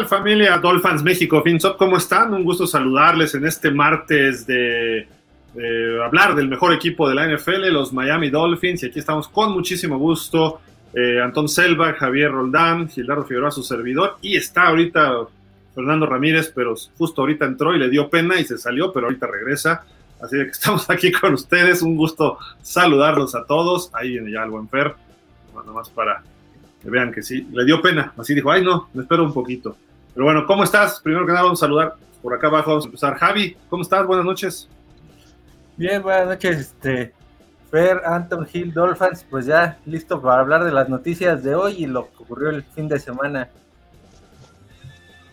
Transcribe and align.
¿Qué 0.00 0.06
tal 0.06 0.18
familia 0.18 0.56
Dolphins 0.56 1.02
México? 1.02 1.42
FinSop, 1.42 1.76
¿cómo 1.76 1.98
están? 1.98 2.32
Un 2.32 2.42
gusto 2.42 2.66
saludarles 2.66 3.34
en 3.34 3.44
este 3.44 3.70
martes 3.70 4.46
de, 4.46 5.06
hablar 6.02 6.34
del 6.34 6.48
mejor 6.48 6.72
equipo 6.72 7.06
de 7.06 7.14
la 7.14 7.28
NFL, 7.28 7.68
los 7.70 7.92
Miami 7.92 8.30
Dolphins, 8.30 8.82
y 8.82 8.86
aquí 8.86 8.98
estamos 8.98 9.28
con 9.28 9.52
muchísimo 9.52 9.98
gusto. 9.98 10.62
Eh, 10.94 11.20
Antón 11.20 11.50
Selva, 11.50 11.92
Javier 11.92 12.32
Roldán, 12.32 12.88
Gildardo 12.88 13.24
Figueroa, 13.24 13.50
su 13.50 13.62
servidor, 13.62 14.16
y 14.22 14.38
está 14.38 14.68
ahorita 14.68 15.26
Fernando 15.74 16.06
Ramírez, 16.06 16.50
pero 16.54 16.74
justo 16.96 17.20
ahorita 17.20 17.44
entró 17.44 17.74
y 17.74 17.78
le 17.78 17.90
dio 17.90 18.08
pena 18.08 18.40
y 18.40 18.44
se 18.44 18.56
salió, 18.56 18.94
pero 18.94 19.04
ahorita 19.04 19.26
regresa. 19.26 19.84
Así 20.22 20.36
que 20.36 20.42
estamos 20.50 20.88
aquí 20.88 21.12
con 21.12 21.34
ustedes, 21.34 21.82
un 21.82 21.94
gusto 21.94 22.38
saludarlos 22.62 23.34
a 23.34 23.44
todos. 23.44 23.90
Ahí 23.92 24.12
viene 24.12 24.32
ya 24.32 24.44
el 24.44 24.50
buen 24.50 24.66
Fer, 24.66 24.94
nada 25.54 25.72
más 25.72 25.90
para 25.90 26.22
que 26.82 26.88
vean 26.88 27.12
que 27.12 27.22
sí, 27.22 27.46
le 27.52 27.66
dio 27.66 27.82
pena, 27.82 28.14
así 28.16 28.34
dijo, 28.34 28.50
ay 28.50 28.64
no, 28.64 28.88
me 28.94 29.02
espero 29.02 29.24
un 29.24 29.34
poquito. 29.34 29.76
Pero 30.14 30.24
bueno, 30.24 30.46
¿cómo 30.46 30.64
estás? 30.64 31.00
Primero 31.00 31.24
que 31.24 31.32
nada 31.32 31.44
vamos 31.44 31.62
a 31.62 31.66
saludar 31.66 31.94
por 32.22 32.34
acá 32.34 32.48
abajo, 32.48 32.70
vamos 32.70 32.84
a 32.84 32.88
empezar. 32.88 33.16
Javi, 33.16 33.56
¿cómo 33.68 33.82
estás? 33.82 34.06
Buenas 34.06 34.24
noches. 34.24 34.68
Bien, 35.76 36.02
buenas 36.02 36.26
noches, 36.26 36.58
este, 36.58 37.14
Fer, 37.70 38.02
Anton 38.04 38.46
Hill, 38.52 38.72
Dolphins, 38.72 39.24
pues 39.30 39.46
ya 39.46 39.78
listo 39.86 40.20
para 40.20 40.40
hablar 40.40 40.64
de 40.64 40.72
las 40.72 40.88
noticias 40.88 41.42
de 41.42 41.54
hoy 41.54 41.76
y 41.78 41.86
lo 41.86 42.10
que 42.10 42.22
ocurrió 42.22 42.50
el 42.50 42.64
fin 42.64 42.88
de 42.88 42.98
semana. 42.98 43.48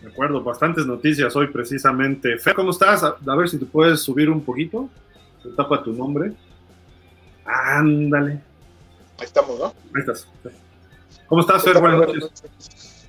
De 0.00 0.08
acuerdo, 0.08 0.42
bastantes 0.42 0.86
noticias 0.86 1.34
hoy 1.34 1.48
precisamente. 1.48 2.38
Fer, 2.38 2.54
¿cómo 2.54 2.70
estás? 2.70 3.02
A, 3.02 3.16
ver 3.34 3.48
si 3.48 3.58
te 3.58 3.66
puedes 3.66 4.00
subir 4.00 4.30
un 4.30 4.42
poquito. 4.42 4.88
Se 5.42 5.50
tapa 5.50 5.82
tu 5.82 5.92
nombre. 5.92 6.32
Ándale. 7.44 8.40
Ahí 9.18 9.26
estamos, 9.26 9.58
¿no? 9.58 9.66
Ahí 9.66 10.00
estás. 10.00 10.28
¿Cómo 11.26 11.40
estás, 11.40 11.64
Fer? 11.64 11.80
Buenas 11.80 11.98
noches. 11.98 12.30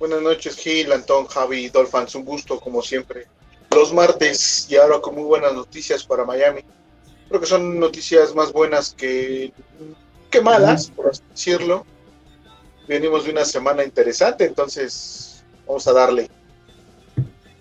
Buenas 0.00 0.22
noches, 0.22 0.56
Gil, 0.56 0.90
Antón, 0.92 1.26
Javi, 1.26 1.68
Dolphins, 1.68 2.14
un 2.14 2.24
gusto 2.24 2.58
como 2.58 2.80
siempre. 2.80 3.26
Los 3.70 3.92
martes 3.92 4.66
y 4.70 4.76
ahora 4.76 4.98
con 4.98 5.14
muy 5.14 5.24
buenas 5.24 5.52
noticias 5.52 6.04
para 6.04 6.24
Miami. 6.24 6.62
Creo 7.28 7.38
que 7.38 7.46
son 7.46 7.78
noticias 7.78 8.34
más 8.34 8.50
buenas 8.50 8.94
que, 8.94 9.52
que 10.30 10.40
malas, 10.40 10.90
por 10.90 11.10
así 11.10 11.22
decirlo. 11.30 11.84
Venimos 12.88 13.26
de 13.26 13.32
una 13.32 13.44
semana 13.44 13.84
interesante, 13.84 14.46
entonces 14.46 15.44
vamos 15.66 15.86
a 15.86 15.92
darle. 15.92 16.30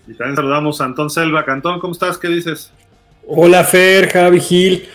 Y 0.07 0.13
también 0.13 0.37
saludamos 0.37 0.79
a 0.79 0.85
Antón 0.85 1.09
Selva. 1.09 1.43
Antón, 1.45 1.81
¿cómo 1.81 1.91
estás? 1.91 2.17
¿Qué 2.17 2.29
dices? 2.29 2.71
Hola, 3.27 3.65
Fer, 3.65 4.09
Javi, 4.13 4.39
Gil. 4.39 4.87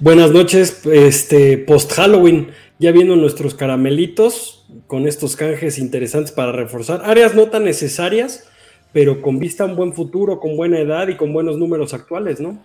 Buenas 0.00 0.32
noches, 0.32 0.84
este, 0.84 1.56
post 1.56 1.94
Halloween 1.94 2.52
ya 2.78 2.92
viendo 2.92 3.16
nuestros 3.16 3.54
caramelitos 3.54 4.63
con 4.94 5.08
estos 5.08 5.34
canjes 5.34 5.80
interesantes 5.80 6.30
para 6.30 6.52
reforzar 6.52 7.02
áreas 7.04 7.34
no 7.34 7.48
tan 7.48 7.64
necesarias, 7.64 8.48
pero 8.92 9.20
con 9.20 9.40
vista 9.40 9.64
a 9.64 9.66
un 9.66 9.74
buen 9.74 9.92
futuro, 9.92 10.38
con 10.38 10.56
buena 10.56 10.78
edad 10.78 11.08
y 11.08 11.16
con 11.16 11.32
buenos 11.32 11.58
números 11.58 11.92
actuales, 11.92 12.38
¿no? 12.38 12.64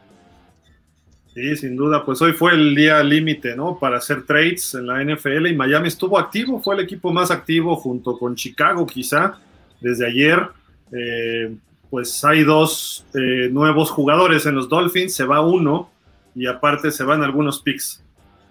Sí, 1.33 1.55
sin 1.55 1.75
duda, 1.75 2.05
pues 2.05 2.21
hoy 2.21 2.33
fue 2.33 2.53
el 2.53 2.75
día 2.75 3.01
límite, 3.01 3.55
¿no? 3.55 3.79
Para 3.79 3.97
hacer 3.97 4.27
trades 4.27 4.75
en 4.75 4.85
la 4.85 5.03
NFL 5.03 5.47
y 5.47 5.55
Miami 5.55 5.87
estuvo 5.87 6.19
activo, 6.19 6.61
fue 6.61 6.75
el 6.75 6.81
equipo 6.81 7.11
más 7.11 7.31
activo 7.31 7.75
junto 7.77 8.15
con 8.19 8.35
Chicago 8.35 8.85
quizá 8.85 9.39
desde 9.81 10.05
ayer. 10.05 10.49
Eh, 10.91 11.55
pues 11.89 12.23
hay 12.23 12.43
dos 12.43 13.07
eh, 13.15 13.49
nuevos 13.51 13.89
jugadores 13.89 14.45
en 14.45 14.53
los 14.53 14.69
Dolphins, 14.69 15.15
se 15.15 15.25
va 15.25 15.41
uno 15.41 15.89
y 16.35 16.45
aparte 16.45 16.91
se 16.91 17.03
van 17.03 17.23
algunos 17.23 17.59
picks. 17.59 18.03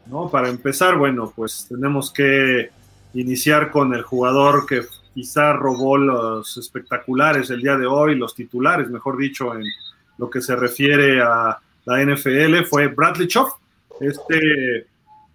¿no? 0.06 0.28
Para 0.28 0.48
empezar, 0.48 0.96
bueno, 0.96 1.32
pues 1.36 1.66
tenemos 1.68 2.12
que 2.12 2.76
iniciar 3.20 3.70
con 3.70 3.94
el 3.94 4.02
jugador 4.02 4.66
que 4.66 4.82
quizá 5.14 5.52
robó 5.52 5.98
los 5.98 6.56
espectaculares 6.56 7.50
el 7.50 7.62
día 7.62 7.76
de 7.76 7.86
hoy, 7.86 8.16
los 8.16 8.34
titulares, 8.34 8.88
mejor 8.90 9.16
dicho, 9.16 9.54
en 9.54 9.64
lo 10.18 10.30
que 10.30 10.40
se 10.40 10.54
refiere 10.54 11.20
a 11.20 11.58
la 11.84 12.04
NFL, 12.04 12.64
fue 12.68 12.88
Bradley 12.88 13.26
Choff, 13.26 13.54
este 14.00 14.86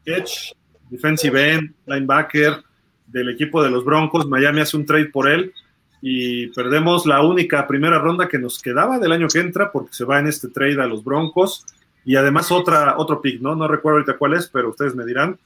edge, 0.06 0.54
defensive 0.90 1.54
end, 1.54 1.74
linebacker 1.86 2.64
del 3.08 3.30
equipo 3.30 3.64
de 3.64 3.72
los 3.72 3.84
Broncos. 3.84 4.28
Miami 4.28 4.62
hace 4.62 4.78
un 4.78 4.86
trade 4.86 5.06
por 5.06 5.30
él 5.30 5.54
y 6.02 6.48
perdemos 6.48 7.06
la 7.06 7.22
única 7.22 7.66
primera 7.68 8.00
ronda 8.00 8.28
que 8.28 8.38
nos 8.38 8.62
quedaba 8.62 9.00
del 9.00 9.12
año 9.12 9.28
que 9.28 9.40
entra 9.40 9.72
porque 9.72 9.94
se 9.94 10.06
va 10.06 10.20
en 10.20 10.28
este 10.28 10.50
trade 10.50 10.82
a 10.82 10.88
los 10.88 11.04
Broncos 11.04 11.66
y 12.06 12.16
además 12.16 12.52
otra, 12.52 12.96
otro 12.98 13.22
pick, 13.22 13.42
¿no? 13.42 13.56
No 13.56 13.68
recuerdo 13.68 14.00
ahorita 14.00 14.18
cuál 14.18 14.34
es, 14.34 14.48
pero 14.48 14.70
ustedes 14.70 14.96
me 14.96 15.06
dirán. 15.06 15.38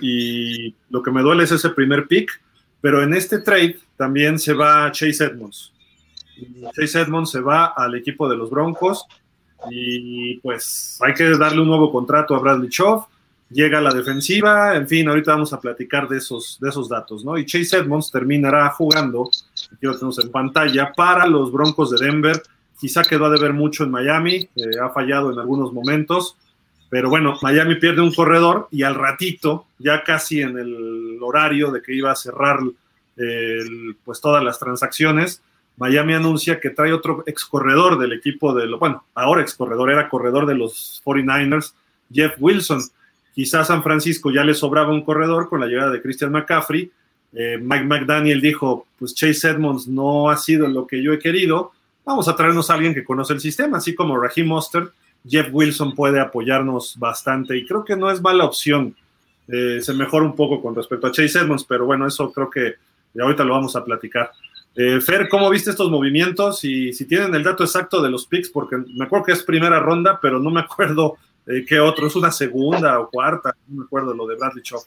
Y 0.00 0.74
lo 0.90 1.02
que 1.02 1.10
me 1.10 1.22
duele 1.22 1.44
es 1.44 1.52
ese 1.52 1.70
primer 1.70 2.06
pick, 2.06 2.30
pero 2.80 3.02
en 3.02 3.14
este 3.14 3.38
trade 3.38 3.78
también 3.96 4.38
se 4.38 4.52
va 4.52 4.90
Chase 4.90 5.24
Edmonds. 5.24 5.72
Chase 6.74 7.00
Edmonds 7.00 7.30
se 7.30 7.40
va 7.40 7.66
al 7.76 7.94
equipo 7.94 8.28
de 8.28 8.36
los 8.36 8.50
Broncos 8.50 9.06
y 9.70 10.38
pues 10.38 10.98
hay 11.00 11.14
que 11.14 11.24
darle 11.36 11.60
un 11.60 11.68
nuevo 11.68 11.92
contrato 11.92 12.34
a 12.34 12.40
Bradley 12.40 12.68
Chow. 12.68 13.06
Llega 13.50 13.82
la 13.82 13.92
defensiva, 13.92 14.74
en 14.76 14.88
fin, 14.88 15.06
ahorita 15.08 15.32
vamos 15.32 15.52
a 15.52 15.60
platicar 15.60 16.08
de 16.08 16.16
esos, 16.16 16.58
de 16.58 16.70
esos 16.70 16.88
datos, 16.88 17.22
¿no? 17.22 17.36
Y 17.36 17.44
Chase 17.44 17.76
Edmonds 17.76 18.10
terminará 18.10 18.70
jugando, 18.70 19.30
aquí 19.70 19.86
lo 19.86 19.94
tenemos 19.94 20.18
en 20.20 20.30
pantalla, 20.30 20.90
para 20.96 21.26
los 21.26 21.52
Broncos 21.52 21.90
de 21.90 22.06
Denver 22.06 22.42
quizá 22.80 23.02
quedó 23.02 23.26
a 23.26 23.30
deber 23.30 23.52
mucho 23.52 23.84
en 23.84 23.90
Miami, 23.90 24.48
eh, 24.56 24.70
ha 24.82 24.88
fallado 24.88 25.30
en 25.30 25.38
algunos 25.38 25.72
momentos, 25.72 26.36
pero 26.92 27.08
bueno, 27.08 27.38
Miami 27.40 27.76
pierde 27.76 28.02
un 28.02 28.12
corredor 28.12 28.68
y 28.70 28.82
al 28.82 28.96
ratito, 28.96 29.64
ya 29.78 30.04
casi 30.04 30.42
en 30.42 30.58
el 30.58 31.16
horario 31.22 31.70
de 31.70 31.80
que 31.80 31.94
iba 31.94 32.12
a 32.12 32.14
cerrar 32.14 32.58
pues 34.04 34.20
todas 34.20 34.44
las 34.44 34.58
transacciones, 34.58 35.40
Miami 35.78 36.12
anuncia 36.12 36.60
que 36.60 36.68
trae 36.68 36.92
otro 36.92 37.24
ex 37.24 37.46
corredor 37.46 37.98
del 37.98 38.12
equipo 38.12 38.52
de, 38.52 38.68
bueno, 38.76 39.06
ahora 39.14 39.40
ex 39.40 39.54
corredor, 39.54 39.90
era 39.90 40.10
corredor 40.10 40.44
de 40.44 40.54
los 40.54 41.00
49ers, 41.02 41.72
Jeff 42.12 42.34
Wilson. 42.38 42.82
Quizás 43.34 43.68
San 43.68 43.82
Francisco 43.82 44.30
ya 44.30 44.44
le 44.44 44.52
sobraba 44.52 44.92
un 44.92 45.02
corredor 45.02 45.48
con 45.48 45.60
la 45.60 45.68
llegada 45.68 45.92
de 45.92 46.02
Christian 46.02 46.30
McCaffrey. 46.30 46.92
Eh, 47.32 47.56
Mike 47.58 47.84
McDaniel 47.84 48.42
dijo, 48.42 48.86
pues 48.98 49.14
Chase 49.14 49.48
Edmonds 49.48 49.88
no 49.88 50.28
ha 50.28 50.36
sido 50.36 50.68
lo 50.68 50.86
que 50.86 51.02
yo 51.02 51.14
he 51.14 51.18
querido, 51.18 51.72
vamos 52.04 52.28
a 52.28 52.36
traernos 52.36 52.68
a 52.68 52.74
alguien 52.74 52.92
que 52.92 53.02
conoce 53.02 53.32
el 53.32 53.40
sistema, 53.40 53.78
así 53.78 53.94
como 53.94 54.20
Raheem 54.20 54.46
Mostert, 54.46 54.92
Jeff 55.26 55.48
Wilson 55.52 55.94
puede 55.94 56.20
apoyarnos 56.20 56.98
bastante 56.98 57.56
y 57.56 57.66
creo 57.66 57.84
que 57.84 57.96
no 57.96 58.10
es 58.10 58.20
mala 58.20 58.44
opción. 58.44 58.96
Eh, 59.48 59.80
se 59.82 59.92
mejora 59.92 60.24
un 60.24 60.34
poco 60.34 60.62
con 60.62 60.74
respecto 60.74 61.06
a 61.06 61.12
Chase 61.12 61.40
Edmonds, 61.40 61.64
pero 61.64 61.86
bueno, 61.86 62.06
eso 62.06 62.32
creo 62.32 62.50
que 62.50 62.74
ahorita 63.20 63.44
lo 63.44 63.54
vamos 63.54 63.76
a 63.76 63.84
platicar. 63.84 64.32
Eh, 64.74 65.00
Fer, 65.00 65.28
¿cómo 65.28 65.50
viste 65.50 65.70
estos 65.70 65.90
movimientos? 65.90 66.64
Y 66.64 66.92
si 66.92 67.04
tienen 67.04 67.34
el 67.34 67.42
dato 67.42 67.62
exacto 67.62 68.00
de 68.00 68.10
los 68.10 68.26
picks, 68.26 68.48
porque 68.48 68.76
me 68.76 69.04
acuerdo 69.04 69.26
que 69.26 69.32
es 69.32 69.42
primera 69.42 69.78
ronda, 69.80 70.18
pero 70.20 70.38
no 70.38 70.50
me 70.50 70.60
acuerdo 70.60 71.18
eh, 71.46 71.64
qué 71.66 71.78
otro, 71.80 72.06
es 72.06 72.16
una 72.16 72.30
segunda 72.30 72.98
o 73.00 73.10
cuarta, 73.10 73.54
no 73.68 73.80
me 73.80 73.84
acuerdo 73.84 74.14
lo 74.14 74.26
de 74.26 74.36
Bradley 74.36 74.62
Chop. 74.62 74.82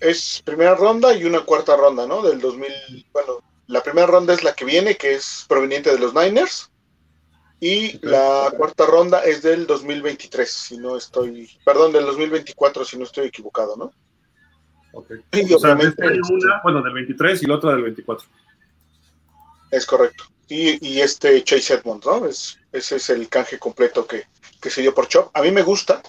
Es 0.00 0.42
primera 0.44 0.74
ronda 0.74 1.14
y 1.14 1.24
una 1.24 1.40
cuarta 1.40 1.76
ronda, 1.76 2.06
¿no? 2.06 2.22
Del 2.22 2.40
2000, 2.40 3.06
bueno, 3.12 3.38
la 3.68 3.82
primera 3.82 4.06
ronda 4.06 4.34
es 4.34 4.42
la 4.42 4.52
que 4.52 4.64
viene, 4.64 4.96
que 4.96 5.14
es 5.14 5.46
proveniente 5.48 5.90
de 5.90 5.98
los 5.98 6.12
Niners. 6.12 6.71
Y 7.64 8.04
la 8.04 8.52
cuarta 8.56 8.86
ronda 8.86 9.20
es 9.22 9.40
del 9.40 9.68
2023, 9.68 10.50
si 10.50 10.78
no 10.78 10.96
estoy, 10.96 11.48
perdón, 11.64 11.92
del 11.92 12.04
2024, 12.06 12.84
si 12.84 12.98
no 12.98 13.04
estoy 13.04 13.28
equivocado, 13.28 13.76
¿no? 13.76 13.92
Ok. 14.92 15.12
Y 15.30 15.52
obviamente, 15.52 16.02
una, 16.04 16.60
bueno, 16.64 16.82
del 16.82 16.92
23 16.92 17.40
y 17.40 17.46
la 17.46 17.54
otra 17.54 17.70
del 17.70 17.82
24. 17.82 18.26
Es 19.70 19.86
correcto. 19.86 20.24
Y, 20.48 21.00
este 21.00 21.44
Chase 21.44 21.74
Edmonds, 21.74 22.04
¿no? 22.04 22.26
Es, 22.26 22.58
ese 22.72 22.96
es 22.96 23.10
el 23.10 23.28
canje 23.28 23.60
completo 23.60 24.08
que, 24.08 24.24
que 24.60 24.68
se 24.68 24.82
dio 24.82 24.92
por 24.92 25.06
Chop. 25.06 25.30
A 25.32 25.40
mí 25.40 25.52
me 25.52 25.62
gusta. 25.62 26.02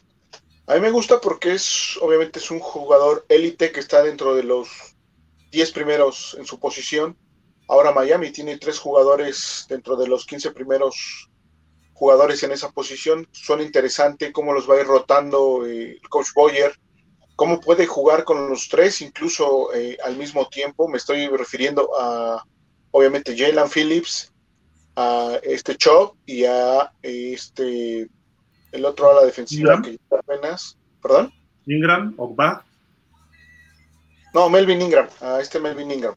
A 0.66 0.74
mí 0.74 0.80
me 0.80 0.90
gusta 0.90 1.22
porque 1.22 1.54
es, 1.54 2.00
obviamente, 2.02 2.40
es 2.40 2.50
un 2.50 2.62
jugador 2.62 3.28
élite 3.30 3.72
que 3.72 3.80
está 3.80 4.02
dentro 4.02 4.34
de 4.34 4.42
los 4.42 4.70
10 5.52 5.72
primeros 5.72 6.36
en 6.40 6.48
su 6.48 6.60
posición 6.60 7.16
Ahora 7.68 7.92
Miami 7.92 8.32
tiene 8.32 8.58
tres 8.58 8.78
jugadores 8.78 9.66
dentro 9.70 9.96
de 9.96 10.08
los 10.08 10.26
15 10.26 10.52
primeros 10.52 11.30
jugadores 11.94 12.44
en 12.44 12.52
esa 12.52 12.72
posición. 12.72 13.28
Son 13.32 13.62
interesantes 13.62 14.32
cómo 14.34 14.54
los 14.54 14.70
va 14.70 14.76
a 14.76 14.82
ir 14.82 14.88
rotando 14.88 15.66
eh, 15.66 16.00
el 16.02 16.10
coach 16.10 16.28
Boyer, 16.36 16.74
cómo 17.36 17.60
puede 17.60 17.88
jugar 17.88 18.24
con 18.24 18.50
los 18.50 18.70
tres 18.70 19.02
incluso 19.02 19.74
eh, 19.74 19.98
al 20.04 20.18
mismo 20.18 20.48
tiempo. 20.50 20.88
Me 20.88 20.98
estoy 20.98 21.28
refiriendo 21.28 21.90
a, 22.00 22.44
obviamente, 22.92 23.38
Jalen 23.38 23.70
Phillips, 23.70 24.32
a 24.96 25.40
este 25.44 25.76
Chop 25.76 26.16
y 26.26 26.46
a 26.46 26.92
este, 27.02 28.08
el 28.72 28.86
otro 28.86 29.12
a 29.12 29.22
la 29.22 29.26
defensiva 29.26 29.82
que 29.82 30.00
apenas, 30.12 30.78
perdón. 31.02 31.34
Ingram, 31.66 32.14
Ogba. 32.18 32.66
No, 34.34 34.50
Melvin 34.50 34.82
Ingram, 34.82 35.08
a 35.22 35.40
este 35.40 35.60
Melvin 35.60 35.92
Ingram. 35.92 36.16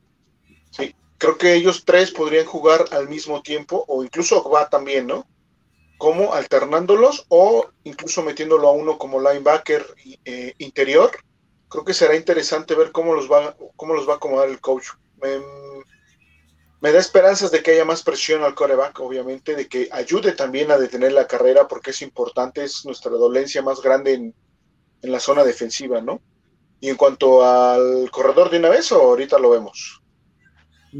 Sí, 0.70 0.94
creo 1.18 1.36
que 1.36 1.54
ellos 1.54 1.84
tres 1.84 2.10
podrían 2.10 2.46
jugar 2.46 2.86
al 2.90 3.08
mismo 3.08 3.42
tiempo, 3.42 3.84
o 3.88 4.02
incluso 4.02 4.48
va 4.50 4.68
también, 4.68 5.06
¿no? 5.06 5.26
Como 5.98 6.34
alternándolos 6.34 7.26
o 7.28 7.68
incluso 7.84 8.22
metiéndolo 8.22 8.68
a 8.68 8.72
uno 8.72 8.98
como 8.98 9.20
linebacker 9.20 9.86
eh, 10.24 10.54
interior. 10.58 11.10
Creo 11.68 11.84
que 11.84 11.94
será 11.94 12.14
interesante 12.14 12.74
ver 12.74 12.92
cómo 12.92 13.14
los 13.14 13.30
va, 13.30 13.56
cómo 13.76 13.94
los 13.94 14.08
va 14.08 14.14
a 14.14 14.16
acomodar 14.16 14.48
el 14.48 14.60
coach. 14.60 14.86
me 16.80 16.92
da 16.92 16.98
esperanzas 16.98 17.50
de 17.50 17.62
que 17.62 17.72
haya 17.72 17.84
más 17.84 18.02
presión 18.02 18.44
al 18.44 18.54
coreback, 18.54 19.00
obviamente, 19.00 19.56
de 19.56 19.66
que 19.66 19.88
ayude 19.90 20.32
también 20.32 20.70
a 20.70 20.78
detener 20.78 21.12
la 21.12 21.26
carrera, 21.26 21.66
porque 21.66 21.90
es 21.90 22.02
importante, 22.02 22.62
es 22.62 22.84
nuestra 22.84 23.10
dolencia 23.10 23.62
más 23.62 23.80
grande 23.80 24.12
en, 24.14 24.34
en 25.02 25.12
la 25.12 25.20
zona 25.20 25.42
defensiva, 25.44 26.00
¿no? 26.00 26.20
Y 26.80 26.90
en 26.90 26.96
cuanto 26.96 27.44
al 27.44 28.10
corredor 28.10 28.50
de 28.50 28.58
una 28.58 28.68
vez, 28.68 28.92
o 28.92 29.00
ahorita 29.00 29.38
lo 29.38 29.50
vemos. 29.50 30.02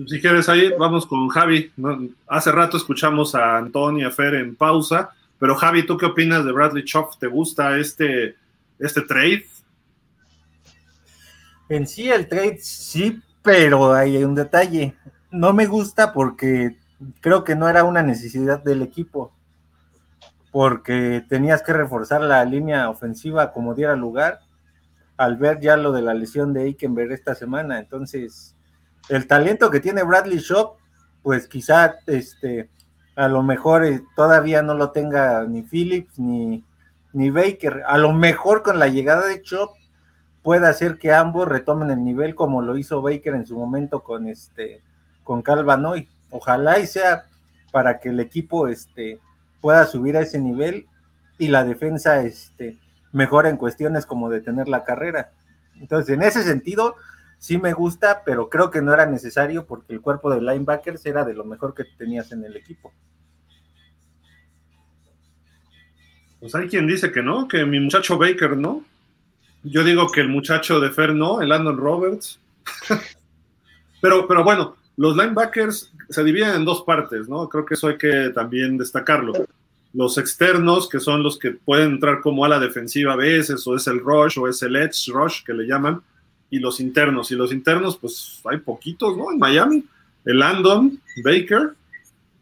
Si 0.05 0.21
quieres 0.21 0.49
ahí, 0.49 0.73
vamos 0.79 1.07
con 1.07 1.29
Javi. 1.29 1.73
Hace 2.27 2.53
rato 2.53 2.77
escuchamos 2.77 3.35
a 3.35 3.57
Antonio 3.57 4.11
Fer 4.11 4.35
en 4.35 4.55
pausa, 4.55 5.11
pero 5.39 5.55
Javi, 5.55 5.87
¿tú 5.87 5.97
qué 5.97 6.07
opinas 6.07 6.45
de 6.45 6.53
Bradley 6.53 6.85
Choff? 6.85 7.17
¿Te 7.19 7.29
gusta 7.29 7.79
este, 7.79 8.37
este 8.79 9.03
trade? 9.03 9.47
En 11.69 11.87
sí, 11.87 12.11
el 12.11 12.29
trade 12.29 12.59
sí, 12.61 13.23
pero 13.43 13.95
hay 13.95 14.23
un 14.23 14.35
detalle. 14.35 14.95
No 15.31 15.55
me 15.55 15.67
gusta 15.67 16.13
porque 16.13 16.77
creo 17.21 17.43
que 17.43 17.57
no 17.57 17.69
era 17.69 17.85
una 17.85 18.03
necesidad 18.03 18.63
del 18.63 18.83
equipo, 18.83 19.33
porque 20.53 21.25
tenías 21.29 21.63
que 21.63 21.73
reforzar 21.73 22.21
la 22.21 22.45
línea 22.45 22.91
ofensiva 22.91 23.53
como 23.53 23.75
diera 23.75 23.97
lugar 23.97 24.41
al 25.17 25.37
ver 25.37 25.61
ya 25.61 25.77
lo 25.79 25.93
de 25.93 26.03
la 26.03 26.13
lesión 26.13 26.53
de 26.53 26.65
Eikenberg 26.65 27.13
esta 27.13 27.35
semana. 27.35 27.79
Entonces, 27.79 28.56
el 29.09 29.27
talento 29.27 29.71
que 29.71 29.81
tiene 29.81 30.03
Bradley 30.03 30.39
Shaw, 30.39 30.75
pues 31.23 31.49
quizá 31.49 31.97
este, 32.07 32.69
a 33.15 33.29
lo 33.29 33.43
mejor 33.43 33.85
eh, 33.85 34.03
todavía 34.15 34.63
no 34.63 34.75
lo 34.75 34.91
tenga 34.91 35.45
ni 35.45 35.63
Phillips 35.63 36.19
ni, 36.19 36.65
ni 37.13 37.31
Baker. 37.31 37.83
A 37.87 37.99
lo 37.99 38.13
mejor 38.13 38.63
con 38.63 38.79
la 38.79 38.89
llegada 38.89 39.27
de 39.27 39.43
Chop 39.43 39.73
puede 40.43 40.67
hacer 40.69 40.99
que 40.99 41.13
ambos 41.13 41.49
retomen 41.49 41.91
el 41.91 42.05
nivel 42.05 42.35
como 42.35 42.63
lo 42.63 42.77
hizo 42.77 43.03
Baker 43.03 43.35
en 43.35 43.47
su 43.47 43.57
momento 43.57 44.03
con 44.03 44.29
este 44.29 44.83
con 45.25 45.43
Calvanoy. 45.43 46.09
Ojalá 46.31 46.79
y 46.79 46.87
sea 46.87 47.27
para 47.73 47.99
que 47.99 48.11
el 48.11 48.21
equipo 48.21 48.69
este, 48.69 49.19
pueda 49.61 49.87
subir 49.87 50.17
a 50.17 50.21
ese 50.21 50.39
nivel 50.39 50.87
y 51.39 51.49
la 51.49 51.65
defensa 51.65 52.23
este, 52.23 52.79
mejore 53.13 53.49
en 53.49 53.57
cuestiones 53.57 54.07
como 54.07 54.31
detener 54.31 54.69
la 54.69 54.85
carrera. 54.85 55.33
Entonces, 55.81 56.15
en 56.15 56.23
ese 56.23 56.43
sentido, 56.43 56.95
sí 57.39 57.59
me 57.59 57.73
gusta, 57.73 58.23
pero 58.25 58.49
creo 58.49 58.71
que 58.71 58.83
no 58.83 58.93
era 58.93 59.07
necesario 59.07 59.67
porque 59.67 59.93
el 59.93 60.01
cuerpo 60.01 60.31
de 60.31 60.41
linebackers 60.41 61.05
era 61.07 61.25
de 61.25 61.35
lo 61.35 61.45
mejor 61.45 61.75
que 61.75 61.85
tenías 61.85 62.33
en 62.33 62.45
el 62.45 62.57
equipo. 62.57 62.93
Pues 66.41 66.55
hay 66.55 66.69
quien 66.69 66.87
dice 66.87 67.11
que 67.13 67.23
no, 67.23 67.49
que 67.49 67.65
mi 67.65 67.81
muchacho 67.81 68.19
Baker 68.19 68.57
no. 68.57 68.85
Yo 69.63 69.83
digo 69.83 70.09
que 70.09 70.21
el 70.21 70.29
muchacho 70.29 70.79
de 70.81 70.91
Fer 70.91 71.15
no, 71.15 71.41
el 71.41 71.49
Landon 71.49 71.77
Roberts. 71.77 72.39
pero, 74.01 74.29
pero 74.29 74.45
bueno, 74.45 74.77
los 74.97 75.17
linebackers 75.17 75.93
se 76.09 76.25
dividen 76.25 76.51
en 76.51 76.65
dos 76.65 76.83
partes, 76.83 77.29
¿no? 77.29 77.49
Creo 77.49 77.65
que 77.65 77.75
eso 77.75 77.89
hay 77.89 77.99
que 77.99 78.31
también 78.35 78.79
destacarlo. 78.79 79.33
Los 79.93 80.19
externos, 80.19 80.89
que 80.89 81.01
son 81.01 81.23
los 81.23 81.39
que 81.39 81.53
pueden 81.53 81.93
entrar 81.93 82.21
como 82.21 82.45
a 82.45 82.49
la 82.49 82.61
defensiva 82.61 83.15
a 83.15 83.17
veces, 83.17 83.67
o 83.67 83.75
es 83.75 83.87
el 83.87 84.01
rush, 84.01 84.39
o 84.39 84.47
es 84.47 84.63
el 84.63 84.77
edge 84.77 85.11
rush, 85.13 85.43
que 85.43 85.55
le 85.55 85.67
llaman, 85.67 86.03
y 86.51 86.59
los 86.59 86.81
internos. 86.81 87.31
Y 87.31 87.35
los 87.35 87.53
internos, 87.53 87.97
pues 87.97 88.41
hay 88.45 88.59
poquitos, 88.59 89.17
¿no? 89.17 89.33
En 89.33 89.39
Miami, 89.39 89.85
el 90.25 90.39
Landon, 90.39 91.01
Baker, 91.25 91.75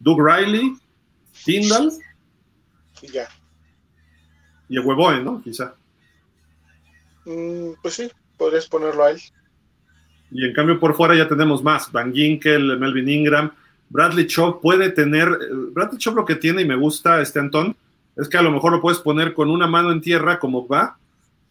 Doug 0.01 0.21
Riley, 0.21 0.77
Tyndall. 1.45 1.93
Y 3.03 3.09
ya. 3.09 3.29
Y 4.69 4.77
el 4.77 4.85
Huevoe, 4.85 5.23
¿no? 5.23 5.43
Quizá. 5.43 5.75
Mm, 7.27 7.73
pues 7.83 7.95
sí, 7.95 8.11
podrías 8.37 8.67
ponerlo 8.67 9.05
a 9.05 9.11
él. 9.11 9.21
Y 10.31 10.45
en 10.45 10.53
cambio 10.53 10.81
por 10.81 10.95
fuera 10.95 11.15
ya 11.15 11.29
tenemos 11.29 11.62
más. 11.62 11.91
Van 11.93 12.12
Ginkel, 12.12 12.79
Melvin 12.79 13.09
Ingram, 13.09 13.53
Bradley 13.89 14.27
Chop 14.27 14.61
puede 14.61 14.91
tener, 14.91 15.29
Bradley 15.73 15.99
Chop 15.99 16.17
lo 16.17 16.25
que 16.25 16.37
tiene 16.37 16.62
y 16.62 16.65
me 16.65 16.77
gusta 16.77 17.21
este 17.21 17.39
Antón, 17.39 17.77
es 18.17 18.29
que 18.29 18.37
a 18.37 18.43
lo 18.43 18.50
mejor 18.50 18.73
lo 18.73 18.81
puedes 18.81 18.99
poner 18.99 19.35
con 19.35 19.50
una 19.50 19.67
mano 19.67 19.93
en 19.93 20.00
tierra 20.00 20.39
como 20.39 20.67
va, 20.67 20.99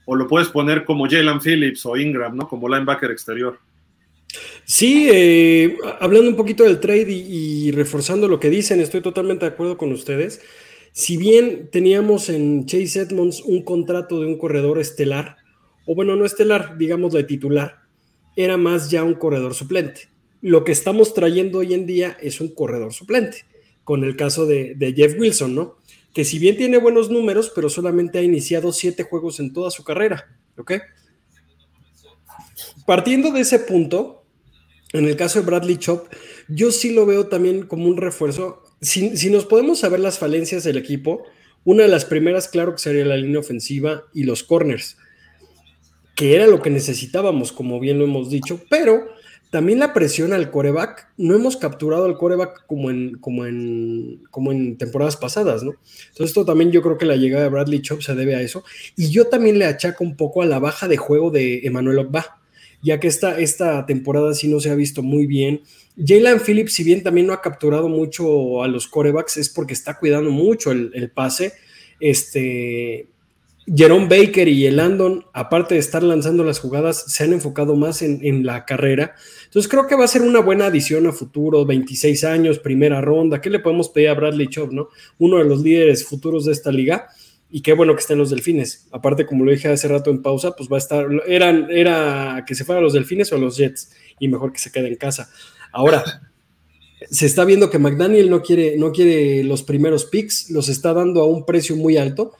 o 0.05 0.15
lo 0.15 0.27
puedes 0.27 0.49
poner 0.49 0.85
como 0.85 1.07
Jalen 1.09 1.39
Phillips 1.39 1.85
o 1.85 1.95
Ingram, 1.97 2.35
¿no? 2.35 2.47
Como 2.47 2.67
linebacker 2.67 3.11
exterior. 3.11 3.59
Sí, 4.65 5.09
eh, 5.11 5.77
hablando 5.99 6.29
un 6.29 6.35
poquito 6.35 6.63
del 6.63 6.79
trade 6.79 7.11
y, 7.11 7.71
reforzando 7.71 8.27
lo 8.27 8.39
que 8.39 8.49
dicen, 8.49 8.79
estoy 8.79 9.01
totalmente 9.01 9.45
de 9.45 9.51
acuerdo 9.51 9.77
con 9.77 9.91
ustedes. 9.91 10.41
Si 10.91 11.17
bien 11.17 11.69
teníamos 11.71 12.29
en 12.29 12.65
Chase 12.65 13.01
Edmonds 13.01 13.41
un 13.41 13.63
contrato 13.63 14.19
de 14.19 14.27
un 14.27 14.37
corredor 14.37 14.79
estelar, 14.79 15.37
o 15.85 15.95
bueno, 15.95 16.15
no 16.15 16.25
estelar, 16.25 16.77
digamos 16.77 17.13
de 17.13 17.23
titular, 17.23 17.81
era 18.35 18.57
más 18.57 18.89
ya 18.89 19.03
un 19.03 19.15
corredor 19.15 19.53
suplente. 19.53 20.09
Lo 20.41 20.63
que 20.63 20.71
estamos 20.71 21.13
trayendo 21.13 21.59
hoy 21.59 21.73
en 21.73 21.85
día 21.85 22.17
es 22.21 22.41
un 22.41 22.53
corredor 22.53 22.93
suplente, 22.93 23.45
con 23.83 24.03
el 24.03 24.15
caso 24.15 24.45
de, 24.45 24.75
de 24.75 24.93
Jeff 24.93 25.15
Wilson, 25.19 25.55
¿no? 25.55 25.77
Que 26.13 26.23
si 26.23 26.39
bien 26.39 26.55
tiene 26.57 26.77
buenos 26.77 27.09
números, 27.09 27.51
pero 27.53 27.69
solamente 27.69 28.19
ha 28.19 28.21
iniciado 28.21 28.71
siete 28.71 29.03
juegos 29.03 29.39
en 29.39 29.51
toda 29.51 29.71
su 29.71 29.83
carrera, 29.83 30.37
¿ok? 30.57 30.73
Partiendo 32.85 33.31
de 33.31 33.41
ese 33.41 33.59
punto, 33.59 34.23
en 34.93 35.05
el 35.05 35.15
caso 35.15 35.39
de 35.39 35.45
Bradley 35.45 35.77
Chop, 35.77 36.07
yo 36.47 36.71
sí 36.71 36.93
lo 36.93 37.05
veo 37.05 37.27
también 37.27 37.65
como 37.65 37.87
un 37.87 37.97
refuerzo. 37.97 38.61
Si, 38.79 39.17
si, 39.17 39.31
nos 39.31 39.45
podemos 39.45 39.79
saber 39.79 39.99
las 39.99 40.19
falencias 40.19 40.63
del 40.63 40.77
equipo, 40.77 41.23
una 41.63 41.83
de 41.83 41.89
las 41.89 42.05
primeras, 42.05 42.47
claro 42.47 42.73
que 42.73 42.81
sería 42.81 43.05
la 43.05 43.17
línea 43.17 43.39
ofensiva 43.39 44.03
y 44.13 44.23
los 44.23 44.43
corners, 44.43 44.97
que 46.15 46.35
era 46.35 46.45
lo 46.45 46.61
que 46.61 46.69
necesitábamos, 46.69 47.51
como 47.51 47.79
bien 47.79 47.97
lo 47.97 48.05
hemos 48.05 48.29
dicho, 48.29 48.61
pero 48.69 49.07
también 49.53 49.77
la 49.77 49.93
presión 49.93 50.33
al 50.33 50.49
coreback, 50.49 51.09
no 51.15 51.35
hemos 51.35 51.57
capturado 51.57 52.05
al 52.05 52.17
coreback 52.17 52.65
como 52.65 52.89
en, 52.89 53.19
como 53.19 53.45
en, 53.45 54.23
como 54.31 54.51
en 54.51 54.79
temporadas 54.79 55.15
pasadas, 55.15 55.61
¿no? 55.61 55.75
Entonces 56.07 56.31
esto 56.31 56.43
también 56.43 56.71
yo 56.71 56.81
creo 56.81 56.97
que 56.97 57.05
la 57.05 57.17
llegada 57.17 57.43
de 57.43 57.49
Bradley 57.51 57.83
Chop 57.83 58.01
se 58.01 58.15
debe 58.15 58.35
a 58.35 58.41
eso. 58.41 58.63
Y 58.97 59.11
yo 59.11 59.27
también 59.27 59.59
le 59.59 59.65
achaco 59.65 60.03
un 60.03 60.17
poco 60.17 60.41
a 60.41 60.47
la 60.47 60.57
baja 60.57 60.87
de 60.87 60.97
juego 60.97 61.29
de 61.29 61.59
Emmanuel 61.65 61.99
Ogba, 61.99 62.41
ya 62.81 62.99
que 62.99 63.07
esta, 63.07 63.39
esta 63.39 63.85
temporada 63.85 64.33
sí 64.33 64.47
no 64.47 64.59
se 64.59 64.71
ha 64.71 64.75
visto 64.75 65.03
muy 65.03 65.27
bien. 65.27 65.61
Jalen 66.03 66.39
Phillips, 66.39 66.73
si 66.73 66.83
bien 66.83 67.03
también 67.03 67.27
no 67.27 67.33
ha 67.33 67.41
capturado 67.43 67.89
mucho 67.89 68.63
a 68.63 68.67
los 68.67 68.87
corebacks, 68.87 69.37
es 69.37 69.49
porque 69.49 69.73
está 69.73 69.99
cuidando 69.99 70.31
mucho 70.31 70.71
el, 70.71 70.89
el 70.95 71.11
pase. 71.11 71.53
Este, 71.99 73.07
Jerome 73.65 74.07
Baker 74.07 74.47
y 74.47 74.65
el 74.65 74.75
Landon, 74.75 75.25
aparte 75.31 75.75
de 75.75 75.79
estar 75.79 76.03
lanzando 76.03 76.43
las 76.43 76.59
jugadas, 76.59 77.05
se 77.07 77.23
han 77.23 77.31
enfocado 77.31 77.75
más 77.75 78.01
en, 78.01 78.45
la 78.45 78.65
carrera. 78.65 79.15
Entonces 79.45 79.71
creo 79.71 79.87
que 79.87 79.95
va 79.95 80.03
a 80.03 80.09
ser 80.09 80.21
una 80.21 80.41
buena 80.41 80.65
adición 80.65 81.07
a 81.07 81.13
futuro, 81.13 81.65
26 81.65 82.25
años, 82.25 82.59
primera 82.59 82.99
ronda. 82.99 83.39
¿Qué 83.39 83.49
le 83.49 83.59
podemos 83.59 83.89
pedir 83.89 84.09
a 84.09 84.15
Bradley 84.15 84.47
Chubb, 84.47 84.73
no? 84.73 84.89
Uno 85.17 85.37
de 85.37 85.45
los 85.45 85.61
líderes 85.61 86.05
futuros 86.05 86.45
de 86.45 86.51
esta 86.51 86.71
liga. 86.71 87.07
Y 87.49 87.61
qué 87.61 87.73
bueno 87.73 87.93
que 87.93 88.01
estén 88.01 88.17
los 88.17 88.31
delfines. 88.31 88.87
Aparte, 88.91 89.25
como 89.25 89.45
lo 89.45 89.51
dije 89.51 89.69
hace 89.69 89.87
rato 89.87 90.09
en 90.09 90.21
pausa, 90.21 90.55
pues 90.55 90.67
va 90.69 90.77
a 90.77 90.79
estar, 90.79 91.07
eran, 91.27 91.67
era 91.69 92.43
que 92.47 92.55
se 92.55 92.65
fueran 92.65 92.83
los 92.83 92.93
delfines 92.93 93.31
o 93.31 93.37
los 93.37 93.57
Jets, 93.57 93.91
y 94.19 94.27
mejor 94.27 94.51
que 94.51 94.59
se 94.59 94.71
quede 94.71 94.87
en 94.87 94.95
casa. 94.95 95.29
Ahora, 95.71 96.03
se 97.09 97.27
está 97.27 97.45
viendo 97.45 97.69
que 97.69 97.77
McDaniel 97.77 98.29
no 98.29 98.41
quiere, 98.41 98.75
no 98.77 98.91
quiere 98.91 99.43
los 99.43 99.61
primeros 99.61 100.05
picks, 100.05 100.49
los 100.49 100.67
está 100.67 100.93
dando 100.93 101.21
a 101.21 101.27
un 101.27 101.45
precio 101.45 101.75
muy 101.75 101.95
alto 101.95 102.33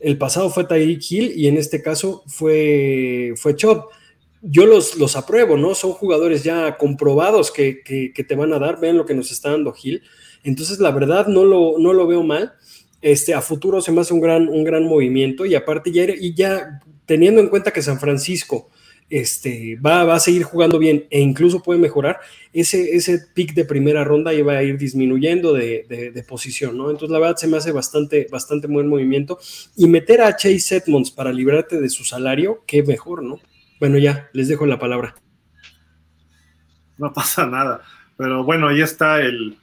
el 0.00 0.16
pasado 0.18 0.50
fue 0.50 0.64
Tyreek 0.64 1.10
Hill 1.10 1.32
y 1.36 1.46
en 1.46 1.56
este 1.56 1.82
caso 1.82 2.24
fue, 2.26 3.34
fue 3.36 3.54
Chop. 3.54 3.90
Yo 4.42 4.64
los, 4.64 4.96
los 4.96 5.16
apruebo, 5.16 5.58
¿no? 5.58 5.74
Son 5.74 5.92
jugadores 5.92 6.42
ya 6.42 6.78
comprobados 6.78 7.50
que, 7.50 7.82
te 7.84 8.34
van 8.34 8.54
a 8.54 8.58
dar. 8.58 8.80
Vean 8.80 8.96
lo 8.96 9.04
que 9.04 9.14
nos 9.14 9.30
está 9.30 9.50
dando 9.50 9.74
Hill. 9.80 10.02
Entonces, 10.42 10.78
la 10.78 10.90
verdad, 10.90 11.26
no 11.26 11.44
lo, 11.44 11.78
no 11.78 11.92
lo 11.92 12.06
veo 12.06 12.22
mal. 12.22 12.54
Este, 13.02 13.34
a 13.34 13.42
futuro 13.42 13.82
se 13.82 13.92
me 13.92 14.00
hace 14.00 14.14
un 14.14 14.20
gran, 14.20 14.48
un 14.48 14.64
gran 14.64 14.84
movimiento 14.84 15.46
y 15.46 15.54
aparte 15.54 15.90
ya, 15.92 16.04
y 16.04 16.34
ya 16.34 16.80
teniendo 17.06 17.40
en 17.40 17.48
cuenta 17.48 17.72
que 17.72 17.82
San 17.82 17.98
Francisco 17.98 18.70
este, 19.10 19.76
va, 19.84 20.04
va, 20.04 20.14
a 20.14 20.20
seguir 20.20 20.44
jugando 20.44 20.78
bien 20.78 21.06
e 21.10 21.20
incluso 21.20 21.62
puede 21.62 21.80
mejorar, 21.80 22.20
ese, 22.52 22.96
ese 22.96 23.26
pick 23.34 23.54
de 23.54 23.64
primera 23.64 24.04
ronda 24.04 24.32
iba 24.32 24.54
a 24.54 24.62
ir 24.62 24.78
disminuyendo 24.78 25.52
de, 25.52 26.24
posición, 26.28 26.76
¿no? 26.76 26.90
Entonces, 26.90 27.10
la 27.10 27.18
verdad 27.18 27.36
se 27.36 27.48
me 27.48 27.56
hace 27.56 27.72
bastante, 27.72 28.28
bastante 28.30 28.68
buen 28.68 28.88
movimiento. 28.88 29.38
Y 29.76 29.88
meter 29.88 30.20
a 30.20 30.36
Chase 30.36 30.76
Edmonds 30.76 31.10
para 31.10 31.32
librarte 31.32 31.80
de 31.80 31.88
su 31.88 32.04
salario, 32.04 32.62
qué 32.66 32.82
mejor, 32.82 33.22
¿no? 33.22 33.40
Bueno, 33.80 33.98
ya, 33.98 34.28
les 34.32 34.48
dejo 34.48 34.66
la 34.66 34.78
palabra. 34.78 35.16
No 36.98 37.12
pasa 37.12 37.46
nada. 37.46 37.82
Pero 38.16 38.44
bueno, 38.44 38.68
ahí 38.68 38.82
está 38.82 39.20
el, 39.20 39.56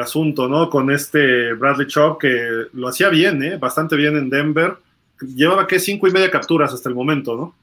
asunto, 0.00 0.48
¿no? 0.48 0.70
Con 0.70 0.90
este 0.90 1.52
Bradley 1.54 1.86
Chop 1.86 2.20
que 2.20 2.66
lo 2.72 2.88
hacía 2.88 3.08
bien, 3.08 3.42
¿eh? 3.42 3.56
Bastante 3.56 3.96
bien 3.96 4.16
en 4.16 4.30
Denver. 4.30 4.76
Llevaba 5.20 5.66
que 5.66 5.78
cinco 5.78 6.06
y 6.06 6.12
media 6.12 6.30
capturas 6.30 6.72
hasta 6.72 6.88
el 6.88 6.94
momento, 6.94 7.36
¿no? 7.36 7.54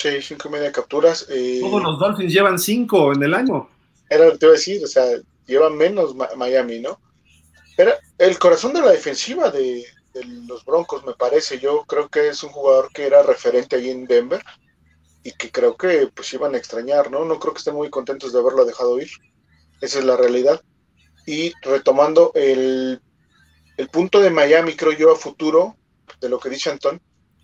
Sí, 0.00 0.22
cinco 0.22 0.46
y 0.46 0.52
media 0.52 0.70
capturas. 0.70 1.26
Eh, 1.28 1.58
Todos 1.60 1.82
los 1.82 1.98
Dolphins 1.98 2.32
llevan 2.32 2.56
cinco 2.56 3.12
en 3.12 3.20
el 3.20 3.34
año. 3.34 3.68
Era 4.08 4.26
lo 4.26 4.32
que 4.32 4.38
te 4.38 4.46
iba 4.46 4.52
a 4.52 4.56
decir, 4.56 4.84
o 4.84 4.86
sea, 4.86 5.04
llevan 5.44 5.76
menos 5.76 6.14
Miami, 6.36 6.78
¿no? 6.78 7.00
Pero 7.76 7.94
el 8.16 8.38
corazón 8.38 8.72
de 8.74 8.80
la 8.80 8.92
defensiva 8.92 9.50
de, 9.50 9.84
los 10.46 10.64
Broncos, 10.64 11.04
me 11.04 11.14
parece. 11.14 11.58
Yo 11.58 11.84
creo 11.84 12.08
que 12.08 12.28
es 12.28 12.44
un 12.44 12.50
jugador 12.50 12.92
que 12.92 13.06
era 13.06 13.24
referente 13.24 13.74
ahí 13.74 13.90
en 13.90 14.06
Denver 14.06 14.40
y 15.24 15.32
que 15.32 15.50
creo 15.50 15.76
que 15.76 16.08
pues 16.14 16.32
iban 16.32 16.54
a 16.54 16.58
extrañar, 16.58 17.10
¿no? 17.10 17.24
No 17.24 17.40
creo 17.40 17.52
que 17.52 17.58
estén 17.58 17.74
muy 17.74 17.90
contentos 17.90 18.32
de 18.32 18.38
haberlo 18.38 18.64
dejado 18.64 19.00
ir. 19.00 19.10
esa 19.80 19.98
es 19.98 20.04
la 20.04 20.16
realidad. 20.16 20.62
Y 21.26 21.52
retomando 21.62 22.30
el, 22.36 23.00
el 23.76 23.88
punto 23.88 24.20
de 24.20 24.30
Miami, 24.30 24.76
creo 24.76 24.92
yo, 24.92 25.10
a 25.10 25.16
futuro, 25.16 25.76
de 26.20 26.28
lo 26.28 26.38
que 26.38 26.50
dice 26.50 26.70
Anton, 26.70 27.00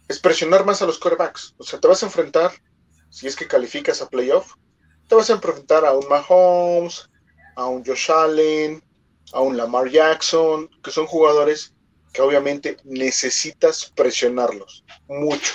es 0.08 0.18
presionar 0.18 0.64
más 0.64 0.82
a 0.82 0.86
los 0.86 0.98
corebacks. 0.98 1.54
O 1.58 1.64
sea, 1.64 1.80
te 1.80 1.88
vas 1.88 2.02
a 2.02 2.06
enfrentar, 2.06 2.52
si 3.10 3.26
es 3.26 3.36
que 3.36 3.46
calificas 3.46 4.02
a 4.02 4.08
playoff, 4.08 4.54
te 5.08 5.14
vas 5.14 5.30
a 5.30 5.34
enfrentar 5.34 5.84
a 5.84 5.92
un 5.92 6.08
Mahomes, 6.08 7.08
a 7.56 7.66
un 7.66 7.84
Josh 7.84 8.10
Allen, 8.10 8.82
a 9.32 9.40
un 9.40 9.56
Lamar 9.56 9.88
Jackson, 9.88 10.68
que 10.82 10.90
son 10.90 11.06
jugadores 11.06 11.74
que 12.12 12.22
obviamente 12.22 12.76
necesitas 12.84 13.92
presionarlos 13.94 14.84
mucho. 15.08 15.54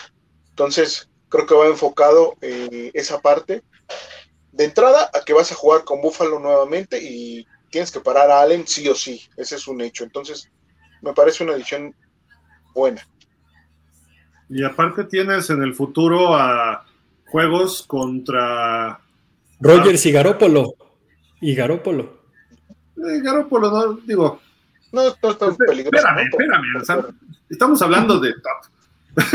Entonces, 0.50 1.10
creo 1.30 1.46
que 1.46 1.56
va 1.56 1.68
enfocado 1.68 2.36
en 2.42 2.92
esa 2.94 3.22
parte. 3.22 3.64
De 4.52 4.66
entrada, 4.66 5.10
a 5.14 5.22
que 5.22 5.34
vas 5.34 5.52
a 5.52 5.56
jugar 5.56 5.86
con 5.86 6.02
Buffalo 6.02 6.40
nuevamente 6.40 7.02
y 7.02 7.48
tienes 7.72 7.92
que 7.92 8.02
parar 8.02 8.30
a 8.30 8.42
Allen 8.42 8.68
sí 8.68 8.90
o 8.90 8.96
sí. 8.96 9.30
Ese 9.38 9.56
es 9.56 9.68
un 9.68 9.80
hecho. 9.80 10.04
Entonces, 10.04 10.50
me 11.02 11.14
parece 11.14 11.44
una 11.44 11.54
edición 11.54 11.96
buena. 12.74 13.08
Y 14.50 14.64
aparte 14.64 15.04
tienes 15.04 15.50
en 15.50 15.62
el 15.62 15.74
futuro 15.74 16.36
a 16.36 16.86
juegos 17.26 17.84
contra 17.84 19.00
Rogers 19.60 20.06
y 20.06 20.12
Garópolo. 20.12 20.74
Y 21.42 21.54
Garópolo. 21.54 22.20
Eh, 22.98 23.22
Garópolo, 23.22 23.72
no, 23.72 23.94
digo. 24.06 24.42
No, 24.92 25.04
no 25.04 25.30
es 25.30 25.38
tan 25.38 25.56
peligroso. 25.56 25.96
Espérame, 25.96 26.28
espérame. 26.30 27.16
estamos 27.50 27.82
hablando 27.82 28.20
de 28.20 28.34
top. 28.34 28.70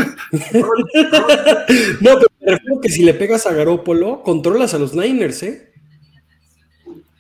no, 2.01 2.19
pero 2.19 2.29
me 2.41 2.53
refiero 2.53 2.81
que 2.81 2.89
si 2.89 3.05
le 3.05 3.15
pegas 3.15 3.47
a 3.47 3.53
Garópolo, 3.53 4.23
controlas 4.23 4.75
a 4.75 4.79
los 4.79 4.95
Niners, 4.95 5.43
¿eh? 5.43 5.74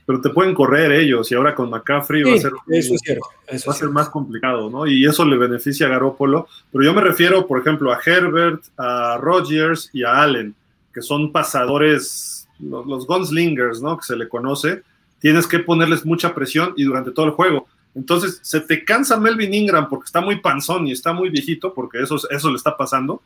Pero 0.06 0.20
te 0.20 0.30
pueden 0.30 0.54
correr 0.54 0.92
ellos 0.92 1.30
y 1.30 1.34
ahora 1.34 1.54
con 1.54 1.70
McCaffrey 1.70 2.22
va 2.22 2.34
a 2.34 2.38
ser, 2.38 2.52
eso 2.68 2.94
es 2.94 3.00
cierto, 3.00 3.26
va 3.48 3.72
a 3.72 3.76
ser 3.76 3.88
más 3.88 4.10
complicado, 4.10 4.68
¿no? 4.68 4.86
Y 4.86 5.06
eso 5.06 5.24
le 5.24 5.38
beneficia 5.38 5.86
a 5.86 5.90
Garópolo. 5.90 6.46
Pero 6.70 6.84
yo 6.84 6.92
me 6.92 7.00
refiero, 7.00 7.46
por 7.46 7.58
ejemplo, 7.58 7.90
a 7.90 7.98
Herbert, 8.04 8.62
a 8.76 9.16
Rogers 9.18 9.88
y 9.94 10.02
a 10.04 10.22
Allen, 10.22 10.54
que 10.92 11.00
son 11.00 11.32
pasadores, 11.32 12.46
los, 12.58 12.86
los 12.86 13.06
gunslingers, 13.06 13.80
¿no? 13.80 13.96
Que 13.96 14.04
se 14.04 14.16
le 14.16 14.28
conoce. 14.28 14.82
Tienes 15.20 15.46
que 15.46 15.60
ponerles 15.60 16.04
mucha 16.04 16.34
presión 16.34 16.74
y 16.76 16.84
durante 16.84 17.10
todo 17.10 17.24
el 17.24 17.32
juego. 17.32 17.66
Entonces, 17.94 18.40
se 18.42 18.60
te 18.60 18.84
cansa 18.84 19.18
Melvin 19.18 19.54
Ingram 19.54 19.88
porque 19.88 20.06
está 20.06 20.20
muy 20.20 20.40
panzón 20.40 20.86
y 20.86 20.92
está 20.92 21.12
muy 21.12 21.30
viejito, 21.30 21.72
porque 21.72 22.02
eso, 22.02 22.16
eso 22.28 22.50
le 22.50 22.56
está 22.56 22.76
pasando. 22.76 23.22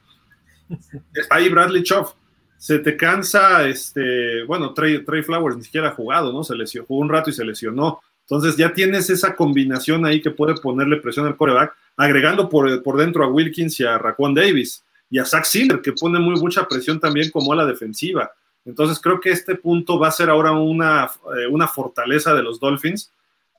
Ahí 1.30 1.48
Bradley 1.48 1.82
Choff 1.82 2.12
se 2.58 2.80
te 2.80 2.96
cansa, 2.96 3.66
este, 3.68 4.42
bueno, 4.42 4.74
Trey, 4.74 5.04
Flowers 5.22 5.56
ni 5.56 5.62
siquiera 5.62 5.88
ha 5.88 5.94
jugado, 5.94 6.32
¿no? 6.32 6.42
Se 6.42 6.56
lesionó, 6.56 6.86
jugó 6.86 7.00
un 7.00 7.08
rato 7.08 7.30
y 7.30 7.32
se 7.32 7.44
lesionó. 7.44 8.00
Entonces 8.22 8.56
ya 8.56 8.74
tienes 8.74 9.08
esa 9.08 9.36
combinación 9.36 10.04
ahí 10.04 10.20
que 10.20 10.32
puede 10.32 10.54
ponerle 10.54 10.96
presión 10.96 11.26
al 11.26 11.36
coreback, 11.36 11.74
agregando 11.96 12.48
por, 12.48 12.82
por 12.82 12.98
dentro 12.98 13.24
a 13.24 13.28
Wilkins 13.28 13.78
y 13.80 13.84
a 13.84 13.96
Raquan 13.96 14.34
Davis 14.34 14.84
y 15.08 15.18
a 15.18 15.24
Zach 15.24 15.44
Silver, 15.44 15.80
que 15.80 15.92
pone 15.92 16.18
muy 16.18 16.38
mucha 16.38 16.66
presión 16.66 16.98
también 16.98 17.30
como 17.30 17.52
a 17.52 17.56
la 17.56 17.64
defensiva. 17.64 18.30
Entonces 18.64 18.98
creo 19.00 19.20
que 19.20 19.30
este 19.30 19.54
punto 19.54 19.98
va 19.98 20.08
a 20.08 20.12
ser 20.12 20.28
ahora 20.28 20.52
una, 20.52 21.08
eh, 21.38 21.46
una 21.48 21.68
fortaleza 21.68 22.34
de 22.34 22.42
los 22.42 22.58
Dolphins. 22.58 23.10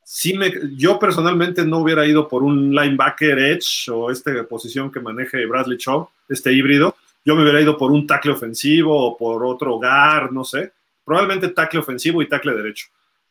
Sí 0.03 0.37
me, 0.37 0.51
yo 0.75 0.99
personalmente 0.99 1.65
no 1.65 1.79
hubiera 1.79 2.05
ido 2.05 2.27
por 2.27 2.43
un 2.43 2.75
linebacker 2.75 3.39
edge 3.39 3.89
o 3.89 4.11
esta 4.11 4.43
posición 4.43 4.91
que 4.91 4.99
maneje 4.99 5.45
Bradley 5.45 5.77
Chubb, 5.77 6.09
este 6.27 6.51
híbrido, 6.51 6.95
yo 7.25 7.35
me 7.35 7.43
hubiera 7.43 7.61
ido 7.61 7.77
por 7.77 7.91
un 7.91 8.07
tackle 8.07 8.31
ofensivo 8.31 8.95
o 8.95 9.17
por 9.17 9.45
otro 9.45 9.75
hogar, 9.75 10.31
no 10.31 10.43
sé. 10.43 10.73
Probablemente 11.03 11.49
tackle 11.49 11.79
ofensivo 11.79 12.21
y 12.21 12.29
tackle 12.29 12.55
derecho. 12.55 12.88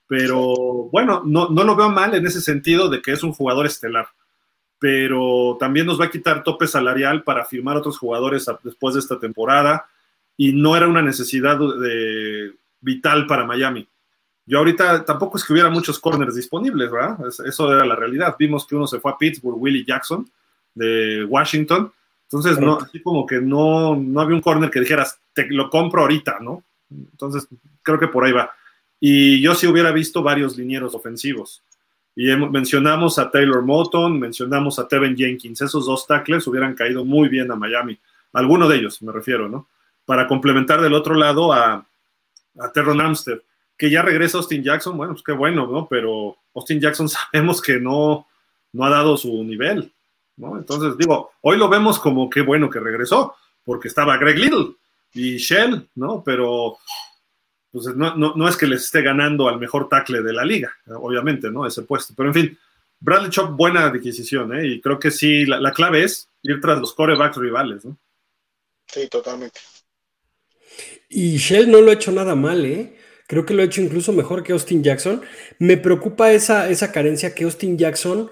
Pero 0.07 0.88
bueno, 0.90 1.23
no, 1.25 1.49
no 1.49 1.64
lo 1.64 1.76
veo 1.76 1.90
mal 1.90 2.14
en 2.14 2.26
ese 2.26 2.40
sentido 2.40 2.88
de 2.88 3.02
que 3.02 3.12
es 3.12 3.23
un 3.23 3.33
jugador 3.33 3.66
estelar. 3.66 4.09
Pero 4.78 5.57
también 5.59 5.87
nos 5.87 6.00
va 6.00 6.07
a 6.07 6.11
quitar 6.11 6.42
tope 6.42 6.66
salarial 6.66 7.23
para 7.25 7.45
firmar 7.45 7.76
otros 7.76 7.99
jugadores 7.99 8.47
después 8.62 8.95
de 8.95 9.00
esta 9.00 9.18
temporada. 9.18 9.87
Y 10.37 10.52
no 10.52 10.76
era 10.76 10.87
una 10.87 11.02
necesidad 11.02 11.59
vital 12.80 13.26
para 13.26 13.45
Miami. 13.45 13.88
Yo 14.47 14.59
ahorita 14.59 15.04
tampoco 15.04 15.37
es 15.37 15.45
que 15.45 15.52
hubiera 15.52 15.68
muchos 15.68 15.99
corners 15.99 16.35
disponibles, 16.35 16.90
¿verdad? 16.90 17.18
Eso 17.45 17.73
era 17.73 17.85
la 17.85 17.97
realidad. 17.97 18.35
Vimos 18.38 18.66
que 18.66 18.76
uno 18.76 18.87
se 18.87 18.99
fue 18.99 19.12
a 19.12 19.18
Pittsburgh, 19.18 19.61
Willie 19.61 19.85
Jackson, 19.85 20.26
de 20.75 21.25
Washington, 21.25 21.92
entonces, 22.30 22.61
no, 22.61 22.76
así 22.76 23.00
como 23.00 23.25
que 23.25 23.40
no, 23.40 23.97
no 23.97 24.20
había 24.20 24.37
un 24.37 24.42
corner 24.42 24.70
que 24.70 24.80
dijeras, 24.80 25.18
te 25.32 25.47
lo 25.49 25.70
compro 25.70 26.02
ahorita, 26.02 26.38
¿no? 26.40 26.62
Entonces, 26.90 27.49
creo 27.82 27.99
que 27.99 28.08
por 28.08 28.25
ahí 28.25 28.32
va. 28.32 28.50
Y 29.00 29.40
yo 29.40 29.54
sí 29.54 29.66
hubiera 29.66 29.92
visto 29.92 30.23
varios 30.23 30.58
linieros 30.58 30.94
ofensivos. 30.94 31.62
Y 32.14 32.26
mencionamos 32.37 33.18
a 33.18 33.30
Taylor 33.30 33.62
Moton, 33.62 34.20
mencionamos 34.20 34.78
a 34.78 34.87
Tevin 34.87 35.16
Jenkins. 35.16 35.62
Esos 35.62 35.87
dos 35.87 36.06
tackles 36.06 36.47
hubieran 36.47 36.75
caído 36.75 37.02
muy 37.02 37.30
bien 37.30 37.50
a 37.50 37.56
Miami. 37.56 37.99
Alguno 38.35 38.68
de 38.68 38.76
ellos, 38.76 39.00
me 39.00 39.11
refiero, 39.11 39.49
¿no? 39.49 39.66
Para 40.04 40.26
complementar 40.26 40.82
del 40.82 40.92
otro 40.92 41.14
lado 41.14 41.54
a, 41.54 41.87
a 42.58 42.73
Terron 42.75 43.00
Amster, 43.00 43.42
que 43.78 43.88
ya 43.88 44.02
regresa 44.02 44.37
Austin 44.37 44.62
Jackson. 44.62 44.99
Bueno, 44.99 45.14
pues 45.14 45.25
qué 45.25 45.32
bueno, 45.32 45.66
¿no? 45.66 45.87
Pero 45.88 46.37
Austin 46.54 46.78
Jackson 46.78 47.08
sabemos 47.32 47.62
que 47.62 47.80
no, 47.80 48.26
no 48.75 48.85
ha 48.85 48.90
dado 48.90 49.16
su 49.16 49.42
nivel. 49.44 49.90
Entonces, 50.38 50.97
digo, 50.97 51.33
hoy 51.42 51.57
lo 51.57 51.68
vemos 51.68 51.99
como 51.99 52.30
qué 52.30 52.42
bueno 52.42 52.71
que 52.71 52.80
regresó, 52.80 53.35
porque 53.64 53.88
estaba 53.88 54.16
Greg 54.16 54.38
Little 54.38 54.76
y 55.12 55.37
Shell, 55.37 55.88
¿no? 55.97 56.23
Pero 56.25 56.78
pues 57.71 57.87
no, 57.95 58.49
es 58.49 58.57
que 58.57 58.66
les 58.66 58.85
esté 58.85 59.02
ganando 59.02 59.49
al 59.49 59.59
mejor 59.59 59.88
tackle 59.88 60.23
de 60.23 60.33
la 60.33 60.45
liga, 60.45 60.73
obviamente, 60.87 61.50
¿no? 61.50 61.66
Ese 61.66 61.83
puesto. 61.83 62.14
Pero 62.16 62.30
en 62.30 62.35
fin, 62.35 62.59
Bradley 63.00 63.30
Chop, 63.30 63.57
buena 63.57 63.85
adquisición, 63.85 64.57
¿eh? 64.57 64.66
Y 64.66 64.80
creo 64.80 64.99
que 64.99 65.11
sí, 65.11 65.45
la, 65.45 65.73
clave 65.73 66.04
es 66.04 66.30
ir 66.42 66.61
tras 66.61 66.78
los 66.78 66.95
corebacks 66.95 67.37
rivales, 67.37 67.85
¿no? 67.85 67.99
Sí, 68.87 69.07
totalmente. 69.09 69.61
Y 71.09 71.37
Shell 71.37 71.71
no 71.71 71.80
lo 71.80 71.90
ha 71.90 71.95
hecho 71.95 72.11
nada 72.11 72.35
mal, 72.35 72.64
¿eh? 72.64 72.97
Creo 73.26 73.45
que 73.45 73.52
lo 73.52 73.61
ha 73.61 73.66
hecho 73.66 73.83
incluso 73.83 74.12
mejor 74.12 74.42
que 74.42 74.52
Austin 74.52 74.83
Jackson. 74.83 75.21
Me 75.59 75.76
preocupa 75.76 76.33
esa, 76.33 76.71
esa 76.71 76.90
carencia 76.90 77.35
que 77.35 77.45
Austin 77.45 77.76
Jackson 77.76 78.30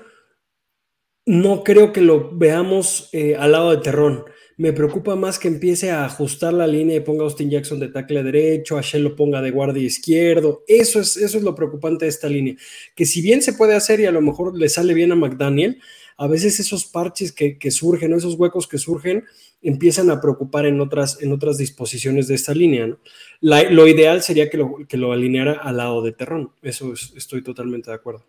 no 1.27 1.65
creo 1.65 1.93
que 1.93 2.01
lo 2.01 2.31
veamos 2.31 3.09
eh, 3.13 3.35
al 3.37 3.53
lado 3.53 3.73
de 3.73 3.79
Terrón. 3.79 4.25
Me 4.57 4.73
preocupa 4.73 5.17
más 5.17 5.39
que 5.39 5.49
empiece 5.49 5.91
a 5.91 6.07
ajustar 6.07 6.55
la 6.55 6.67
línea 6.67 6.97
y 6.97 7.01
ponga 7.01 7.23
a 7.23 7.25
Austin 7.25 7.51
Jackson 7.51 7.79
de 7.79 7.89
tackle 7.89 8.23
derecho, 8.23 8.79
a 8.79 8.81
Shell 8.81 9.03
lo 9.03 9.17
ponga 9.17 9.43
de 9.43 9.51
guardia 9.51 9.83
izquierdo. 9.83 10.63
Eso 10.67 11.01
es, 11.01 11.17
eso 11.19 11.37
es 11.37 11.45
lo 11.45 11.55
preocupante 11.55 12.07
de 12.07 12.11
esta 12.11 12.29
línea. 12.29 12.55
Que 12.95 13.05
si 13.05 13.21
bien 13.21 13.43
se 13.43 13.53
puede 13.53 13.75
hacer 13.75 14.01
y 14.01 14.07
a 14.07 14.13
lo 14.13 14.23
mejor 14.23 14.57
le 14.57 14.69
sale 14.71 14.95
bien 14.95 15.13
a 15.13 15.17
McDaniel, 15.17 15.83
a 16.17 16.27
veces 16.27 16.59
esos 16.61 16.87
parches 16.87 17.33
que, 17.33 17.71
surgen, 17.71 18.15
esos 18.15 18.37
huecos 18.37 18.67
que 18.67 18.79
surgen, 18.79 19.25
empiezan 19.61 20.11
a 20.11 20.21
preocupar 20.21 20.65
en 20.65 20.81
otras, 20.81 21.21
en 21.21 21.33
otras 21.33 21.59
disposiciones 21.59 22.29
de 22.29 22.37
esta 22.37 22.55
línea. 22.55 22.97
lo 23.41 23.87
ideal 23.89 24.23
sería 24.23 24.49
que 24.49 24.57
lo, 24.57 24.77
que 24.89 24.97
lo 24.97 25.13
alineara 25.13 25.55
al 25.55 25.77
lado 25.77 26.01
de 26.03 26.13
Terrón. 26.13 26.53
Eso 26.63 26.95
estoy 26.95 27.43
totalmente 27.43 27.91
de 27.91 27.97
acuerdo. 27.97 28.25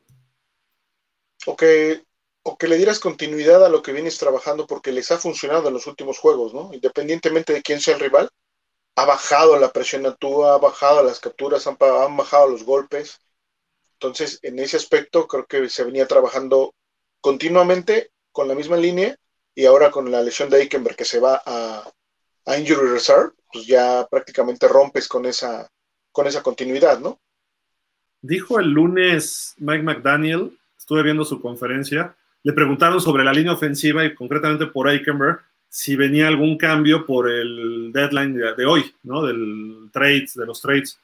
Ok, 1.45 1.63
o 2.49 2.57
que 2.57 2.69
le 2.69 2.77
dieras 2.77 3.01
continuidad 3.01 3.65
a 3.65 3.67
lo 3.67 3.81
que 3.81 3.91
vienes 3.91 4.17
trabajando 4.17 4.67
porque 4.67 4.93
les 4.93 5.11
ha 5.11 5.17
funcionado 5.17 5.67
en 5.67 5.73
los 5.73 5.85
últimos 5.85 6.17
juegos, 6.17 6.53
¿no? 6.53 6.73
Independientemente 6.73 7.51
de 7.51 7.61
quién 7.61 7.81
sea 7.81 7.95
el 7.95 7.99
rival, 7.99 8.29
ha 8.95 9.05
bajado 9.05 9.59
la 9.59 9.73
presión 9.73 10.05
a 10.05 10.15
tú, 10.15 10.45
ha 10.45 10.57
bajado 10.57 11.03
las 11.03 11.19
capturas, 11.19 11.67
han, 11.67 11.77
bajado 11.77 12.47
los 12.47 12.63
golpes. 12.63 13.19
Entonces, 13.95 14.39
en 14.43 14.59
ese 14.59 14.77
aspecto, 14.77 15.27
creo 15.27 15.45
que 15.45 15.67
se 15.67 15.83
venía 15.83 16.07
trabajando 16.07 16.73
continuamente 17.19 18.11
con 18.31 18.47
la 18.47 18.55
misma 18.55 18.77
línea 18.77 19.17
y 19.53 19.65
ahora 19.65 19.91
con 19.91 20.09
la 20.09 20.21
lesión 20.21 20.49
de 20.49 20.61
Eikenberg 20.61 20.95
que 20.95 21.03
se 21.03 21.19
va 21.19 21.41
a, 21.45 21.91
a 22.45 22.57
Injury 22.57 22.91
Reserve, 22.91 23.31
pues 23.51 23.67
ya 23.67 24.07
prácticamente 24.09 24.69
rompes 24.69 25.09
con 25.09 25.25
esa, 25.25 25.69
con 26.13 26.27
esa 26.27 26.41
continuidad, 26.41 26.99
¿no? 26.99 27.19
Dijo 28.21 28.57
el 28.57 28.69
lunes 28.69 29.53
Mike 29.57 29.83
McDaniel, 29.83 30.57
estuve 30.77 31.03
viendo 31.03 31.25
su 31.25 31.41
conferencia, 31.41 32.15
le 32.47 32.53
preguntaron 32.53 33.01
sobre 33.01 33.25
la 33.25 33.33
línea 33.33 33.51
ofensiva 33.51 34.05
y 34.05 34.15
concretamente 34.15 34.67
por 34.67 34.87
Aikenberg 34.87 35.41
si 35.67 35.97
venía 35.97 36.29
algún 36.29 36.57
cambio 36.57 37.05
por 37.05 37.29
el 37.29 37.91
deadline 37.91 38.37
de, 38.55 38.65
hoy, 38.65 38.85
¿no? 39.03 39.21
Del 39.21 39.89
trades, 39.91 40.33
de 40.33 40.45
los 40.45 40.61
trades. 40.61 40.97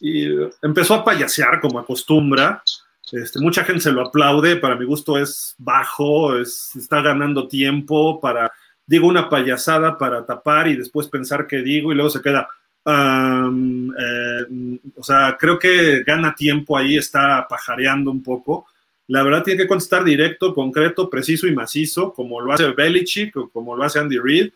Y 0.00 0.26
empezó 0.60 0.94
a 0.94 1.04
payasear 1.04 1.60
como 1.60 1.78
acostumbra. 1.78 2.64
Este, 3.12 3.38
mucha 3.38 3.62
gente 3.62 3.80
se 3.80 3.92
lo 3.92 4.08
aplaude, 4.08 4.56
para 4.56 4.74
mi 4.74 4.84
gusto 4.86 5.16
es 5.16 5.54
bajo, 5.56 6.36
es, 6.36 6.74
está 6.74 7.00
ganando 7.00 7.46
tiempo 7.46 8.20
para, 8.20 8.50
digo 8.84 9.06
una 9.06 9.28
payasada 9.28 9.96
para 9.96 10.26
tapar 10.26 10.66
y 10.66 10.74
después 10.74 11.06
pensar 11.06 11.46
qué 11.46 11.58
digo 11.58 11.92
y 11.92 11.94
luego 11.94 12.10
se 12.10 12.22
queda, 12.22 12.48
eh, 12.86 14.80
o 14.96 15.02
sea, 15.04 15.36
creo 15.38 15.60
que 15.60 16.02
gana 16.02 16.34
tiempo 16.34 16.76
ahí, 16.76 16.96
está 16.96 17.46
pajareando 17.48 18.10
un 18.10 18.24
poco 18.24 18.66
la 19.10 19.24
verdad 19.24 19.42
tiene 19.42 19.62
que 19.62 19.66
contestar 19.66 20.04
directo, 20.04 20.54
concreto, 20.54 21.10
preciso 21.10 21.48
y 21.48 21.52
macizo, 21.52 22.12
como 22.12 22.40
lo 22.40 22.52
hace 22.52 22.70
Belichick 22.70 23.36
o 23.36 23.50
como 23.50 23.74
lo 23.74 23.82
hace 23.82 23.98
Andy 23.98 24.18
Reid. 24.18 24.52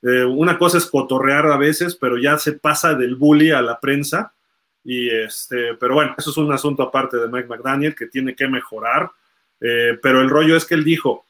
Eh, 0.00 0.24
una 0.24 0.56
cosa 0.56 0.78
es 0.78 0.86
cotorrear 0.86 1.46
a 1.48 1.56
veces, 1.56 1.96
pero 1.96 2.16
ya 2.16 2.38
se 2.38 2.52
pasa 2.52 2.94
del 2.94 3.16
bully 3.16 3.50
a 3.50 3.60
la 3.62 3.80
prensa 3.80 4.32
Y 4.84 5.08
este, 5.08 5.74
pero 5.74 5.94
bueno, 5.94 6.14
eso 6.16 6.30
es 6.30 6.36
un 6.36 6.52
asunto 6.52 6.84
aparte 6.84 7.16
de 7.16 7.26
Mike 7.26 7.48
McDaniel 7.48 7.96
que 7.96 8.06
tiene 8.06 8.36
que 8.36 8.46
mejorar. 8.46 9.10
Eh, 9.60 9.98
pero 10.00 10.20
el 10.20 10.30
rollo 10.30 10.56
es 10.56 10.64
que 10.64 10.76
él 10.76 10.84
dijo, 10.84 11.26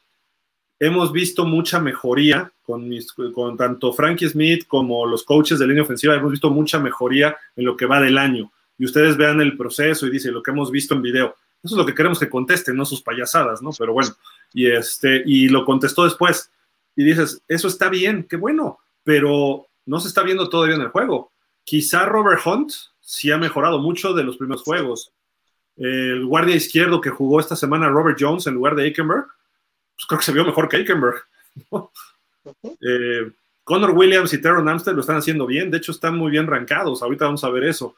hemos 0.79 1.11
visto 1.11 1.45
mucha 1.45 1.79
mejoría 1.79 2.51
con, 2.61 2.87
con 3.33 3.57
tanto 3.57 3.91
Frankie 3.91 4.29
Smith 4.29 4.67
como 4.67 5.07
los 5.07 5.23
coaches 5.23 5.57
de 5.57 5.65
línea 5.65 5.81
ofensiva, 5.81 6.13
hemos 6.13 6.29
visto 6.29 6.51
mucha 6.51 6.77
mejoría 6.77 7.35
en 7.55 7.65
lo 7.65 7.75
que 7.75 7.87
va 7.87 7.99
del 7.99 8.19
año. 8.19 8.51
Y 8.77 8.85
ustedes 8.85 9.17
vean 9.17 9.41
el 9.41 9.57
proceso 9.57 10.05
y 10.05 10.11
dice 10.11 10.31
lo 10.31 10.43
que 10.43 10.51
hemos 10.51 10.69
visto 10.69 10.93
en 10.93 11.01
video. 11.01 11.35
Eso 11.63 11.75
es 11.75 11.77
lo 11.77 11.85
que 11.85 11.95
queremos 11.95 12.19
que 12.19 12.29
contesten, 12.29 12.75
no 12.75 12.85
sus 12.85 13.01
payasadas, 13.01 13.61
¿no? 13.61 13.71
Pero 13.77 13.93
bueno, 13.93 14.15
y 14.53 14.67
este, 14.67 15.23
y 15.25 15.49
lo 15.49 15.65
contestó 15.65 16.03
después. 16.03 16.51
Y 16.95 17.03
dices, 17.03 17.41
eso 17.47 17.67
está 17.67 17.89
bien, 17.89 18.25
qué 18.29 18.37
bueno, 18.37 18.79
pero 19.03 19.67
no 19.85 19.99
se 19.99 20.07
está 20.07 20.23
viendo 20.23 20.49
todavía 20.49 20.75
en 20.75 20.81
el 20.81 20.89
juego. 20.89 21.31
Quizá 21.63 22.05
Robert 22.05 22.41
Hunt 22.45 22.71
sí 23.01 23.31
ha 23.31 23.37
mejorado 23.37 23.79
mucho 23.79 24.13
de 24.13 24.23
los 24.23 24.37
primeros 24.37 24.63
juegos. 24.63 25.11
El 25.75 26.25
guardia 26.25 26.55
izquierdo 26.55 27.01
que 27.01 27.09
jugó 27.09 27.39
esta 27.39 27.55
semana, 27.55 27.89
Robert 27.89 28.17
Jones, 28.19 28.47
en 28.47 28.55
lugar 28.55 28.75
de 28.75 28.83
Aikenberg, 28.83 29.27
pues 29.95 30.05
creo 30.07 30.19
que 30.19 30.25
se 30.25 30.33
vio 30.33 30.45
mejor 30.45 30.69
que 30.69 30.77
Aikenberg. 30.77 31.23
Eh, 32.79 33.29
Connor 33.65 33.91
Williams 33.91 34.31
y 34.31 34.41
Teron 34.41 34.69
Amstead 34.69 34.93
lo 34.93 35.01
están 35.01 35.17
haciendo 35.17 35.45
bien, 35.45 35.69
de 35.69 35.79
hecho 35.79 35.91
están 35.91 36.15
muy 36.15 36.31
bien 36.31 36.47
rancados, 36.47 37.03
ahorita 37.03 37.25
vamos 37.25 37.43
a 37.43 37.49
ver 37.49 37.65
eso. 37.65 37.95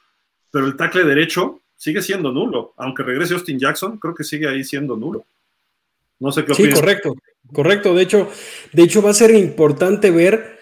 Pero 0.51 0.65
el 0.65 0.75
tackle 0.75 1.03
derecho 1.03 1.61
sigue 1.79 2.01
siendo 2.01 2.31
nulo, 2.31 2.73
aunque 2.75 3.03
regrese 3.03 3.33
Austin 3.33 3.57
Jackson, 3.57 3.97
creo 3.97 4.13
que 4.13 4.25
sigue 4.25 4.49
ahí 4.49 4.65
siendo 4.65 4.97
nulo. 4.97 5.25
No 6.19 6.31
sé 6.31 6.43
qué 6.43 6.51
opinas. 6.51 6.73
Sí, 6.73 6.79
correcto, 6.79 7.15
correcto. 7.53 7.95
De 7.95 8.03
hecho, 8.03 8.29
de 8.73 8.83
hecho 8.83 9.01
va 9.01 9.11
a 9.11 9.13
ser 9.13 9.33
importante 9.33 10.11
ver 10.11 10.59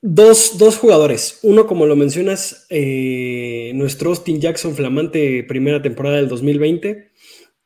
dos, 0.00 0.56
dos 0.56 0.78
jugadores. 0.78 1.38
Uno, 1.42 1.66
como 1.66 1.84
lo 1.84 1.96
mencionas, 1.96 2.66
eh, 2.70 3.72
nuestro 3.74 4.08
Austin 4.08 4.40
Jackson, 4.40 4.74
flamante 4.74 5.44
primera 5.44 5.82
temporada 5.82 6.16
del 6.16 6.28
2020. 6.28 7.10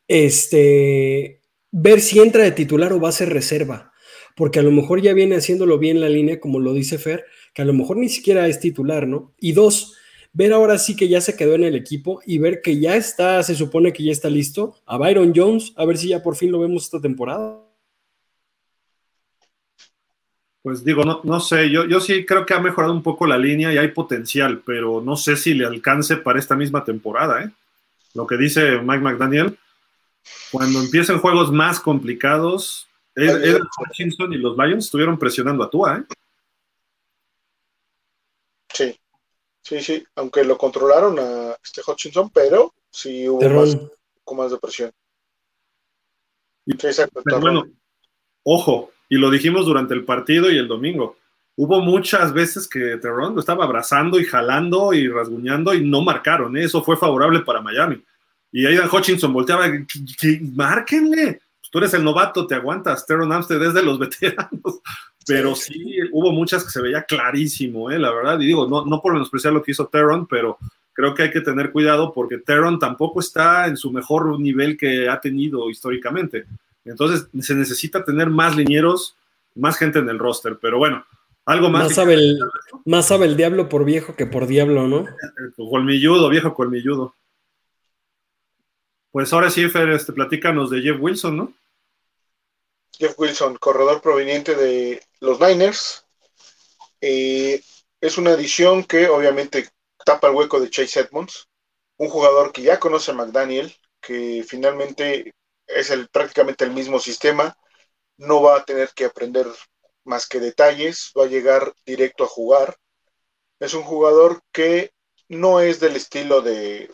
Este, 0.09 1.41
ver 1.71 2.01
si 2.01 2.19
entra 2.19 2.43
de 2.43 2.51
titular 2.51 2.93
o 2.93 3.01
va 3.01 3.11
a 3.11 3.13
ser 3.13 3.29
reserva, 3.29 3.93
porque 4.35 4.59
a 4.59 4.63
lo 4.63 4.73
mejor 4.73 5.01
ya 5.01 5.13
viene 5.13 5.37
haciéndolo 5.37 5.79
bien 5.79 6.01
la 6.01 6.09
línea, 6.09 6.41
como 6.41 6.59
lo 6.59 6.75
dice 6.75 6.99
Fer, 6.99 7.27
que 7.55 7.63
a 7.63 7.65
lo 7.65 7.75
mejor 7.75 7.99
ni 7.99 8.09
siquiera 8.09 8.49
es 8.49 8.59
titular, 8.59 9.07
¿no? 9.07 9.35
Y 9.39 9.53
dos, 9.53 9.98
ver 10.39 10.53
ahora 10.53 10.79
sí 10.79 10.95
que 10.95 11.09
ya 11.09 11.21
se 11.21 11.35
quedó 11.35 11.57
en 11.57 11.65
el 11.65 11.75
equipo 11.75 12.23
y 12.25 12.39
ver 12.39 12.63
que 12.63 12.79
ya 12.79 12.95
está, 12.95 13.43
se 13.43 13.57
supone 13.57 13.93
que 13.93 14.05
ya 14.05 14.13
está 14.13 14.31
listo, 14.31 14.77
a 14.87 14.97
Byron 14.97 15.33
Jones, 15.35 15.73
a 15.75 15.85
ver 15.85 15.99
si 15.99 16.11
ya 16.11 16.23
por 16.23 16.37
fin 16.37 16.53
lo 16.53 16.61
vemos 16.61 16.85
esta 16.85 17.01
temporada. 17.01 17.61
Pues 20.63 20.85
digo, 20.85 21.03
no, 21.03 21.23
no 21.25 21.41
sé, 21.41 21.69
yo, 21.71 21.87
yo 21.87 21.99
sí 21.99 22.25
creo 22.25 22.47
que 22.47 22.55
ha 22.55 22.61
mejorado 22.61 22.93
un 22.93 23.03
poco 23.03 23.27
la 23.27 23.37
línea 23.37 23.73
y 23.73 23.79
hay 23.79 23.89
potencial, 23.89 24.63
pero 24.65 25.01
no 25.01 25.17
sé 25.17 25.37
si 25.37 25.55
le 25.55 25.67
alcance 25.67 26.17
para 26.17 26.39
esta 26.39 26.55
misma 26.55 26.85
temporada, 26.85 27.43
¿eh? 27.43 27.51
Lo 28.15 28.25
que 28.25 28.37
dice 28.37 28.79
Mike 28.79 29.03
McDaniel, 29.03 29.59
cuando 30.53 30.81
empiezan 30.81 31.19
juegos 31.19 31.51
más 31.51 31.81
complicados, 31.81 32.87
Ed, 33.17 33.59
Hutchinson 33.81 34.33
y 34.33 34.37
los 34.37 34.57
Lions 34.57 34.85
estuvieron 34.85 35.19
presionando 35.19 35.65
a 35.65 35.71
Tua, 35.71 35.99
¿eh? 35.99 36.15
Sí, 38.73 38.95
sí, 39.69 39.83
sí, 39.83 40.07
aunque 40.17 40.45
lo 40.45 40.57
controlaron 40.57 41.19
a 41.19 41.57
este 41.63 41.83
Hutchinson, 41.87 42.31
pero 42.31 42.73
sí 42.91 43.29
hubo 43.29 43.43
más, 43.51 43.77
más 44.35 44.51
de 44.51 44.59
presión. 44.59 44.91
pero 47.25 47.41
bueno, 47.41 47.69
ojo, 48.45 48.91
y 49.11 49.17
lo 49.17 49.31
dijimos 49.31 49.67
durante 49.67 49.95
el 49.95 50.05
partido 50.05 50.51
y 50.51 50.57
el 50.57 50.69
domingo. 50.69 51.17
Hubo 51.57 51.81
muchas 51.81 52.33
veces 52.33 52.69
que 52.69 52.99
Terron 52.99 53.35
lo 53.35 53.41
estaba 53.41 53.65
abrazando 53.65 54.21
y 54.21 54.25
jalando 54.25 54.93
y 54.93 55.09
rasguñando 55.09 55.75
y 55.75 55.85
no 55.85 56.03
marcaron. 56.03 56.57
¿eh? 56.57 56.65
Eso 56.65 56.83
fue 56.83 56.97
favorable 56.97 57.41
para 57.41 57.61
Miami. 57.61 58.03
Y 58.53 58.65
Aidan 58.65 58.89
Hutchinson 58.91 59.33
volteaba, 59.33 59.67
márquenle, 60.55 61.43
pues 61.61 61.71
tú 61.71 61.79
eres 61.79 61.93
el 61.95 62.05
novato, 62.05 62.47
te 62.47 62.55
aguantas, 62.55 63.05
Teron 63.05 63.33
Amstead 63.33 63.63
es 63.63 63.75
de 63.75 63.83
los 63.83 63.99
veteranos, 63.99 64.81
pero 65.29 65.55
sí 65.55 65.99
hubo 66.11 66.33
muchas 66.33 66.65
que 66.65 66.71
se 66.71 66.81
veía 66.81 67.03
clarísimo, 67.03 67.91
¿eh? 67.91 67.99
la 67.99 68.11
verdad, 68.11 68.41
y 68.41 68.47
digo, 68.47 68.67
no, 68.67 68.85
no 68.85 69.01
por 69.01 69.13
menospreciar 69.13 69.53
lo 69.53 69.63
que 69.63 69.73
hizo 69.73 69.87
Teron, 69.87 70.27
pero 70.27 70.59
creo 70.93 71.15
que 71.15 71.23
hay 71.23 71.31
que 71.31 71.43
tener 71.43 71.71
cuidado 71.71 72.13
porque 72.13 72.39
Teron 72.39 72.79
tampoco 72.79 73.21
está 73.21 73.67
en 73.67 73.77
su 73.77 73.93
mejor 73.93 74.41
nivel 74.41 74.77
que 74.77 75.09
ha 75.09 75.21
tenido 75.21 75.71
históricamente. 75.71 76.47
Entonces 76.85 77.29
se 77.41 77.55
necesita 77.55 78.05
tener 78.05 78.31
más 78.31 78.57
linieros, 78.57 79.15
más 79.55 79.77
gente 79.77 80.01
en 80.01 80.09
el 80.09 80.19
roster, 80.19 80.59
pero 80.61 80.79
bueno, 80.79 81.05
algo 81.45 81.71
más. 81.71 81.85
Más 81.85 81.95
sabe, 81.95 82.15
el, 82.15 82.39
más 82.85 83.07
sabe 83.07 83.27
el 83.27 83.37
diablo 83.37 83.69
por 83.69 83.85
viejo 83.85 84.17
que 84.17 84.27
por 84.27 84.47
diablo, 84.47 84.89
¿no? 84.89 85.07
Colmilludo, 85.57 86.29
viejo 86.29 86.55
colmilludo. 86.55 87.15
Pues 89.11 89.33
ahora 89.33 89.51
sí, 89.51 89.69
Fer, 89.69 89.91
este, 89.91 90.13
platícanos 90.13 90.71
de 90.71 90.83
Jeff 90.83 90.97
Wilson, 91.01 91.37
¿no? 91.37 91.53
Jeff 92.99 93.15
Wilson, 93.17 93.57
corredor 93.57 94.01
proveniente 94.01 94.55
de 94.55 95.01
los 95.21 95.41
Niners. 95.41 96.07
Eh, 97.01 97.63
es 98.01 98.19
una 98.19 98.33
edición 98.33 98.85
que 98.85 99.09
obviamente 99.09 99.69
tapa 100.05 100.29
el 100.29 100.35
hueco 100.35 100.61
de 100.61 100.71
Chase 100.71 101.01
Edmonds, 101.01 101.49
un 101.97 102.09
jugador 102.09 102.53
que 102.53 102.63
ya 102.63 102.79
conoce 102.79 103.11
a 103.11 103.15
McDaniel, 103.15 103.75
que 104.01 104.45
finalmente 104.47 105.35
es 105.67 105.91
el, 105.91 106.09
prácticamente 106.09 106.65
el 106.65 106.73
mismo 106.73 106.99
sistema, 106.99 107.57
no 108.17 108.43
va 108.43 108.59
a 108.59 108.65
tener 108.65 108.91
que 108.95 109.05
aprender 109.05 109.47
más 110.05 110.27
que 110.27 110.41
detalles, 110.41 111.13
va 111.17 111.25
a 111.25 111.29
llegar 111.29 111.75
directo 111.85 112.25
a 112.25 112.29
jugar. 112.29 112.77
Es 113.61 113.75
un 113.75 113.83
jugador 113.83 114.43
que 114.53 114.93
no 115.29 115.61
es 115.61 115.81
del 115.81 115.97
estilo 115.97 116.41
de 116.41 116.91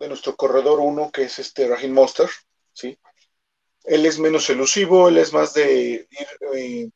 nuestro 0.00 0.36
corredor 0.36 0.80
1, 0.80 1.10
que 1.10 1.24
es 1.24 1.38
este 1.38 1.66
Raheem 1.68 1.92
Monster, 1.92 2.28
¿sí? 2.72 2.98
Él 3.84 4.06
es 4.06 4.18
menos 4.18 4.48
elusivo, 4.50 5.08
él 5.08 5.18
es 5.18 5.32
más 5.32 5.54
de 5.54 6.08
eh, 6.54 6.90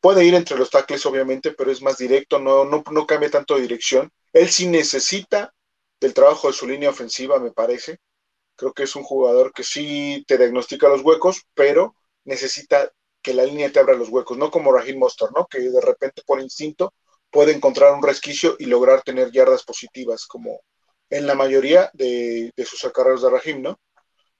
puede 0.00 0.24
ir 0.24 0.34
entre 0.34 0.58
los 0.58 0.70
tackles, 0.70 1.04
obviamente, 1.06 1.52
pero 1.52 1.70
es 1.70 1.82
más 1.82 1.98
directo, 1.98 2.38
no, 2.38 2.64
no, 2.64 2.82
no 2.90 3.06
cambia 3.06 3.30
tanto 3.30 3.56
de 3.56 3.62
dirección. 3.62 4.10
Él 4.32 4.48
sí 4.48 4.66
necesita 4.66 5.52
del 6.00 6.14
trabajo 6.14 6.48
de 6.48 6.54
su 6.54 6.66
línea 6.66 6.90
ofensiva, 6.90 7.38
me 7.38 7.52
parece. 7.52 7.98
Creo 8.56 8.72
que 8.72 8.84
es 8.84 8.96
un 8.96 9.02
jugador 9.02 9.52
que 9.52 9.64
sí 9.64 10.24
te 10.26 10.38
diagnostica 10.38 10.88
los 10.88 11.02
huecos, 11.02 11.42
pero 11.54 11.94
necesita 12.24 12.90
que 13.22 13.34
la 13.34 13.44
línea 13.44 13.70
te 13.70 13.80
abra 13.80 13.94
los 13.94 14.08
huecos, 14.08 14.38
no 14.38 14.50
como 14.50 14.72
Raheem 14.72 14.98
Monster, 14.98 15.28
¿no? 15.36 15.46
Que 15.46 15.60
de 15.60 15.80
repente 15.80 16.22
por 16.26 16.40
instinto 16.40 16.94
puede 17.30 17.52
encontrar 17.52 17.92
un 17.94 18.02
resquicio 18.02 18.56
y 18.58 18.66
lograr 18.66 19.02
tener 19.02 19.30
yardas 19.30 19.62
positivas, 19.62 20.26
como, 20.26 20.60
en 21.10 21.26
la 21.26 21.34
mayoría 21.34 21.90
de, 21.92 22.52
sus 22.64 22.84
acarreos 22.84 23.22
de 23.22 23.30
Rahim, 23.30 23.62
¿no? 23.62 23.78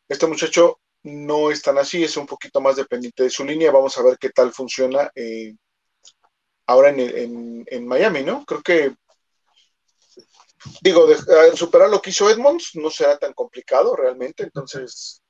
Este 0.09 0.27
muchacho 0.27 0.81
no 1.03 1.51
es 1.51 1.63
tan 1.63 1.79
así, 1.79 2.05
es 2.05 2.17
un 2.17 2.27
poquito 2.27 2.61
más 2.61 2.77
dependiente 2.77 3.23
de 3.23 3.31
su 3.31 3.45
línea. 3.45 3.71
Vamos 3.71 3.97
a 3.97 4.03
ver 4.03 4.19
qué 4.19 4.31
tal 4.31 4.53
funciona 4.53 5.11
eh, 5.15 5.55
ahora 6.67 6.91
en, 6.91 7.65
en, 7.67 7.87
Miami, 7.87 8.23
¿no? 8.23 8.45
Creo 8.45 8.63
que, 8.63 8.95
digo, 10.83 11.07
superar 11.55 11.91
lo 11.91 12.01
que 12.01 12.11
hizo 12.11 12.29
Edmonds 12.31 12.73
no 12.75 12.91
será 12.91 13.19
tan 13.19 13.33
complicado 13.33 13.97
realmente, 13.97 14.45
entonces 14.45 15.23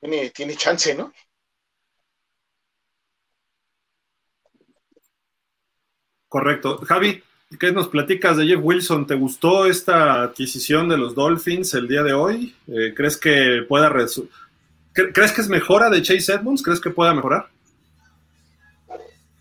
tiene, 0.00 0.30
tiene 0.30 0.56
chance, 0.56 0.94
¿no? 0.94 1.12
Correcto. 6.28 6.78
Javi, 6.78 7.22
¿Qué 7.58 7.70
nos 7.72 7.88
platicas 7.88 8.36
de 8.36 8.46
Jeff 8.46 8.60
Wilson? 8.62 9.06
¿Te 9.06 9.14
gustó 9.14 9.66
esta 9.66 10.22
adquisición 10.22 10.88
de 10.88 10.98
los 10.98 11.14
Dolphins 11.14 11.74
el 11.74 11.86
día 11.86 12.02
de 12.02 12.12
hoy? 12.12 12.54
Eh, 12.66 12.92
¿Crees 12.96 13.16
que 13.16 13.64
pueda 13.68 13.88
¿Crees 14.94 15.32
que 15.32 15.40
es 15.40 15.48
mejora 15.48 15.90
de 15.90 16.02
Chase 16.02 16.32
Edmonds? 16.32 16.62
¿Crees 16.62 16.80
que 16.80 16.90
pueda 16.90 17.12
mejorar? 17.12 17.48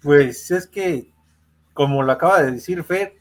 Pues 0.01 0.51
es 0.51 0.67
que, 0.67 1.11
como 1.73 2.03
lo 2.03 2.11
acaba 2.11 2.41
de 2.41 2.51
decir 2.51 2.83
Fer, 2.83 3.13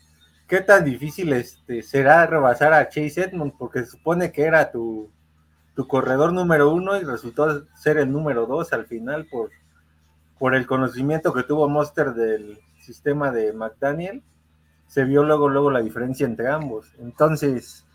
¿qué 0.49 0.61
tan 0.61 0.85
difícil 0.85 1.33
este, 1.35 1.83
será 1.83 2.27
rebasar 2.27 2.73
a 2.73 2.89
Chase 2.89 3.23
Edmonds? 3.23 3.55
Porque 3.59 3.81
se 3.81 3.93
supone 3.93 4.33
que 4.33 4.43
era 4.43 4.73
tu, 4.73 5.11
tu 5.75 5.87
corredor 5.87 6.33
número 6.33 6.73
uno 6.73 6.97
y 6.97 7.05
resultó 7.05 7.67
ser 7.77 7.99
el 7.99 8.11
número 8.11 8.47
dos 8.47 8.73
al 8.73 8.87
final 8.87 9.27
por, 9.27 9.51
por 10.39 10.55
el 10.55 10.67
conocimiento 10.67 11.33
que 11.33 11.43
tuvo 11.43 11.69
Monster 11.69 12.15
del 12.15 12.59
sistema 12.81 13.31
de 13.31 13.53
McDaniel 13.53 14.23
se 14.93 15.05
vio 15.05 15.23
luego, 15.25 15.49
luego 15.49 15.71
la 15.71 15.81
diferencia 15.81 16.27
entre 16.27 16.49
ambos. 16.49 16.93
Entonces, 16.99 17.87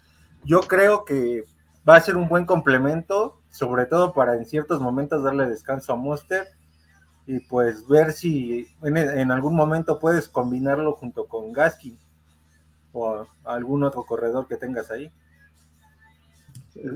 yo 0.43 0.61
creo 0.61 1.05
que 1.05 1.43
va 1.87 1.95
a 1.95 2.01
ser 2.01 2.17
un 2.17 2.27
buen 2.27 2.47
complemento, 2.47 3.39
sobre 3.57 3.87
todo 3.87 4.13
para 4.13 4.35
en 4.35 4.45
ciertos 4.45 4.79
momentos 4.79 5.23
darle 5.23 5.47
descanso 5.47 5.93
a 5.93 5.95
Monster 5.95 6.47
y 7.25 7.39
pues 7.39 7.87
ver 7.87 8.13
si 8.13 8.67
en, 8.83 9.31
algún 9.31 9.55
momento 9.55 9.99
puedes 9.99 10.29
combinarlo 10.29 10.93
junto 10.93 11.25
con 11.25 11.51
Gaskin 11.51 11.97
o 12.93 13.27
algún 13.43 13.83
otro 13.83 14.03
corredor 14.03 14.47
que 14.47 14.55
tengas 14.55 14.91
ahí. 14.91 15.11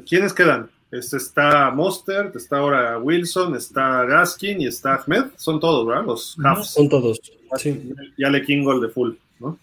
¿Quiénes 0.07 0.33
quedan? 0.33 0.69
Este 0.91 1.17
está 1.17 1.71
Monster, 1.71 2.31
está 2.35 2.59
ahora 2.59 2.97
Wilson, 2.99 3.55
está 3.55 4.05
Gaskin 4.05 4.61
y 4.61 4.67
está 4.67 4.95
Ahmed. 4.95 5.31
Son 5.37 5.59
todos, 5.59 5.87
¿verdad? 5.87 6.05
Los 6.05 6.37
Son 6.65 6.87
todos. 6.89 7.19
Sí. 7.57 7.93
Y 8.17 8.23
Ale 8.23 8.43
Kingold 8.43 8.83
de 8.83 8.89
full, 8.89 9.13
¿no? 9.39 9.57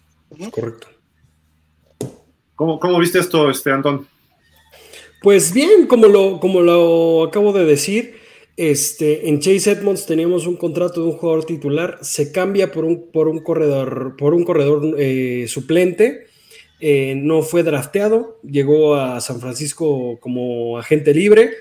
Correcto. 0.51 0.87
¿Cómo, 2.55 2.79
cómo 2.79 2.99
viste 2.99 3.19
esto, 3.19 3.49
este, 3.49 3.71
Antón? 3.71 4.05
Pues 5.21 5.53
bien, 5.53 5.87
como 5.87 6.07
lo, 6.07 6.39
como 6.39 6.61
lo 6.61 7.23
acabo 7.23 7.51
de 7.51 7.65
decir, 7.65 8.15
este, 8.55 9.27
en 9.27 9.41
Chase 9.41 9.71
Edmonds 9.71 10.05
teníamos 10.05 10.47
un 10.47 10.55
contrato 10.55 11.01
de 11.01 11.07
un 11.07 11.17
jugador 11.17 11.43
titular, 11.43 11.97
se 12.01 12.31
cambia 12.31 12.71
por 12.71 12.85
un, 12.85 13.11
por 13.11 13.27
un 13.27 13.39
corredor, 13.39 14.15
por 14.17 14.33
un 14.33 14.45
corredor 14.45 14.95
eh, 14.97 15.45
suplente, 15.49 16.27
eh, 16.79 17.15
no 17.17 17.41
fue 17.41 17.63
drafteado, 17.63 18.39
llegó 18.43 18.95
a 18.95 19.19
San 19.19 19.41
Francisco 19.41 20.17
como 20.21 20.77
agente 20.77 21.13
libre. 21.13 21.51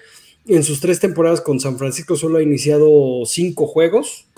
En 0.47 0.63
sus 0.63 0.81
tres 0.81 1.01
temporadas 1.01 1.41
con 1.41 1.59
San 1.59 1.79
Francisco 1.79 2.15
solo 2.15 2.39
ha 2.39 2.43
iniciado 2.43 3.27
cinco 3.27 3.67
juegos. 3.67 4.29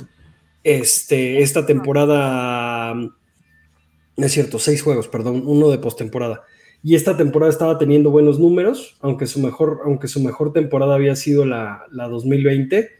Este, 0.64 1.42
esta 1.42 1.66
temporada, 1.66 2.94
no 2.94 4.26
es 4.26 4.32
cierto, 4.32 4.58
seis 4.58 4.80
juegos, 4.80 5.08
perdón, 5.08 5.42
uno 5.44 5.68
de 5.68 5.78
postemporada 5.78 6.42
y 6.82 6.94
esta 6.94 7.16
temporada 7.16 7.52
estaba 7.52 7.78
teniendo 7.78 8.10
buenos 8.10 8.38
números, 8.38 8.96
aunque 9.00 9.26
su 9.26 9.38
mejor, 9.40 9.80
aunque 9.84 10.08
su 10.08 10.20
mejor 10.20 10.52
temporada 10.52 10.94
había 10.94 11.14
sido 11.14 11.44
la, 11.44 11.86
2020. 11.92 12.90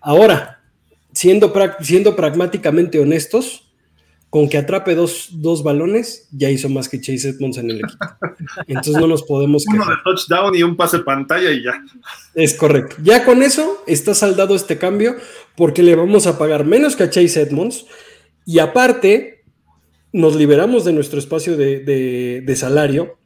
Ahora, 0.00 0.62
siendo, 1.12 1.52
siendo 1.80 2.16
pragmáticamente 2.16 2.98
honestos, 2.98 3.64
con 4.30 4.48
que 4.48 4.58
atrape 4.58 4.94
dos, 4.94 5.62
balones, 5.62 6.28
ya 6.32 6.50
hizo 6.50 6.68
más 6.68 6.88
que 6.88 7.00
Chase 7.00 7.30
Edmonds 7.30 7.56
en 7.58 7.70
el 7.70 7.78
equipo. 7.78 8.06
Entonces 8.66 8.94
no 8.94 9.06
nos 9.06 9.22
podemos 9.22 9.64
Uno 9.72 9.86
de 9.86 9.96
touchdown 10.04 10.54
y 10.54 10.62
un 10.62 10.76
pase 10.76 10.98
pantalla 10.98 11.50
y 11.50 11.62
ya. 11.62 11.82
Es 12.34 12.54
correcto. 12.54 12.96
Ya 13.02 13.24
con 13.24 13.42
eso 13.42 13.82
está 13.86 14.14
saldado 14.14 14.54
este 14.54 14.76
cambio 14.76 15.16
porque 15.56 15.82
le 15.82 15.94
vamos 15.94 16.26
a 16.26 16.38
pagar 16.38 16.66
menos 16.66 16.94
que 16.94 17.04
a 17.04 17.10
Chase 17.10 17.40
Edmonds 17.40 17.86
y 18.44 18.58
aparte 18.58 19.44
nos 20.12 20.36
liberamos 20.36 20.84
de 20.84 20.92
nuestro 20.92 21.18
espacio 21.18 21.56
de 21.56 22.54
salario 22.54 23.17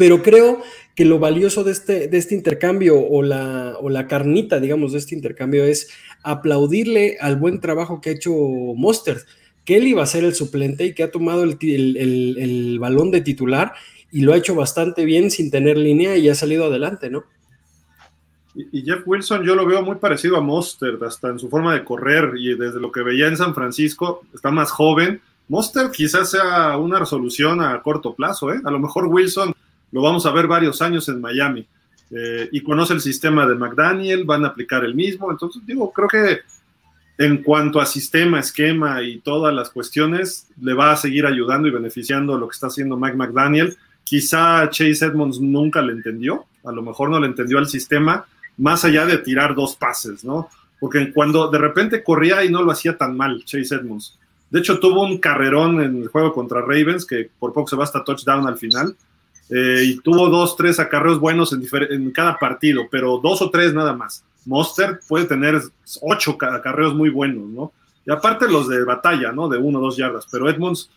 pero 0.00 0.22
creo 0.22 0.62
que 0.96 1.04
lo 1.04 1.18
valioso 1.18 1.62
de 1.62 1.72
este, 1.72 2.08
de 2.08 2.16
este 2.16 2.34
intercambio 2.34 2.98
o 2.98 3.22
la, 3.22 3.76
o 3.82 3.90
la 3.90 4.06
carnita, 4.06 4.58
digamos, 4.58 4.92
de 4.92 4.98
este 4.98 5.14
intercambio 5.14 5.62
es 5.64 5.90
aplaudirle 6.22 7.18
al 7.20 7.36
buen 7.36 7.60
trabajo 7.60 8.00
que 8.00 8.08
ha 8.08 8.12
hecho 8.14 8.32
Mostert, 8.32 9.26
que 9.66 9.76
él 9.76 9.86
iba 9.86 10.02
a 10.02 10.06
ser 10.06 10.24
el 10.24 10.34
suplente 10.34 10.86
y 10.86 10.94
que 10.94 11.02
ha 11.02 11.10
tomado 11.10 11.42
el, 11.42 11.58
el, 11.60 12.78
balón 12.78 13.10
de 13.10 13.20
titular 13.20 13.74
y 14.10 14.22
lo 14.22 14.32
ha 14.32 14.38
hecho 14.38 14.54
bastante 14.54 15.04
bien 15.04 15.30
sin 15.30 15.50
tener 15.50 15.76
línea 15.76 16.16
y 16.16 16.30
ha 16.30 16.34
salido 16.34 16.64
adelante, 16.64 17.10
¿no? 17.10 17.24
Y 18.54 18.80
Jeff 18.80 19.02
Wilson 19.04 19.44
yo 19.44 19.54
lo 19.54 19.66
veo 19.66 19.82
muy 19.82 19.96
parecido 19.96 20.38
a 20.38 20.40
Mostert, 20.40 21.02
hasta 21.02 21.28
en 21.28 21.38
su 21.38 21.50
forma 21.50 21.74
de 21.74 21.84
correr 21.84 22.32
y 22.38 22.56
desde 22.56 22.80
lo 22.80 22.90
que 22.90 23.02
veía 23.02 23.28
en 23.28 23.36
San 23.36 23.54
Francisco, 23.54 24.22
está 24.32 24.50
más 24.50 24.70
joven. 24.70 25.20
Mostert 25.48 25.92
quizás 25.92 26.30
sea 26.30 26.78
una 26.78 26.98
resolución 26.98 27.60
a 27.60 27.82
corto 27.82 28.14
plazo, 28.14 28.50
¿eh? 28.50 28.62
A 28.64 28.70
lo 28.70 28.78
mejor 28.78 29.04
Wilson 29.04 29.52
lo 29.92 30.02
vamos 30.02 30.26
a 30.26 30.32
ver 30.32 30.46
varios 30.46 30.80
años 30.82 31.08
en 31.08 31.20
Miami. 31.20 31.66
Eh, 32.10 32.48
y 32.50 32.60
conoce 32.62 32.92
el 32.92 33.00
sistema 33.00 33.46
de 33.46 33.54
McDaniel, 33.54 34.24
van 34.24 34.44
a 34.44 34.48
aplicar 34.48 34.84
el 34.84 34.94
mismo. 34.94 35.30
Entonces, 35.30 35.64
digo, 35.64 35.92
creo 35.92 36.08
que 36.08 36.40
en 37.18 37.42
cuanto 37.42 37.80
a 37.80 37.86
sistema, 37.86 38.40
esquema 38.40 39.02
y 39.02 39.18
todas 39.18 39.54
las 39.54 39.70
cuestiones, 39.70 40.48
le 40.60 40.74
va 40.74 40.92
a 40.92 40.96
seguir 40.96 41.26
ayudando 41.26 41.68
y 41.68 41.70
beneficiando 41.70 42.38
lo 42.38 42.48
que 42.48 42.54
está 42.54 42.68
haciendo 42.68 42.96
Mike 42.96 43.16
McDaniel. 43.16 43.76
Quizá 44.02 44.68
Chase 44.70 45.04
Edmonds 45.04 45.38
nunca 45.38 45.82
le 45.82 45.92
entendió, 45.92 46.46
a 46.64 46.72
lo 46.72 46.82
mejor 46.82 47.10
no 47.10 47.20
le 47.20 47.26
entendió 47.26 47.58
al 47.58 47.68
sistema, 47.68 48.24
más 48.56 48.84
allá 48.84 49.06
de 49.06 49.18
tirar 49.18 49.54
dos 49.54 49.76
pases, 49.76 50.24
¿no? 50.24 50.48
Porque 50.80 51.12
cuando 51.12 51.50
de 51.50 51.58
repente 51.58 52.02
corría 52.02 52.42
y 52.42 52.50
no 52.50 52.62
lo 52.62 52.72
hacía 52.72 52.96
tan 52.96 53.16
mal 53.16 53.44
Chase 53.44 53.74
Edmonds. 53.74 54.18
De 54.48 54.58
hecho, 54.58 54.80
tuvo 54.80 55.04
un 55.04 55.18
carrerón 55.18 55.80
en 55.80 56.02
el 56.02 56.08
juego 56.08 56.32
contra 56.32 56.62
Ravens, 56.62 57.04
que 57.04 57.30
por 57.38 57.52
poco 57.52 57.68
se 57.68 57.76
va 57.76 57.84
hasta 57.84 58.02
touchdown 58.02 58.48
al 58.48 58.56
final 58.56 58.96
eh, 59.50 59.82
y 59.84 60.00
tuvo 60.00 60.28
dos, 60.28 60.56
tres 60.56 60.78
acarreos 60.78 61.18
buenos 61.18 61.52
en, 61.52 62.10
cada 62.12 62.38
partido, 62.38 62.86
pero 62.90 63.18
dos 63.18 63.42
o 63.42 63.50
tres 63.50 63.74
nada 63.74 63.92
más. 63.92 64.24
Monster 64.46 65.00
puede 65.08 65.26
tener 65.26 65.60
ocho 66.00 66.38
acarreos 66.40 66.94
muy 66.94 67.10
buenos, 67.10 67.48
¿no? 67.48 67.72
Y 68.06 68.12
aparte 68.12 68.48
los 68.48 68.68
de 68.68 68.84
batalla, 68.84 69.32
¿no? 69.32 69.48
De 69.48 69.58
uno 69.58 69.80
o 69.80 69.82
dos 69.82 69.96
yardas, 69.96 70.26
pero 70.30 70.48
Edmonds 70.48 70.90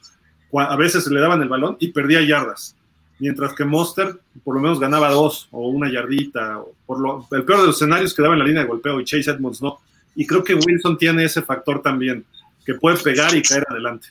a 0.55 0.75
veces 0.75 1.07
le 1.07 1.19
daban 1.19 1.41
el 1.41 1.49
balón 1.49 1.77
y 1.79 1.87
perdía 1.87 2.21
yardas, 2.21 2.75
mientras 3.17 3.53
que 3.53 3.65
Monster 3.65 4.19
por 4.43 4.55
lo 4.55 4.61
menos 4.61 4.79
ganaba 4.79 5.09
dos 5.09 5.47
o 5.51 5.67
una 5.69 5.91
yardita. 5.91 6.61
por 6.85 6.99
lo, 6.99 7.27
el 7.31 7.43
peor 7.43 7.61
de 7.61 7.67
los 7.67 7.75
escenarios 7.77 8.13
quedaba 8.13 8.35
en 8.35 8.39
la 8.39 8.45
línea 8.45 8.61
de 8.61 8.67
golpeo 8.67 8.99
y 8.99 9.05
Chase 9.05 9.31
Edmonds 9.31 9.63
no. 9.63 9.79
Y 10.15 10.27
creo 10.27 10.43
que 10.43 10.53
Wilson 10.53 10.95
tiene 10.97 11.25
ese 11.25 11.41
factor 11.41 11.81
también, 11.81 12.23
que 12.63 12.75
puede 12.75 12.97
pegar 12.97 13.35
y 13.35 13.41
caer 13.41 13.65
adelante. 13.67 14.09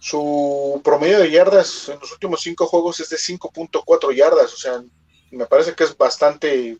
Su 0.00 0.80
promedio 0.82 1.18
de 1.18 1.30
yardas 1.30 1.90
en 1.90 2.00
los 2.00 2.10
últimos 2.10 2.40
cinco 2.40 2.66
juegos 2.66 3.00
es 3.00 3.10
de 3.10 3.18
5.4 3.18 4.14
yardas, 4.14 4.54
o 4.54 4.56
sea, 4.56 4.82
me 5.30 5.44
parece 5.44 5.74
que 5.74 5.84
es 5.84 5.96
bastante 5.96 6.78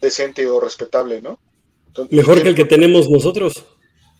decente 0.00 0.46
o 0.48 0.58
respetable, 0.58 1.22
¿no? 1.22 1.38
Mejor 2.10 2.42
que 2.42 2.48
el 2.48 2.54
que 2.56 2.64
tenemos 2.64 3.08
nosotros. 3.08 3.64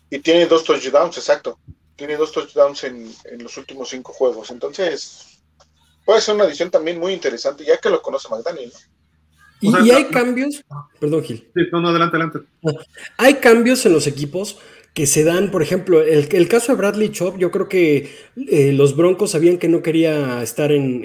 Y 0.09 0.19
tiene 0.19 0.45
dos 0.45 0.63
touchdowns, 0.63 1.17
exacto. 1.17 1.59
Tiene 1.97 2.15
dos 2.15 2.31
touchdowns 2.31 2.85
en, 2.85 3.13
los 3.39 3.57
últimos 3.57 3.89
cinco 3.89 4.13
juegos. 4.13 4.49
Entonces, 4.49 5.41
puede 6.05 6.21
ser 6.21 6.35
una 6.35 6.45
adición 6.45 6.71
también 6.71 6.99
muy 6.99 7.13
interesante, 7.13 7.65
ya 7.65 7.77
que 7.77 7.89
lo 7.89 8.01
conoce 8.01 8.29
McDaniel, 8.29 8.71
¿no? 8.71 8.79
Y, 9.59 9.89
hay 9.91 10.05
cambios. 10.05 10.63
Perdón, 10.99 11.23
Gil. 11.23 11.49
Sí, 11.53 11.61
no, 11.71 11.81
no, 11.81 11.89
adelante, 11.89 12.15
adelante. 12.15 12.39
Hay 13.17 13.35
cambios 13.35 13.85
en 13.87 13.93
los 13.93 14.05
equipos 14.05 14.57
que 14.97 15.05
se 15.05 15.23
dan, 15.23 15.51
por 15.51 15.61
ejemplo, 15.61 16.01
el, 16.01 16.27
el 16.31 16.47
caso 16.47 16.71
de 16.71 16.79
Bradley 16.79 17.11
Chop, 17.11 17.37
yo 17.37 17.51
creo 17.51 17.69
que 17.69 18.09
eh, 18.49 18.73
los 18.73 18.95
Broncos 18.95 19.29
sabían 19.29 19.59
que 19.59 19.67
no 19.67 19.83
quería 19.83 20.41
estar 20.41 20.71
en, 20.71 21.03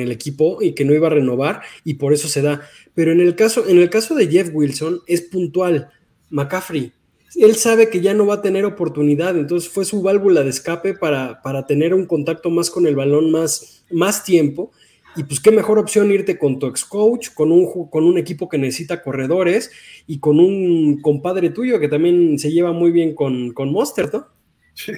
el 0.00 0.10
equipo 0.10 0.62
y 0.62 0.72
que 0.72 0.86
no 0.86 0.94
iba 0.94 1.08
a 1.08 1.10
renovar 1.10 1.60
y 1.84 1.92
por 1.94 2.14
eso 2.14 2.26
se 2.26 2.40
da. 2.40 2.62
Pero 2.94 3.12
en 3.12 3.20
el 3.20 3.36
caso, 3.36 3.68
en 3.68 3.76
el 3.80 3.90
caso 3.90 4.14
de 4.14 4.28
Jeff 4.28 4.48
Wilson 4.50 5.02
es 5.06 5.20
puntual. 5.20 5.90
McCaffrey, 6.30 6.94
él 7.36 7.54
sabe 7.56 7.90
que 7.90 8.00
ya 8.00 8.14
no 8.14 8.24
va 8.24 8.36
a 8.36 8.40
tener 8.40 8.64
oportunidad, 8.64 9.36
entonces 9.36 9.68
fue 9.68 9.84
su 9.84 10.00
válvula 10.00 10.42
de 10.42 10.48
escape 10.48 10.94
para, 10.94 11.42
para 11.42 11.66
tener 11.66 11.92
un 11.92 12.06
contacto 12.06 12.48
más 12.48 12.70
con 12.70 12.86
el 12.86 12.96
balón 12.96 13.30
más, 13.30 13.84
más 13.90 14.24
tiempo 14.24 14.72
y 15.16 15.24
pues 15.24 15.40
qué 15.40 15.50
mejor 15.50 15.78
opción 15.78 16.10
irte 16.10 16.38
con 16.38 16.58
tu 16.58 16.66
ex 16.66 16.84
coach, 16.84 17.30
con 17.34 17.52
un, 17.52 17.88
con 17.88 18.04
un 18.04 18.18
equipo 18.18 18.48
que 18.48 18.58
necesita 18.58 19.02
corredores 19.02 19.70
y 20.06 20.18
con 20.18 20.40
un 20.40 21.00
compadre 21.00 21.50
tuyo 21.50 21.78
que 21.78 21.88
también 21.88 22.38
se 22.38 22.50
lleva 22.50 22.72
muy 22.72 22.90
bien 22.90 23.14
con, 23.14 23.52
con 23.52 23.72
Monster, 23.72 24.12
¿no? 24.12 24.26
Sí, 24.74 24.92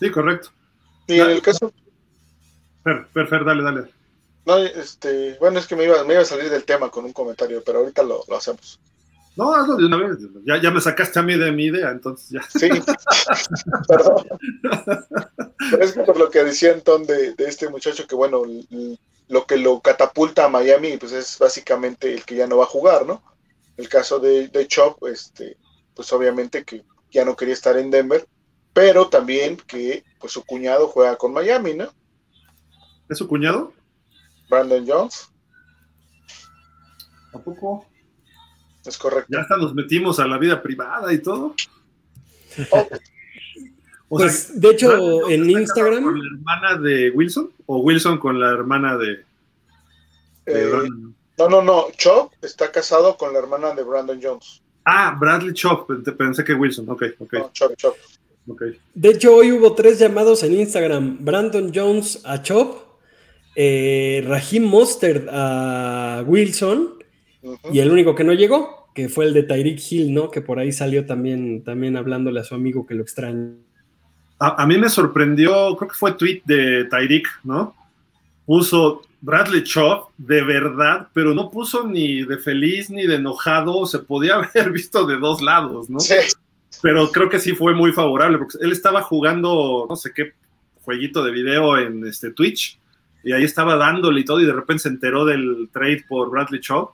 sí, 0.00 0.10
correcto. 0.10 0.50
Y 1.06 1.20
en 1.20 1.30
el 1.30 1.42
caso. 1.42 1.72
Fer, 2.82 3.06
Fer, 3.12 3.44
dale, 3.44 3.62
dale. 3.62 3.82
No, 4.44 4.58
este, 4.58 5.36
bueno, 5.40 5.58
es 5.58 5.66
que 5.66 5.76
me 5.76 5.84
iba, 5.84 6.02
me 6.04 6.14
iba 6.14 6.22
a 6.22 6.26
salir 6.26 6.50
del 6.50 6.64
tema 6.64 6.90
con 6.90 7.04
un 7.04 7.12
comentario, 7.12 7.62
pero 7.64 7.80
ahorita 7.80 8.02
lo, 8.02 8.22
lo 8.28 8.36
hacemos. 8.36 8.80
No, 9.36 9.52
hazlo 9.52 9.76
de 9.76 9.86
una 9.86 9.98
vez. 9.98 10.18
Ya, 10.44 10.60
ya 10.60 10.70
me 10.70 10.80
sacaste 10.80 11.18
a 11.18 11.22
mí 11.22 11.36
de 11.36 11.52
mi 11.52 11.66
idea, 11.66 11.90
entonces 11.90 12.30
ya. 12.30 12.42
Sí, 12.48 12.68
perdón. 13.88 14.26
Es 15.80 15.92
que 15.92 16.02
por 16.04 16.16
lo 16.16 16.30
que 16.30 16.42
decía 16.42 16.72
Antón 16.72 17.06
de, 17.06 17.34
de 17.34 17.44
este 17.44 17.68
muchacho, 17.68 18.06
que 18.06 18.14
bueno, 18.14 18.42
lo 19.28 19.46
que 19.46 19.56
lo 19.56 19.80
catapulta 19.80 20.44
a 20.44 20.48
Miami, 20.48 20.96
pues 20.96 21.12
es 21.12 21.38
básicamente 21.38 22.12
el 22.12 22.24
que 22.24 22.36
ya 22.36 22.46
no 22.46 22.58
va 22.58 22.64
a 22.64 22.68
jugar, 22.68 23.06
¿no? 23.06 23.22
El 23.76 23.88
caso 23.88 24.18
de, 24.18 24.48
de 24.48 24.66
Chop, 24.66 25.04
este, 25.06 25.56
pues 25.94 26.12
obviamente 26.12 26.64
que 26.64 26.84
ya 27.10 27.24
no 27.24 27.36
quería 27.36 27.54
estar 27.54 27.76
en 27.76 27.90
Denver, 27.90 28.26
pero 28.72 29.08
también 29.08 29.56
que 29.56 30.04
pues 30.18 30.32
su 30.32 30.44
cuñado 30.44 30.88
juega 30.88 31.16
con 31.16 31.32
Miami, 31.32 31.74
¿no? 31.74 31.88
¿Es 33.08 33.18
su 33.18 33.26
cuñado? 33.26 33.72
Brandon 34.48 34.84
Jones. 34.86 35.28
¿A 37.32 37.38
poco? 37.38 37.86
Es 38.84 38.96
correcto. 38.96 39.28
Ya 39.32 39.40
hasta 39.40 39.56
nos 39.56 39.74
metimos 39.74 40.18
a 40.20 40.26
la 40.26 40.38
vida 40.38 40.62
privada 40.62 41.12
y 41.12 41.18
todo. 41.18 41.54
Oh. 42.70 42.88
Pues, 44.08 44.60
de 44.60 44.70
hecho, 44.70 45.28
en 45.28 45.50
Instagram. 45.50 46.04
¿Con 46.04 46.18
la 46.18 46.26
hermana 46.26 46.80
de 46.80 47.10
Wilson? 47.10 47.50
¿O 47.66 47.78
Wilson 47.78 48.18
con 48.18 48.38
la 48.38 48.50
hermana 48.50 48.96
de.? 48.96 49.24
Eh, 50.46 50.70
no, 51.38 51.48
no, 51.48 51.62
no. 51.62 51.86
Chop 51.96 52.32
está 52.40 52.70
casado 52.70 53.16
con 53.16 53.32
la 53.32 53.40
hermana 53.40 53.74
de 53.74 53.82
Brandon 53.82 54.18
Jones. 54.22 54.62
Ah, 54.84 55.16
Bradley 55.18 55.52
Chop. 55.52 55.90
Pensé 56.16 56.44
que 56.44 56.54
Wilson. 56.54 56.88
Ok, 56.88 57.02
ok. 57.18 57.52
Chop, 57.52 57.74
Chop. 57.76 57.96
Okay. 58.48 58.78
De 58.94 59.08
hecho, 59.08 59.34
hoy 59.34 59.50
hubo 59.50 59.74
tres 59.74 59.98
llamados 59.98 60.44
en 60.44 60.54
Instagram: 60.54 61.18
Brandon 61.24 61.72
Jones 61.74 62.20
a 62.24 62.40
Chop, 62.42 63.00
eh, 63.56 64.24
Raheem 64.24 64.62
Mostert 64.62 65.26
a 65.28 66.22
Wilson, 66.24 66.94
y 67.72 67.80
el 67.80 67.90
único 67.90 68.14
que 68.14 68.22
no 68.22 68.32
llegó, 68.32 68.88
que 68.94 69.08
fue 69.08 69.24
el 69.24 69.34
de 69.34 69.42
Tyreek 69.42 69.80
Hill, 69.90 70.14
¿no? 70.14 70.30
Que 70.30 70.42
por 70.42 70.60
ahí 70.60 70.70
salió 70.70 71.06
también, 71.06 71.64
también 71.64 71.96
hablándole 71.96 72.38
a 72.38 72.44
su 72.44 72.54
amigo 72.54 72.86
que 72.86 72.94
lo 72.94 73.02
extraña. 73.02 73.56
A, 74.38 74.66
mí 74.66 74.76
me 74.76 74.90
sorprendió, 74.90 75.74
creo 75.76 75.88
que 75.90 75.96
fue 75.96 76.12
tweet 76.12 76.42
de 76.44 76.84
Tyreek, 76.84 77.26
¿no? 77.44 77.74
Puso 78.44 79.02
Bradley 79.22 79.64
Chop 79.64 80.10
de 80.18 80.42
verdad, 80.42 81.08
pero 81.14 81.34
no 81.34 81.50
puso 81.50 81.86
ni 81.86 82.22
de 82.22 82.36
feliz 82.38 82.90
ni 82.90 83.06
de 83.06 83.16
enojado, 83.16 83.86
se 83.86 84.00
podía 84.00 84.34
haber 84.54 84.72
visto 84.72 85.06
de 85.06 85.16
dos 85.16 85.40
lados, 85.40 85.88
¿no? 85.88 86.00
Sí. 86.00 86.14
Pero 86.82 87.10
creo 87.10 87.30
que 87.30 87.40
sí 87.40 87.54
fue 87.54 87.74
muy 87.74 87.92
favorable, 87.92 88.38
porque 88.38 88.58
él 88.60 88.72
estaba 88.72 89.02
jugando, 89.02 89.86
no 89.88 89.96
sé 89.96 90.12
qué 90.14 90.34
jueguito 90.82 91.24
de 91.24 91.32
video 91.32 91.78
en 91.78 92.06
este 92.06 92.30
Twitch, 92.30 92.78
y 93.24 93.32
ahí 93.32 93.44
estaba 93.44 93.76
dándole 93.76 94.20
y 94.20 94.24
todo, 94.24 94.40
y 94.40 94.46
de 94.46 94.52
repente 94.52 94.82
se 94.82 94.88
enteró 94.90 95.24
del 95.24 95.70
trade 95.72 96.04
por 96.08 96.30
Bradley 96.30 96.60
Chubb, 96.60 96.90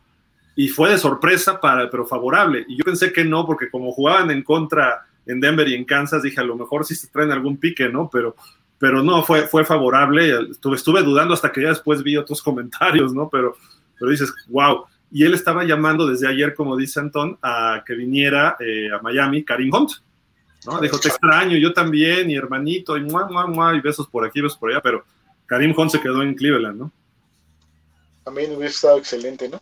y 0.55 0.68
fue 0.68 0.90
de 0.90 0.98
sorpresa, 0.98 1.61
para, 1.61 1.90
pero 1.90 2.07
favorable. 2.07 2.64
Y 2.68 2.76
yo 2.76 2.85
pensé 2.85 3.12
que 3.12 3.24
no, 3.24 3.44
porque 3.46 3.70
como 3.70 3.90
jugaban 3.92 4.31
en 4.31 4.42
contra 4.42 5.07
en 5.27 5.41
Denver 5.41 5.69
y 5.69 5.75
en 5.75 5.85
Kansas, 5.85 6.23
dije, 6.23 6.41
a 6.41 6.45
lo 6.45 6.57
mejor 6.57 6.85
sí 6.85 6.95
se 6.95 7.09
traen 7.09 7.31
algún 7.31 7.57
pique, 7.57 7.89
¿no? 7.89 8.09
Pero, 8.13 8.37
pero 8.79 9.03
no, 9.03 9.23
fue, 9.23 9.47
fue 9.47 9.65
favorable. 9.65 10.51
Estuve, 10.51 10.77
estuve 10.77 11.03
dudando 11.03 11.35
hasta 11.35 11.53
que 11.53 11.63
ya 11.63 11.69
después 11.69 12.03
vi 12.03 12.17
otros 12.17 12.43
comentarios, 12.45 13.13
¿no? 13.15 13.29
Pero, 13.29 13.57
pero 13.99 14.11
dices, 14.11 14.33
wow. 14.49 14.85
Y 15.11 15.25
él 15.25 15.35
estaba 15.35 15.65
llamando 15.65 16.07
desde 16.07 16.27
ayer, 16.27 16.55
como 16.55 16.77
dice 16.77 16.99
Antón, 16.99 17.39
a 17.43 17.83
que 17.87 17.95
viniera 17.95 18.57
eh, 18.59 18.89
a 18.93 19.03
Miami 19.03 19.45
Karim 19.45 19.73
Hunt. 19.73 19.91
¿no? 20.67 20.81
Dijo, 20.81 20.99
te 20.99 21.09
extraño, 21.09 21.57
yo 21.57 21.73
también, 21.73 22.31
y 22.31 22.37
hermanito, 22.37 22.97
y 22.97 23.03
mua, 23.03 23.29
mua, 23.29 23.47
mua, 23.47 23.75
y 23.75 23.81
besos 23.81 24.07
por 24.07 24.25
aquí, 24.25 24.41
besos 24.41 24.57
por 24.57 24.71
allá, 24.71 24.81
pero 24.81 25.05
Karim 25.47 25.75
Hunt 25.77 25.91
se 25.91 26.01
quedó 26.01 26.23
en 26.23 26.35
Cleveland, 26.35 26.79
¿no? 26.79 26.93
También 28.25 28.53
hubiera 28.53 28.71
estado 28.71 28.99
excelente, 28.99 29.49
¿no? 29.49 29.61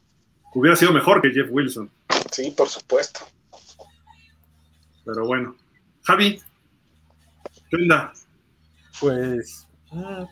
Hubiera 0.54 0.76
sido 0.76 0.92
mejor 0.92 1.22
que 1.22 1.30
Jeff 1.30 1.48
Wilson. 1.50 1.90
Sí, 2.30 2.50
por 2.50 2.68
supuesto. 2.68 3.20
Pero 5.04 5.26
bueno. 5.26 5.56
Javi, 6.02 6.40
¿qué 7.68 7.76
onda? 7.76 8.12
Pues 9.00 9.66
mm, 9.92 10.24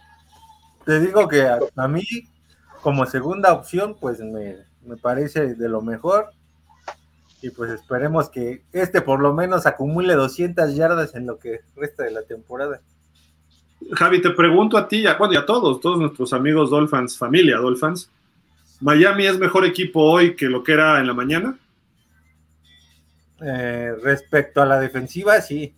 te 0.84 1.00
digo 1.00 1.28
que 1.28 1.42
a, 1.42 1.58
a 1.76 1.88
mí, 1.88 2.04
como 2.82 3.06
segunda 3.06 3.52
opción, 3.52 3.96
pues 4.00 4.20
me, 4.20 4.56
me 4.84 4.96
parece 4.96 5.54
de 5.54 5.68
lo 5.68 5.82
mejor. 5.82 6.30
Y 7.40 7.50
pues 7.50 7.70
esperemos 7.70 8.28
que 8.28 8.64
este 8.72 9.00
por 9.00 9.20
lo 9.20 9.32
menos 9.32 9.66
acumule 9.66 10.14
200 10.14 10.74
yardas 10.74 11.14
en 11.14 11.26
lo 11.26 11.38
que 11.38 11.60
resta 11.76 12.02
de 12.02 12.10
la 12.10 12.22
temporada. 12.22 12.80
Javi, 13.92 14.20
te 14.20 14.30
pregunto 14.30 14.76
a 14.76 14.88
ti, 14.88 15.06
a, 15.06 15.14
bueno, 15.16 15.34
y 15.34 15.36
a 15.36 15.46
todos, 15.46 15.80
todos 15.80 15.98
nuestros 15.98 16.32
amigos 16.32 16.70
Dolphins, 16.70 17.16
familia 17.16 17.58
Dolphins, 17.58 18.10
¿Miami 18.80 19.26
es 19.26 19.38
mejor 19.38 19.64
equipo 19.64 20.02
hoy 20.02 20.36
que 20.36 20.46
lo 20.46 20.62
que 20.62 20.72
era 20.72 21.00
en 21.00 21.06
la 21.08 21.14
mañana? 21.14 21.58
Eh, 23.40 23.94
respecto 24.02 24.62
a 24.62 24.66
la 24.66 24.80
defensiva, 24.80 25.40
sí. 25.40 25.74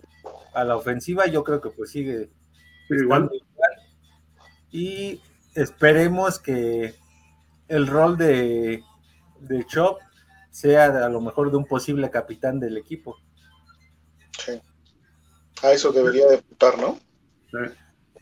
A 0.55 0.65
la 0.65 0.77
ofensiva 0.77 1.27
yo 1.27 1.45
creo 1.45 1.61
que 1.61 1.71
pues 1.71 1.91
sigue 1.91 2.31
igual. 2.89 3.31
igual. 3.33 3.71
Y 4.71 5.21
esperemos 5.55 6.39
que 6.39 6.95
el 7.69 7.87
rol 7.87 8.17
de, 8.17 8.83
de 9.41 9.67
Chop 9.67 9.99
sea 10.51 11.05
a 11.05 11.09
lo 11.09 11.21
mejor 11.21 11.51
de 11.51 11.57
un 11.57 11.67
posible 11.67 12.11
capitán 12.11 12.59
del 12.59 12.77
equipo. 12.77 13.19
Sí. 14.39 14.61
A 15.63 15.73
eso 15.73 15.93
debería 15.93 16.27
de 16.27 16.37
apuntar, 16.37 16.79
¿no? 16.79 16.99
Sí. 17.51 17.75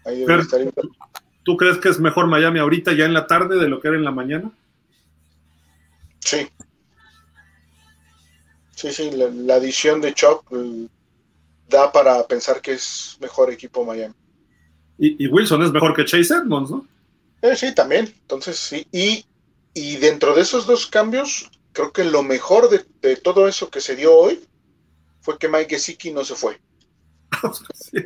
Ahí 0.05 0.21
debería 0.21 0.43
estar. 0.43 0.61
¿Tú 1.45 1.57
crees 1.57 1.79
que 1.79 1.89
es 1.89 1.99
mejor 1.99 2.27
Miami 2.27 2.59
ahorita 2.59 2.93
ya 2.93 3.07
en 3.07 3.15
la 3.15 3.27
tarde 3.27 3.59
de 3.59 3.69
lo 3.69 3.81
que 3.81 3.89
era 3.89 3.97
en 3.97 4.05
la 4.05 4.11
mañana? 4.11 4.53
Sí. 6.21 6.49
Sí, 8.79 8.93
sí, 8.93 9.11
la, 9.11 9.29
la 9.29 9.57
adición 9.57 10.01
de 10.01 10.15
Chop 10.15 10.45
eh, 10.53 10.87
da 11.69 11.91
para 11.91 12.25
pensar 12.29 12.63
que 12.63 12.75
es 12.75 13.17
mejor 13.19 13.51
equipo 13.51 13.85
Miami. 13.85 14.15
Y, 14.97 15.25
y 15.25 15.27
Wilson 15.27 15.65
es 15.65 15.73
mejor 15.73 15.97
que 15.97 16.05
Chase 16.05 16.33
Edmonds, 16.33 16.71
¿no? 16.71 16.87
Eh, 17.43 17.57
sí, 17.57 17.75
también. 17.75 18.05
Entonces, 18.05 18.57
sí. 18.57 18.87
Y, 18.93 19.27
y 19.75 19.97
dentro 19.97 20.33
de 20.33 20.43
esos 20.43 20.65
dos 20.65 20.87
cambios, 20.87 21.51
creo 21.73 21.93
que 21.93 22.05
lo 22.05 22.23
mejor 22.23 22.71
de, 22.71 22.85
de 23.03 23.17
todo 23.17 23.49
eso 23.49 23.69
que 23.69 23.81
se 23.81 23.97
dio 23.97 24.15
hoy 24.15 24.47
fue 25.23 25.41
que 25.41 25.49
Mike 25.49 25.71
Gesicki 25.71 26.13
no 26.13 26.25
se 26.25 26.37
fue. 26.37 26.61
Sí. 27.75 27.99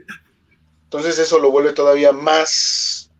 Entonces 0.84 1.18
eso 1.18 1.38
lo 1.38 1.50
vuelve 1.50 1.74
todavía 1.74 2.12
más, 2.12 3.10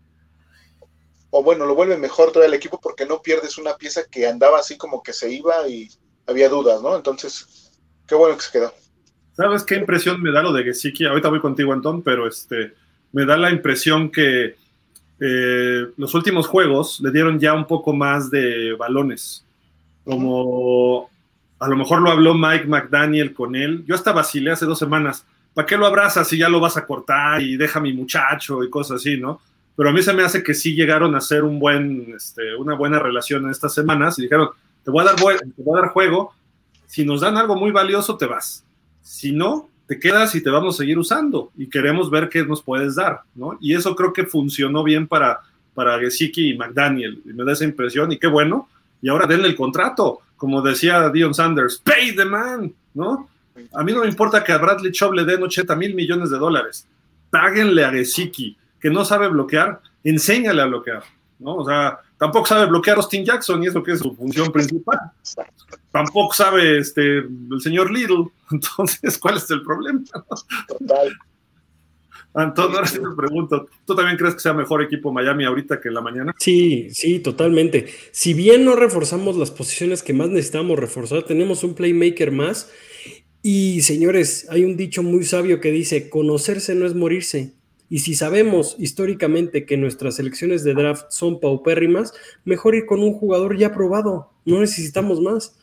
o 1.29 1.43
bueno, 1.43 1.67
lo 1.67 1.75
vuelve 1.75 1.99
mejor 1.99 2.33
todavía 2.33 2.49
el 2.49 2.55
equipo 2.55 2.81
porque 2.81 3.05
no 3.05 3.21
pierdes 3.21 3.59
una 3.59 3.77
pieza 3.77 4.05
que 4.11 4.27
andaba 4.27 4.59
así 4.59 4.79
como 4.79 5.03
que 5.03 5.13
se 5.13 5.31
iba 5.31 5.69
y 5.69 5.91
había 6.27 6.49
dudas, 6.49 6.83
¿no? 6.83 6.97
Entonces, 6.97 7.71
qué 8.07 8.15
bueno 8.15 8.37
que 8.37 8.43
se 8.43 8.53
quedó. 8.53 8.73
¿Sabes 9.35 9.65
qué 9.65 9.77
impresión 9.77 10.21
me 10.23 10.31
da 10.31 10.43
lo 10.43 10.53
de 10.53 10.65
Gesicki? 10.65 11.07
Ahorita 11.07 11.29
voy 11.29 11.41
contigo, 11.41 11.73
Antón, 11.73 12.03
pero 12.03 12.27
este, 12.27 12.75
me 13.13 13.25
da 13.25 13.37
la 13.37 13.51
impresión 13.51 14.11
que 14.11 14.57
eh, 15.21 15.87
los 15.97 16.15
últimos 16.15 16.47
juegos 16.47 17.01
le 17.01 17.11
dieron 17.11 17.39
ya 17.39 17.55
un 17.55 17.67
poco 17.67 17.93
más 17.93 18.31
de 18.31 18.75
balones. 18.75 19.45
Como 20.05 21.09
a 21.59 21.69
lo 21.69 21.77
mejor 21.77 22.03
lo 22.03 22.11
habló 22.11 22.35
Mike 22.35 22.67
McDaniel 22.67 23.33
con 23.33 23.55
él. 23.55 23.85
Yo 23.87 23.95
hasta 23.95 24.13
vacilé 24.13 24.51
hace 24.51 24.67
dos 24.67 24.79
semanas. 24.79 25.25
¿Para 25.55 25.65
qué 25.65 25.77
lo 25.77 25.87
abrazas 25.87 26.27
si 26.27 26.37
ya 26.37 26.49
lo 26.49 26.61
vas 26.61 26.77
a 26.77 26.87
cortar 26.87 27.41
y 27.41 27.57
deja 27.57 27.79
a 27.79 27.83
mi 27.83 27.93
muchacho 27.93 28.65
y 28.65 28.71
cosas 28.71 28.97
así, 28.97 29.17
no? 29.17 29.41
Pero 29.77 29.89
a 29.89 29.93
mí 29.93 30.03
se 30.03 30.13
me 30.13 30.23
hace 30.25 30.43
que 30.43 30.55
sí 30.55 30.75
llegaron 30.75 31.15
a 31.15 31.19
hacer 31.19 31.45
un 31.45 31.59
buen, 31.59 32.15
este, 32.17 32.55
una 32.57 32.75
buena 32.75 32.99
relación 32.99 33.45
en 33.45 33.51
estas 33.51 33.73
semanas 33.73 34.19
y 34.19 34.23
dijeron, 34.23 34.51
te 34.85 34.91
voy, 34.91 35.03
a 35.03 35.15
dar, 35.81 35.89
juego, 35.89 36.35
si 36.87 37.05
nos 37.05 37.21
dan 37.21 37.37
algo 37.37 37.57
muy 37.57 37.71
valioso 37.71 38.17
te 38.17 38.27
vas, 38.27 38.65
si 39.03 39.33
no, 39.33 39.69
te 39.87 39.99
quedas 39.99 40.35
y 40.35 40.43
te 40.43 40.51
vamos 40.51 40.75
a 40.75 40.79
seguir 40.79 40.99
usando 40.99 41.51
y 41.57 41.69
queremos 41.69 42.11
ver 42.11 42.29
qué 42.29 42.45
nos 42.45 42.63
puedes 42.63 42.95
dar, 42.95 43.21
¿no? 43.35 43.59
Y 43.61 43.75
eso 43.75 43.95
creo 43.95 44.13
que 44.13 44.25
funcionó 44.25 44.83
bien 44.83 45.07
para, 45.07 45.41
para 45.75 45.99
Gesicki 45.99 46.51
y 46.51 46.57
McDaniel, 46.57 47.23
y 47.25 47.33
me 47.33 47.45
da 47.45 47.53
esa 47.53 47.65
impresión 47.65 48.11
y 48.13 48.19
qué 48.19 48.27
bueno, 48.27 48.69
y 49.01 49.09
ahora 49.09 49.27
denle 49.27 49.49
el 49.49 49.57
contrato, 49.57 50.21
como 50.37 50.63
decía 50.63 51.09
Dion 51.11 51.35
Sanders, 51.35 51.79
pay 51.85 52.15
the 52.17 52.25
man, 52.25 52.73
¿no? 52.95 53.29
A 53.75 53.83
mí 53.83 53.93
no 53.93 54.01
me 54.01 54.09
importa 54.09 54.43
que 54.43 54.53
a 54.53 54.59
Bradley 54.59 54.93
Chubb 54.93 55.13
le 55.13 55.25
den 55.25 55.43
80 55.43 55.77
mil 55.77 55.95
millones 55.95 56.31
de 56.31 56.39
dólares. 56.39 56.87
Páguenle 57.31 57.85
a 57.85 57.91
Gesicki, 57.91 58.57
que 58.81 58.91
no 58.91 59.05
sabe 59.05 59.29
bloquear, 59.29 59.81
enséñale 60.03 60.63
a 60.63 60.67
bloquear, 60.67 61.05
¿no? 61.39 61.57
O 61.57 61.67
sea, 61.67 61.99
tampoco 62.23 62.47
sabe 62.47 62.67
bloquear 62.67 62.99
Austin 62.99 63.25
Jackson 63.25 63.65
y 63.65 63.67
es 63.67 63.75
lo 63.75 63.83
que 63.83 63.91
es 63.91 63.99
su 63.99 64.15
función 64.15 64.53
principal. 64.53 64.97
Tampoco 65.91 66.33
sabe 66.33 66.79
este, 66.79 67.19
el 67.19 67.61
señor 67.61 67.91
Little. 67.91 68.27
Entonces, 68.53 69.19
¿cuál 69.19 69.39
es 69.39 69.51
el 69.51 69.61
problema? 69.63 70.05
Total. 70.69 71.13
Antonio, 72.35 72.77
ahora 72.77 72.87
sí 72.87 72.99
te 72.99 73.17
pregunto, 73.17 73.67
¿tú 73.85 73.97
también 73.97 74.17
crees 74.17 74.35
que 74.35 74.41
sea 74.41 74.53
mejor 74.53 74.83
equipo 74.83 75.13
Miami 75.13 75.45
ahorita 75.45 75.81
que 75.81 75.89
en 75.89 75.95
la 75.95 76.01
mañana? 76.01 76.33
Sí, 76.39 76.91
sí, 76.93 77.19
totalmente. 77.19 77.93
Si 78.13 78.35
bien 78.35 78.65
no 78.65 78.77
reforzamos 78.77 79.37
las 79.37 79.51
posiciones 79.51 80.05
que 80.05 80.13
más 80.13 80.29
necesitamos 80.29 80.79
reforzar, 80.79 81.25
tenemos 81.25 81.65
un 81.65 81.75
playmaker 81.75 82.31
más. 82.31 82.71
Y 83.43 83.83
señores, 83.83 84.47
hay 84.49 84.63
un 84.63 84.77
dicho 84.77 85.03
muy 85.03 85.25
sabio 85.25 85.61
que 85.61 85.73
dice, 85.73 86.09
conocerse 86.09 86.77
no 86.77 86.87
es 86.87 86.95
morirse. 86.95 87.53
Y 87.93 87.99
si 87.99 88.15
sabemos 88.15 88.75
históricamente 88.79 89.67
que 89.67 89.77
nuestras 89.77 90.17
selecciones 90.17 90.65
de 90.65 90.73
draft 90.73 91.11
son 91.11 91.41
paupérrimas, 91.41 92.15
mejor 92.43 92.75
ir 92.75 92.87
con 92.87 93.03
un 93.03 93.13
jugador 93.13 93.59
ya 93.59 93.75
probado. 93.75 94.33
No 94.47 94.61
necesitamos 94.61 95.21
más. 95.21 95.59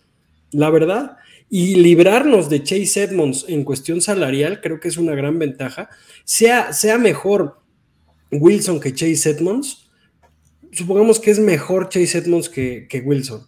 La 0.52 0.70
verdad. 0.70 1.18
Y 1.50 1.78
librarnos 1.78 2.48
de 2.48 2.62
Chase 2.62 3.02
Edmonds 3.02 3.46
en 3.48 3.64
cuestión 3.64 4.00
salarial, 4.00 4.62
creo 4.62 4.80
que 4.80 4.90
es 4.90 4.98
una 4.98 5.16
gran 5.16 5.40
ventaja. 5.40 5.90
Sea, 6.24 6.72
sea 6.72 7.00
mejor 7.00 7.64
Wilson 8.32 8.80
que 8.80 8.94
Chase 8.94 9.32
Edmonds, 9.32 9.90
supongamos 10.72 11.20
que 11.20 11.32
es 11.32 11.40
mejor 11.40 11.90
Chase 11.90 12.20
Edmonds 12.20 12.48
que, 12.48 12.86
que 12.88 13.00
Wilson. 13.00 13.48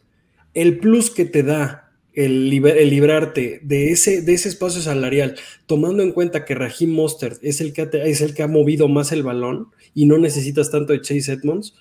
El 0.55 0.79
plus 0.79 1.11
que 1.11 1.25
te 1.25 1.43
da 1.43 1.90
el, 2.13 2.51
liber- 2.51 2.77
el 2.77 2.89
librarte 2.89 3.59
de 3.63 3.91
ese, 3.91 4.21
de 4.21 4.33
ese 4.33 4.49
espacio 4.49 4.81
salarial, 4.81 5.35
tomando 5.65 6.03
en 6.03 6.11
cuenta 6.11 6.45
que 6.45 6.55
Raheem 6.55 6.91
Mostert 6.91 7.39
es 7.43 7.61
el 7.61 7.73
que, 7.73 7.89
es 8.05 8.21
el 8.21 8.33
que 8.33 8.43
ha 8.43 8.47
movido 8.47 8.87
más 8.87 9.11
el 9.11 9.23
balón 9.23 9.67
y 9.93 10.05
no 10.05 10.17
necesitas 10.17 10.71
tanto 10.71 10.93
de 10.93 11.01
Chase 11.01 11.33
Edmonds, 11.33 11.75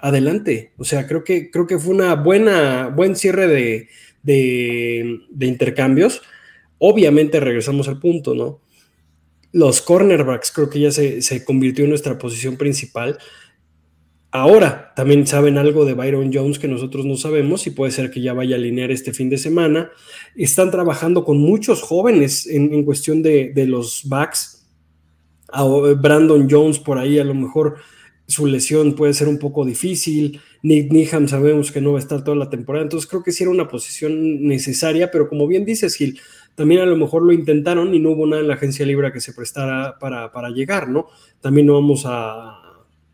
adelante. 0.00 0.72
O 0.76 0.84
sea, 0.84 1.06
creo 1.06 1.24
que, 1.24 1.50
creo 1.50 1.66
que 1.66 1.78
fue 1.78 1.94
una 1.94 2.14
buena, 2.14 2.88
buen 2.88 3.16
cierre 3.16 3.46
de, 3.46 3.88
de, 4.22 5.20
de 5.30 5.46
intercambios. 5.46 6.22
Obviamente 6.78 7.40
regresamos 7.40 7.88
al 7.88 8.00
punto, 8.00 8.34
¿no? 8.34 8.60
Los 9.52 9.80
cornerbacks 9.80 10.50
creo 10.50 10.68
que 10.68 10.80
ya 10.80 10.90
se, 10.90 11.22
se 11.22 11.44
convirtió 11.44 11.84
en 11.84 11.90
nuestra 11.90 12.18
posición 12.18 12.56
principal. 12.56 13.18
Ahora 14.36 14.92
también 14.96 15.28
saben 15.28 15.58
algo 15.58 15.84
de 15.84 15.94
Byron 15.94 16.32
Jones 16.34 16.58
que 16.58 16.66
nosotros 16.66 17.06
no 17.06 17.16
sabemos 17.16 17.68
y 17.68 17.70
puede 17.70 17.92
ser 17.92 18.10
que 18.10 18.20
ya 18.20 18.32
vaya 18.32 18.56
a 18.56 18.58
alinear 18.58 18.90
este 18.90 19.12
fin 19.12 19.30
de 19.30 19.38
semana. 19.38 19.92
Están 20.34 20.72
trabajando 20.72 21.24
con 21.24 21.38
muchos 21.38 21.82
jóvenes 21.82 22.48
en, 22.48 22.82
cuestión 22.84 23.22
de, 23.22 23.52
los 23.68 24.08
backs. 24.08 24.66
Brandon 26.00 26.48
Jones 26.50 26.80
por 26.80 26.98
ahí 26.98 27.20
a 27.20 27.24
lo 27.24 27.32
mejor 27.32 27.76
su 28.26 28.46
lesión 28.46 28.96
puede 28.96 29.14
ser 29.14 29.28
un 29.28 29.38
poco 29.38 29.64
difícil. 29.64 30.40
Nick 30.64 30.90
Needham 30.90 31.28
sabemos 31.28 31.70
que 31.70 31.80
no 31.80 31.92
va 31.92 32.00
a 32.00 32.02
estar 32.02 32.24
toda 32.24 32.36
la 32.36 32.50
temporada. 32.50 32.82
Entonces 32.82 33.08
creo 33.08 33.22
que 33.22 33.30
sí 33.30 33.44
era 33.44 33.52
una 33.52 33.68
posición 33.68 34.42
necesaria, 34.42 35.12
pero 35.12 35.28
como 35.28 35.46
bien 35.46 35.64
dices, 35.64 35.94
Gil, 35.94 36.18
también 36.56 36.80
a 36.80 36.86
lo 36.86 36.96
mejor 36.96 37.22
lo 37.22 37.32
intentaron 37.32 37.94
y 37.94 38.00
no 38.00 38.10
hubo 38.10 38.26
nada 38.26 38.42
en 38.42 38.48
la 38.48 38.54
agencia 38.54 38.84
libre 38.84 39.12
que 39.12 39.20
se 39.20 39.32
prestara 39.32 39.96
para 40.00 40.50
llegar, 40.50 40.88
¿no? 40.88 41.06
También 41.40 41.68
no 41.68 41.74
vamos 41.74 42.02
a, 42.04 42.63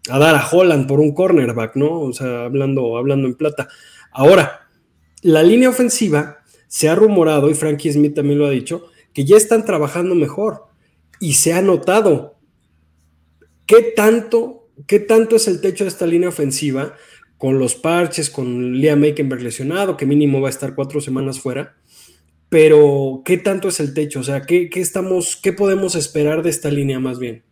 a 0.09 0.19
dar 0.19 0.35
a 0.35 0.49
Holland 0.49 0.87
por 0.87 1.01
un 1.01 1.13
cornerback, 1.13 1.77
¿no? 1.77 2.01
O 2.01 2.13
sea, 2.13 2.45
hablando, 2.45 2.97
hablando 2.97 3.29
en 3.29 3.35
plata. 3.35 3.69
Ahora, 4.13 4.69
la 5.23 5.43
línea 5.43 5.69
ofensiva 5.69 6.39
se 6.69 6.89
ha 6.89 6.95
rumorado, 6.95 7.51
y 7.51 7.55
Frankie 7.55 7.93
Smith 7.93 8.15
también 8.15 8.39
lo 8.39 8.47
ha 8.47 8.51
dicho, 8.51 8.87
que 9.13 9.25
ya 9.25 9.37
están 9.37 9.65
trabajando 9.65 10.15
mejor 10.15 10.67
y 11.19 11.35
se 11.35 11.53
ha 11.53 11.61
notado 11.61 12.39
qué 13.67 13.83
tanto 13.95 14.61
¿qué 14.87 15.01
tanto 15.01 15.37
es 15.37 15.49
el 15.49 15.61
techo 15.61 15.85
de 15.85 15.89
esta 15.89 16.07
línea 16.07 16.29
ofensiva 16.29 16.95
con 17.39 17.59
los 17.59 17.75
parches, 17.75 18.29
con 18.31 18.75
Liam 18.75 19.03
Eikenberg 19.03 19.43
lesionado, 19.43 19.97
que 19.97 20.07
mínimo 20.07 20.41
va 20.41 20.49
a 20.49 20.51
estar 20.51 20.75
cuatro 20.75 21.01
semanas 21.01 21.41
fuera? 21.41 21.77
Pero, 22.49 23.23
¿qué 23.25 23.39
tanto 23.39 23.69
es 23.69 23.81
el 23.81 23.95
techo? 23.95 24.21
O 24.21 24.25
sea, 24.25 24.43
¿qué, 24.43 24.69
estamos, 24.75 25.37
qué 25.37 25.53
podemos 25.53 25.95
esperar 25.95 26.43
de 26.43 26.51
esta 26.51 26.71
línea 26.71 26.99
más 26.99 27.19
bien? 27.19 27.45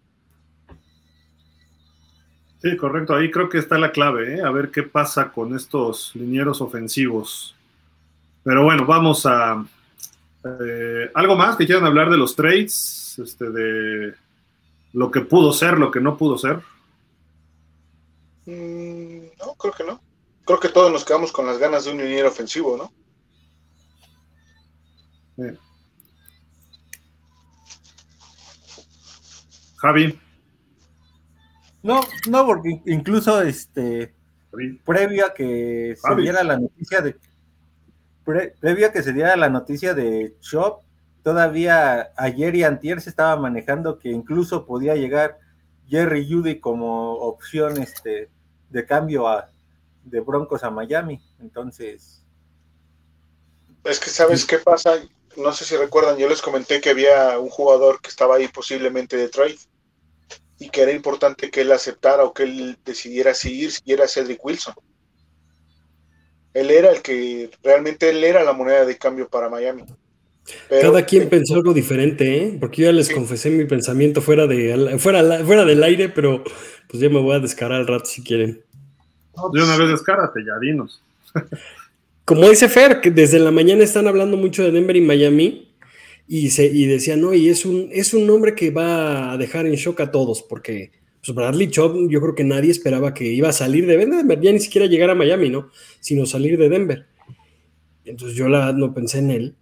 Sí, 2.60 2.76
correcto. 2.76 3.14
Ahí 3.14 3.30
creo 3.30 3.48
que 3.48 3.58
está 3.58 3.78
la 3.78 3.92
clave, 3.92 4.36
¿eh? 4.36 4.42
a 4.42 4.50
ver 4.50 4.70
qué 4.70 4.82
pasa 4.82 5.30
con 5.30 5.54
estos 5.54 6.14
linieros 6.14 6.60
ofensivos. 6.60 7.54
Pero 8.42 8.64
bueno, 8.64 8.84
vamos 8.84 9.26
a... 9.26 9.64
Eh, 10.44 11.10
¿Algo 11.14 11.36
más 11.36 11.56
que 11.56 11.66
quieran 11.66 11.84
hablar 11.84 12.10
de 12.10 12.16
los 12.16 12.34
trades? 12.34 13.16
Este, 13.22 13.50
de 13.50 14.14
lo 14.92 15.10
que 15.10 15.20
pudo 15.20 15.52
ser, 15.52 15.78
lo 15.78 15.90
que 15.90 16.00
no 16.00 16.16
pudo 16.16 16.36
ser. 16.36 16.60
Mm, 18.46 19.26
no, 19.38 19.54
creo 19.58 19.72
que 19.72 19.84
no. 19.84 20.00
Creo 20.44 20.60
que 20.60 20.68
todos 20.70 20.90
nos 20.90 21.04
quedamos 21.04 21.30
con 21.30 21.46
las 21.46 21.58
ganas 21.58 21.84
de 21.84 21.92
un 21.92 21.98
liniero 21.98 22.28
ofensivo, 22.28 22.76
¿no? 22.76 22.92
Javi. 29.76 30.18
No, 31.82 32.00
no, 32.28 32.46
porque 32.46 32.80
incluso 32.86 33.40
este 33.42 34.12
previo 34.84 35.26
a 35.26 35.34
que 35.34 35.96
se 35.96 36.14
diera 36.16 36.42
la 36.42 36.58
noticia 36.58 37.00
de 37.00 37.16
previo 38.24 38.88
a 38.88 38.92
que 38.92 39.02
se 39.02 39.12
diera 39.12 39.36
la 39.36 39.48
noticia 39.48 39.94
de 39.94 40.34
Shop, 40.40 40.82
todavía 41.22 42.10
ayer 42.16 42.54
y 42.56 42.64
antier 42.64 43.00
se 43.00 43.10
estaba 43.10 43.36
manejando 43.36 43.98
que 43.98 44.10
incluso 44.10 44.66
podía 44.66 44.96
llegar 44.96 45.38
Jerry 45.88 46.30
Judy 46.30 46.60
como 46.60 47.14
opción 47.14 47.80
este 47.80 48.28
de 48.68 48.84
cambio 48.84 49.28
a 49.28 49.50
de 50.04 50.20
Broncos 50.20 50.62
a 50.64 50.70
Miami. 50.70 51.20
Entonces, 51.40 52.22
es 53.84 54.00
que 54.00 54.10
sabes 54.10 54.44
qué 54.44 54.58
pasa, 54.58 54.96
no 55.36 55.52
sé 55.52 55.64
si 55.64 55.76
recuerdan, 55.76 56.18
yo 56.18 56.28
les 56.28 56.42
comenté 56.42 56.80
que 56.80 56.90
había 56.90 57.38
un 57.38 57.48
jugador 57.48 58.00
que 58.00 58.08
estaba 58.08 58.36
ahí 58.36 58.48
posiblemente 58.48 59.16
de 59.16 59.28
trade 59.28 59.58
y 60.58 60.70
que 60.70 60.82
era 60.82 60.92
importante 60.92 61.50
que 61.50 61.60
él 61.60 61.72
aceptara 61.72 62.24
o 62.24 62.32
que 62.32 62.42
él 62.44 62.76
decidiera 62.84 63.34
seguir, 63.34 63.70
si 63.70 63.92
era 63.92 64.08
Cedric 64.08 64.44
Wilson. 64.44 64.74
Él 66.54 66.70
era 66.70 66.90
el 66.90 67.02
que, 67.02 67.50
realmente 67.62 68.10
él 68.10 68.24
era 68.24 68.42
la 68.42 68.52
moneda 68.52 68.84
de 68.84 68.98
cambio 68.98 69.28
para 69.28 69.48
Miami. 69.48 69.84
Cada 70.68 71.04
quien 71.04 71.28
pensó 71.28 71.54
algo 71.54 71.74
diferente, 71.74 72.38
¿eh? 72.38 72.56
porque 72.58 72.82
yo 72.82 72.88
ya 72.88 72.92
les 72.92 73.10
confesé 73.10 73.50
mi 73.50 73.66
pensamiento 73.66 74.22
fuera, 74.22 74.46
de, 74.46 74.98
fuera, 74.98 75.44
fuera 75.44 75.64
del 75.64 75.82
aire, 75.82 76.08
pero 76.08 76.42
pues 76.88 77.02
ya 77.02 77.10
me 77.10 77.20
voy 77.20 77.36
a 77.36 77.40
descarar 77.40 77.80
al 77.80 77.86
rato 77.86 78.06
si 78.06 78.22
quieren. 78.22 78.62
de 79.52 79.62
una 79.62 79.76
vez 79.76 79.90
descárate, 79.90 80.40
ya 80.44 80.58
dinos. 80.58 81.02
Como 82.24 82.48
dice 82.48 82.68
Fer, 82.68 83.00
que 83.00 83.10
desde 83.10 83.38
la 83.38 83.50
mañana 83.50 83.84
están 83.84 84.06
hablando 84.06 84.36
mucho 84.36 84.62
de 84.62 84.70
Denver 84.70 84.96
y 84.96 85.00
Miami, 85.02 85.67
y, 86.30 86.50
se, 86.50 86.66
y 86.66 86.84
decían, 86.84 87.22
no, 87.22 87.32
y 87.32 87.48
es 87.48 87.64
un, 87.64 87.88
es 87.90 88.12
un 88.12 88.26
nombre 88.26 88.54
que 88.54 88.70
va 88.70 89.32
a 89.32 89.38
dejar 89.38 89.66
en 89.66 89.74
shock 89.74 90.00
a 90.00 90.10
todos, 90.10 90.42
porque 90.42 90.92
pues 91.24 91.34
Bradley 91.34 91.70
Chubb, 91.70 92.10
yo 92.10 92.20
creo 92.20 92.34
que 92.34 92.44
nadie 92.44 92.70
esperaba 92.70 93.14
que 93.14 93.24
iba 93.24 93.48
a 93.48 93.52
salir 93.52 93.86
de 93.86 93.96
Denver, 93.96 94.38
ya 94.38 94.52
ni 94.52 94.60
siquiera 94.60 94.86
llegar 94.86 95.08
a 95.08 95.14
Miami, 95.14 95.48
¿no? 95.48 95.70
Sino 96.00 96.26
salir 96.26 96.58
de 96.58 96.68
Denver. 96.68 97.06
Entonces 98.04 98.36
yo 98.36 98.46
la 98.48 98.72
no 98.72 98.92
pensé 98.92 99.18
en 99.18 99.30
él. 99.30 99.56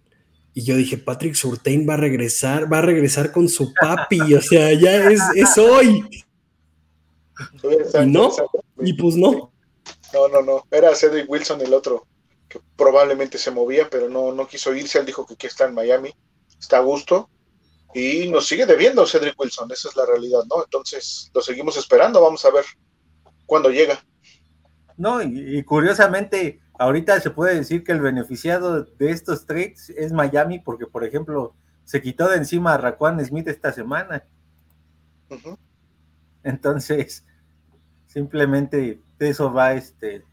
Y 0.53 0.63
yo 0.63 0.75
dije, 0.75 0.97
Patrick 0.97 1.35
Surtain 1.35 1.87
va 1.87 1.93
a 1.93 1.97
regresar, 1.97 2.71
va 2.71 2.79
a 2.79 2.81
regresar 2.81 3.31
con 3.31 3.47
su 3.47 3.73
papi, 3.73 4.33
o 4.33 4.41
sea, 4.41 4.73
ya 4.73 5.09
es, 5.09 5.21
es 5.35 5.57
hoy. 5.57 6.03
y 8.03 8.05
no, 8.07 8.33
y 8.81 8.93
pues 8.93 9.15
no. 9.15 9.53
No, 10.13 10.27
no, 10.27 10.41
no, 10.41 10.63
era 10.71 10.93
Cedric 10.95 11.29
Wilson 11.29 11.61
el 11.61 11.73
otro, 11.73 12.07
que 12.49 12.59
probablemente 12.75 13.37
se 13.37 13.51
movía, 13.51 13.87
pero 13.89 14.09
no, 14.09 14.33
no 14.33 14.47
quiso 14.47 14.75
irse, 14.75 14.99
él 14.99 15.05
dijo 15.05 15.25
que 15.25 15.35
aquí 15.35 15.47
está 15.47 15.65
en 15.65 15.73
Miami 15.73 16.13
está 16.59 16.77
a 16.77 16.81
gusto 16.81 17.29
y 17.93 18.29
nos 18.29 18.47
sigue 18.47 18.65
debiendo 18.65 19.05
Cedric 19.05 19.39
Wilson, 19.39 19.71
esa 19.71 19.89
es 19.89 19.95
la 19.95 20.05
realidad, 20.05 20.41
¿no? 20.49 20.63
Entonces 20.63 21.31
lo 21.33 21.41
seguimos 21.41 21.77
esperando, 21.77 22.21
vamos 22.21 22.43
a 22.45 22.51
ver 22.51 22.65
cuándo 23.45 23.69
llega. 23.69 23.99
No, 24.97 25.21
y, 25.21 25.63
curiosamente, 25.63 26.59
ahorita 26.79 27.19
se 27.21 27.29
puede 27.29 27.55
decir 27.55 27.83
que 27.83 27.91
el 27.91 28.01
beneficiado 28.01 28.83
de 28.83 29.11
estos 29.11 29.45
trades 29.45 29.91
es 29.91 30.11
Miami, 30.11 30.59
porque 30.59 30.87
por 30.87 31.03
ejemplo, 31.03 31.55
se 31.83 32.01
quitó 32.01 32.27
de 32.27 32.37
encima 32.37 32.73
a 32.73 32.77
Raquan 32.77 33.23
Smith 33.23 33.47
esta 33.47 33.71
semana. 33.71 34.25
Entonces, 36.43 37.25
simplemente 38.07 39.01
eso 39.19 39.51
va, 39.53 39.73
este, 39.73 40.23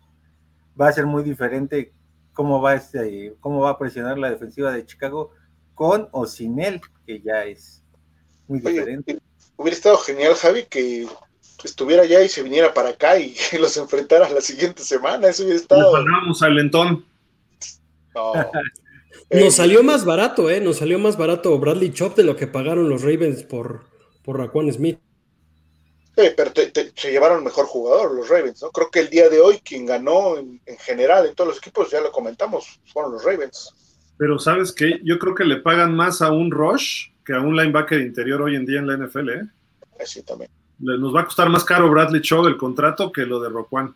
va 0.81 0.89
a 0.89 0.93
ser 0.93 1.07
muy 1.07 1.23
diferente 1.23 1.93
cómo 2.33 2.61
va, 2.61 2.75
este, 2.75 3.37
cómo 3.41 3.61
va 3.61 3.71
a 3.71 3.79
presionar 3.79 4.19
la 4.19 4.31
defensiva 4.31 4.73
de 4.73 4.87
Chicago 4.87 5.31
con 5.75 6.09
o 6.13 6.27
sin 6.27 6.61
él, 6.61 6.81
que 7.07 7.21
ya 7.21 7.45
es 7.45 7.83
muy 8.47 8.61
diferente. 8.61 9.19
Hubiera 9.57 9.77
estado 9.77 9.99
genial, 9.99 10.35
Javi, 10.35 10.65
que 10.65 11.07
estuviera 11.65 12.03
allá 12.03 12.23
y 12.23 12.29
se 12.29 12.43
viniera 12.43 12.75
para 12.75 12.91
acá 12.91 13.19
y 13.19 13.35
los 13.59 13.77
enfrentara 13.77 14.29
la 14.29 14.41
siguiente 14.41 14.83
semana. 14.83 15.29
Eso 15.29 15.43
hubiera 15.45 15.61
estado. 15.61 16.05
Nos 16.27 16.43
al 16.43 16.55
lentón. 16.55 17.05
Nos 19.31 19.55
salió 19.57 19.83
más 19.83 20.05
barato, 20.05 20.51
¿eh? 20.51 20.61
Nos 20.61 20.79
salió 20.79 20.99
más 20.99 21.17
barato 21.17 21.59
Bradley 21.59 21.93
Chop 21.93 22.17
de 22.17 22.25
lo 22.25 22.37
que 22.37 22.47
pagaron 22.47 22.89
los 22.89 23.03
Ravens 23.03 23.43
por, 23.43 23.85
por 24.23 24.39
Raquan 24.39 24.73
Smith. 24.73 24.99
Sí, 26.17 26.29
pero 26.37 26.53
se 26.95 27.11
llevaron 27.11 27.43
mejor 27.43 27.67
jugador 27.67 28.15
los 28.15 28.29
Ravens, 28.29 28.63
¿no? 28.63 28.71
Creo 28.71 28.91
que 28.91 29.01
el 29.01 29.11
día 29.11 29.29
de 29.29 29.41
hoy 29.41 29.59
quien 29.59 29.87
ganó 29.87 30.37
en, 30.37 30.61
en 30.67 30.79
general 30.79 31.27
en 31.27 31.35
todos 31.35 31.49
los 31.49 31.59
equipos, 31.59 31.91
ya 31.91 32.01
lo 32.01 32.13
comentamos, 32.13 32.79
fueron 32.93 33.13
los 33.13 33.25
Ravens. 33.25 33.75
Pero 34.17 34.39
sabes 34.39 34.73
qué, 34.73 35.01
yo 35.03 35.19
creo 35.19 35.35
que 35.35 35.45
le 35.45 35.57
pagan 35.57 35.95
más 35.95 36.23
a 36.23 36.31
un 36.31 36.51
Rush 36.51 37.09
que 37.25 37.33
a 37.33 37.41
un 37.41 37.57
linebacker 37.57 38.01
interior 38.01 38.43
hoy 38.43 38.55
en 38.55 38.67
día 38.67 38.79
en 38.79 38.87
la 38.87 38.97
NFL, 38.97 39.29
¿eh? 39.31 39.43
Sí, 40.05 40.23
también. 40.23 40.51
Nos 40.79 41.15
va 41.15 41.23
a 41.23 41.25
costar 41.25 41.49
más 41.49 41.65
caro 41.65 41.91
Bradley 41.91 42.21
Shaw 42.21 42.47
el 42.47 42.57
contrato 42.57 43.11
que 43.11 43.25
lo 43.25 43.41
de 43.41 43.49
Roquan. 43.49 43.95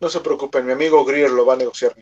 No 0.00 0.08
se 0.08 0.20
preocupen, 0.20 0.66
mi 0.66 0.72
amigo 0.72 1.04
Greer 1.04 1.30
lo 1.30 1.44
va 1.44 1.54
a 1.54 1.56
negociar. 1.56 1.94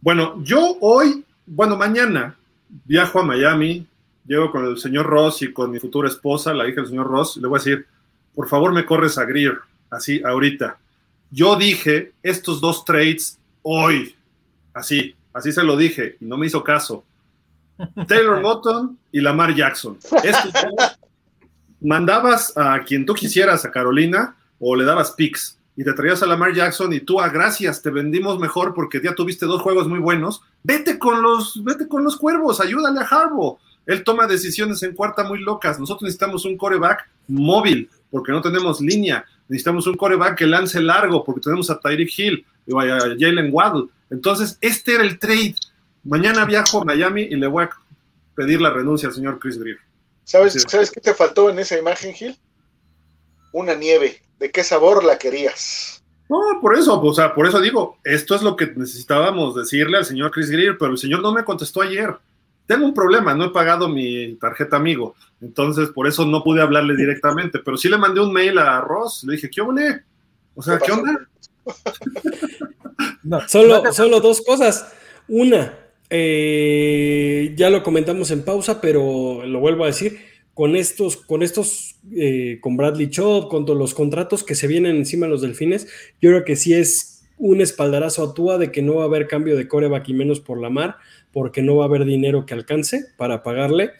Bueno, 0.00 0.42
yo 0.42 0.78
hoy, 0.80 1.24
bueno, 1.46 1.76
mañana 1.76 2.36
viajo 2.84 3.20
a 3.20 3.24
Miami, 3.24 3.86
llego 4.26 4.50
con 4.50 4.66
el 4.66 4.78
señor 4.78 5.06
Ross 5.06 5.42
y 5.42 5.52
con 5.52 5.70
mi 5.70 5.78
futura 5.78 6.08
esposa, 6.08 6.54
la 6.54 6.68
hija 6.68 6.80
del 6.80 6.90
señor 6.90 7.06
Ross, 7.06 7.36
y 7.36 7.40
le 7.40 7.48
voy 7.48 7.58
a 7.58 7.62
decir, 7.62 7.86
por 8.34 8.48
favor 8.48 8.72
me 8.72 8.86
corres 8.86 9.18
a 9.18 9.24
Greer, 9.24 9.58
así, 9.90 10.22
ahorita. 10.22 10.78
Yo 11.30 11.56
dije 11.56 12.12
estos 12.22 12.60
dos 12.60 12.84
trades 12.84 13.38
hoy, 13.62 14.16
así, 14.72 15.14
Así 15.32 15.52
se 15.52 15.62
lo 15.62 15.76
dije 15.76 16.16
y 16.20 16.24
no 16.24 16.36
me 16.36 16.46
hizo 16.46 16.62
caso. 16.64 17.04
Taylor 18.06 18.40
Moton 18.42 18.98
y 19.12 19.20
Lamar 19.20 19.54
Jackson. 19.54 19.98
mandabas 21.80 22.56
a 22.56 22.82
quien 22.84 23.06
tú 23.06 23.14
quisieras, 23.14 23.64
a 23.64 23.70
Carolina, 23.70 24.36
o 24.58 24.76
le 24.76 24.84
dabas 24.84 25.12
picks 25.12 25.58
y 25.76 25.84
te 25.84 25.94
traías 25.94 26.22
a 26.22 26.26
Lamar 26.26 26.52
Jackson 26.52 26.92
y 26.92 27.00
tú, 27.00 27.20
a 27.20 27.24
ah, 27.24 27.28
gracias, 27.30 27.80
te 27.80 27.88
vendimos 27.88 28.38
mejor 28.38 28.74
porque 28.74 29.00
ya 29.02 29.14
tuviste 29.14 29.46
dos 29.46 29.62
juegos 29.62 29.88
muy 29.88 29.98
buenos. 29.98 30.42
Vete 30.62 30.98
con 30.98 31.22
los, 31.22 31.64
vete 31.64 31.88
con 31.88 32.04
los 32.04 32.16
cuervos, 32.16 32.60
ayúdale 32.60 33.00
a 33.00 33.04
Harbaugh. 33.04 33.58
Él 33.86 34.04
toma 34.04 34.26
decisiones 34.26 34.82
en 34.82 34.94
cuarta 34.94 35.24
muy 35.24 35.40
locas. 35.40 35.80
Nosotros 35.80 36.02
necesitamos 36.02 36.44
un 36.44 36.58
coreback 36.58 37.08
móvil 37.28 37.88
porque 38.10 38.30
no 38.30 38.42
tenemos 38.42 38.80
línea. 38.80 39.24
Necesitamos 39.48 39.86
un 39.86 39.96
coreback 39.96 40.36
que 40.36 40.46
lance 40.46 40.80
largo 40.80 41.24
porque 41.24 41.40
tenemos 41.40 41.70
a 41.70 41.80
Tyreek 41.80 42.18
Hill 42.18 42.46
y 42.66 42.74
a 42.76 42.98
Jalen 43.18 43.48
Waddle. 43.50 43.86
Entonces, 44.10 44.58
este 44.60 44.94
era 44.94 45.04
el 45.04 45.18
trade. 45.18 45.54
Mañana 46.04 46.44
viajo 46.44 46.82
a 46.82 46.84
Miami 46.84 47.22
y 47.22 47.36
le 47.36 47.46
voy 47.46 47.64
a 47.64 47.70
pedir 48.34 48.60
la 48.60 48.70
renuncia 48.70 49.08
al 49.08 49.14
señor 49.14 49.38
Chris 49.38 49.58
Greer. 49.58 49.78
¿Sabes, 50.24 50.64
¿Sabes 50.68 50.90
qué 50.90 51.00
te 51.00 51.14
faltó 51.14 51.50
en 51.50 51.58
esa 51.58 51.78
imagen, 51.78 52.14
Gil? 52.14 52.38
Una 53.52 53.74
nieve. 53.74 54.22
¿De 54.38 54.50
qué 54.50 54.64
sabor 54.64 55.04
la 55.04 55.18
querías? 55.18 56.02
No, 56.30 56.38
por 56.60 56.76
eso, 56.76 57.00
o 57.00 57.12
sea, 57.12 57.34
por 57.34 57.48
eso 57.48 57.60
digo, 57.60 57.98
esto 58.04 58.36
es 58.36 58.42
lo 58.42 58.54
que 58.54 58.66
necesitábamos 58.66 59.56
decirle 59.56 59.98
al 59.98 60.04
señor 60.04 60.30
Chris 60.30 60.48
Greer, 60.48 60.78
pero 60.78 60.92
el 60.92 60.98
señor 60.98 61.22
no 61.22 61.32
me 61.32 61.42
contestó 61.42 61.82
ayer. 61.82 62.16
Tengo 62.66 62.86
un 62.86 62.94
problema, 62.94 63.34
no 63.34 63.46
he 63.46 63.50
pagado 63.50 63.88
mi 63.88 64.36
tarjeta 64.36 64.76
amigo, 64.76 65.16
entonces 65.40 65.88
por 65.88 66.06
eso 66.06 66.24
no 66.24 66.44
pude 66.44 66.62
hablarle 66.62 66.94
directamente, 66.94 67.58
pero 67.58 67.76
sí 67.76 67.88
le 67.88 67.98
mandé 67.98 68.20
un 68.20 68.32
mail 68.32 68.58
a 68.58 68.80
Ross, 68.80 69.24
le 69.24 69.34
dije, 69.34 69.50
¿qué 69.50 69.60
ole? 69.60 70.04
O 70.54 70.62
sea, 70.62 70.78
¿qué 70.78 70.92
onda? 70.92 71.28
solo, 73.48 73.92
solo 73.92 74.20
dos 74.20 74.40
cosas. 74.42 74.92
Una, 75.28 75.78
eh, 76.10 77.54
ya 77.56 77.70
lo 77.70 77.82
comentamos 77.82 78.30
en 78.30 78.42
pausa, 78.42 78.80
pero 78.80 79.46
lo 79.46 79.60
vuelvo 79.60 79.84
a 79.84 79.88
decir. 79.88 80.18
Con 80.54 80.76
estos, 80.76 81.16
con 81.16 81.42
estos, 81.42 81.96
eh, 82.14 82.58
con 82.60 82.76
Bradley 82.76 83.08
Chop, 83.08 83.48
con 83.48 83.64
todos 83.64 83.78
los 83.78 83.94
contratos 83.94 84.44
que 84.44 84.54
se 84.54 84.66
vienen 84.66 84.96
encima 84.96 85.26
de 85.26 85.30
los 85.30 85.40
delfines, 85.40 85.86
yo 86.20 86.30
creo 86.30 86.44
que 86.44 86.56
sí 86.56 86.74
es 86.74 87.22
un 87.38 87.62
espaldarazo 87.62 88.22
a 88.22 88.34
Tua 88.34 88.58
de 88.58 88.70
que 88.70 88.82
no 88.82 88.96
va 88.96 89.04
a 89.04 89.06
haber 89.06 89.26
cambio 89.26 89.56
de 89.56 89.66
coreback 89.66 90.08
y 90.08 90.14
menos 90.14 90.40
por 90.40 90.60
la 90.60 90.68
mar, 90.68 90.96
porque 91.32 91.62
no 91.62 91.76
va 91.76 91.84
a 91.84 91.88
haber 91.88 92.04
dinero 92.04 92.44
que 92.44 92.52
alcance 92.52 93.06
para 93.16 93.42
pagarle. 93.42 93.92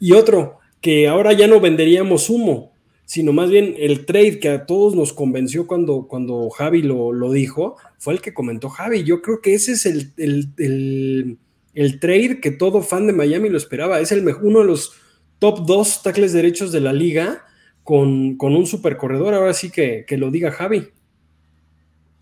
Y 0.00 0.12
otro, 0.12 0.58
que 0.80 1.06
ahora 1.06 1.32
ya 1.32 1.46
no 1.46 1.60
venderíamos 1.60 2.30
humo, 2.30 2.69
sino 3.10 3.32
más 3.32 3.50
bien 3.50 3.74
el 3.76 4.06
trade 4.06 4.38
que 4.38 4.48
a 4.50 4.66
todos 4.66 4.94
nos 4.94 5.12
convenció 5.12 5.66
cuando, 5.66 6.06
cuando 6.06 6.48
Javi 6.48 6.80
lo, 6.82 7.12
lo 7.12 7.32
dijo, 7.32 7.76
fue 7.98 8.12
el 8.12 8.20
que 8.20 8.32
comentó 8.32 8.68
Javi. 8.68 9.02
Yo 9.02 9.20
creo 9.20 9.40
que 9.40 9.52
ese 9.52 9.72
es 9.72 9.84
el, 9.84 10.12
el, 10.16 11.36
el, 11.74 11.98
trade 11.98 12.38
que 12.40 12.52
todo 12.52 12.82
fan 12.82 13.08
de 13.08 13.12
Miami 13.12 13.48
lo 13.48 13.56
esperaba. 13.56 13.98
Es 13.98 14.12
el, 14.12 14.24
uno 14.42 14.60
de 14.60 14.64
los 14.64 14.92
top 15.40 15.66
dos 15.66 16.04
tackles 16.04 16.32
derechos 16.32 16.70
de 16.70 16.78
la 16.78 16.92
liga 16.92 17.44
con, 17.82 18.36
con 18.36 18.54
un 18.54 18.64
super 18.64 18.96
corredor. 18.96 19.34
Ahora 19.34 19.54
sí 19.54 19.72
que, 19.72 20.04
que 20.06 20.16
lo 20.16 20.30
diga 20.30 20.52
Javi. 20.52 20.86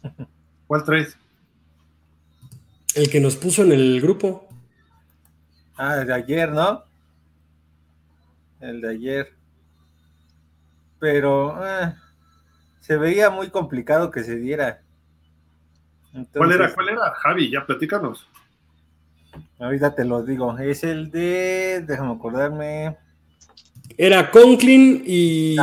¿Cuál 0.67 0.85
trade? 0.85 1.09
El 2.95 3.11
que 3.11 3.21
nos 3.21 3.37
puso 3.37 3.63
en 3.63 3.73
el 3.73 4.01
grupo. 4.01 4.49
Ah, 5.77 5.97
de 5.97 6.15
ayer, 6.15 6.51
¿no? 6.51 6.83
El 8.63 8.81
de 8.81 8.89
ayer 8.89 9.38
pero 10.99 11.65
eh, 11.67 11.95
se 12.81 12.97
veía 12.97 13.31
muy 13.31 13.51
complicado 13.51 14.11
que 14.11 14.25
se 14.25 14.37
diera. 14.37 14.83
¿Cuál 16.33 16.53
era? 16.53 16.75
¿Cuál 16.75 16.89
era? 16.91 17.13
Javi, 17.15 17.51
ya 17.51 17.65
platícanos. 17.67 18.29
Ahorita 19.59 19.95
te 19.95 20.05
lo 20.05 20.23
digo. 20.23 20.57
Es 20.59 20.85
el 20.85 21.11
de. 21.11 21.85
Déjame 21.87 22.13
acordarme. 22.13 22.97
Era 23.97 24.31
Conklin 24.31 25.03
y 25.05 25.57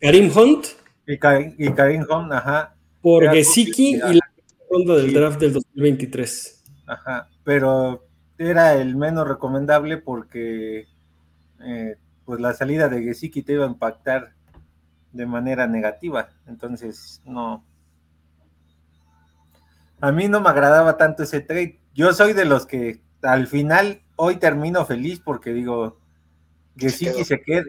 Karim 0.00 0.30
Hunt. 0.36 0.66
Y, 1.06 1.18
Karim 1.18 2.06
Hunt, 2.08 2.32
ajá. 2.32 2.74
Por 3.02 3.28
Gesicki 3.30 3.96
y 3.96 4.14
la 4.14 4.30
ronda 4.70 4.96
del 4.96 5.12
draft 5.12 5.40
del 5.40 5.54
2023. 5.54 6.64
Ajá, 6.86 7.28
pero 7.44 8.06
era 8.38 8.74
el 8.74 8.96
menos 8.96 9.26
recomendable 9.26 9.98
porque 9.98 10.86
eh, 11.64 11.96
pues 12.24 12.40
la 12.40 12.52
salida 12.52 12.88
de 12.88 13.02
Gesicki 13.02 13.42
te 13.42 13.54
iba 13.54 13.64
a 13.64 13.68
impactar 13.68 14.32
de 15.12 15.26
manera 15.26 15.66
negativa. 15.66 16.28
Entonces, 16.46 17.20
no. 17.24 17.64
A 20.00 20.12
mí 20.12 20.28
no 20.28 20.40
me 20.40 20.48
agradaba 20.48 20.96
tanto 20.96 21.22
ese 21.22 21.40
trade. 21.40 21.80
Yo 21.94 22.12
soy 22.12 22.32
de 22.32 22.44
los 22.44 22.66
que 22.66 23.02
al 23.22 23.46
final 23.46 24.02
hoy 24.16 24.36
termino 24.36 24.86
feliz 24.86 25.20
porque 25.20 25.52
digo, 25.52 25.98
Gesicki 26.76 27.24
se 27.24 27.40
queda, 27.42 27.64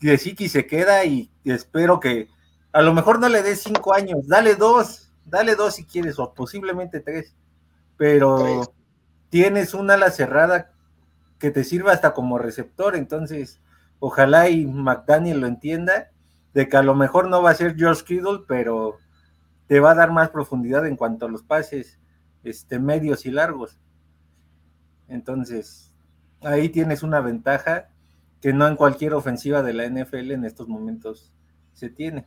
Gesicki 0.00 0.48
se 0.48 0.66
queda 0.66 1.04
y 1.04 1.30
espero 1.44 2.00
que 2.00 2.28
a 2.72 2.82
lo 2.82 2.92
mejor 2.92 3.20
no 3.20 3.28
le 3.28 3.42
des 3.42 3.62
cinco 3.62 3.94
años, 3.94 4.26
dale 4.26 4.56
dos, 4.56 5.10
dale 5.24 5.54
dos 5.54 5.76
si 5.76 5.84
quieres, 5.84 6.18
o 6.18 6.34
posiblemente 6.34 7.00
tres, 7.00 7.34
pero 7.96 8.74
tienes 9.30 9.74
una 9.74 9.94
ala 9.94 10.10
cerrada 10.10 10.72
que 11.38 11.50
te 11.50 11.62
sirva 11.62 11.92
hasta 11.92 12.14
como 12.14 12.36
receptor, 12.38 12.96
entonces 12.96 13.60
ojalá 14.00 14.48
y 14.48 14.66
McDaniel 14.66 15.40
lo 15.40 15.46
entienda 15.46 16.10
de 16.54 16.68
que 16.68 16.76
a 16.76 16.82
lo 16.82 16.94
mejor 16.94 17.28
no 17.28 17.42
va 17.42 17.50
a 17.50 17.54
ser 17.54 17.76
George 17.76 18.04
Kittle, 18.04 18.44
pero 18.46 18.98
te 19.66 19.80
va 19.80 19.90
a 19.90 19.94
dar 19.94 20.12
más 20.12 20.30
profundidad 20.30 20.86
en 20.86 20.96
cuanto 20.96 21.26
a 21.26 21.28
los 21.28 21.42
pases 21.42 21.98
este, 22.44 22.78
medios 22.78 23.26
y 23.26 23.32
largos. 23.32 23.78
Entonces, 25.08 25.92
ahí 26.42 26.68
tienes 26.68 27.02
una 27.02 27.20
ventaja 27.20 27.88
que 28.40 28.52
no 28.52 28.68
en 28.68 28.76
cualquier 28.76 29.14
ofensiva 29.14 29.62
de 29.62 29.72
la 29.72 29.88
NFL 29.88 30.30
en 30.30 30.44
estos 30.44 30.68
momentos 30.68 31.32
se 31.72 31.90
tiene. 31.90 32.26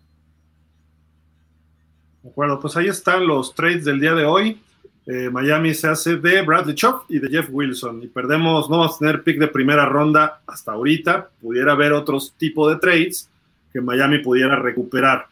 De 2.21 2.29
acuerdo, 2.29 2.59
pues 2.59 2.75
ahí 2.75 2.87
están 2.87 3.25
los 3.25 3.55
trades 3.55 3.85
del 3.85 4.01
día 4.01 4.13
de 4.13 4.25
hoy. 4.25 4.61
Eh, 5.05 5.29
Miami 5.29 5.73
se 5.73 5.87
hace 5.87 6.17
de 6.17 6.41
Bradley 6.41 6.75
Chop 6.75 7.03
y 7.07 7.19
de 7.19 7.29
Jeff 7.29 7.47
Wilson. 7.49 8.03
Y 8.03 8.07
perdemos, 8.07 8.69
no 8.69 8.79
vamos 8.79 8.95
a 8.95 8.99
tener 8.99 9.23
pick 9.23 9.39
de 9.39 9.47
primera 9.47 9.85
ronda 9.85 10.41
hasta 10.45 10.73
ahorita. 10.73 11.29
Pudiera 11.39 11.71
haber 11.71 11.93
otros 11.93 12.33
tipos 12.35 12.69
de 12.73 12.79
trades 12.79 13.29
que 13.77 13.81
Miami 13.81 14.17
pudiera 14.19 14.55
recuperar 14.55 15.27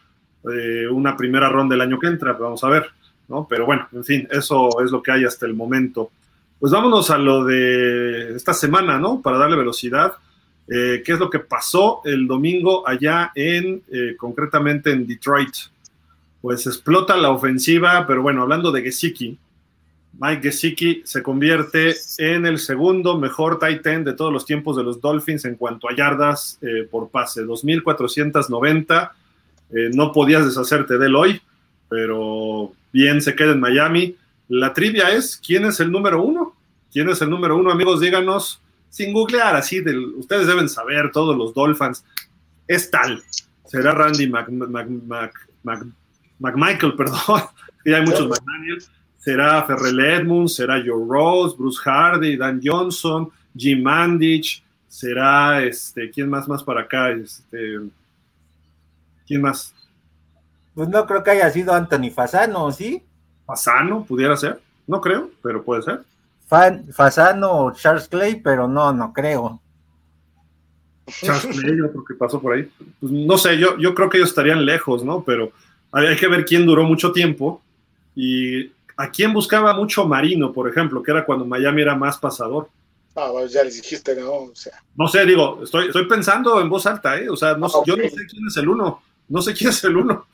eh, 0.53 0.87
una 0.87 1.17
primera 1.17 1.49
ronda 1.49 1.73
el 1.73 1.81
año 1.81 1.97
que 1.97 2.05
entra, 2.05 2.33
vamos 2.33 2.63
a 2.63 2.69
ver, 2.69 2.85
¿no? 3.27 3.47
Pero 3.49 3.65
bueno, 3.65 3.87
en 3.91 4.03
fin, 4.03 4.27
eso 4.29 4.69
es 4.83 4.91
lo 4.91 5.01
que 5.01 5.11
hay 5.11 5.25
hasta 5.25 5.47
el 5.47 5.55
momento. 5.55 6.11
Pues 6.59 6.71
vámonos 6.71 7.09
a 7.09 7.17
lo 7.17 7.43
de 7.43 8.35
esta 8.35 8.53
semana, 8.53 8.99
¿no? 8.99 9.19
Para 9.19 9.39
darle 9.39 9.55
velocidad. 9.55 10.13
Eh, 10.67 11.01
¿Qué 11.03 11.13
es 11.13 11.19
lo 11.19 11.27
que 11.31 11.39
pasó 11.39 12.01
el 12.05 12.27
domingo 12.27 12.87
allá 12.87 13.31
en, 13.33 13.81
eh, 13.91 14.15
concretamente 14.15 14.91
en 14.91 15.07
Detroit? 15.07 15.55
Pues 16.39 16.67
explota 16.67 17.17
la 17.17 17.31
ofensiva, 17.31 18.05
pero 18.05 18.21
bueno, 18.21 18.43
hablando 18.43 18.71
de 18.71 18.83
Gesicki, 18.83 19.39
Mike 20.19 20.43
Gesicki 20.43 21.01
se 21.03 21.21
convierte 21.21 21.95
en 22.17 22.45
el 22.45 22.59
segundo 22.59 23.17
mejor 23.19 23.59
tight 23.59 23.85
end 23.85 24.05
de 24.05 24.13
todos 24.13 24.31
los 24.31 24.45
tiempos 24.45 24.77
de 24.77 24.83
los 24.83 25.01
Dolphins 25.01 25.43
en 25.45 25.55
cuanto 25.55 25.89
a 25.89 25.95
yardas 25.95 26.57
eh, 26.61 26.87
por 26.89 27.09
pase, 27.09 27.43
2.490. 27.43 29.11
Eh, 29.71 29.89
no 29.93 30.13
podías 30.13 30.45
deshacerte 30.45 30.97
de 30.97 31.07
él 31.07 31.15
hoy, 31.15 31.41
pero 31.89 32.71
bien 32.93 33.21
se 33.21 33.35
queda 33.35 33.51
en 33.51 33.59
Miami. 33.59 34.15
La 34.47 34.73
trivia 34.73 35.11
es, 35.11 35.41
¿quién 35.45 35.65
es 35.65 35.79
el 35.81 35.91
número 35.91 36.23
uno? 36.23 36.55
¿Quién 36.91 37.09
es 37.09 37.21
el 37.21 37.29
número 37.29 37.57
uno? 37.57 37.71
Amigos, 37.71 37.99
díganos, 37.99 38.61
sin 38.89 39.11
googlear, 39.11 39.55
así, 39.55 39.83
ustedes 40.17 40.47
deben 40.47 40.69
saber, 40.69 41.11
todos 41.11 41.35
los 41.35 41.53
Dolphins. 41.53 42.05
Es 42.67 42.89
tal. 42.89 43.21
Será 43.65 43.91
Randy 43.91 44.27
McMichael, 46.39 46.93
perdón. 46.97 47.41
ya 47.83 47.97
hay 47.97 48.05
muchos 48.05 48.29
McDaniels 48.29 48.89
será 49.25 49.63
Ferrell 49.63 49.99
Edmunds, 49.99 50.53
será 50.53 50.75
Joe 50.85 51.03
Rose, 51.09 51.55
Bruce 51.57 51.79
Hardy, 51.83 52.37
Dan 52.37 52.61
Johnson, 52.63 53.27
Jim 53.57 53.81
Mandich, 53.81 54.63
será 54.87 55.63
este, 55.63 56.11
¿quién 56.11 56.29
más 56.29 56.47
más 56.47 56.61
para 56.63 56.81
acá? 56.81 57.09
Este, 57.09 57.79
¿quién 59.25 59.41
más? 59.41 59.73
Pues 60.75 60.89
no 60.89 61.07
creo 61.07 61.23
que 61.23 61.31
haya 61.31 61.49
sido 61.49 61.73
Anthony 61.73 62.11
Fasano, 62.13 62.71
¿sí? 62.71 63.01
Fasano, 63.47 64.05
pudiera 64.05 64.37
ser, 64.37 64.61
no 64.85 65.01
creo, 65.01 65.31
pero 65.41 65.63
puede 65.63 65.81
ser. 65.81 66.03
Fasano 66.93 67.51
o 67.51 67.71
Charles 67.71 68.07
Clay, 68.07 68.35
pero 68.35 68.67
no, 68.67 68.93
no 68.93 69.11
creo. 69.11 69.59
Charles 71.07 71.47
Clay, 71.47 71.77
yo 71.79 71.89
creo 71.89 72.05
que 72.05 72.13
pasó 72.13 72.39
por 72.39 72.53
ahí. 72.53 72.71
Pues 72.99 73.11
no 73.11 73.39
sé, 73.39 73.57
yo, 73.57 73.75
yo 73.79 73.95
creo 73.95 74.07
que 74.07 74.17
ellos 74.17 74.29
estarían 74.29 74.63
lejos, 74.67 75.03
¿no? 75.03 75.23
Pero 75.23 75.51
hay 75.91 76.15
que 76.15 76.27
ver 76.27 76.45
quién 76.45 76.67
duró 76.67 76.83
mucho 76.83 77.11
tiempo 77.11 77.63
y 78.15 78.74
¿A 78.97 79.09
quién 79.09 79.33
buscaba 79.33 79.73
mucho 79.73 80.05
Marino, 80.05 80.53
por 80.53 80.69
ejemplo, 80.69 81.03
que 81.03 81.11
era 81.11 81.25
cuando 81.25 81.45
Miami 81.45 81.81
era 81.81 81.95
más 81.95 82.17
pasador? 82.17 82.69
Ah, 83.15 83.31
ya 83.49 83.63
les 83.63 83.81
dijiste, 83.81 84.15
¿no? 84.15 84.31
O 84.31 84.55
sea. 84.55 84.73
No 84.95 85.07
sé, 85.07 85.25
digo, 85.25 85.61
estoy, 85.63 85.87
estoy 85.87 86.05
pensando 86.05 86.59
en 86.61 86.69
voz 86.69 86.85
alta, 86.85 87.17
¿eh? 87.17 87.29
O 87.29 87.35
sea, 87.35 87.55
no, 87.55 87.67
yo 87.85 87.95
no 87.95 88.03
sé 88.03 88.25
quién 88.27 88.47
es 88.47 88.57
el 88.57 88.67
uno, 88.67 89.01
no 89.29 89.41
sé 89.41 89.53
quién 89.53 89.69
es 89.69 89.83
el 89.83 89.97
uno. 89.97 90.25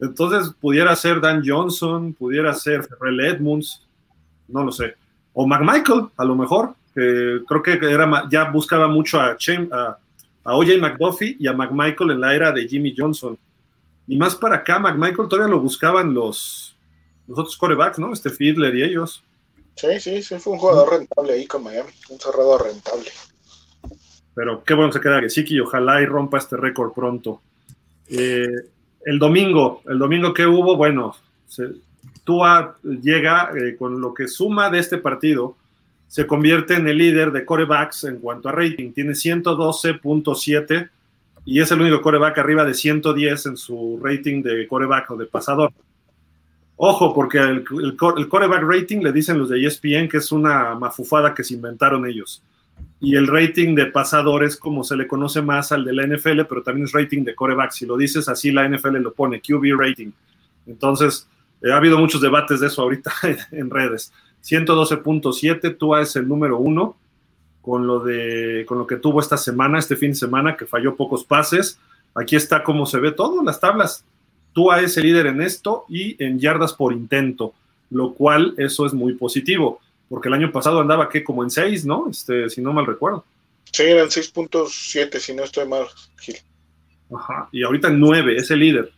Entonces, 0.00 0.52
pudiera 0.60 0.96
ser 0.96 1.20
Dan 1.20 1.42
Johnson, 1.46 2.12
pudiera 2.14 2.52
ser 2.54 2.84
Ferrell 2.84 3.20
Edmunds, 3.20 3.86
no 4.48 4.64
lo 4.64 4.72
sé. 4.72 4.94
O 5.32 5.46
McMichael, 5.46 6.08
a 6.16 6.24
lo 6.24 6.34
mejor, 6.34 6.74
que 6.94 7.42
creo 7.46 7.62
que 7.62 7.72
era, 7.72 8.28
ya 8.30 8.50
buscaba 8.50 8.88
mucho 8.88 9.20
a, 9.20 9.36
a, 9.36 9.98
a 10.44 10.56
OJ 10.56 10.78
McDuffie 10.80 11.36
y 11.38 11.46
a 11.46 11.52
McMichael 11.52 12.10
en 12.10 12.20
la 12.20 12.34
era 12.34 12.52
de 12.52 12.66
Jimmy 12.66 12.94
Johnson. 12.96 13.38
Y 14.06 14.16
más 14.16 14.34
para 14.34 14.56
acá, 14.56 14.78
McMichael 14.78 15.28
todavía 15.28 15.54
lo 15.54 15.60
buscaban 15.60 16.12
los, 16.12 16.71
los 17.32 17.38
otros 17.40 17.56
corebacks, 17.56 17.98
¿no? 17.98 18.12
Este 18.12 18.30
Fiedler 18.30 18.74
y 18.76 18.82
ellos. 18.82 19.24
Sí, 19.74 19.98
sí, 20.00 20.22
sí, 20.22 20.38
fue 20.38 20.52
un 20.52 20.58
jugador 20.58 20.90
rentable 20.90 21.32
ahí 21.32 21.46
con 21.46 21.64
Miami, 21.64 21.90
un 22.10 22.20
cerrado 22.20 22.58
rentable. 22.58 23.10
Pero 24.34 24.62
qué 24.62 24.74
bueno 24.74 24.92
se 24.92 25.00
queda 25.00 25.20
Gesicki 25.20 25.54
y 25.56 25.60
ojalá 25.60 26.00
y 26.02 26.06
rompa 26.06 26.38
este 26.38 26.56
récord 26.56 26.92
pronto. 26.92 27.40
Eh, 28.08 28.46
el 29.04 29.18
domingo, 29.18 29.82
el 29.86 29.98
domingo 29.98 30.34
que 30.34 30.46
hubo, 30.46 30.76
bueno, 30.76 31.16
Tua 32.24 32.76
llega 32.82 33.50
eh, 33.56 33.76
con 33.76 34.00
lo 34.00 34.12
que 34.12 34.28
suma 34.28 34.68
de 34.68 34.78
este 34.78 34.98
partido, 34.98 35.56
se 36.08 36.26
convierte 36.26 36.74
en 36.74 36.86
el 36.86 36.98
líder 36.98 37.32
de 37.32 37.46
corebacks 37.46 38.04
en 38.04 38.18
cuanto 38.18 38.50
a 38.50 38.52
rating, 38.52 38.92
tiene 38.92 39.12
112.7 39.12 40.90
y 41.46 41.60
es 41.60 41.70
el 41.72 41.80
único 41.80 42.02
coreback 42.02 42.38
arriba 42.38 42.66
de 42.66 42.74
110 42.74 43.46
en 43.46 43.56
su 43.56 43.98
rating 44.02 44.42
de 44.42 44.68
coreback 44.68 45.10
o 45.10 45.16
de 45.16 45.26
pasador. 45.26 45.72
Ojo, 46.84 47.14
porque 47.14 47.38
el, 47.38 47.64
el, 47.80 47.96
coreback 47.96 48.64
rating 48.64 49.02
le 49.02 49.12
dicen 49.12 49.38
los 49.38 49.48
de 49.48 49.64
ESPN 49.64 50.08
que 50.08 50.16
es 50.16 50.32
una 50.32 50.74
mafufada 50.74 51.32
que 51.32 51.44
se 51.44 51.54
inventaron 51.54 52.04
ellos. 52.08 52.42
Y 52.98 53.14
el 53.14 53.28
rating 53.28 53.76
de 53.76 53.86
pasadores, 53.86 54.56
como 54.56 54.82
se 54.82 54.96
le 54.96 55.06
conoce 55.06 55.42
más 55.42 55.70
al 55.70 55.84
de 55.84 55.92
la 55.92 56.04
NFL, 56.04 56.40
pero 56.48 56.64
también 56.64 56.86
es 56.86 56.92
rating 56.92 57.22
de 57.22 57.36
coreback. 57.36 57.70
Si 57.70 57.86
lo 57.86 57.96
dices 57.96 58.28
así, 58.28 58.50
la 58.50 58.68
NFL 58.68 58.96
lo 58.96 59.12
pone, 59.12 59.40
QB 59.40 59.78
rating. 59.78 60.10
Entonces, 60.66 61.28
eh, 61.62 61.70
ha 61.70 61.76
habido 61.76 62.00
muchos 62.00 62.20
debates 62.20 62.58
de 62.58 62.66
eso 62.66 62.82
ahorita 62.82 63.12
en 63.52 63.70
redes. 63.70 64.12
112.7, 64.42 65.78
Tua 65.78 66.02
es 66.02 66.16
el 66.16 66.26
número 66.26 66.58
uno 66.58 66.96
con 67.60 67.86
lo, 67.86 68.00
de, 68.00 68.64
con 68.66 68.78
lo 68.78 68.88
que 68.88 68.96
tuvo 68.96 69.20
esta 69.20 69.36
semana, 69.36 69.78
este 69.78 69.94
fin 69.94 70.10
de 70.10 70.16
semana, 70.16 70.56
que 70.56 70.66
falló 70.66 70.96
pocos 70.96 71.22
pases. 71.22 71.78
Aquí 72.12 72.34
está 72.34 72.64
cómo 72.64 72.86
se 72.86 72.98
ve 72.98 73.12
todo, 73.12 73.40
las 73.44 73.60
tablas. 73.60 74.04
Tua 74.52 74.80
es 74.80 74.96
el 74.96 75.04
líder 75.04 75.26
en 75.26 75.40
esto 75.40 75.84
y 75.88 76.22
en 76.22 76.38
yardas 76.38 76.72
por 76.72 76.92
intento, 76.92 77.54
lo 77.90 78.14
cual 78.14 78.54
eso 78.58 78.86
es 78.86 78.92
muy 78.92 79.14
positivo, 79.14 79.80
porque 80.08 80.28
el 80.28 80.34
año 80.34 80.52
pasado 80.52 80.80
andaba 80.80 81.08
que 81.08 81.24
como 81.24 81.42
en 81.42 81.50
6, 81.50 81.86
¿no? 81.86 82.08
Este, 82.10 82.48
si 82.50 82.60
no 82.60 82.72
mal 82.72 82.86
recuerdo. 82.86 83.24
Sí, 83.72 83.84
eran 83.84 84.08
6.7, 84.08 85.18
si 85.18 85.34
no 85.34 85.44
estoy 85.44 85.66
mal, 85.66 85.86
Gil. 86.18 86.36
Ajá, 87.14 87.48
y 87.52 87.62
ahorita 87.62 87.88
en 87.88 88.00
9, 88.00 88.36
es 88.36 88.50
el 88.50 88.60
líder. 88.60 88.92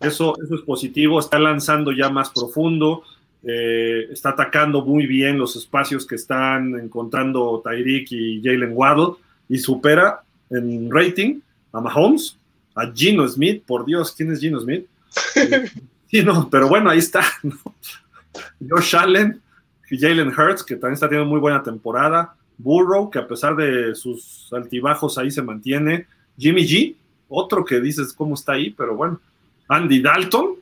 Eso, 0.00 0.34
eso 0.44 0.54
es 0.54 0.60
positivo, 0.62 1.18
está 1.18 1.38
lanzando 1.38 1.90
ya 1.92 2.10
más 2.10 2.30
profundo, 2.30 3.02
eh, 3.42 4.08
está 4.10 4.30
atacando 4.30 4.84
muy 4.84 5.06
bien 5.06 5.38
los 5.38 5.56
espacios 5.56 6.06
que 6.06 6.16
están 6.16 6.78
encontrando 6.78 7.62
Tyreek 7.64 8.10
y 8.10 8.42
Jalen 8.42 8.72
Waddle 8.72 9.14
y 9.48 9.58
supera 9.58 10.22
en 10.50 10.90
rating 10.90 11.40
a 11.72 11.80
Mahomes, 11.80 12.36
a 12.76 12.92
Gino 12.92 13.26
Smith, 13.26 13.64
por 13.66 13.84
Dios, 13.84 14.14
¿quién 14.16 14.30
es 14.30 14.40
Gino 14.40 14.60
Smith? 14.60 14.86
sí, 16.10 16.22
no, 16.22 16.48
pero 16.48 16.68
bueno, 16.68 16.90
ahí 16.90 16.98
está. 16.98 17.24
¿no? 17.42 17.56
Josh 18.68 18.94
Allen, 18.94 19.40
Jalen 19.90 20.28
Hurts, 20.28 20.62
que 20.62 20.76
también 20.76 20.94
está 20.94 21.08
teniendo 21.08 21.28
muy 21.28 21.40
buena 21.40 21.62
temporada, 21.62 22.34
Burrow, 22.58 23.10
que 23.10 23.18
a 23.18 23.26
pesar 23.26 23.56
de 23.56 23.94
sus 23.94 24.48
altibajos 24.52 25.18
ahí 25.18 25.30
se 25.30 25.42
mantiene, 25.42 26.06
Jimmy 26.38 26.66
G, 26.66 26.94
otro 27.28 27.64
que 27.64 27.80
dices 27.80 28.12
cómo 28.12 28.34
está 28.34 28.52
ahí, 28.52 28.70
pero 28.70 28.94
bueno, 28.94 29.20
Andy 29.68 30.00
Dalton, 30.00 30.56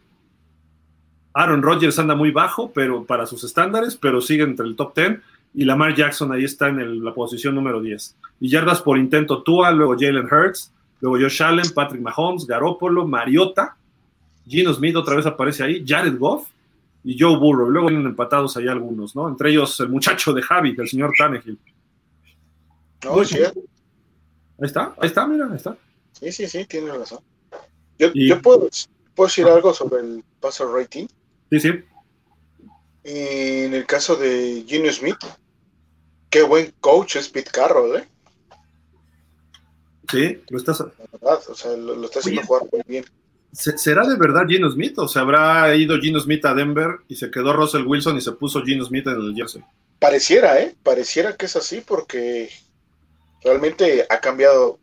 Aaron 1.35 1.63
Rodgers 1.63 1.99
anda 1.99 2.15
muy 2.15 2.31
bajo, 2.31 2.73
pero 2.73 3.05
para 3.05 3.27
sus 3.27 3.43
estándares, 3.45 3.97
pero 3.97 4.21
sigue 4.21 4.45
entre 4.45 4.67
el 4.67 4.77
top 4.77 4.95
10, 4.97 5.21
y 5.55 5.65
Lamar 5.65 5.95
Jackson 5.95 6.33
ahí 6.33 6.45
está 6.45 6.69
en 6.69 6.81
el, 6.81 7.05
la 7.05 7.15
posición 7.15 7.55
número 7.55 7.81
10. 7.81 8.17
Y 8.41 8.49
yardas 8.49 8.83
por 8.83 8.99
intento 8.99 9.43
Tua, 9.43 9.71
luego 9.71 9.97
Jalen 9.99 10.27
Hurts, 10.27 10.73
luego 11.01 11.19
Josh 11.19 11.43
Allen, 11.43 11.71
Patrick 11.75 12.01
Mahomes, 12.03 12.47
Garoppolo, 12.47 13.07
Mariota, 13.07 13.77
Gino 14.47 14.73
Smith 14.75 14.97
otra 14.97 15.17
vez 15.17 15.27
aparece 15.27 15.63
ahí, 15.65 15.85
Jared 15.87 16.19
Goff 16.19 16.49
y 17.03 17.19
Joe 17.19 17.37
Burrow. 17.39 17.69
Luego 17.71 17.89
vienen 17.89 18.07
empatados 18.07 18.57
ahí 18.57 18.69
algunos, 18.69 19.15
¿no? 19.17 19.29
Entre 19.29 19.51
ellos 19.51 19.79
el 19.81 19.89
muchacho 19.89 20.33
de 20.33 20.43
Javi, 20.43 20.75
el 20.79 20.89
señor 20.89 21.13
Tannehill. 21.19 21.59
Sí. 23.27 23.39
Ahí 23.43 24.67
está, 24.67 24.95
ahí 24.99 25.09
está, 25.09 25.27
mira, 25.27 25.47
ahí 25.51 25.57
está. 25.57 25.77
Sí, 26.13 26.33
sí, 26.33 26.47
sí, 26.47 26.65
tiene 26.65 26.91
razón. 26.93 27.19
Yo, 27.99 28.09
Y- 28.15 28.29
yo 28.29 28.41
puedo, 28.41 28.69
puedo 29.15 29.27
decir 29.27 29.47
algo 29.47 29.75
sobre 29.75 30.01
el 30.01 30.25
passer 30.41 30.67
rating. 30.69 31.07
Sí, 31.51 31.61
sí. 31.61 31.71
En 33.05 33.75
el 33.75 33.85
caso 33.85 34.17
de 34.17 34.65
Gino 34.67 34.91
Smith, 34.91 35.19
qué 36.31 36.43
buen 36.43 36.73
coach 36.81 37.17
es 37.17 37.29
Pete 37.29 37.51
Carroll, 37.51 37.97
¿eh? 37.97 38.09
Sí, 40.19 40.43
lo 40.49 40.59
estás. 40.59 40.85
Verdad, 41.13 41.41
o 41.49 41.55
sea, 41.55 41.77
lo, 41.77 41.95
lo 41.97 42.07
está 42.07 42.21
haciendo 42.21 42.41
Oye. 42.41 42.47
jugar 42.47 42.63
muy 42.73 42.83
bien. 42.87 43.05
¿Se- 43.53 43.79
¿Será 43.79 44.07
de 44.07 44.17
verdad 44.17 44.47
Gino 44.49 44.71
Smith 44.71 44.99
o 44.99 45.07
se 45.09 45.19
habrá 45.19 45.75
ido 45.77 45.99
Gino 46.01 46.19
Smith 46.21 46.45
a 46.45 46.55
Denver 46.55 46.99
y 47.09 47.17
se 47.17 47.31
quedó 47.31 47.53
Russell 47.53 47.87
Wilson 47.87 48.17
y 48.17 48.21
se 48.21 48.33
puso 48.33 48.63
Gino 48.63 48.85
Smith 48.85 49.07
en 49.07 49.15
el 49.21 49.35
jersey? 49.35 49.63
Pareciera, 49.99 50.61
¿eh? 50.61 50.75
Pareciera 50.83 51.37
que 51.37 51.47
es 51.47 51.57
así 51.57 51.81
porque 51.81 52.51
realmente 53.43 54.07
ha 54.09 54.21
cambiado 54.21 54.79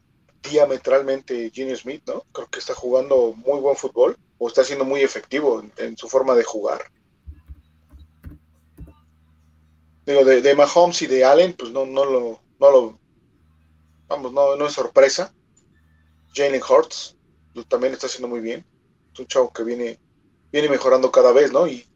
diametralmente 0.50 1.52
Gino 1.54 1.76
Smith, 1.76 2.04
¿no? 2.08 2.24
Creo 2.32 2.48
que 2.48 2.60
está 2.60 2.74
jugando 2.74 3.34
muy 3.36 3.60
buen 3.60 3.76
fútbol 3.76 4.18
o 4.38 4.48
está 4.48 4.64
siendo 4.64 4.86
muy 4.86 5.02
efectivo 5.02 5.62
en, 5.62 5.72
en 5.86 5.98
su 5.98 6.08
forma 6.08 6.34
de 6.36 6.44
jugar. 6.44 6.82
Digo, 10.06 10.26
de, 10.26 10.42
de 10.42 10.56
Mahomes 10.56 11.02
y 11.04 11.08
de 11.08 11.24
Allen, 11.24 11.54
pues 11.54 11.72
no, 11.72 11.86
no 11.86 12.06
lo, 12.06 12.40
no 12.60 12.72
lo, 12.72 13.00
vamos, 14.12 14.34
no, 14.34 14.56
no 14.56 14.68
es 14.68 14.74
sorpresa. 14.74 15.34
Jalen 16.34 16.62
Hurts 16.62 17.18
también 17.68 17.94
está 17.94 18.08
haciendo 18.08 18.28
muy 18.28 18.40
bien. 18.40 18.66
Es 19.14 19.20
un 19.20 19.28
chavo 19.28 19.52
que 19.52 19.64
viene, 19.64 20.00
viene 20.52 20.70
mejorando 20.70 21.12
cada 21.12 21.32
vez, 21.32 21.52
¿no? 21.52 21.68
Y, 21.68 21.88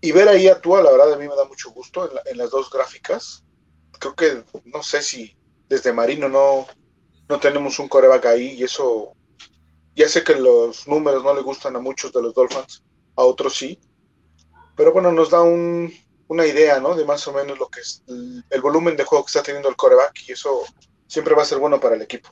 y 0.00 0.12
ver 0.12 0.28
ahí 0.28 0.48
a 0.48 0.60
Tua, 0.60 0.82
la 0.82 0.90
verdad, 0.90 1.12
a 1.12 1.16
mí 1.16 1.28
me 1.28 1.36
da 1.36 1.44
mucho 1.44 1.70
gusto 1.70 2.10
en 2.26 2.38
las 2.38 2.50
dos 2.50 2.70
gráficas. 2.70 3.44
Creo 3.98 4.14
que, 4.14 4.44
no 4.64 4.82
sé 4.82 5.02
si 5.02 5.36
desde 5.68 5.92
Marino 5.92 6.28
no, 6.28 6.66
no 7.28 7.40
tenemos 7.40 7.78
un 7.78 7.88
coreback 7.88 8.26
ahí 8.26 8.52
y 8.58 8.64
eso, 8.64 9.12
ya 9.94 10.08
sé 10.08 10.24
que 10.24 10.34
los 10.34 10.86
números 10.88 11.22
no 11.22 11.34
le 11.34 11.42
gustan 11.42 11.76
a 11.76 11.80
muchos 11.80 12.12
de 12.12 12.20
los 12.20 12.34
Dolphins, 12.34 12.82
a 13.16 13.22
otros 13.22 13.54
sí, 13.54 13.78
pero 14.76 14.92
bueno, 14.92 15.12
nos 15.12 15.30
da 15.30 15.42
un, 15.42 15.92
una 16.26 16.46
idea, 16.46 16.80
¿no? 16.80 16.94
De 16.96 17.04
más 17.04 17.26
o 17.28 17.32
menos 17.32 17.58
lo 17.58 17.68
que 17.68 17.80
es 17.80 18.02
el, 18.08 18.44
el 18.50 18.60
volumen 18.60 18.96
de 18.96 19.04
juego 19.04 19.24
que 19.24 19.30
está 19.30 19.42
teniendo 19.42 19.68
el 19.68 19.76
coreback 19.76 20.28
y 20.28 20.32
eso 20.32 20.64
siempre 21.12 21.34
va 21.34 21.42
a 21.42 21.44
ser 21.44 21.58
bueno 21.58 21.78
para 21.78 21.94
el 21.94 22.00
equipo. 22.00 22.30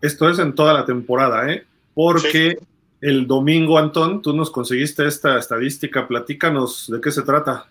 Esto 0.00 0.30
es 0.30 0.38
en 0.38 0.54
toda 0.54 0.72
la 0.72 0.86
temporada, 0.86 1.52
¿eh? 1.52 1.66
Porque 1.92 2.58
el 3.00 3.26
domingo, 3.26 3.76
Antón, 3.76 4.22
tú 4.22 4.32
nos 4.32 4.52
conseguiste 4.52 5.04
esta 5.04 5.36
estadística. 5.36 6.06
Platícanos 6.06 6.88
de 6.88 7.00
qué 7.00 7.10
se 7.10 7.22
trata. 7.22 7.68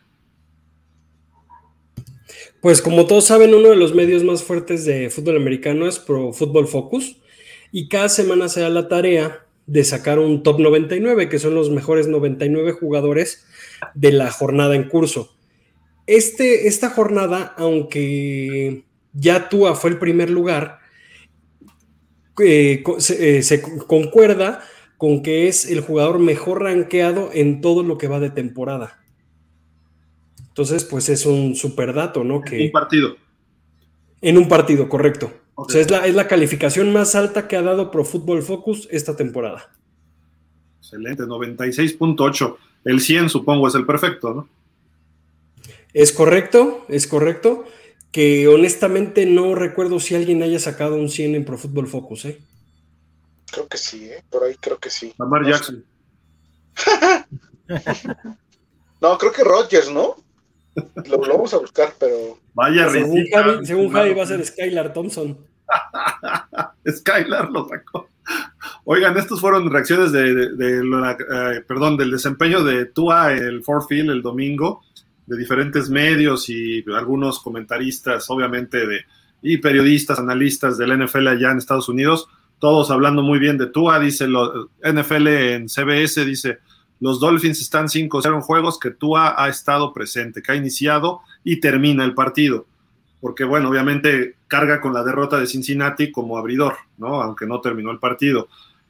Pues 2.59 2.81
como 2.81 3.07
todos 3.07 3.23
saben, 3.23 3.55
uno 3.55 3.69
de 3.69 3.77
los 3.77 3.95
medios 3.95 4.25
más 4.25 4.43
fuertes 4.43 4.83
de 4.83 5.09
fútbol 5.09 5.37
americano 5.37 5.87
es 5.87 5.97
Pro 5.97 6.33
Football 6.33 6.67
Focus 6.67 7.15
y 7.71 7.87
cada 7.87 8.09
semana 8.09 8.49
se 8.49 8.59
da 8.59 8.69
la 8.69 8.89
tarea 8.89 9.45
de 9.65 9.85
sacar 9.85 10.19
un 10.19 10.43
top 10.43 10.59
99, 10.59 11.29
que 11.29 11.39
son 11.39 11.55
los 11.55 11.69
mejores 11.69 12.09
99 12.09 12.73
jugadores 12.73 13.45
de 13.93 14.11
la 14.11 14.29
jornada 14.29 14.75
en 14.75 14.89
curso. 14.89 15.33
Este, 16.05 16.67
esta 16.67 16.89
jornada, 16.89 17.53
aunque 17.57 18.86
ya 19.13 19.49
Tua 19.49 19.75
fue 19.75 19.91
el 19.91 19.99
primer 19.99 20.29
lugar, 20.29 20.79
eh, 22.43 22.83
se, 22.99 23.37
eh, 23.37 23.43
se 23.43 23.61
concuerda 23.61 24.61
con 24.97 25.21
que 25.21 25.47
es 25.47 25.69
el 25.69 25.81
jugador 25.81 26.19
mejor 26.19 26.63
rankeado 26.63 27.29
en 27.33 27.61
todo 27.61 27.83
lo 27.83 27.97
que 27.97 28.07
va 28.07 28.19
de 28.19 28.29
temporada. 28.29 28.99
Entonces, 30.57 30.83
pues 30.85 31.07
es 31.09 31.25
un 31.27 31.55
super 31.55 31.93
dato, 31.93 32.23
¿no? 32.23 32.41
Que, 32.41 32.65
Un 32.65 32.71
partido. 32.71 33.15
en 34.21 34.37
un 34.39 34.47
partido, 34.47 34.89
correcto. 34.89 35.31
O 35.53 35.69
sea, 35.69 35.81
es 35.81 35.91
la, 35.91 36.07
es 36.07 36.15
la 36.15 36.27
calificación 36.27 36.91
más 36.91 37.13
alta 37.13 37.47
que 37.47 37.55
ha 37.55 37.61
dado 37.61 37.91
Pro 37.91 38.03
Football 38.03 38.41
Focus 38.41 38.87
esta 38.91 39.15
temporada. 39.15 39.71
Excelente, 40.79 41.23
96.8. 41.23 42.57
El 42.85 43.01
100 43.01 43.29
supongo 43.29 43.67
es 43.67 43.75
el 43.75 43.85
perfecto, 43.85 44.33
¿no? 44.33 44.49
Es 45.93 46.11
correcto, 46.11 46.85
es 46.89 47.05
correcto. 47.05 47.65
Que 48.11 48.47
honestamente 48.47 49.25
no 49.25 49.53
recuerdo 49.55 49.99
si 49.99 50.15
alguien 50.15 50.41
haya 50.43 50.59
sacado 50.59 50.95
un 50.95 51.09
100 51.09 51.35
en 51.35 51.45
Pro 51.45 51.57
Football 51.57 51.87
Focus, 51.87 52.25
¿eh? 52.25 52.39
Creo 53.51 53.67
que 53.67 53.77
sí, 53.77 54.05
¿eh? 54.05 54.23
Por 54.29 54.43
ahí 54.43 54.55
creo 54.59 54.77
que 54.79 54.89
sí. 54.89 55.13
Lamar. 55.17 55.45
Jackson. 55.45 55.83
No, 59.01 59.17
creo 59.17 59.31
que 59.31 59.43
Rodgers, 59.43 59.91
¿no? 59.91 60.15
Lo, 61.05 61.17
lo 61.23 61.33
vamos 61.35 61.53
a 61.53 61.57
buscar, 61.57 61.93
pero 61.99 62.39
Vaya 62.53 62.89
Según 62.89 63.15
risita, 63.17 63.43
Javi, 63.43 63.65
según. 63.65 63.91
Javi 63.91 64.13
va 64.13 64.23
a 64.23 64.27
ser 64.27 64.43
Skylar 64.45 64.93
Thompson. 64.93 65.37
Skylar 66.89 67.49
lo 67.51 67.67
sacó. 67.67 68.09
Oigan, 68.85 69.17
estos 69.17 69.39
fueron 69.39 69.69
reacciones 69.71 70.11
de, 70.11 70.33
de- 70.33 70.55
de 70.55 70.83
la, 70.83 71.11
eh, 71.11 71.61
perdón, 71.67 71.97
del 71.97 72.11
desempeño 72.11 72.63
de 72.63 72.85
Tua 72.85 73.33
el 73.33 73.63
Ford 73.63 73.83
Field 73.87 74.09
el 74.11 74.21
domingo, 74.21 74.81
de 75.27 75.37
diferentes 75.37 75.89
medios 75.89 76.49
y 76.49 76.83
algunos 76.95 77.39
comentaristas, 77.39 78.29
obviamente, 78.29 78.87
de, 78.87 79.01
y 79.41 79.57
periodistas, 79.57 80.17
analistas 80.19 80.77
del 80.77 80.97
NFL 80.97 81.27
allá 81.27 81.51
en 81.51 81.59
Estados 81.59 81.89
Unidos, 81.89 82.27
todos 82.59 82.89
hablando 82.89 83.21
muy 83.21 83.37
bien 83.37 83.57
de 83.57 83.67
Tua, 83.67 83.99
dice 83.99 84.27
lo, 84.27 84.69
NFL 84.81 85.27
en 85.27 85.69
CBS, 85.69 86.25
dice, 86.25 86.57
los 86.99 87.19
Dolphins 87.19 87.61
están 87.61 87.87
5-0 87.87 88.33
en 88.33 88.41
juegos 88.41 88.79
que 88.79 88.89
Tua 88.89 89.35
ha 89.37 89.47
estado 89.47 89.93
presente, 89.93 90.41
que 90.41 90.51
ha 90.51 90.55
iniciado 90.55 91.21
y 91.43 91.59
termina 91.59 92.03
el 92.03 92.15
partido 92.15 92.65
porque 93.19 93.43
bueno, 93.43 93.69
obviamente 93.69 94.35
carga 94.47 94.79
con 94.79 94.93
la 94.93 95.03
derrota 95.03 95.39
de 95.39 95.47
Cincinnati 95.47 96.11
como 96.11 96.37
abridor, 96.37 96.75
¿no? 96.97 97.21
Aunque 97.21 97.45
no 97.45 97.61
terminó 97.61 97.91
el 97.91 97.99
partido. 97.99 98.47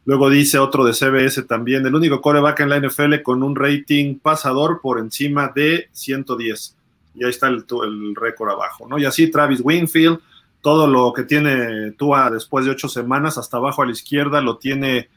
Luego 0.08 0.30
dice 0.30 0.58
otro 0.58 0.86
de 0.86 0.94
CBS 0.94 1.44
también, 1.44 1.86
el 1.86 1.94
único 1.94 2.22
coreback 2.22 2.62
en 2.62 2.70
la 2.70 2.80
NFL 2.80 3.22
con 3.24 3.44
un 3.44 3.58
rating 3.58 4.20
pasador 4.20 4.80
por 4.82 5.00
encima 5.00 5.52
de 5.54 5.90
110. 5.92 6.78
Y 7.16 7.26
ahí 7.26 7.30
está 7.30 7.50
el, 7.50 7.66
récord 8.16 8.52
abajo, 8.52 8.88
¿no? 8.88 8.98
Y 8.98 9.04
así 9.04 9.30
Travis 9.30 9.60
Winfield, 9.62 10.20
todo 10.62 10.88
lo 10.88 11.12
que 11.12 11.24
tiene 11.24 11.92
Tua 11.92 12.30
después 12.30 12.64
de 12.64 12.72
ocho 12.72 12.88
semanas, 12.88 13.38
hasta 13.38 13.58
abajo 13.58 13.82
a 13.82 13.86
la 13.86 13.92
izquierda 13.92 14.40
lo 14.40 14.58
tiene, 14.58 15.10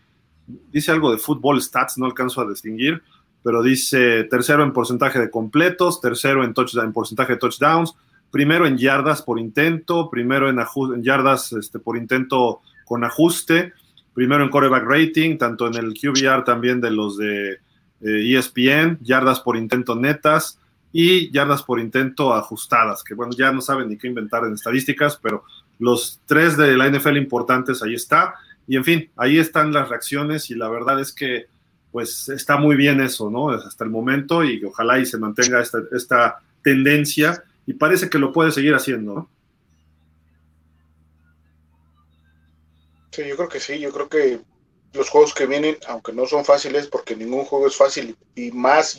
dice 0.72 0.91
algo 0.91 1.12
de 1.12 1.18
fútbol 1.18 1.62
stats, 1.62 1.97
no 1.97 2.07
alcanzo 2.07 2.41
a 2.41 2.49
distinguir, 2.49 3.01
pero 3.45 3.62
dice 3.62 4.24
tercero 4.24 4.64
en 4.64 4.72
porcentaje 4.72 5.20
de 5.20 5.30
completos, 5.30 6.01
tercero 6.01 6.43
en, 6.43 6.53
touchdown, 6.53 6.86
en 6.86 6.93
porcentaje 6.93 7.34
de 7.34 7.38
touchdowns, 7.38 7.95
primero 8.32 8.66
en 8.66 8.76
yardas 8.76 9.22
por 9.22 9.38
intento, 9.38 10.11
primero 10.11 10.49
en, 10.49 10.59
en 10.59 11.03
yardas 11.05 11.53
este, 11.53 11.78
por 11.78 11.97
intento 11.97 12.61
con 12.84 13.05
ajuste, 13.05 13.72
primero 14.15 14.45
en 14.45 14.51
coreback 14.51 14.85
rating, 14.85 15.39
tanto 15.39 15.67
en 15.67 15.75
el 15.75 15.95
QBR 15.95 16.45
también 16.45 16.81
de 16.81 16.91
los 16.91 17.17
de 17.17 17.59
eh, 18.03 18.37
ESPN, 18.37 18.99
yardas 19.03 19.41
por 19.41 19.57
intento 19.57 19.95
netas 19.95 20.59
y 20.93 21.31
yardas 21.31 21.63
por 21.63 21.79
intento 21.79 22.35
ajustadas, 22.35 23.05
que 23.05 23.15
bueno, 23.15 23.33
ya 23.37 23.53
no 23.53 23.61
saben 23.61 23.89
ni 23.89 23.97
qué 23.97 24.09
inventar 24.09 24.45
en 24.45 24.55
estadísticas, 24.55 25.19
pero 25.23 25.45
los 25.79 26.21
tres 26.27 26.57
de 26.57 26.77
la 26.77 26.89
NFL 26.89 27.17
importantes 27.17 27.83
ahí 27.83 27.95
está. 27.95 28.35
Y 28.67 28.77
en 28.77 28.85
fin, 28.85 29.11
ahí 29.17 29.39
están 29.39 29.73
las 29.73 29.89
reacciones 29.89 30.51
y 30.51 30.55
la 30.55 30.69
verdad 30.69 31.01
es 31.01 31.13
que 31.13 31.47
pues 31.91 32.29
está 32.29 32.57
muy 32.57 32.77
bien 32.77 33.01
eso, 33.01 33.31
¿no? 33.31 33.51
Hasta 33.51 33.85
el 33.85 33.91
momento 33.91 34.45
y 34.45 34.65
ojalá 34.65 35.01
y 35.01 35.07
se 35.07 35.19
mantenga 35.19 35.61
esta, 35.61 35.79
esta 35.91 36.41
tendencia 36.63 37.43
y 37.67 37.73
parece 37.73 38.09
que 38.09 38.19
lo 38.19 38.33
puede 38.33 38.53
seguir 38.53 38.75
haciendo. 38.75 39.15
¿no? 39.15 39.31
Sí, 43.13 43.27
yo 43.27 43.37
creo 43.37 43.49
que 43.49 43.61
sí, 43.61 43.79
yo 43.79 43.93
creo 43.93 44.09
que 44.09 44.41
los 44.93 45.09
juegos 45.09 45.35
que 45.35 45.47
vienen, 45.47 45.79
aunque 45.87 46.13
no 46.13 46.27
son 46.27 46.45
fáciles, 46.45 46.87
porque 46.87 47.17
ningún 47.17 47.45
juego 47.45 47.67
es 47.67 47.77
fácil, 47.77 48.17
y 48.35 48.51
más 48.53 48.97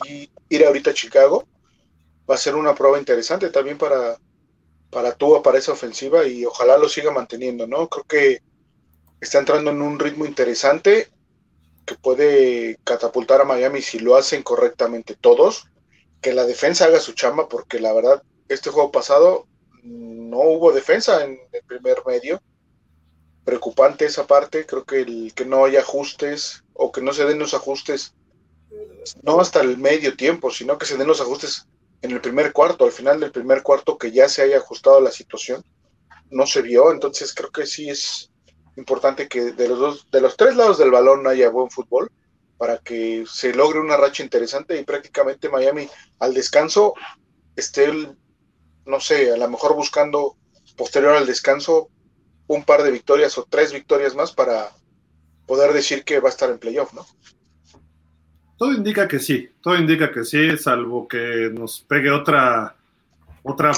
ir 0.48 0.64
ahorita 0.64 0.90
a 0.90 0.94
Chicago, 0.94 1.46
va 2.30 2.34
a 2.34 2.38
ser 2.38 2.54
una 2.54 2.74
prueba 2.74 2.98
interesante 2.98 3.50
también 3.50 3.78
para, 3.78 4.18
para 4.90 5.14
Tua, 5.14 5.42
para 5.42 5.58
esa 5.58 5.72
ofensiva, 5.72 6.26
y 6.26 6.44
ojalá 6.44 6.78
lo 6.78 6.88
siga 6.88 7.10
manteniendo, 7.10 7.66
¿no? 7.66 7.88
Creo 7.88 8.04
que 8.04 8.42
está 9.20 9.38
entrando 9.38 9.70
en 9.70 9.82
un 9.82 9.98
ritmo 9.98 10.26
interesante 10.26 11.08
que 11.86 11.94
puede 11.96 12.78
catapultar 12.84 13.40
a 13.40 13.44
Miami 13.44 13.82
si 13.82 13.98
lo 13.98 14.16
hacen 14.16 14.42
correctamente 14.42 15.14
todos, 15.14 15.66
que 16.20 16.32
la 16.32 16.44
defensa 16.44 16.86
haga 16.86 17.00
su 17.00 17.12
chamba, 17.12 17.48
porque 17.48 17.80
la 17.80 17.92
verdad, 17.92 18.22
este 18.48 18.70
juego 18.70 18.92
pasado 18.92 19.46
no 19.82 20.38
hubo 20.38 20.72
defensa 20.72 21.24
en 21.24 21.38
el 21.52 21.62
primer 21.64 21.98
medio, 22.06 22.40
esa 24.06 24.26
parte. 24.26 24.66
Creo 24.66 24.84
que 24.84 25.00
el 25.00 25.32
que 25.34 25.44
no 25.44 25.64
haya 25.64 25.80
ajustes 25.80 26.64
o 26.74 26.92
que 26.92 27.02
no 27.02 27.12
se 27.12 27.24
den 27.24 27.38
los 27.38 27.54
ajustes, 27.54 28.14
no 29.22 29.40
hasta 29.40 29.60
el 29.60 29.78
medio 29.78 30.16
tiempo, 30.16 30.50
sino 30.50 30.78
que 30.78 30.86
se 30.86 30.96
den 30.96 31.08
los 31.08 31.20
ajustes 31.20 31.66
en 32.02 32.10
el 32.10 32.20
primer 32.20 32.52
cuarto, 32.52 32.84
al 32.84 32.92
final 32.92 33.20
del 33.20 33.32
primer 33.32 33.62
cuarto, 33.62 33.96
que 33.96 34.10
ya 34.10 34.28
se 34.28 34.42
haya 34.42 34.58
ajustado 34.58 35.00
la 35.00 35.10
situación, 35.10 35.64
no 36.30 36.46
se 36.46 36.62
vio. 36.62 36.92
Entonces 36.92 37.34
creo 37.34 37.50
que 37.50 37.66
sí 37.66 37.88
es 37.88 38.30
importante 38.76 39.28
que 39.28 39.52
de 39.52 39.68
los 39.68 39.78
dos, 39.78 40.10
de 40.10 40.20
los 40.20 40.36
tres 40.36 40.56
lados 40.56 40.78
del 40.78 40.90
balón 40.90 41.26
haya 41.26 41.50
buen 41.50 41.70
fútbol 41.70 42.10
para 42.56 42.78
que 42.78 43.24
se 43.28 43.52
logre 43.52 43.80
una 43.80 43.96
racha 43.96 44.22
interesante 44.22 44.78
y 44.78 44.84
prácticamente 44.84 45.48
Miami 45.48 45.88
al 46.20 46.32
descanso 46.32 46.94
esté, 47.56 47.92
no 48.86 49.00
sé, 49.00 49.32
a 49.32 49.36
lo 49.36 49.48
mejor 49.48 49.74
buscando 49.74 50.36
posterior 50.76 51.14
al 51.14 51.26
descanso 51.26 51.90
un 52.54 52.64
par 52.64 52.82
de 52.82 52.90
victorias 52.90 53.36
o 53.38 53.46
tres 53.48 53.72
victorias 53.72 54.14
más 54.14 54.32
para 54.32 54.70
poder 55.46 55.72
decir 55.72 56.04
que 56.04 56.20
va 56.20 56.28
a 56.28 56.32
estar 56.32 56.50
en 56.50 56.58
playoff, 56.58 56.92
¿no? 56.92 57.06
Todo 58.58 58.72
indica 58.72 59.08
que 59.08 59.18
sí, 59.18 59.50
todo 59.60 59.76
indica 59.76 60.12
que 60.12 60.24
sí, 60.24 60.56
salvo 60.56 61.08
que 61.08 61.50
nos 61.52 61.80
pegue 61.80 62.10
otra, 62.10 62.76
otra, 63.42 63.72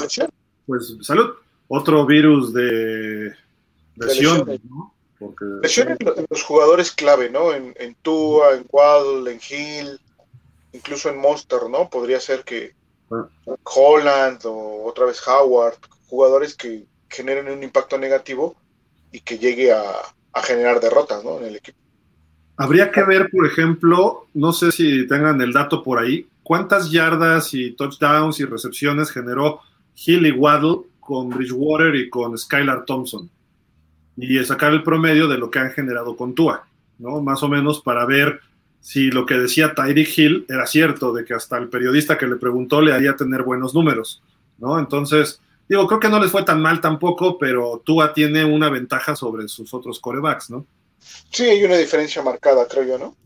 pues 0.66 0.96
salud, 1.00 1.34
otro 1.68 2.04
virus 2.04 2.52
de 2.52 3.34
lesión, 3.96 4.60
¿no? 4.68 4.92
Porque, 5.18 5.44
lesiones 5.62 5.96
en 6.00 6.26
los 6.28 6.42
jugadores 6.42 6.90
clave, 6.90 7.30
¿no? 7.30 7.54
En, 7.54 7.74
en 7.78 7.94
Tua, 8.02 8.54
en 8.56 8.66
Waddle, 8.70 9.32
en 9.32 9.40
Hill, 9.48 10.00
incluso 10.72 11.08
en 11.08 11.18
Monster, 11.18 11.70
¿no? 11.70 11.88
Podría 11.88 12.20
ser 12.20 12.44
que 12.44 12.74
ah. 13.10 13.26
Holland 13.62 14.44
o 14.44 14.84
otra 14.84 15.06
vez 15.06 15.26
Howard, 15.26 15.78
jugadores 16.08 16.54
que 16.54 16.84
generen 17.08 17.48
un 17.48 17.62
impacto 17.62 17.96
negativo 17.96 18.56
y 19.14 19.20
que 19.20 19.38
llegue 19.38 19.72
a, 19.72 19.82
generar 20.42 20.80
derrotas 20.80 21.22
¿no? 21.22 21.38
en 21.38 21.44
el 21.44 21.56
equipo. 21.56 21.78
Habría 22.56 22.90
que 22.90 23.04
ver, 23.04 23.30
por 23.30 23.46
ejemplo, 23.46 24.26
no 24.34 24.52
sé 24.52 24.72
si 24.72 25.06
tengan 25.06 25.40
el 25.40 25.52
dato 25.52 25.84
por 25.84 26.00
ahí, 26.00 26.26
cuántas 26.42 26.90
yardas 26.90 27.54
y 27.54 27.70
touchdowns 27.72 28.40
y 28.40 28.44
recepciones 28.44 29.12
generó 29.12 29.60
Hill 29.94 30.26
y 30.26 30.32
Waddle 30.32 30.80
con 30.98 31.28
Bridgewater 31.28 31.94
y 31.94 32.10
con 32.10 32.36
Skylar 32.36 32.84
Thompson. 32.84 33.30
Y 34.16 34.44
sacar 34.44 34.72
el 34.72 34.82
promedio 34.82 35.28
de 35.28 35.38
lo 35.38 35.48
que 35.48 35.60
han 35.60 35.70
generado 35.70 36.16
con 36.16 36.34
Tua, 36.34 36.66
¿no? 36.98 37.22
Más 37.22 37.44
o 37.44 37.48
menos 37.48 37.80
para 37.80 38.04
ver 38.06 38.40
si 38.80 39.12
lo 39.12 39.26
que 39.26 39.38
decía 39.38 39.74
Tyreek 39.74 40.18
Hill 40.18 40.46
era 40.48 40.66
cierto, 40.66 41.12
de 41.12 41.24
que 41.24 41.34
hasta 41.34 41.56
el 41.58 41.68
periodista 41.68 42.18
que 42.18 42.26
le 42.26 42.36
preguntó 42.36 42.80
le 42.80 42.92
haría 42.92 43.14
tener 43.14 43.44
buenos 43.44 43.74
números, 43.74 44.20
¿no? 44.58 44.78
Entonces, 44.80 45.40
Digo, 45.68 45.86
creo 45.86 46.00
que 46.00 46.08
no 46.08 46.20
les 46.20 46.30
fue 46.30 46.42
tan 46.44 46.60
mal 46.60 46.80
tampoco, 46.80 47.38
pero 47.38 47.82
Tua 47.84 48.12
tiene 48.12 48.44
una 48.44 48.68
ventaja 48.68 49.16
sobre 49.16 49.48
sus 49.48 49.72
otros 49.72 49.98
corebacks, 49.98 50.50
¿no? 50.50 50.66
Sí, 51.30 51.44
hay 51.44 51.64
una 51.64 51.76
diferencia 51.76 52.22
marcada, 52.22 52.66
creo 52.68 52.84
yo, 52.84 52.98
¿no? 52.98 53.16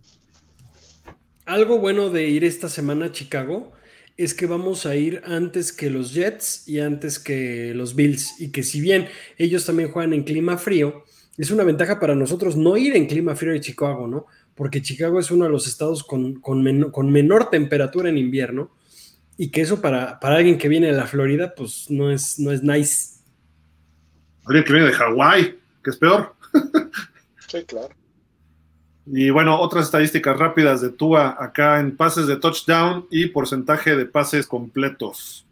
Algo 1.47 1.78
bueno 1.78 2.11
de 2.11 2.28
ir 2.28 2.45
esta 2.45 2.68
semana 2.68 3.07
a 3.07 3.12
Chicago 3.12 3.72
es 4.16 4.34
que 4.34 4.47
vamos 4.47 4.84
a 4.86 4.97
ir 4.97 5.22
antes 5.24 5.72
que 5.72 5.91
los 5.91 6.12
Jets 6.12 6.68
y 6.68 6.80
antes 6.80 7.18
que 7.18 7.72
los 7.74 7.95
Bills. 7.95 8.41
Y 8.41 8.51
que 8.51 8.62
si 8.62 8.80
bien 8.80 9.09
ellos 9.36 9.64
también 9.64 9.91
juegan 9.91 10.12
en 10.12 10.24
clima 10.24 10.59
frío, 10.59 11.05
es 11.36 11.51
una 11.51 11.64
ventaja 11.64 11.99
para 11.99 12.14
nosotros 12.14 12.57
no 12.57 12.76
ir 12.76 12.97
en 12.97 13.07
clima 13.07 13.34
frío 13.34 13.53
de 13.53 13.61
Chicago, 13.61 14.07
¿no? 14.07 14.26
Porque 14.55 14.82
Chicago 14.82 15.20
es 15.20 15.30
uno 15.30 15.45
de 15.45 15.51
los 15.51 15.66
estados 15.66 16.05
con, 16.05 16.41
con 16.41 17.12
menor 17.12 17.51
temperatura 17.51 18.09
en 18.09 18.18
invierno 18.18 18.70
y 19.41 19.51
que 19.51 19.61
eso 19.61 19.80
para, 19.80 20.18
alguien 20.20 20.59
que 20.59 20.68
viene 20.68 20.89
de 20.89 20.93
la 20.93 21.07
Florida, 21.07 21.55
pues 21.57 21.89
no 21.89 22.11
es, 22.11 22.41
no 22.41 22.51
es 22.51 22.64
nice. 22.64 23.20
Alguien 24.45 24.64
que 24.64 24.72
viene 24.72 24.89
de 24.89 24.95
Hawái, 24.95 25.59
que 25.82 25.91
es 25.91 25.97
peor. 25.97 26.34
sí, 27.49 27.62
claro. 27.64 27.95
Y 29.07 29.30
bueno, 29.30 29.59
otras 29.61 29.86
estadísticas 29.86 30.36
rápidas 30.36 30.80
de 30.80 30.91
Tua 30.91 31.36
acá 31.39 31.78
en 31.78 31.97
pases 31.97 32.26
de 32.26 32.36
touchdown 32.36 33.07
y 33.11 33.28
porcentaje 33.28 33.97
de 33.97 34.07
pases 34.07 34.47
completos. 34.47 35.47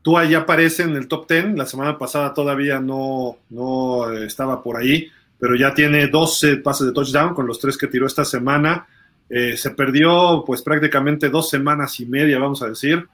Tua 0.00 0.24
ya 0.24 0.38
aparece 0.38 0.82
en 0.82 0.96
el 0.96 1.08
top 1.08 1.28
10. 1.28 1.56
La 1.56 1.66
semana 1.66 1.98
pasada 1.98 2.32
todavía 2.32 2.80
no, 2.80 3.36
no 3.50 4.10
estaba 4.12 4.62
por 4.62 4.78
ahí, 4.78 5.10
pero 5.38 5.54
ya 5.56 5.74
tiene 5.74 6.08
12 6.08 6.56
pases 6.56 6.86
de 6.86 6.92
touchdown 6.94 7.34
con 7.34 7.46
los 7.46 7.60
tres 7.60 7.76
que 7.76 7.86
tiró 7.86 8.06
esta 8.06 8.24
semana. 8.24 8.88
Eh, 9.28 9.56
se 9.56 9.70
perdió 9.70 10.44
pues 10.46 10.62
prácticamente 10.62 11.28
dos 11.28 11.50
semanas 11.50 11.98
y 12.00 12.06
media, 12.06 12.38
vamos 12.38 12.62
a 12.62 12.68
decir, 12.68 13.08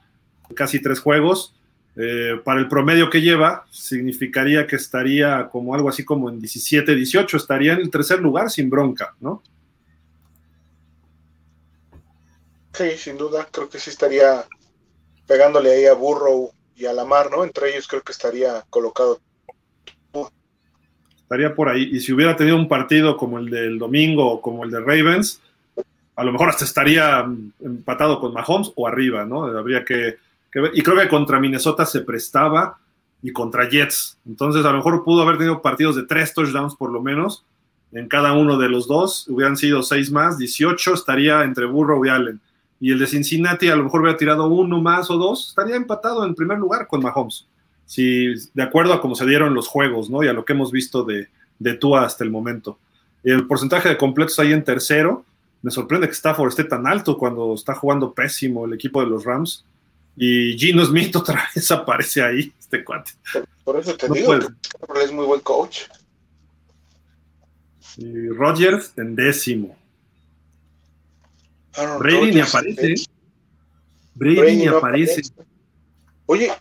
casi 0.55 0.81
tres 0.81 0.99
juegos. 0.99 1.55
Eh, 1.95 2.39
para 2.43 2.59
el 2.59 2.67
promedio 2.67 3.09
que 3.09 3.21
lleva, 3.21 3.65
significaría 3.69 4.65
que 4.65 4.75
estaría 4.75 5.47
como 5.51 5.75
algo 5.75 5.89
así 5.89 6.03
como 6.03 6.29
en 6.29 6.39
17, 6.39 6.95
18, 6.95 7.37
estaría 7.37 7.73
en 7.73 7.81
el 7.81 7.91
tercer 7.91 8.19
lugar 8.19 8.49
sin 8.49 8.69
bronca, 8.69 9.15
¿no? 9.19 9.43
Sí, 12.73 12.91
sin 12.97 13.17
duda, 13.17 13.47
creo 13.51 13.69
que 13.69 13.77
sí 13.77 13.91
estaría 13.91 14.45
pegándole 15.27 15.71
ahí 15.71 15.85
a 15.85 15.93
Burrow 15.93 16.51
y 16.75 16.85
a 16.85 16.93
Lamar, 16.93 17.29
¿no? 17.29 17.43
Entre 17.43 17.71
ellos 17.71 17.87
creo 17.87 18.01
que 18.01 18.11
estaría 18.11 18.63
colocado. 18.69 19.19
Estaría 21.21 21.53
por 21.53 21.69
ahí. 21.69 21.89
Y 21.91 21.99
si 21.99 22.11
hubiera 22.11 22.35
tenido 22.35 22.57
un 22.57 22.67
partido 22.67 23.15
como 23.15 23.37
el 23.37 23.49
del 23.49 23.77
domingo 23.77 24.27
o 24.27 24.41
como 24.41 24.63
el 24.63 24.71
de 24.71 24.79
Ravens, 24.79 25.41
a 26.15 26.23
lo 26.23 26.31
mejor 26.31 26.49
hasta 26.49 26.65
estaría 26.65 27.25
empatado 27.59 28.19
con 28.19 28.33
Mahomes 28.33 28.71
o 28.75 28.87
arriba, 28.87 29.25
¿no? 29.25 29.45
Habría 29.45 29.83
que, 29.83 30.17
ver. 30.53 30.71
Y 30.73 30.81
creo 30.81 30.97
que 30.97 31.07
contra 31.07 31.39
Minnesota 31.39 31.85
se 31.85 32.01
prestaba 32.01 32.77
y 33.21 33.31
contra 33.31 33.69
Jets. 33.69 34.17
Entonces, 34.25 34.65
a 34.65 34.71
lo 34.71 34.77
mejor 34.77 35.03
pudo 35.03 35.23
haber 35.23 35.37
tenido 35.37 35.61
partidos 35.61 35.95
de 35.95 36.03
tres 36.03 36.33
touchdowns 36.33 36.75
por 36.75 36.91
lo 36.91 37.01
menos 37.01 37.45
en 37.91 38.07
cada 38.07 38.33
uno 38.33 38.57
de 38.57 38.69
los 38.69 38.87
dos. 38.87 39.27
Hubieran 39.27 39.57
sido 39.57 39.81
seis 39.81 40.11
más, 40.11 40.37
18 40.37 40.93
estaría 40.93 41.43
entre 41.43 41.65
Burrow 41.65 42.05
y 42.05 42.09
Allen. 42.09 42.39
Y 42.79 42.91
el 42.91 42.99
de 42.99 43.07
Cincinnati 43.07 43.69
a 43.69 43.75
lo 43.75 43.85
mejor 43.85 44.01
hubiera 44.01 44.17
tirado 44.17 44.47
uno 44.47 44.81
más 44.81 45.09
o 45.09 45.17
dos, 45.17 45.49
estaría 45.49 45.75
empatado 45.75 46.25
en 46.25 46.35
primer 46.35 46.59
lugar 46.59 46.87
con 46.87 47.01
Mahomes. 47.01 47.47
Si, 47.85 48.33
de 48.53 48.63
acuerdo 48.63 48.93
a 48.93 49.01
cómo 49.01 49.15
se 49.15 49.25
dieron 49.25 49.53
los 49.53 49.67
juegos, 49.67 50.09
¿no? 50.09 50.23
Y 50.23 50.27
a 50.27 50.33
lo 50.33 50.43
que 50.45 50.53
hemos 50.53 50.71
visto 50.71 51.03
de, 51.03 51.29
de 51.59 51.73
Tua 51.75 52.03
hasta 52.03 52.23
el 52.23 52.31
momento. 52.31 52.77
El 53.23 53.47
porcentaje 53.47 53.89
de 53.89 53.97
completos 53.97 54.37
ahí 54.39 54.51
en 54.51 54.63
tercero 54.63 55.25
me 55.63 55.71
sorprende 55.71 56.07
que 56.07 56.13
Stafford 56.13 56.49
esté 56.49 56.65
tan 56.65 56.85
alto 56.85 57.17
cuando 57.17 57.53
está 57.53 57.73
jugando 57.73 58.13
pésimo 58.13 58.65
el 58.65 58.73
equipo 58.73 58.99
de 58.99 59.07
los 59.07 59.23
Rams. 59.23 59.65
Y 60.15 60.57
Gino 60.57 60.85
Smith 60.85 61.15
otra 61.15 61.49
vez 61.55 61.71
aparece 61.71 62.21
ahí, 62.21 62.53
este 62.59 62.83
cuate. 62.83 63.11
Por 63.63 63.79
eso 63.79 63.95
te 63.95 64.09
digo 64.09 64.37
que 64.39 65.03
es 65.03 65.11
muy 65.11 65.25
buen 65.25 65.39
coach. 65.39 65.83
Y 67.97 68.27
Rodgers 68.27 68.91
en 68.97 69.15
décimo. 69.15 69.77
Brady 71.99 72.31
ni 72.33 72.41
aparece. 72.41 72.95
Brady, 74.15 74.57
ni 74.57 74.67
aparece. 74.67 75.21
Oye, 76.25 76.51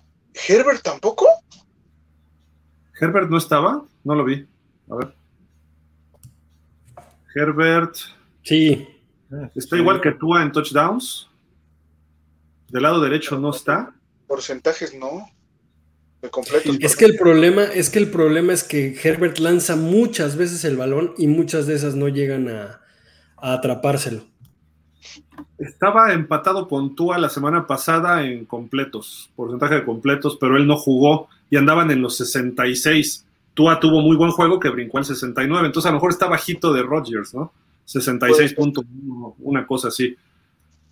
¿Herbert 0.49 0.83
tampoco? 0.83 1.27
¿Herbert 3.01 3.29
no 3.29 3.37
estaba? 3.37 3.85
No 4.05 4.15
lo 4.15 4.25
vi. 4.25 4.47
A 4.89 4.95
ver. 4.95 5.15
Herbert. 7.35 7.97
Sí. 8.43 8.89
Está 9.55 9.77
igual 9.77 10.01
que 10.01 10.13
tú 10.13 10.37
en 10.37 10.53
touchdowns. 10.53 11.29
Del 12.69 12.83
lado 12.83 13.01
derecho 13.01 13.39
no 13.39 13.51
está. 13.51 13.95
Porcentajes 14.27 14.95
no. 14.95 15.29
De 16.21 16.31
completo. 16.31 16.73
Es 16.81 16.97
que 16.97 17.05
el 17.05 17.17
problema, 17.17 17.65
es 17.65 17.91
que 17.91 17.99
el 17.99 18.11
problema 18.11 18.53
es 18.53 18.65
que 18.65 18.99
Herbert 19.03 19.39
lanza 19.39 19.77
muchas 19.77 20.37
veces 20.37 20.65
el 20.65 20.77
balón 20.77 21.15
y 21.19 21.27
muchas 21.27 21.67
de 21.67 21.75
esas 21.75 21.95
no 21.95 22.09
llegan 22.09 22.49
a, 22.49 22.81
atrapárselo. 23.37 24.23
Estaba 25.59 26.13
empatado 26.13 26.69
con 26.69 26.95
Tua 26.95 27.19
la 27.19 27.29
semana 27.29 27.67
pasada 27.67 28.25
en 28.25 28.45
completos, 28.45 29.31
porcentaje 29.37 29.77
de 29.77 29.85
completos, 29.85 30.39
pero 30.41 30.57
él 30.57 30.67
no 30.67 30.77
jugó 30.77 31.29
y 31.51 31.57
andaban 31.57 31.91
en 31.91 32.01
los 32.01 32.17
66. 32.17 33.27
Tua 33.55 33.81
tuvo 33.81 34.01
muy 34.01 34.17
buen 34.17 34.31
juego 34.31 34.59
que 34.59 34.71
brincó 34.71 34.99
al 34.99 35.05
69, 35.05 35.67
entonces 35.67 35.89
a 35.89 35.91
lo 35.91 35.97
mejor 35.97 36.11
está 36.11 36.27
bajito 36.27 36.73
de 36.73 36.83
Rodgers, 36.83 37.35
¿no? 37.35 37.53
66 37.85 38.55
puntos, 38.55 38.85
una 39.39 39.67
cosa 39.67 39.89
así. 39.89 40.17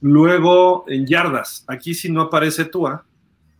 Luego, 0.00 0.84
en 0.88 1.06
yardas, 1.06 1.64
aquí 1.66 1.94
sí 1.94 2.10
no 2.10 2.22
aparece 2.22 2.64
Tua, 2.64 3.04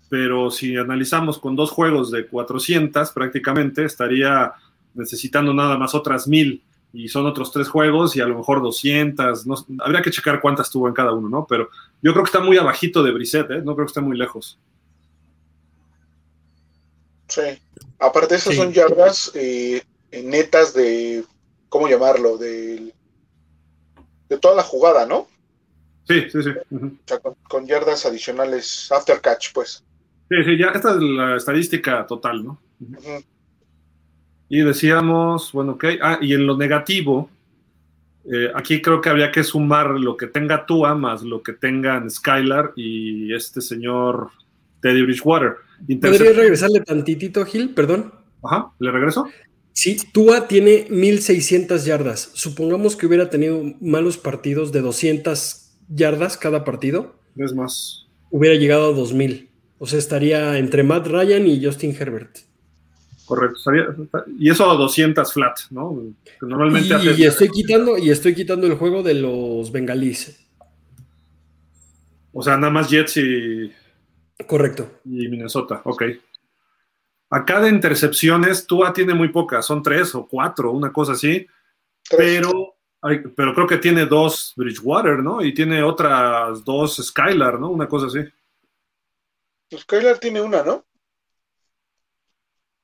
pero 0.08 0.50
si 0.50 0.76
analizamos 0.76 1.38
con 1.38 1.54
dos 1.54 1.70
juegos 1.70 2.10
de 2.10 2.26
400 2.26 3.10
prácticamente, 3.12 3.84
estaría 3.84 4.52
necesitando 4.94 5.54
nada 5.54 5.78
más 5.78 5.94
otras 5.94 6.26
mil 6.26 6.62
y 6.92 7.08
son 7.08 7.26
otros 7.26 7.52
tres 7.52 7.68
juegos 7.68 8.16
y 8.16 8.20
a 8.20 8.26
lo 8.26 8.38
mejor 8.38 8.62
200, 8.62 9.46
no, 9.46 9.54
habría 9.78 10.02
que 10.02 10.10
checar 10.10 10.40
cuántas 10.40 10.70
tuvo 10.70 10.88
en 10.88 10.94
cada 10.94 11.12
uno, 11.12 11.28
¿no? 11.28 11.46
Pero 11.48 11.68
yo 12.02 12.12
creo 12.12 12.24
que 12.24 12.28
está 12.28 12.40
muy 12.40 12.56
abajito 12.56 13.02
de 13.02 13.12
Brissett, 13.12 13.50
¿eh? 13.50 13.62
no 13.62 13.74
creo 13.74 13.86
que 13.86 13.90
esté 13.90 14.00
muy 14.00 14.16
lejos. 14.16 14.58
Sí, 17.28 17.42
aparte 18.00 18.34
esas 18.34 18.56
son 18.56 18.72
yardas 18.72 19.30
eh, 19.34 19.82
netas 20.10 20.74
de, 20.74 21.24
¿cómo 21.68 21.86
llamarlo? 21.86 22.36
De, 22.36 22.92
de 24.30 24.38
toda 24.38 24.54
la 24.54 24.62
jugada, 24.62 25.04
¿no? 25.04 25.26
Sí, 26.08 26.22
sí, 26.30 26.42
sí. 26.42 26.50
O 26.74 26.90
sea, 27.04 27.18
con, 27.18 27.66
yardas 27.66 28.06
adicionales, 28.06 28.90
after 28.90 29.20
catch, 29.20 29.52
pues. 29.52 29.84
Sí, 30.30 30.36
sí, 30.44 30.56
ya 30.56 30.68
esta 30.68 30.92
es 30.92 30.96
la 31.02 31.36
estadística 31.36 32.06
total, 32.06 32.44
¿no? 32.44 32.62
Y 34.48 34.62
decíamos, 34.62 35.52
bueno, 35.52 35.72
ok, 35.72 35.84
ah, 36.00 36.18
y 36.20 36.32
en 36.32 36.46
lo 36.46 36.56
negativo, 36.56 37.28
eh, 38.24 38.50
aquí 38.54 38.80
creo 38.80 39.00
que 39.00 39.08
habría 39.08 39.30
que 39.30 39.44
sumar 39.44 39.90
lo 39.90 40.16
que 40.16 40.28
tenga 40.28 40.66
Tua 40.66 40.94
más 40.94 41.22
lo 41.22 41.42
que 41.42 41.52
tengan 41.52 42.10
Skylar 42.10 42.72
y 42.76 43.34
este 43.34 43.60
señor 43.60 44.30
Teddy 44.80 45.02
Bridgewater. 45.02 45.56
¿Podría 46.00 46.32
regresarle 46.32 46.80
tantitito, 46.80 47.44
Gil? 47.44 47.70
Perdón. 47.74 48.12
Ajá, 48.42 48.70
¿le 48.78 48.90
regreso? 48.90 49.26
Sí, 49.72 49.96
Tua 50.12 50.48
tiene 50.48 50.86
1600 50.90 51.84
yardas. 51.84 52.30
Supongamos 52.34 52.96
que 52.96 53.06
hubiera 53.06 53.30
tenido 53.30 53.62
malos 53.80 54.18
partidos 54.18 54.72
de 54.72 54.80
200 54.80 55.70
yardas 55.88 56.36
cada 56.36 56.64
partido. 56.64 57.14
Es 57.36 57.54
más. 57.54 58.06
Hubiera 58.30 58.56
llegado 58.56 58.90
a 58.90 58.92
2000. 58.92 59.48
O 59.78 59.86
sea, 59.86 59.98
estaría 59.98 60.58
entre 60.58 60.82
Matt 60.82 61.06
Ryan 61.06 61.46
y 61.46 61.64
Justin 61.64 61.96
Herbert. 61.98 62.38
Correcto. 63.24 63.60
y 64.38 64.50
eso 64.50 64.68
a 64.68 64.74
200 64.74 65.32
flat, 65.32 65.56
¿no? 65.70 66.02
Normalmente 66.42 66.96
y, 67.16 67.22
estoy 67.22 67.48
quitando 67.48 67.96
y 67.96 68.10
estoy 68.10 68.34
quitando 68.34 68.66
el 68.66 68.74
juego 68.74 69.04
de 69.04 69.14
los 69.14 69.70
bengalíes. 69.70 70.44
O 72.32 72.42
sea, 72.42 72.56
nada 72.56 72.72
más 72.72 72.90
Jets 72.90 73.18
y 73.18 73.72
Correcto. 74.46 75.00
Y 75.04 75.28
Minnesota, 75.28 75.80
ok. 75.84 76.02
Acá 77.30 77.60
de 77.60 77.68
intercepciones, 77.68 78.66
Tua 78.66 78.92
tiene 78.92 79.14
muy 79.14 79.28
pocas, 79.28 79.64
son 79.64 79.82
tres 79.82 80.14
o 80.16 80.26
cuatro, 80.26 80.72
una 80.72 80.92
cosa 80.92 81.12
así. 81.12 81.46
Pero, 82.16 82.76
pero 83.36 83.54
creo 83.54 83.66
que 83.68 83.78
tiene 83.78 84.04
dos 84.04 84.52
Bridgewater, 84.56 85.20
¿no? 85.20 85.40
Y 85.42 85.54
tiene 85.54 85.80
otras 85.80 86.64
dos 86.64 86.96
Skylar, 86.96 87.60
¿no? 87.60 87.70
Una 87.70 87.86
cosa 87.86 88.06
así. 88.06 88.18
Skylar 89.72 90.18
tiene 90.18 90.40
una, 90.40 90.64
¿no? 90.64 90.84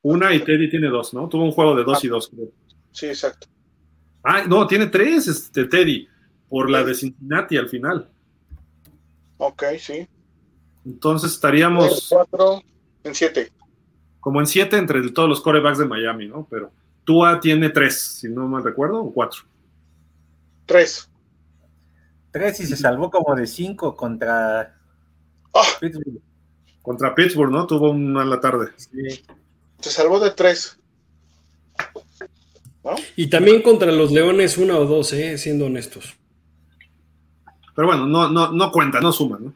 Una 0.02 0.32
y 0.32 0.38
Teddy 0.44 0.70
tiene 0.70 0.86
dos, 0.86 1.12
¿no? 1.12 1.28
Tuvo 1.28 1.42
un 1.44 1.50
juego 1.50 1.74
de 1.74 1.82
dos 1.82 2.04
y 2.04 2.08
dos, 2.08 2.28
creo. 2.28 2.52
Sí, 2.92 3.06
exacto. 3.06 3.48
Ah, 4.22 4.44
no, 4.46 4.64
tiene 4.68 4.86
tres, 4.86 5.26
este, 5.26 5.64
Teddy, 5.64 6.08
por 6.48 6.70
la 6.70 6.84
de 6.84 6.94
Cincinnati 6.94 7.56
al 7.56 7.68
final. 7.68 8.08
Ok, 9.38 9.64
sí. 9.80 10.06
Entonces 10.84 11.32
estaríamos. 11.32 12.06
cuatro, 12.08 12.62
en 13.02 13.14
siete. 13.14 13.50
Como 14.26 14.40
en 14.40 14.48
siete 14.48 14.76
entre 14.76 15.08
todos 15.12 15.28
los 15.28 15.40
corebacks 15.40 15.78
de 15.78 15.84
Miami, 15.84 16.26
¿no? 16.26 16.48
Pero 16.50 16.72
Tua 17.04 17.38
tiene 17.38 17.70
tres, 17.70 18.18
si 18.18 18.28
no 18.28 18.48
mal 18.48 18.64
recuerdo, 18.64 19.00
o 19.00 19.14
cuatro. 19.14 19.42
Tres. 20.66 21.08
Tres 22.32 22.58
y 22.58 22.66
se 22.66 22.76
salvó 22.76 23.08
como 23.08 23.36
de 23.36 23.46
cinco 23.46 23.94
contra 23.94 24.74
ah. 25.54 25.62
Pittsburgh. 25.80 26.20
Contra 26.82 27.14
Pittsburgh, 27.14 27.52
¿no? 27.52 27.68
Tuvo 27.68 27.92
una 27.92 28.24
la 28.24 28.40
tarde. 28.40 28.72
Sí. 28.76 29.24
Se 29.78 29.90
salvó 29.90 30.18
de 30.18 30.32
tres. 30.32 30.76
Y 33.14 33.30
también 33.30 33.62
contra 33.62 33.92
los 33.92 34.10
Leones 34.10 34.58
una 34.58 34.76
o 34.76 34.86
dos, 34.86 35.12
¿eh? 35.12 35.38
siendo 35.38 35.66
honestos. 35.66 36.16
Pero 37.76 37.86
bueno, 37.86 38.06
no, 38.06 38.28
no, 38.28 38.50
no 38.50 38.72
cuenta, 38.72 39.00
no 39.00 39.12
suma, 39.12 39.38
¿no? 39.40 39.54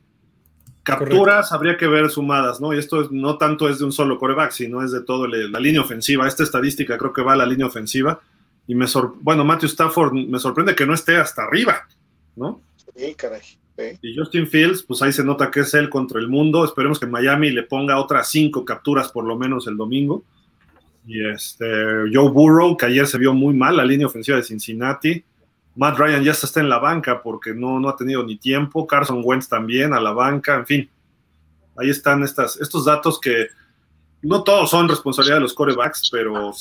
Capturas 0.82 1.52
habría 1.52 1.76
que 1.76 1.86
ver 1.86 2.10
sumadas, 2.10 2.60
¿no? 2.60 2.72
Y 2.72 2.78
esto 2.78 3.08
no 3.10 3.36
tanto 3.36 3.68
es 3.68 3.78
de 3.78 3.84
un 3.84 3.92
solo 3.92 4.18
coreback, 4.18 4.50
sino 4.50 4.82
es 4.82 4.90
de 4.92 5.02
toda 5.02 5.28
la 5.28 5.60
línea 5.60 5.82
ofensiva. 5.82 6.26
Esta 6.26 6.42
estadística 6.42 6.96
creo 6.96 7.12
que 7.12 7.22
va 7.22 7.34
a 7.34 7.36
la 7.36 7.46
línea 7.46 7.66
ofensiva. 7.66 8.20
Y 8.66 8.74
me 8.74 8.86
bueno, 9.20 9.44
Matthew 9.44 9.68
Stafford 9.68 10.14
me 10.14 10.38
sorprende 10.38 10.74
que 10.74 10.86
no 10.86 10.94
esté 10.94 11.16
hasta 11.16 11.42
arriba, 11.42 11.86
¿no? 12.36 12.60
Sí, 12.96 13.14
caray. 13.14 13.40
Y 14.02 14.16
Justin 14.16 14.46
Fields, 14.46 14.82
pues 14.82 15.02
ahí 15.02 15.12
se 15.12 15.24
nota 15.24 15.50
que 15.50 15.60
es 15.60 15.74
él 15.74 15.88
contra 15.88 16.20
el 16.20 16.28
mundo. 16.28 16.64
Esperemos 16.64 16.98
que 16.98 17.06
Miami 17.06 17.50
le 17.50 17.62
ponga 17.62 17.98
otras 17.98 18.28
cinco 18.28 18.64
capturas 18.64 19.10
por 19.10 19.24
lo 19.24 19.36
menos 19.36 19.66
el 19.66 19.76
domingo. 19.76 20.24
Y 21.06 21.26
este 21.26 21.66
Joe 22.12 22.30
Burrow, 22.30 22.76
que 22.76 22.86
ayer 22.86 23.06
se 23.06 23.18
vio 23.18 23.32
muy 23.32 23.54
mal, 23.54 23.76
la 23.76 23.84
línea 23.84 24.06
ofensiva 24.06 24.36
de 24.36 24.44
Cincinnati. 24.44 25.24
Matt 25.80 25.96
Ryan 25.96 26.22
ya 26.22 26.32
está 26.32 26.60
en 26.60 26.68
la 26.68 26.78
banca 26.78 27.22
porque 27.22 27.54
no, 27.54 27.80
no 27.80 27.88
ha 27.88 27.96
tenido 27.96 28.22
ni 28.22 28.36
tiempo. 28.36 28.86
Carson 28.86 29.22
Wentz 29.24 29.48
también 29.48 29.94
a 29.94 30.00
la 30.00 30.12
banca, 30.12 30.56
en 30.56 30.66
fin. 30.66 30.90
Ahí 31.74 31.88
están 31.88 32.22
estas, 32.22 32.60
estos 32.60 32.84
datos 32.84 33.18
que 33.18 33.46
no 34.20 34.44
todos 34.44 34.68
son 34.68 34.90
responsabilidad 34.90 35.36
de 35.36 35.40
los 35.40 35.54
corebacks, 35.54 36.10
pero 36.12 36.52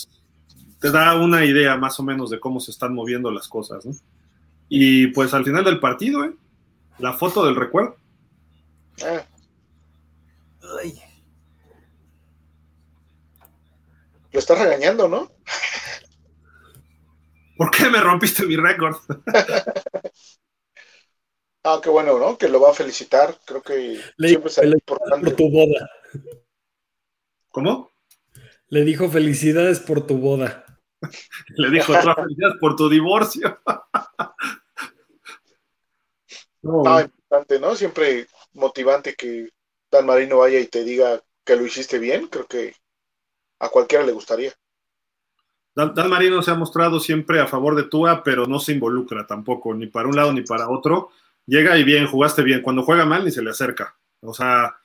te 0.79 0.89
da 0.89 1.15
una 1.15 1.43
idea 1.43 1.75
más 1.75 1.99
o 1.99 2.03
menos 2.03 2.29
de 2.29 2.39
cómo 2.39 2.61
se 2.61 2.71
están 2.71 2.93
moviendo 2.93 3.29
las 3.29 3.49
cosas. 3.49 3.85
Y 4.69 5.07
pues 5.07 5.33
al 5.33 5.43
final 5.43 5.65
del 5.65 5.81
partido, 5.81 6.23
¿eh? 6.23 6.33
la 6.97 7.11
foto 7.11 7.45
del 7.45 7.57
recuerdo. 7.57 7.97
Ah. 9.03 9.21
Lo 14.31 14.39
estás 14.39 14.57
regañando, 14.57 15.09
¿no? 15.09 15.29
¿Por 17.59 17.69
qué 17.71 17.89
me 17.89 17.99
rompiste 17.99 18.45
mi 18.45 18.55
récord? 18.55 18.95
ah, 21.65 21.81
qué 21.83 21.89
bueno, 21.89 22.17
¿no? 22.17 22.37
Que 22.37 22.47
lo 22.47 22.61
va 22.61 22.71
a 22.71 22.73
felicitar. 22.73 23.37
Creo 23.45 23.61
que 23.61 23.99
siempre 24.17 24.49
será 24.49 24.69
importante. 24.69 25.31
Por 25.31 25.35
tu 25.35 25.51
boda. 25.51 25.91
¿Cómo? 27.49 27.91
Le 28.69 28.85
dijo 28.85 29.09
felicidades 29.09 29.81
por 29.81 30.07
tu 30.07 30.19
boda. 30.19 30.63
Le 31.49 31.69
dijo 31.69 31.91
otra 31.91 32.15
felicidades 32.15 32.55
por 32.61 32.77
tu 32.77 32.87
divorcio. 32.87 33.59
no, 36.61 37.01
importante, 37.01 37.59
¿no? 37.59 37.75
Siempre 37.75 38.27
motivante 38.53 39.15
que 39.15 39.49
Dan 39.91 40.05
Marino 40.05 40.37
vaya 40.37 40.61
y 40.61 40.67
te 40.67 40.85
diga 40.85 41.21
que 41.43 41.57
lo 41.57 41.65
hiciste 41.65 41.99
bien. 41.99 42.27
Creo 42.27 42.47
que 42.47 42.73
a 43.59 43.67
cualquiera 43.67 44.05
le 44.05 44.13
gustaría. 44.13 44.53
Dan, 45.87 46.09
Marino 46.09 46.41
se 46.41 46.51
ha 46.51 46.55
mostrado 46.55 46.99
siempre 46.99 47.39
a 47.39 47.47
favor 47.47 47.75
de 47.75 47.83
Tua, 47.83 48.23
pero 48.23 48.45
no 48.45 48.59
se 48.59 48.73
involucra 48.73 49.25
tampoco, 49.25 49.73
ni 49.73 49.87
para 49.87 50.07
un 50.07 50.15
lado 50.15 50.33
ni 50.33 50.41
para 50.41 50.69
otro. 50.69 51.09
Llega 51.45 51.77
y 51.77 51.83
bien, 51.83 52.07
jugaste 52.07 52.43
bien. 52.43 52.61
Cuando 52.61 52.83
juega 52.83 53.05
mal, 53.05 53.25
ni 53.25 53.31
se 53.31 53.41
le 53.41 53.49
acerca. 53.49 53.95
O 54.21 54.33
sea, 54.33 54.75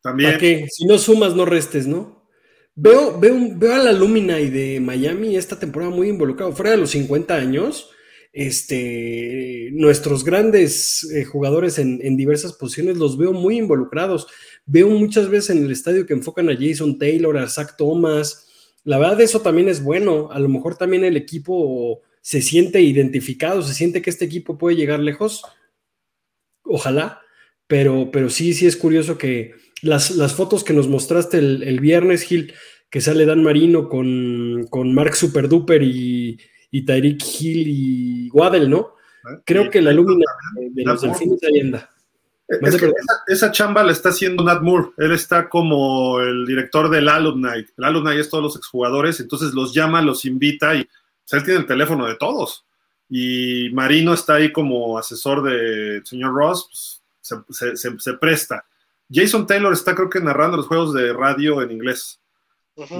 también. 0.00 0.38
qué? 0.38 0.66
Si 0.70 0.84
no 0.84 0.98
sumas, 0.98 1.34
no 1.34 1.44
restes, 1.44 1.86
¿no? 1.86 2.28
Veo, 2.74 3.18
veo, 3.18 3.34
veo 3.54 3.74
a 3.74 3.78
la 3.78 3.92
Lumina 3.92 4.36
de 4.36 4.80
Miami 4.80 5.34
esta 5.34 5.58
temporada 5.58 5.90
muy 5.90 6.08
involucrado. 6.08 6.52
Fuera 6.52 6.72
de 6.72 6.76
los 6.76 6.90
50 6.90 7.34
años, 7.34 7.90
este, 8.36 9.70
nuestros 9.72 10.22
grandes 10.22 11.02
eh, 11.10 11.24
jugadores 11.24 11.78
en, 11.78 12.16
diversas 12.18 12.52
posiciones 12.52 12.98
los 12.98 13.16
veo 13.16 13.32
muy 13.32 13.56
involucrados. 13.56 14.26
Veo 14.66 14.90
muchas 14.90 15.30
veces 15.30 15.56
en 15.56 15.64
el 15.64 15.72
estadio 15.72 16.04
que 16.04 16.12
enfocan 16.12 16.50
a 16.50 16.54
Jason 16.54 16.98
Taylor, 16.98 17.38
a 17.38 17.48
Zach 17.48 17.76
Thomas, 17.78 18.45
la 18.86 18.98
verdad 18.98 19.20
eso 19.20 19.40
también 19.40 19.68
es 19.68 19.82
bueno. 19.82 20.30
A 20.30 20.38
lo 20.38 20.48
mejor 20.48 20.76
también 20.76 21.04
el 21.04 21.16
equipo 21.16 22.02
se 22.20 22.40
siente 22.40 22.80
identificado, 22.80 23.60
se 23.62 23.74
siente 23.74 24.00
que 24.00 24.10
este 24.10 24.24
equipo 24.24 24.56
puede 24.58 24.76
llegar 24.76 25.00
lejos. 25.00 25.42
Ojalá, 26.62 27.20
pero, 27.66 28.10
pero 28.12 28.30
sí, 28.30 28.54
sí 28.54 28.64
es 28.64 28.76
curioso 28.76 29.18
que 29.18 29.54
las, 29.82 30.34
fotos 30.34 30.62
que 30.62 30.72
nos 30.72 30.86
mostraste 30.86 31.38
el, 31.38 31.80
viernes, 31.80 32.22
Gil, 32.22 32.54
que 32.88 33.00
sale 33.00 33.26
Dan 33.26 33.42
Marino 33.42 33.88
con, 33.88 34.68
con 34.70 34.94
Mark 34.94 35.16
Superduper 35.16 35.82
y, 35.82 36.38
y 36.70 36.84
Tyreek 36.84 37.20
Hill 37.40 37.64
y 37.66 38.30
Waddell, 38.30 38.70
¿no? 38.70 38.94
Ah, 39.24 39.42
Creo 39.44 39.68
que 39.68 39.82
la 39.82 39.90
lúmina 39.90 40.24
de 40.70 40.84
los 40.84 41.02
delfines 41.02 41.42
ahí 41.42 41.60
anda 41.60 41.95
esa, 43.26 43.50
chamba 43.50 43.82
la 43.82 43.92
está 43.92 44.10
haciendo 44.10 44.44
Nat 44.44 44.62
Moore. 44.62 44.90
Él 44.98 45.12
está 45.12 45.48
como 45.48 46.20
el 46.20 46.46
director 46.46 46.88
del 46.88 47.08
Alumni. 47.08 47.66
El 47.76 47.84
Alumni 47.84 48.16
es 48.18 48.30
todos 48.30 48.44
los 48.44 48.56
exjugadores, 48.56 49.18
entonces 49.20 49.52
los 49.52 49.74
llama, 49.74 50.00
los 50.00 50.24
invita 50.24 50.74
y 50.74 50.88
él 51.32 51.44
tiene 51.44 51.60
el 51.60 51.66
teléfono 51.66 52.06
de 52.06 52.14
todos. 52.14 52.64
Y 53.08 53.70
Marino 53.72 54.14
está 54.14 54.34
ahí 54.34 54.52
como 54.52 54.98
asesor 54.98 55.42
del 55.42 56.04
señor 56.06 56.34
Ross, 56.34 57.02
pues, 57.46 57.80
se, 57.98 58.12
presta. 58.14 58.64
Jason 59.10 59.46
Taylor 59.46 59.72
está 59.72 59.94
creo 59.94 60.10
que 60.10 60.20
narrando 60.20 60.56
los 60.56 60.66
juegos 60.66 60.92
de 60.94 61.12
radio 61.12 61.62
en 61.62 61.72
inglés. 61.72 62.20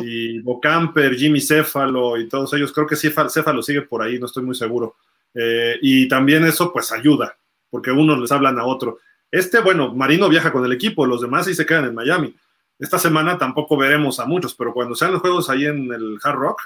Y 0.03 0.41
Bocamper, 0.41 1.15
Jimmy 1.15 1.41
Céfalo 1.41 2.17
y 2.17 2.29
todos 2.29 2.53
ellos, 2.55 2.73
creo 2.73 2.87
que 2.87 2.97
Céfalo 2.97 3.63
sigue 3.63 3.83
por 3.83 4.03
ahí, 4.03 4.19
no 4.19 4.27
estoy 4.27 4.43
muy 4.43 4.55
seguro. 4.55 4.97
Eh, 5.35 5.77
y 5.83 6.09
también 6.09 6.45
eso 6.45 6.73
pues 6.73 6.91
ayuda, 6.93 7.37
porque 7.69 7.91
unos 7.91 8.19
les 8.19 8.33
hablan 8.33 8.59
a 8.59 8.65
otro. 8.65 9.01
Este, 9.31 9.61
bueno, 9.61 9.95
Marino 9.95 10.29
viaja 10.29 10.53
con 10.53 10.65
el 10.65 10.73
equipo, 10.73 11.07
los 11.07 11.21
demás 11.21 11.47
sí 11.47 11.55
se 11.55 11.67
quedan 11.67 11.87
en 11.87 11.95
Miami. 11.95 12.35
Esta 12.79 12.99
semana 12.99 13.39
tampoco 13.39 13.77
veremos 13.77 14.21
a 14.21 14.27
muchos, 14.27 14.55
pero 14.55 14.73
cuando 14.73 14.95
sean 14.95 15.13
los 15.13 15.21
juegos 15.21 15.49
ahí 15.49 15.65
en 15.65 15.93
el 15.93 16.19
Hard 16.23 16.37
Rock, 16.37 16.63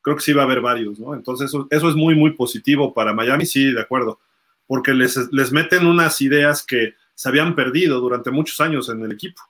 creo 0.00 0.16
que 0.16 0.22
sí 0.22 0.32
va 0.32 0.42
a 0.42 0.44
haber 0.44 0.60
varios, 0.60 0.98
¿no? 0.98 1.14
Entonces 1.14 1.48
eso, 1.48 1.66
eso 1.70 1.88
es 1.88 1.94
muy, 1.94 2.14
muy 2.14 2.32
positivo 2.32 2.92
para 2.92 3.12
Miami, 3.12 3.46
sí, 3.46 3.72
de 3.72 3.80
acuerdo, 3.80 4.20
porque 4.66 4.92
les, 4.92 5.32
les 5.32 5.52
meten 5.52 5.86
unas 5.86 6.20
ideas 6.20 6.64
que 6.64 6.94
se 7.14 7.28
habían 7.28 7.54
perdido 7.54 8.00
durante 8.00 8.30
muchos 8.30 8.60
años 8.60 8.88
en 8.88 9.02
el 9.02 9.12
equipo. 9.12 9.40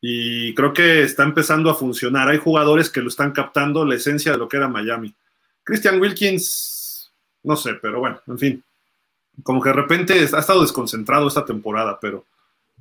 Y 0.00 0.54
creo 0.54 0.72
que 0.72 1.02
está 1.02 1.24
empezando 1.24 1.70
a 1.70 1.74
funcionar. 1.74 2.28
Hay 2.28 2.38
jugadores 2.38 2.88
que 2.88 3.02
lo 3.02 3.08
están 3.08 3.32
captando 3.32 3.84
la 3.84 3.96
esencia 3.96 4.32
de 4.32 4.38
lo 4.38 4.48
que 4.48 4.56
era 4.56 4.68
Miami. 4.68 5.14
Christian 5.62 6.00
Wilkins, 6.00 7.12
no 7.42 7.56
sé, 7.56 7.74
pero 7.74 8.00
bueno, 8.00 8.20
en 8.26 8.38
fin. 8.38 8.64
Como 9.42 9.60
que 9.60 9.70
de 9.70 9.74
repente 9.74 10.14
ha 10.32 10.38
estado 10.38 10.62
desconcentrado 10.62 11.28
esta 11.28 11.44
temporada, 11.44 11.98
pero 12.00 12.24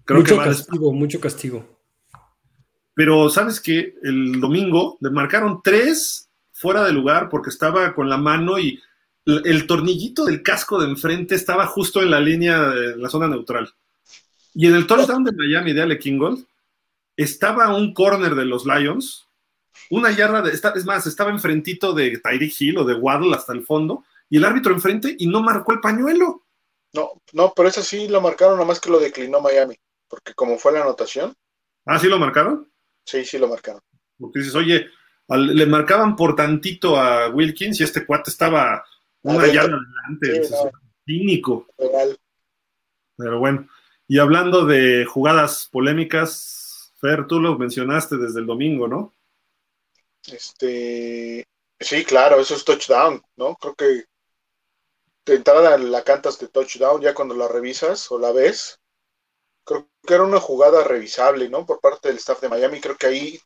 creo 0.06 0.20
mucho 0.20 0.34
que 0.36 0.40
va 0.40 0.46
castigo, 0.46 0.94
mucho 0.94 1.20
castigo. 1.20 1.80
Pero 2.94 3.30
sabes 3.30 3.60
que 3.62 3.96
el 4.04 4.40
domingo 4.40 4.98
le 5.00 5.10
marcaron 5.10 5.62
tres 5.64 6.30
fuera 6.52 6.84
de 6.84 6.92
lugar 6.92 7.30
porque 7.30 7.50
estaba 7.50 7.94
con 7.94 8.10
la 8.10 8.18
mano 8.18 8.60
y 8.60 8.80
el 9.26 9.68
tornillito 9.68 10.26
del 10.26 10.44
casco 10.44 10.80
de 10.80 10.90
enfrente 10.90 11.36
estaba 11.36 11.66
justo 11.68 12.02
en 12.02 12.12
la 12.12 12.20
línea 12.20 12.62
de 12.70 12.98
la 12.98 13.10
zona 13.10 13.28
neutral. 13.28 13.74
Y 14.54 14.68
en 14.68 14.76
el 14.76 14.88
touchdown 14.88 15.24
de 15.24 15.32
Miami 15.32 15.74
de 15.74 15.82
Ale 15.82 16.00
Kingold 16.00 16.46
estaba 17.16 17.76
un 17.76 17.94
corner 17.94 18.36
de 18.36 18.46
los 18.46 18.66
Lions, 18.66 19.28
una 19.90 20.12
yarda 20.12 20.42
de, 20.42 20.52
es 20.52 20.86
más, 20.86 21.06
estaba 21.06 21.32
enfrentito 21.32 21.94
de 21.94 22.18
Tyreek 22.18 22.54
Hill 22.60 22.78
o 22.78 22.84
de 22.84 22.96
Waddle 22.96 23.36
hasta 23.36 23.54
el 23.54 23.64
fondo, 23.64 24.04
y 24.30 24.38
el 24.38 24.46
árbitro 24.46 24.74
enfrente 24.74 25.16
y 25.18 25.28
no 25.28 25.42
marcó 25.42 25.74
el 25.74 25.80
pañuelo. 25.80 26.44
No, 26.94 27.22
no, 27.34 27.54
pero 27.56 27.70
ese 27.70 27.84
sí 27.84 28.08
lo 28.08 28.22
marcaron, 28.22 28.56
nada 28.56 28.68
más 28.68 28.80
que 28.80 28.90
lo 28.90 29.00
declinó 29.00 29.42
Miami, 29.42 29.76
porque 30.08 30.34
como 30.34 30.58
fue 30.58 30.72
la 30.72 30.82
anotación. 30.82 31.36
Ah, 31.86 32.00
¿sí 32.00 32.08
lo 32.08 32.18
marcaron? 32.18 32.72
Sí, 33.06 33.24
sí 33.26 33.38
lo 33.38 33.48
marcaron. 33.48 33.82
Porque 34.18 34.40
dices, 34.40 34.56
oye, 34.56 34.88
al, 35.28 35.56
le 35.56 35.66
marcaban 35.66 36.16
por 36.16 36.36
tantito 36.36 36.98
a 36.98 37.30
Wilkins 37.30 37.80
y 37.80 37.84
este 37.84 38.06
cuate 38.06 38.32
estaba 38.32 38.84
una 39.22 39.48
yarda 39.48 39.78
adelante, 39.78 40.44
sí, 40.46 40.54
no. 40.54 40.72
cínico. 41.06 41.68
Real. 41.78 42.18
Pero 43.18 43.40
bueno, 43.40 43.68
y 44.08 44.18
hablando 44.18 44.66
de 44.66 45.06
jugadas 45.06 45.70
polémicas, 45.72 46.94
Fer, 47.00 47.28
tú 47.28 47.40
lo 47.40 47.58
mencionaste 47.58 48.18
desde 48.18 48.40
el 48.40 48.46
domingo, 48.46 48.88
¿no? 48.88 49.14
Este, 50.28 51.46
sí, 51.80 52.04
claro, 52.04 52.40
eso 52.40 52.56
es 52.56 52.66
touchdown, 52.66 53.22
¿no? 53.38 53.56
Creo 53.56 53.76
que 53.76 54.06
de 55.30 55.38
entrada 55.38 55.78
la 55.78 56.04
cantas 56.04 56.40
de 56.40 56.48
touchdown, 56.48 57.02
ya 57.02 57.14
cuando 57.14 57.36
la 57.36 57.48
revisas 57.48 58.12
o 58.12 58.20
la 58.20 58.32
ves, 58.32 58.80
creo 59.64 59.90
que 60.06 60.14
era 60.14 60.24
una 60.24 60.40
jugada 60.40 60.84
revisable, 60.84 61.50
¿no? 61.50 61.66
Por 61.66 61.80
parte 61.80 62.10
del 62.10 62.18
staff 62.18 62.42
de 62.42 62.50
Miami, 62.50 62.82
creo 62.82 62.98
que 62.98 63.08
ahí 63.08 63.40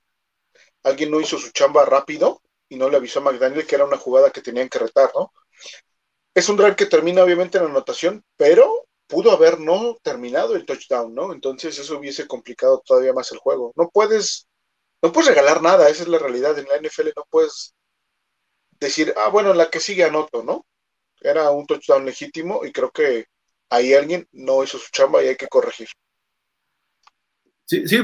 alguien 0.84 1.12
no 1.12 1.22
hizo 1.22 1.38
su 1.38 1.52
chamba 1.52 1.86
rápido 1.86 2.42
y 2.70 2.78
no 2.78 2.90
le 2.90 2.98
avisó 2.98 3.20
a 3.20 3.24
McDaniel 3.24 3.68
que 3.68 3.76
era 3.76 3.86
una 3.86 3.98
jugada 3.98 4.32
que 4.32 4.42
tenían 4.42 4.70
que 4.70 4.80
retar, 4.80 5.12
¿no? 5.16 5.32
Es 6.34 6.50
un 6.50 6.58
drive 6.58 6.76
que 6.76 6.88
termina 6.88 7.24
obviamente 7.24 7.58
en 7.58 7.66
anotación, 7.66 8.24
pero 8.38 8.88
pudo 9.08 9.32
haber 9.32 9.60
no 9.60 9.98
terminado 10.02 10.56
el 10.56 10.66
touchdown, 10.66 11.14
¿no? 11.14 11.34
Entonces 11.34 11.78
eso 11.78 11.98
hubiese 11.98 12.28
complicado 12.28 12.82
todavía 12.86 13.14
más 13.14 13.32
el 13.32 13.38
juego. 13.38 13.74
No 13.76 13.90
puedes, 13.90 14.48
no 15.02 15.12
puedes 15.12 15.30
regalar 15.30 15.62
nada, 15.62 15.90
esa 15.90 16.04
es 16.04 16.10
la 16.10 16.18
realidad. 16.20 16.58
En 16.58 16.68
la 16.68 16.78
NFL 16.78 17.10
no 17.16 17.26
puedes 17.30 17.76
decir, 18.80 19.14
ah, 19.18 19.30
bueno, 19.30 19.54
la 19.54 19.70
que 19.70 19.80
sigue 19.80 20.04
anoto, 20.04 20.44
¿no? 20.44 20.66
Era 21.24 21.50
un 21.52 21.66
touchdown 21.66 22.06
legítimo 22.06 22.66
y 22.66 22.72
creo 22.72 22.92
que 22.92 23.28
ahí 23.70 23.94
alguien 23.94 24.28
no 24.34 24.64
hizo 24.64 24.78
su 24.78 24.92
chamba 24.92 25.24
y 25.24 25.28
hay 25.30 25.36
que 25.36 25.48
corregir. 25.48 25.88
Sí, 27.66 27.88
sí, 27.88 27.98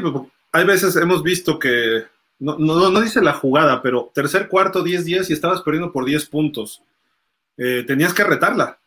hay 0.51 0.65
veces 0.65 0.95
hemos 0.95 1.21
visto 1.21 1.59
que, 1.59 2.05
no, 2.39 2.57
no, 2.57 2.89
no 2.89 3.01
dice 3.01 3.21
la 3.21 3.33
jugada, 3.33 3.81
pero 3.81 4.09
tercer 4.13 4.47
cuarto, 4.47 4.83
10-10 4.83 5.29
y 5.29 5.33
estabas 5.33 5.61
perdiendo 5.61 5.91
por 5.91 6.05
10 6.05 6.25
puntos. 6.27 6.81
Eh, 7.57 7.83
tenías 7.85 8.13
que 8.13 8.23
retarla. 8.23 8.79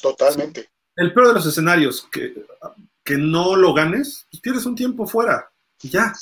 Totalmente. 0.00 0.62
Sí 0.62 0.68
el 0.96 1.12
peor 1.14 1.28
de 1.28 1.32
los 1.34 1.46
escenarios, 1.46 2.06
que, 2.12 2.34
que 3.02 3.16
no 3.16 3.56
lo 3.56 3.72
ganes, 3.72 4.26
pues 4.30 4.42
tienes 4.42 4.66
un 4.66 4.74
tiempo 4.74 5.06
fuera. 5.06 5.50
Y 5.82 5.88
ya. 5.88 6.12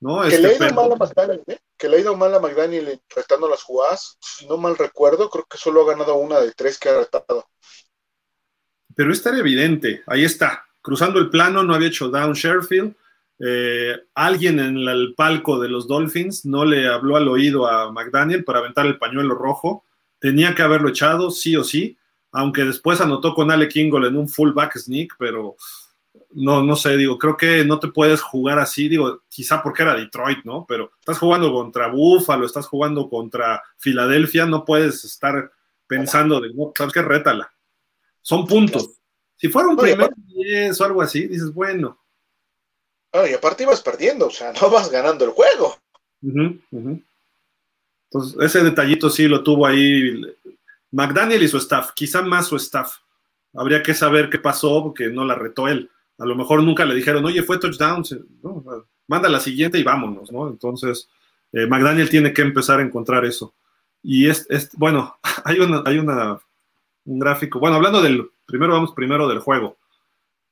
¿no? 0.00 0.22
Que, 0.22 0.28
Este, 0.28 0.40
le 0.42 0.56
pero- 0.58 0.74
mal 0.74 0.92
a 0.92 0.96
McDaniel, 0.96 1.42
¿eh? 1.46 1.58
Que 1.76 1.88
le 1.88 1.96
ha 1.96 2.00
ido 2.00 2.16
mal 2.16 2.34
a 2.34 2.40
McDaniel 2.40 3.00
retando 3.14 3.48
las 3.48 3.62
jugadas. 3.62 4.16
Si 4.20 4.46
no 4.46 4.56
mal 4.56 4.76
recuerdo, 4.76 5.28
creo 5.30 5.44
que 5.44 5.58
solo 5.58 5.82
ha 5.82 5.92
ganado 5.92 6.14
una 6.16 6.40
de 6.40 6.52
tres 6.52 6.78
que 6.78 6.88
ha 6.88 6.98
retado. 6.98 7.46
pero 8.94 9.12
esta 9.12 9.28
era 9.28 9.40
evidente, 9.40 10.02
ahí 10.06 10.24
está, 10.24 10.64
cruzando 10.80 11.18
el 11.18 11.28
plano, 11.28 11.62
no 11.62 11.74
había 11.74 11.88
hecho 11.88 12.08
down 12.08 12.32
Sherfield, 12.32 12.94
eh, 13.38 13.94
alguien 14.14 14.58
en 14.58 14.78
el 14.78 15.14
palco 15.14 15.60
de 15.60 15.68
los 15.68 15.86
Dolphins 15.86 16.46
no 16.46 16.64
le 16.64 16.88
habló 16.88 17.16
al 17.16 17.28
oído 17.28 17.66
a 17.66 17.92
McDaniel 17.92 18.44
para 18.44 18.60
aventar 18.60 18.86
el 18.86 18.98
pañuelo 18.98 19.34
rojo, 19.34 19.84
tenía 20.18 20.54
que 20.54 20.62
haberlo 20.62 20.88
echado, 20.88 21.30
sí 21.30 21.56
o 21.56 21.62
sí, 21.64 21.98
aunque 22.32 22.64
después 22.64 23.00
anotó 23.00 23.34
con 23.34 23.50
Ale 23.50 23.68
Kingle 23.68 24.08
en 24.08 24.16
un 24.16 24.28
fullback 24.28 24.78
sneak, 24.78 25.16
pero 25.18 25.56
no, 26.36 26.62
no 26.62 26.76
sé, 26.76 26.96
digo, 26.98 27.18
creo 27.18 27.36
que 27.36 27.64
no 27.64 27.80
te 27.80 27.88
puedes 27.88 28.20
jugar 28.20 28.58
así, 28.58 28.88
digo, 28.88 29.22
quizá 29.28 29.62
porque 29.62 29.82
era 29.82 29.94
Detroit, 29.94 30.44
¿no? 30.44 30.66
Pero 30.68 30.92
estás 31.00 31.18
jugando 31.18 31.50
contra 31.50 31.88
Buffalo, 31.88 32.44
estás 32.44 32.66
jugando 32.66 33.08
contra 33.08 33.62
Filadelfia, 33.78 34.44
no 34.44 34.64
puedes 34.64 35.02
estar 35.04 35.50
pensando 35.86 36.40
de, 36.40 36.52
no, 36.52 36.72
sabes 36.76 36.92
qué, 36.92 37.00
rétala. 37.00 37.50
Son 38.20 38.46
puntos. 38.46 38.90
Si 39.36 39.48
fuera 39.48 39.68
un 39.68 39.76
primer 39.76 40.06
aparte- 40.10 40.20
10 40.26 40.78
o 40.80 40.84
algo 40.84 41.00
así, 41.00 41.26
dices, 41.26 41.54
bueno. 41.54 41.98
Y 43.12 43.32
aparte 43.32 43.62
ibas 43.62 43.80
perdiendo, 43.80 44.26
o 44.26 44.30
sea, 44.30 44.52
no 44.60 44.68
vas 44.68 44.90
ganando 44.90 45.24
el 45.24 45.30
juego. 45.30 45.78
Entonces, 48.10 48.36
ese 48.40 48.62
detallito 48.62 49.08
sí 49.08 49.26
lo 49.26 49.42
tuvo 49.42 49.66
ahí 49.66 50.20
McDaniel 50.90 51.42
y 51.42 51.48
su 51.48 51.56
staff, 51.56 51.92
quizá 51.94 52.20
más 52.20 52.46
su 52.46 52.56
staff. 52.56 52.96
Habría 53.54 53.82
que 53.82 53.94
saber 53.94 54.28
qué 54.28 54.38
pasó 54.38 54.82
porque 54.82 55.08
no 55.08 55.24
la 55.24 55.34
retó 55.34 55.66
él. 55.66 55.90
A 56.18 56.24
lo 56.24 56.34
mejor 56.34 56.62
nunca 56.62 56.84
le 56.84 56.94
dijeron, 56.94 57.24
oye, 57.24 57.42
fue 57.42 57.58
touchdown, 57.58 58.02
no, 58.42 58.64
manda 59.06 59.28
la 59.28 59.40
siguiente 59.40 59.78
y 59.78 59.82
vámonos, 59.82 60.32
¿no? 60.32 60.48
Entonces, 60.48 61.08
eh, 61.52 61.66
McDaniel 61.66 62.08
tiene 62.08 62.32
que 62.32 62.42
empezar 62.42 62.80
a 62.80 62.82
encontrar 62.82 63.24
eso. 63.24 63.54
Y 64.02 64.28
es, 64.28 64.46
es 64.48 64.70
bueno, 64.76 65.18
hay 65.44 65.58
una, 65.60 65.82
hay 65.84 65.98
una, 65.98 66.38
un 67.04 67.18
gráfico. 67.18 67.58
Bueno, 67.58 67.76
hablando 67.76 68.02
del, 68.02 68.30
primero 68.46 68.72
vamos 68.72 68.92
primero 68.92 69.28
del 69.28 69.40
juego. 69.40 69.76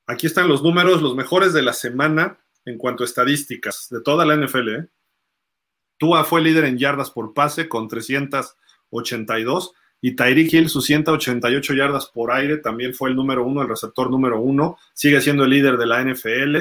Aquí 0.07 0.27
están 0.27 0.49
los 0.49 0.63
números, 0.63 1.01
los 1.01 1.15
mejores 1.15 1.53
de 1.53 1.63
la 1.63 1.73
semana 1.73 2.39
en 2.65 2.79
cuanto 2.79 3.03
a 3.03 3.07
estadísticas 3.07 3.89
de 3.91 4.01
toda 4.01 4.25
la 4.25 4.37
NFL, 4.37 4.69
¿eh? 4.69 4.89
Tua 5.99 6.25
fue 6.25 6.41
líder 6.41 6.65
en 6.65 6.77
yardas 6.77 7.11
por 7.11 7.35
pase 7.35 7.69
con 7.69 7.89
382 7.89 9.75
y 10.05 10.17
Tyreek 10.17 10.53
Hill 10.53 10.69
sus 10.69 10.85
188 10.85 11.73
yardas 11.73 12.05
por 12.05 12.31
aire 12.31 12.59
también 12.59 12.93
fue 12.93 13.09
el 13.09 13.17
número 13.17 13.43
uno, 13.43 13.63
el 13.63 13.71
receptor 13.71 14.11
número 14.11 14.39
uno, 14.39 14.77
sigue 14.93 15.19
siendo 15.23 15.45
el 15.45 15.51
líder 15.51 15.79
de 15.79 15.87
la 15.87 16.05
NFL 16.05 16.59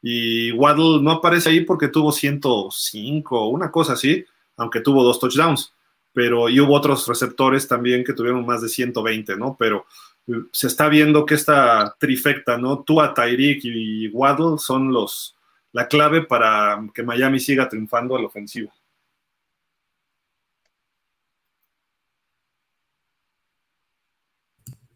y 0.00 0.52
Waddle 0.52 1.02
no 1.02 1.10
aparece 1.10 1.48
ahí 1.48 1.62
porque 1.62 1.88
tuvo 1.88 2.12
105 2.12 3.48
una 3.48 3.72
cosa 3.72 3.94
así, 3.94 4.24
aunque 4.56 4.78
tuvo 4.78 5.02
dos 5.02 5.18
touchdowns, 5.18 5.72
pero 6.12 6.48
y 6.48 6.60
hubo 6.60 6.72
otros 6.72 7.08
receptores 7.08 7.66
también 7.66 8.04
que 8.04 8.12
tuvieron 8.12 8.46
más 8.46 8.62
de 8.62 8.68
120, 8.68 9.38
¿no? 9.38 9.56
Pero 9.58 9.86
eh, 10.28 10.44
se 10.52 10.68
está 10.68 10.88
viendo 10.88 11.26
que 11.26 11.34
esta 11.34 11.96
trifecta, 11.98 12.58
¿no? 12.58 12.84
Tua, 12.84 13.12
Tyreek 13.12 13.64
y 13.64 14.06
Waddle 14.10 14.58
son 14.58 14.92
los 14.92 15.34
la 15.72 15.88
clave 15.88 16.22
para 16.22 16.80
que 16.94 17.02
Miami 17.02 17.40
siga 17.40 17.68
triunfando 17.68 18.14
al 18.14 18.24
ofensivo. 18.24 18.72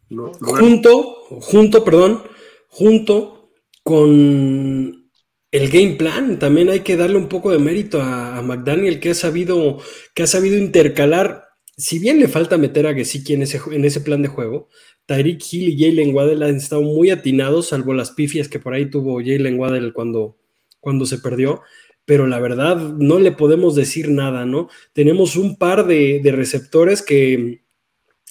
Junto, 0.09 1.15
junto, 1.29 1.83
perdón, 1.83 2.23
junto 2.67 3.51
con 3.83 5.11
el 5.51 5.69
game 5.69 5.95
plan, 5.95 6.39
también 6.39 6.69
hay 6.69 6.81
que 6.81 6.97
darle 6.97 7.17
un 7.17 7.27
poco 7.27 7.51
de 7.51 7.59
mérito 7.59 8.01
a, 8.01 8.41
McDaniel 8.41 8.99
que 8.99 9.11
ha 9.11 9.15
sabido, 9.15 9.79
que 10.13 10.23
ha 10.23 10.27
sabido 10.27 10.57
intercalar, 10.57 11.45
si 11.77 11.99
bien 11.99 12.19
le 12.19 12.27
falta 12.27 12.57
meter 12.57 12.87
a 12.87 12.93
Gesicki 12.93 13.33
en 13.33 13.43
ese, 13.43 13.59
en 13.71 13.85
ese 13.85 14.01
plan 14.01 14.21
de 14.21 14.27
juego, 14.27 14.69
Tyreek 15.05 15.41
Hill 15.51 15.69
y 15.69 15.79
Jalen 15.79 16.13
Waddell 16.13 16.43
han 16.43 16.55
estado 16.55 16.81
muy 16.81 17.09
atinados, 17.09 17.67
salvo 17.69 17.93
las 17.93 18.11
pifias 18.11 18.47
que 18.47 18.59
por 18.59 18.73
ahí 18.73 18.89
tuvo 18.89 19.19
Jalen 19.19 19.59
Waddell 19.59 19.93
cuando, 19.93 20.37
cuando 20.79 21.05
se 21.05 21.19
perdió, 21.19 21.61
pero 22.05 22.27
la 22.27 22.39
verdad 22.39 22.77
no 22.77 23.19
le 23.19 23.31
podemos 23.31 23.75
decir 23.75 24.09
nada, 24.09 24.45
¿no? 24.45 24.69
Tenemos 24.93 25.35
un 25.35 25.57
par 25.57 25.85
de 25.87 26.31
receptores 26.31 27.01
que 27.01 27.63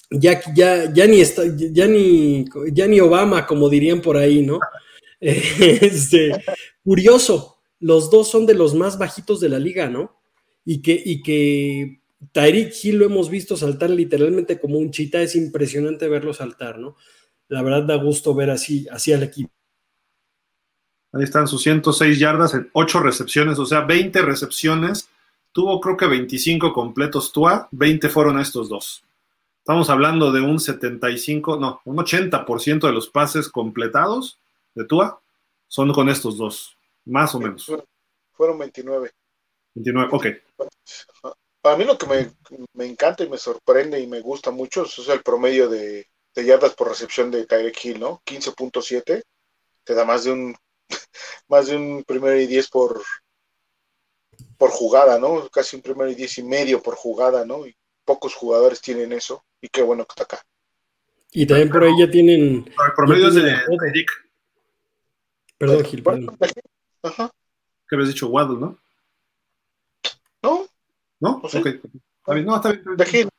ya, 0.09 0.41
ya, 0.53 0.91
ya, 0.93 1.07
ni 1.07 1.21
está, 1.21 1.43
ya, 1.55 1.87
ni, 1.87 2.45
ya 2.71 2.87
ni 2.87 2.99
Obama, 2.99 3.45
como 3.45 3.69
dirían 3.69 4.01
por 4.01 4.17
ahí, 4.17 4.41
¿no? 4.41 4.59
Este, 5.21 6.31
curioso, 6.81 7.57
los 7.81 8.09
dos 8.09 8.29
son 8.29 8.45
de 8.45 8.53
los 8.53 8.73
más 8.73 8.97
bajitos 8.97 9.41
de 9.41 9.49
la 9.49 9.59
liga, 9.59 9.89
¿no? 9.89 10.15
Y 10.63 10.81
que, 10.81 11.01
y 11.03 11.21
que 11.21 11.99
lo 12.93 13.05
hemos 13.05 13.29
visto 13.29 13.57
saltar 13.57 13.89
literalmente 13.89 14.59
como 14.59 14.77
un 14.77 14.91
chita, 14.91 15.21
es 15.21 15.35
impresionante 15.35 16.07
verlo 16.07 16.33
saltar, 16.33 16.79
¿no? 16.79 16.95
la 17.49 17.63
verdad 17.63 17.83
da 17.83 17.95
gusto 17.95 18.33
ver 18.33 18.49
así, 18.51 18.87
así 18.89 19.11
al 19.11 19.23
equipo. 19.23 19.51
Ahí 21.11 21.23
están 21.23 21.47
sus 21.47 21.63
106 21.63 22.19
yardas 22.19 22.53
en 22.53 22.69
8 22.71 22.99
recepciones, 22.99 23.57
o 23.57 23.65
sea, 23.65 23.81
20 23.81 24.21
recepciones. 24.21 25.09
Tuvo 25.51 25.81
creo 25.81 25.97
que 25.97 26.05
25 26.05 26.71
completos 26.71 27.31
Tua, 27.31 27.67
20 27.71 28.09
fueron 28.09 28.37
a 28.37 28.43
estos 28.43 28.69
dos. 28.69 29.03
Estamos 29.59 29.89
hablando 29.89 30.31
de 30.31 30.41
un 30.41 30.59
75, 30.59 31.57
no, 31.57 31.81
un 31.85 31.97
80% 31.97 32.87
de 32.87 32.93
los 32.93 33.09
pases 33.09 33.49
completados 33.49 34.39
de 34.73 34.85
Tua 34.85 35.21
son 35.67 35.93
con 35.93 36.09
estos 36.09 36.37
dos, 36.37 36.75
más 37.05 37.35
o 37.35 37.39
menos. 37.39 37.71
Fueron 38.31 38.57
29. 38.57 39.11
29, 39.75 40.09
ok. 40.11 40.25
A 41.63 41.75
mí 41.75 41.83
lo 41.83 41.97
que 41.97 42.07
me, 42.07 42.31
me 42.73 42.85
encanta 42.85 43.23
y 43.23 43.29
me 43.29 43.37
sorprende 43.37 43.99
y 43.99 44.07
me 44.07 44.21
gusta 44.21 44.49
mucho 44.49 44.83
es 44.85 45.07
el 45.09 45.21
promedio 45.21 45.69
de, 45.69 46.07
de 46.33 46.45
yardas 46.45 46.73
por 46.73 46.87
recepción 46.87 47.31
de 47.31 47.45
Tyreek 47.45 47.85
Hill, 47.85 47.99
¿no? 47.99 48.21
15.7. 48.25 49.21
Te 49.83 49.93
da 49.93 50.05
más 50.05 50.23
de 50.23 50.31
un 50.31 50.55
más 51.47 51.67
de 51.67 51.75
un 51.75 52.03
primero 52.03 52.39
y 52.39 52.47
diez 52.47 52.69
por 52.69 53.03
por 54.57 54.71
jugada, 54.71 55.19
¿no? 55.19 55.47
Casi 55.49 55.75
un 55.75 55.81
primero 55.81 56.09
y 56.09 56.15
diez 56.15 56.37
y 56.37 56.43
medio 56.43 56.81
por 56.81 56.95
jugada, 56.95 57.45
¿no? 57.45 57.65
Y 57.65 57.75
pocos 58.09 58.33
jugadores 58.33 58.81
tienen 58.81 59.13
eso 59.13 59.45
y 59.61 59.69
qué 59.69 59.83
bueno 59.83 60.03
que 60.03 60.13
está 60.13 60.23
acá. 60.23 60.43
Y 61.31 61.45
también 61.45 61.69
por 61.69 61.83
ahí 61.83 61.93
ya 61.99 62.09
tienen. 62.09 62.65
El 62.65 62.93
promedio 62.95 63.29
de 63.29 63.55
Tyreek. 63.77 64.09
Perdón, 65.59 65.85
Gil. 65.85 66.01
Perdón. 66.01 66.37
Ajá. 67.03 67.31
¿Qué 67.87 67.95
habías 67.95 68.09
dicho? 68.09 68.27
Waddle, 68.29 68.57
¿no? 68.57 68.79
No. 70.41 70.65
¿No? 71.19 71.39
No 71.43 71.49
sé. 71.49 71.59
Ok. 71.59 71.67
Está 71.67 72.33
bien. 72.33 72.47
No, 72.47 72.55
está 72.55 72.71
bien. 72.71 72.97
De 72.97 73.05
Hill. 73.05 73.29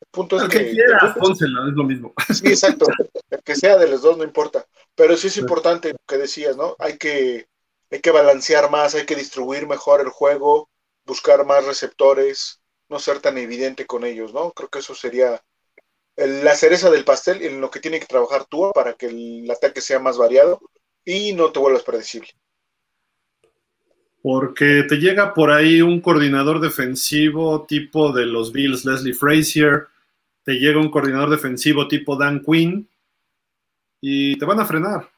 El 0.00 0.08
punto 0.10 0.38
es 0.38 0.48
que 0.48 0.72
quiera, 0.72 1.14
pónsela, 1.14 1.68
es 1.68 1.74
lo 1.74 1.84
mismo. 1.84 2.12
Sí, 2.34 2.48
exacto. 2.48 2.86
El 3.30 3.42
que 3.44 3.54
sea 3.54 3.76
de 3.76 3.88
los 3.88 4.02
dos 4.02 4.18
no 4.18 4.24
importa. 4.24 4.66
Pero 4.96 5.16
sí 5.16 5.28
es 5.28 5.36
importante 5.36 5.92
lo 5.92 6.00
que 6.04 6.18
decías, 6.18 6.56
¿no? 6.56 6.74
Hay 6.80 6.98
que, 6.98 7.46
hay 7.92 8.00
que 8.00 8.10
balancear 8.10 8.72
más, 8.72 8.96
hay 8.96 9.06
que 9.06 9.14
distribuir 9.14 9.68
mejor 9.68 10.00
el 10.00 10.08
juego, 10.08 10.68
buscar 11.04 11.46
más 11.46 11.64
receptores, 11.64 12.59
no 12.90 12.98
ser 12.98 13.20
tan 13.20 13.38
evidente 13.38 13.86
con 13.86 14.04
ellos, 14.04 14.34
¿no? 14.34 14.50
Creo 14.50 14.68
que 14.68 14.80
eso 14.80 14.94
sería 14.94 15.40
la 16.16 16.54
cereza 16.54 16.90
del 16.90 17.04
pastel 17.04 17.42
en 17.42 17.60
lo 17.60 17.70
que 17.70 17.80
tiene 17.80 18.00
que 18.00 18.06
trabajar 18.06 18.44
tú 18.44 18.72
para 18.74 18.94
que 18.94 19.06
el 19.06 19.50
ataque 19.50 19.80
sea 19.80 19.98
más 19.98 20.18
variado 20.18 20.60
y 21.04 21.32
no 21.32 21.50
te 21.50 21.60
vuelvas 21.60 21.82
predecible. 21.82 22.28
Porque 24.22 24.84
te 24.86 24.96
llega 24.96 25.32
por 25.32 25.50
ahí 25.50 25.80
un 25.80 26.00
coordinador 26.00 26.60
defensivo 26.60 27.64
tipo 27.64 28.12
de 28.12 28.26
los 28.26 28.52
Bills, 28.52 28.84
Leslie 28.84 29.14
Frazier, 29.14 29.86
te 30.42 30.54
llega 30.54 30.78
un 30.78 30.90
coordinador 30.90 31.30
defensivo 31.30 31.88
tipo 31.88 32.16
Dan 32.16 32.42
Quinn 32.44 32.88
y 34.00 34.38
te 34.38 34.44
van 34.44 34.60
a 34.60 34.66
frenar. 34.66 35.08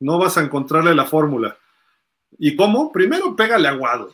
No 0.00 0.18
vas 0.18 0.36
a 0.36 0.42
encontrarle 0.42 0.94
la 0.94 1.06
fórmula. 1.06 1.56
¿Y 2.38 2.56
cómo? 2.56 2.92
Primero 2.92 3.34
pégale 3.36 3.68
a 3.68 3.74
Waddle 3.74 4.12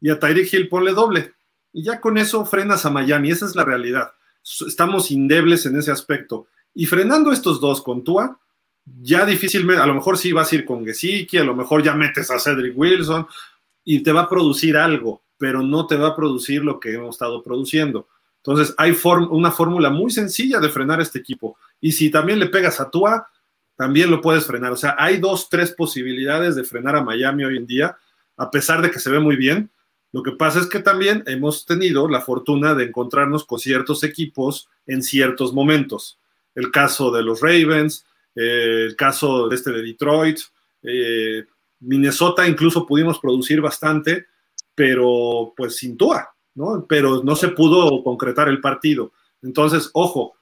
y 0.00 0.10
a 0.10 0.18
Tyreek 0.18 0.52
Hill 0.52 0.68
ponle 0.68 0.92
doble. 0.92 1.34
Y 1.72 1.84
ya 1.84 2.00
con 2.00 2.18
eso 2.18 2.44
frenas 2.44 2.84
a 2.86 2.90
Miami. 2.90 3.30
Esa 3.30 3.46
es 3.46 3.54
la 3.54 3.64
realidad. 3.64 4.12
Estamos 4.42 5.10
indebles 5.10 5.66
en 5.66 5.76
ese 5.76 5.90
aspecto. 5.90 6.46
Y 6.74 6.86
frenando 6.86 7.32
estos 7.32 7.60
dos 7.60 7.82
con 7.82 8.04
Tua, 8.04 8.38
ya 8.84 9.24
difícilmente, 9.24 9.82
a 9.82 9.86
lo 9.86 9.94
mejor 9.94 10.18
sí 10.18 10.32
vas 10.32 10.50
a 10.50 10.54
ir 10.54 10.64
con 10.64 10.84
Gesicki, 10.84 11.38
a 11.38 11.44
lo 11.44 11.54
mejor 11.54 11.82
ya 11.82 11.94
metes 11.94 12.30
a 12.30 12.38
Cedric 12.38 12.76
Wilson 12.76 13.26
y 13.84 14.02
te 14.02 14.12
va 14.12 14.22
a 14.22 14.28
producir 14.28 14.76
algo, 14.76 15.22
pero 15.38 15.62
no 15.62 15.86
te 15.86 15.96
va 15.96 16.08
a 16.08 16.16
producir 16.16 16.64
lo 16.64 16.80
que 16.80 16.94
hemos 16.94 17.14
estado 17.14 17.42
produciendo. 17.42 18.08
Entonces, 18.36 18.74
hay 18.78 18.96
una 19.30 19.50
fórmula 19.50 19.90
muy 19.90 20.10
sencilla 20.10 20.60
de 20.60 20.70
frenar 20.70 21.00
este 21.00 21.18
equipo. 21.18 21.58
Y 21.80 21.92
si 21.92 22.10
también 22.10 22.38
le 22.38 22.46
pegas 22.46 22.80
a 22.80 22.90
Tua, 22.90 23.28
también 23.76 24.10
lo 24.10 24.20
puedes 24.20 24.46
frenar. 24.46 24.72
O 24.72 24.76
sea, 24.76 24.96
hay 24.98 25.18
dos, 25.18 25.48
tres 25.50 25.72
posibilidades 25.72 26.56
de 26.56 26.64
frenar 26.64 26.96
a 26.96 27.02
Miami 27.02 27.44
hoy 27.44 27.58
en 27.58 27.66
día, 27.66 27.96
a 28.36 28.50
pesar 28.50 28.80
de 28.80 28.90
que 28.90 28.98
se 28.98 29.10
ve 29.10 29.20
muy 29.20 29.36
bien. 29.36 29.70
Lo 30.12 30.22
que 30.22 30.32
pasa 30.32 30.60
es 30.60 30.66
que 30.66 30.80
también 30.80 31.22
hemos 31.26 31.64
tenido 31.66 32.08
la 32.08 32.20
fortuna 32.20 32.74
de 32.74 32.84
encontrarnos 32.84 33.44
con 33.44 33.58
ciertos 33.58 34.02
equipos 34.02 34.68
en 34.86 35.02
ciertos 35.02 35.52
momentos. 35.52 36.18
El 36.54 36.70
caso 36.70 37.12
de 37.12 37.22
los 37.22 37.40
Ravens, 37.40 38.06
eh, 38.34 38.86
el 38.88 38.96
caso 38.96 39.48
de 39.48 39.56
este 39.56 39.70
de 39.70 39.82
Detroit, 39.82 40.40
eh, 40.82 41.44
Minnesota 41.80 42.46
incluso 42.46 42.86
pudimos 42.86 43.18
producir 43.18 43.60
bastante, 43.60 44.26
pero 44.74 45.54
pues 45.56 45.76
sin 45.76 45.96
Tua, 45.96 46.34
¿no? 46.54 46.86
Pero 46.88 47.22
no 47.22 47.36
se 47.36 47.48
pudo 47.48 48.02
concretar 48.02 48.48
el 48.48 48.60
partido. 48.60 49.12
Entonces, 49.42 49.90
ojo, 49.92 50.34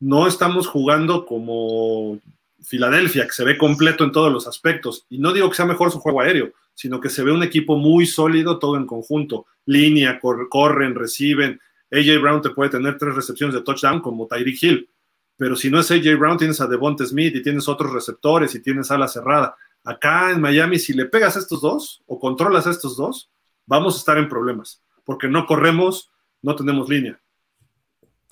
no 0.00 0.26
estamos 0.26 0.66
jugando 0.66 1.24
como 1.24 2.18
Filadelfia, 2.64 3.26
que 3.26 3.32
se 3.32 3.44
ve 3.44 3.56
completo 3.58 4.04
en 4.04 4.12
todos 4.12 4.32
los 4.32 4.46
aspectos. 4.46 5.06
Y 5.08 5.18
no 5.18 5.32
digo 5.32 5.48
que 5.50 5.56
sea 5.56 5.66
mejor 5.66 5.90
su 5.90 6.00
juego 6.00 6.20
aéreo, 6.20 6.52
sino 6.74 7.00
que 7.00 7.08
se 7.10 7.22
ve 7.22 7.32
un 7.32 7.42
equipo 7.42 7.76
muy 7.76 8.06
sólido 8.06 8.58
todo 8.58 8.76
en 8.76 8.86
conjunto. 8.86 9.46
Línea, 9.66 10.18
cor- 10.20 10.48
corren, 10.48 10.94
reciben. 10.94 11.60
AJ 11.92 12.20
Brown 12.20 12.42
te 12.42 12.50
puede 12.50 12.70
tener 12.70 12.98
tres 12.98 13.14
recepciones 13.14 13.54
de 13.54 13.62
touchdown 13.62 14.00
como 14.00 14.26
Tyreek 14.26 14.62
Hill. 14.62 14.90
Pero 15.36 15.56
si 15.56 15.70
no 15.70 15.80
es 15.80 15.90
AJ 15.90 16.16
Brown, 16.18 16.38
tienes 16.38 16.60
a 16.60 16.66
Devonta 16.66 17.04
Smith 17.04 17.34
y 17.36 17.42
tienes 17.42 17.68
otros 17.68 17.92
receptores 17.92 18.54
y 18.54 18.60
tienes 18.62 18.90
ala 18.90 19.08
cerrada. 19.08 19.56
Acá 19.84 20.30
en 20.30 20.40
Miami, 20.40 20.78
si 20.78 20.92
le 20.94 21.04
pegas 21.06 21.36
a 21.36 21.40
estos 21.40 21.60
dos 21.60 22.02
o 22.06 22.18
controlas 22.18 22.66
a 22.66 22.70
estos 22.70 22.96
dos, 22.96 23.30
vamos 23.66 23.94
a 23.96 23.98
estar 23.98 24.16
en 24.18 24.28
problemas. 24.28 24.82
Porque 25.04 25.28
no 25.28 25.44
corremos, 25.46 26.10
no 26.40 26.56
tenemos 26.56 26.88
línea. 26.88 27.20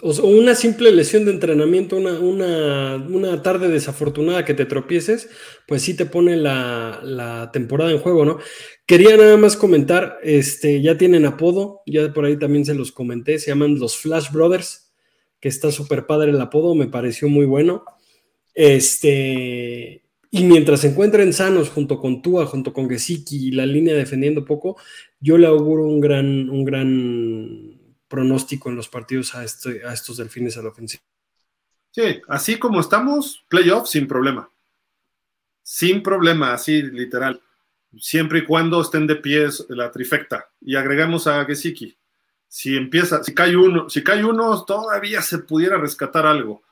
O 0.04 0.26
una 0.26 0.56
simple 0.56 0.90
lesión 0.90 1.24
de 1.24 1.30
entrenamiento, 1.30 1.96
una, 1.96 2.18
una, 2.18 2.96
una 2.96 3.40
tarde 3.40 3.68
desafortunada 3.68 4.44
que 4.44 4.52
te 4.52 4.66
tropieces, 4.66 5.30
pues 5.68 5.82
sí 5.82 5.94
te 5.94 6.06
pone 6.06 6.36
la, 6.36 6.98
la 7.04 7.52
temporada 7.52 7.92
en 7.92 8.00
juego, 8.00 8.24
¿no? 8.24 8.38
Quería 8.84 9.16
nada 9.16 9.36
más 9.36 9.56
comentar, 9.56 10.18
este, 10.24 10.82
ya 10.82 10.98
tienen 10.98 11.24
apodo, 11.24 11.82
ya 11.86 12.12
por 12.12 12.24
ahí 12.24 12.36
también 12.36 12.64
se 12.64 12.74
los 12.74 12.90
comenté, 12.90 13.38
se 13.38 13.52
llaman 13.52 13.78
los 13.78 13.96
Flash 13.96 14.32
Brothers, 14.32 14.92
que 15.38 15.48
está 15.48 15.70
súper 15.70 16.04
padre 16.04 16.32
el 16.32 16.40
apodo, 16.40 16.74
me 16.74 16.88
pareció 16.88 17.28
muy 17.28 17.46
bueno. 17.46 17.84
Este, 18.54 20.02
y 20.32 20.42
mientras 20.42 20.80
se 20.80 20.88
encuentren 20.88 21.32
sanos 21.32 21.70
junto 21.70 22.00
con 22.00 22.22
Tua, 22.22 22.46
junto 22.46 22.72
con 22.72 22.90
Gesicki 22.90 23.48
y 23.48 23.50
la 23.52 23.66
línea 23.66 23.94
defendiendo 23.94 24.44
poco, 24.44 24.76
yo 25.20 25.38
le 25.38 25.46
auguro 25.46 25.84
un 25.84 26.00
gran, 26.00 26.50
un 26.50 26.64
gran 26.64 27.71
pronóstico 28.12 28.68
en 28.68 28.76
los 28.76 28.88
partidos 28.88 29.34
a, 29.34 29.42
este, 29.42 29.86
a 29.86 29.94
estos 29.94 30.18
delfines 30.18 30.58
a 30.58 30.62
la 30.62 30.68
ofensiva. 30.68 31.02
Sí, 31.90 32.20
así 32.28 32.58
como 32.58 32.78
estamos, 32.78 33.42
playoff 33.48 33.88
sin 33.88 34.06
problema. 34.06 34.50
Sin 35.62 36.02
problema, 36.02 36.52
así 36.52 36.82
literal. 36.82 37.40
Siempre 37.98 38.40
y 38.40 38.44
cuando 38.44 38.82
estén 38.82 39.06
de 39.06 39.16
pies 39.16 39.64
la 39.70 39.90
trifecta. 39.90 40.50
Y 40.60 40.76
agregamos 40.76 41.26
a 41.26 41.42
Gesicki. 41.46 41.96
Si 42.48 42.76
empieza, 42.76 43.24
si 43.24 43.32
cae 43.32 43.56
uno, 43.56 43.88
si 43.88 44.04
cae 44.04 44.22
uno, 44.22 44.62
todavía 44.64 45.22
se 45.22 45.38
pudiera 45.38 45.78
rescatar 45.78 46.26
algo. 46.26 46.62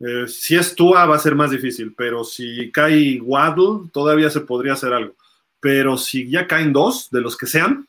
Eh, 0.00 0.26
si 0.26 0.56
es 0.56 0.74
Tua 0.74 1.06
va 1.06 1.14
a 1.14 1.20
ser 1.20 1.36
más 1.36 1.52
difícil, 1.52 1.94
pero 1.96 2.24
si 2.24 2.72
cae 2.72 3.20
Waddle, 3.20 3.90
todavía 3.92 4.28
se 4.28 4.40
podría 4.40 4.72
hacer 4.72 4.92
algo. 4.92 5.14
Pero 5.60 5.96
si 5.96 6.28
ya 6.28 6.48
caen 6.48 6.72
dos, 6.72 7.10
de 7.10 7.20
los 7.20 7.36
que 7.36 7.46
sean, 7.46 7.86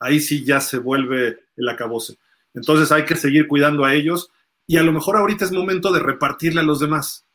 ahí 0.00 0.20
sí 0.20 0.44
ya 0.44 0.60
se 0.60 0.78
vuelve 0.78 1.40
el 1.56 1.68
acabose. 1.68 2.18
Entonces 2.54 2.90
hay 2.92 3.04
que 3.04 3.16
seguir 3.16 3.46
cuidando 3.46 3.84
a 3.84 3.94
ellos 3.94 4.30
y 4.66 4.76
a 4.76 4.82
lo 4.82 4.92
mejor 4.92 5.16
ahorita 5.16 5.44
es 5.44 5.52
momento 5.52 5.92
de 5.92 6.00
repartirle 6.00 6.60
a 6.60 6.64
los 6.64 6.80
demás, 6.80 7.26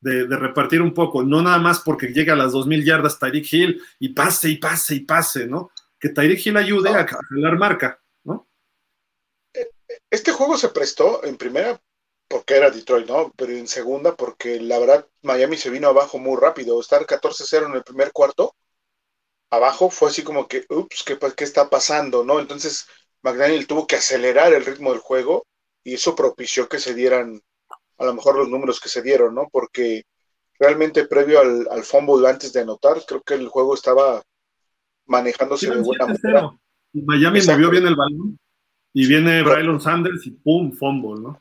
de, 0.00 0.26
de 0.26 0.36
repartir 0.36 0.82
un 0.82 0.92
poco, 0.92 1.22
no 1.22 1.42
nada 1.42 1.58
más 1.58 1.80
porque 1.80 2.08
llega 2.08 2.34
a 2.34 2.36
las 2.36 2.52
2.000 2.52 2.84
yardas 2.84 3.18
Tyreek 3.18 3.52
Hill 3.52 3.82
y 3.98 4.10
pase 4.10 4.50
y 4.50 4.56
pase 4.58 4.94
y 4.94 5.00
pase, 5.00 5.46
¿no? 5.46 5.70
Que 5.98 6.10
Tyreek 6.10 6.44
Hill 6.44 6.56
ayude 6.56 6.90
a 6.90 7.06
jalar 7.06 7.58
marca, 7.58 8.00
¿no? 8.24 8.46
Este 10.10 10.32
juego 10.32 10.56
se 10.56 10.68
prestó 10.68 11.24
en 11.24 11.36
primera 11.36 11.80
porque 12.28 12.56
era 12.56 12.70
Detroit, 12.70 13.08
¿no? 13.08 13.32
Pero 13.36 13.52
en 13.52 13.68
segunda 13.68 14.14
porque 14.14 14.60
la 14.60 14.78
verdad 14.78 15.06
Miami 15.22 15.56
se 15.56 15.70
vino 15.70 15.88
abajo 15.88 16.18
muy 16.18 16.38
rápido. 16.40 16.80
Estar 16.80 17.06
14-0 17.06 17.66
en 17.66 17.74
el 17.74 17.84
primer 17.84 18.12
cuarto, 18.12 18.54
abajo 19.50 19.90
fue 19.90 20.10
así 20.10 20.22
como 20.22 20.48
que, 20.48 20.64
ups, 20.70 21.02
¿qué, 21.04 21.18
qué 21.36 21.44
está 21.44 21.70
pasando, 21.70 22.24
no? 22.24 22.40
Entonces 22.40 22.86
McDaniel 23.22 23.66
tuvo 23.66 23.86
que 23.86 23.96
acelerar 23.96 24.52
el 24.54 24.64
ritmo 24.64 24.92
del 24.92 25.00
juego 25.00 25.46
y 25.84 25.94
eso 25.94 26.14
propició 26.14 26.68
que 26.68 26.78
se 26.78 26.94
dieran 26.94 27.40
a 27.98 28.04
lo 28.04 28.14
mejor 28.14 28.36
los 28.36 28.48
números 28.48 28.80
que 28.80 28.88
se 28.88 29.02
dieron, 29.02 29.34
¿no? 29.34 29.48
Porque 29.50 30.04
realmente 30.58 31.06
previo 31.06 31.40
al, 31.40 31.68
al 31.70 31.84
fumble 31.84 32.28
antes 32.28 32.52
de 32.52 32.60
anotar, 32.60 33.02
creo 33.06 33.22
que 33.22 33.34
el 33.34 33.48
juego 33.48 33.74
estaba 33.74 34.22
manejándose 35.06 35.70
de 35.70 35.80
buena 35.82 36.06
7-0. 36.06 36.32
manera. 36.32 36.58
Miami 36.92 37.38
Exacto. 37.38 37.52
movió 37.52 37.70
bien 37.70 37.86
el 37.86 37.96
balón 37.96 38.38
y 38.94 39.06
viene 39.06 39.42
Braylon 39.42 39.80
Sanders 39.80 40.26
y 40.26 40.30
pum, 40.30 40.72
fumble, 40.72 41.20
¿no? 41.20 41.40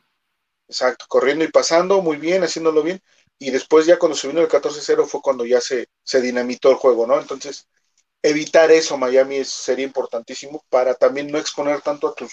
Exacto, 0.67 1.05
corriendo 1.07 1.43
y 1.45 1.49
pasando 1.49 2.01
muy 2.01 2.17
bien, 2.17 2.43
haciéndolo 2.43 2.83
bien. 2.83 2.99
Y 3.37 3.51
después 3.51 3.85
ya 3.85 3.99
cuando 3.99 4.15
se 4.15 4.27
vino 4.27 4.41
el 4.41 4.47
14-0 4.47 5.05
fue 5.05 5.21
cuando 5.21 5.45
ya 5.45 5.61
se, 5.61 5.87
se 6.03 6.21
dinamitó 6.21 6.69
el 6.71 6.77
juego, 6.77 7.05
¿no? 7.05 7.19
Entonces, 7.19 7.67
evitar 8.29 8.71
eso, 8.71 8.97
Miami, 8.97 9.43
sería 9.43 9.85
importantísimo 9.85 10.63
para 10.69 10.95
también 10.95 11.31
no 11.31 11.37
exponer 11.37 11.81
tanto 11.81 12.07
a 12.07 12.15
tus, 12.15 12.31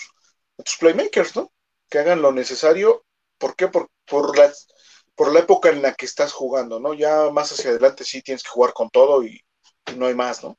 playmakers, 0.79 1.37
¿no? 1.37 1.53
Que 1.91 1.99
hagan 1.99 2.23
lo 2.23 2.33
necesario. 2.33 3.05
¿Por 3.39 3.55
qué? 3.57 3.69
Por, 3.69 4.39
las, 4.39 4.69
por 5.15 5.33
la 5.33 5.41
época 5.41 5.71
en 5.71 5.83
la 5.83 5.95
que 5.95 6.07
estás 6.07 6.33
jugando, 6.33 6.81
¿no? 6.81 6.95
Ya 6.95 7.31
más 7.31 7.53
hacia 7.53 7.71
adelante 7.71 8.05
sí 8.05 8.23
tienes 8.23 8.43
que 8.43 8.51
jugar 8.51 8.73
con 8.73 8.89
todo 8.91 9.23
y, 9.25 9.41
no 9.97 10.07
hay 10.07 10.15
más, 10.15 10.43
¿no? 10.43 10.57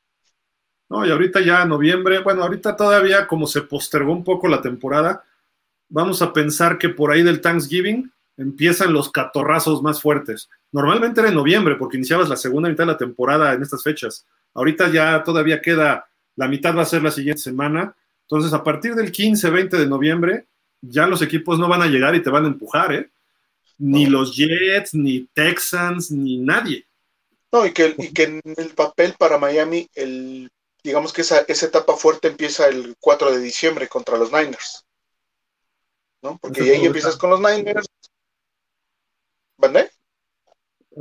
No, 0.89 1.05
y 1.05 1.11
ahorita 1.11 1.39
ya 1.41 1.65
noviembre, 1.65 2.19
bueno, 2.19 2.43
ahorita 2.43 2.75
todavía 2.75 3.25
como 3.25 3.47
se 3.47 3.61
postergó 3.61 4.11
un 4.11 4.23
poco 4.23 4.47
la 4.47 4.61
temporada, 4.61 5.23
vamos 5.89 6.21
a 6.21 6.33
pensar 6.33 6.77
que 6.77 6.89
por 6.89 7.11
ahí 7.11 7.23
del 7.23 7.41
Thanksgiving 7.41 8.11
empiezan 8.37 8.93
los 8.93 9.11
catorrazos 9.11 9.81
más 9.81 10.01
fuertes. 10.01 10.49
Normalmente 10.71 11.21
era 11.21 11.29
en 11.29 11.35
noviembre, 11.35 11.75
porque 11.75 11.97
iniciabas 11.97 12.29
la 12.29 12.35
segunda 12.35 12.69
mitad 12.69 12.83
de 12.83 12.91
la 12.91 12.97
temporada 12.97 13.53
en 13.53 13.63
estas 13.63 13.81
fechas. 13.81 14.27
Ahorita 14.53 14.91
ya 14.91 15.23
todavía 15.23 15.61
queda, 15.61 16.07
la 16.35 16.47
mitad 16.47 16.75
va 16.75 16.83
a 16.83 16.85
ser 16.85 17.03
la 17.03 17.11
siguiente 17.11 17.41
semana. 17.41 17.95
Entonces, 18.21 18.53
a 18.53 18.63
partir 18.63 18.95
del 18.95 19.11
15, 19.11 19.49
20 19.49 19.77
de 19.77 19.87
noviembre, 19.87 20.47
ya 20.81 21.07
los 21.07 21.21
equipos 21.21 21.59
no 21.59 21.67
van 21.67 21.81
a 21.81 21.87
llegar 21.87 22.15
y 22.15 22.21
te 22.21 22.29
van 22.29 22.45
a 22.45 22.49
empujar, 22.49 22.93
¿eh? 22.93 23.09
Ni 23.77 24.05
los 24.05 24.35
Jets, 24.35 24.93
ni 24.93 25.27
Texans, 25.33 26.11
ni 26.11 26.37
nadie. 26.37 26.85
No, 27.51 27.65
y 27.65 27.73
que, 27.73 27.95
y 27.97 28.13
que 28.13 28.23
en 28.23 28.41
el 28.57 28.69
papel 28.69 29.15
para 29.17 29.37
Miami, 29.37 29.89
el, 29.95 30.49
digamos 30.83 31.13
que 31.13 31.21
esa, 31.21 31.39
esa 31.47 31.65
etapa 31.65 31.95
fuerte 31.95 32.27
empieza 32.27 32.67
el 32.67 32.95
4 32.99 33.31
de 33.31 33.39
diciembre 33.39 33.87
contra 33.87 34.17
los 34.17 34.31
Niners. 34.31 34.85
¿no? 36.23 36.39
Porque 36.39 36.61
ahí 36.61 36.85
empiezas 36.85 37.17
con 37.17 37.29
los 37.29 37.39
Niners. 37.39 37.85
¿Vale? 39.57 39.91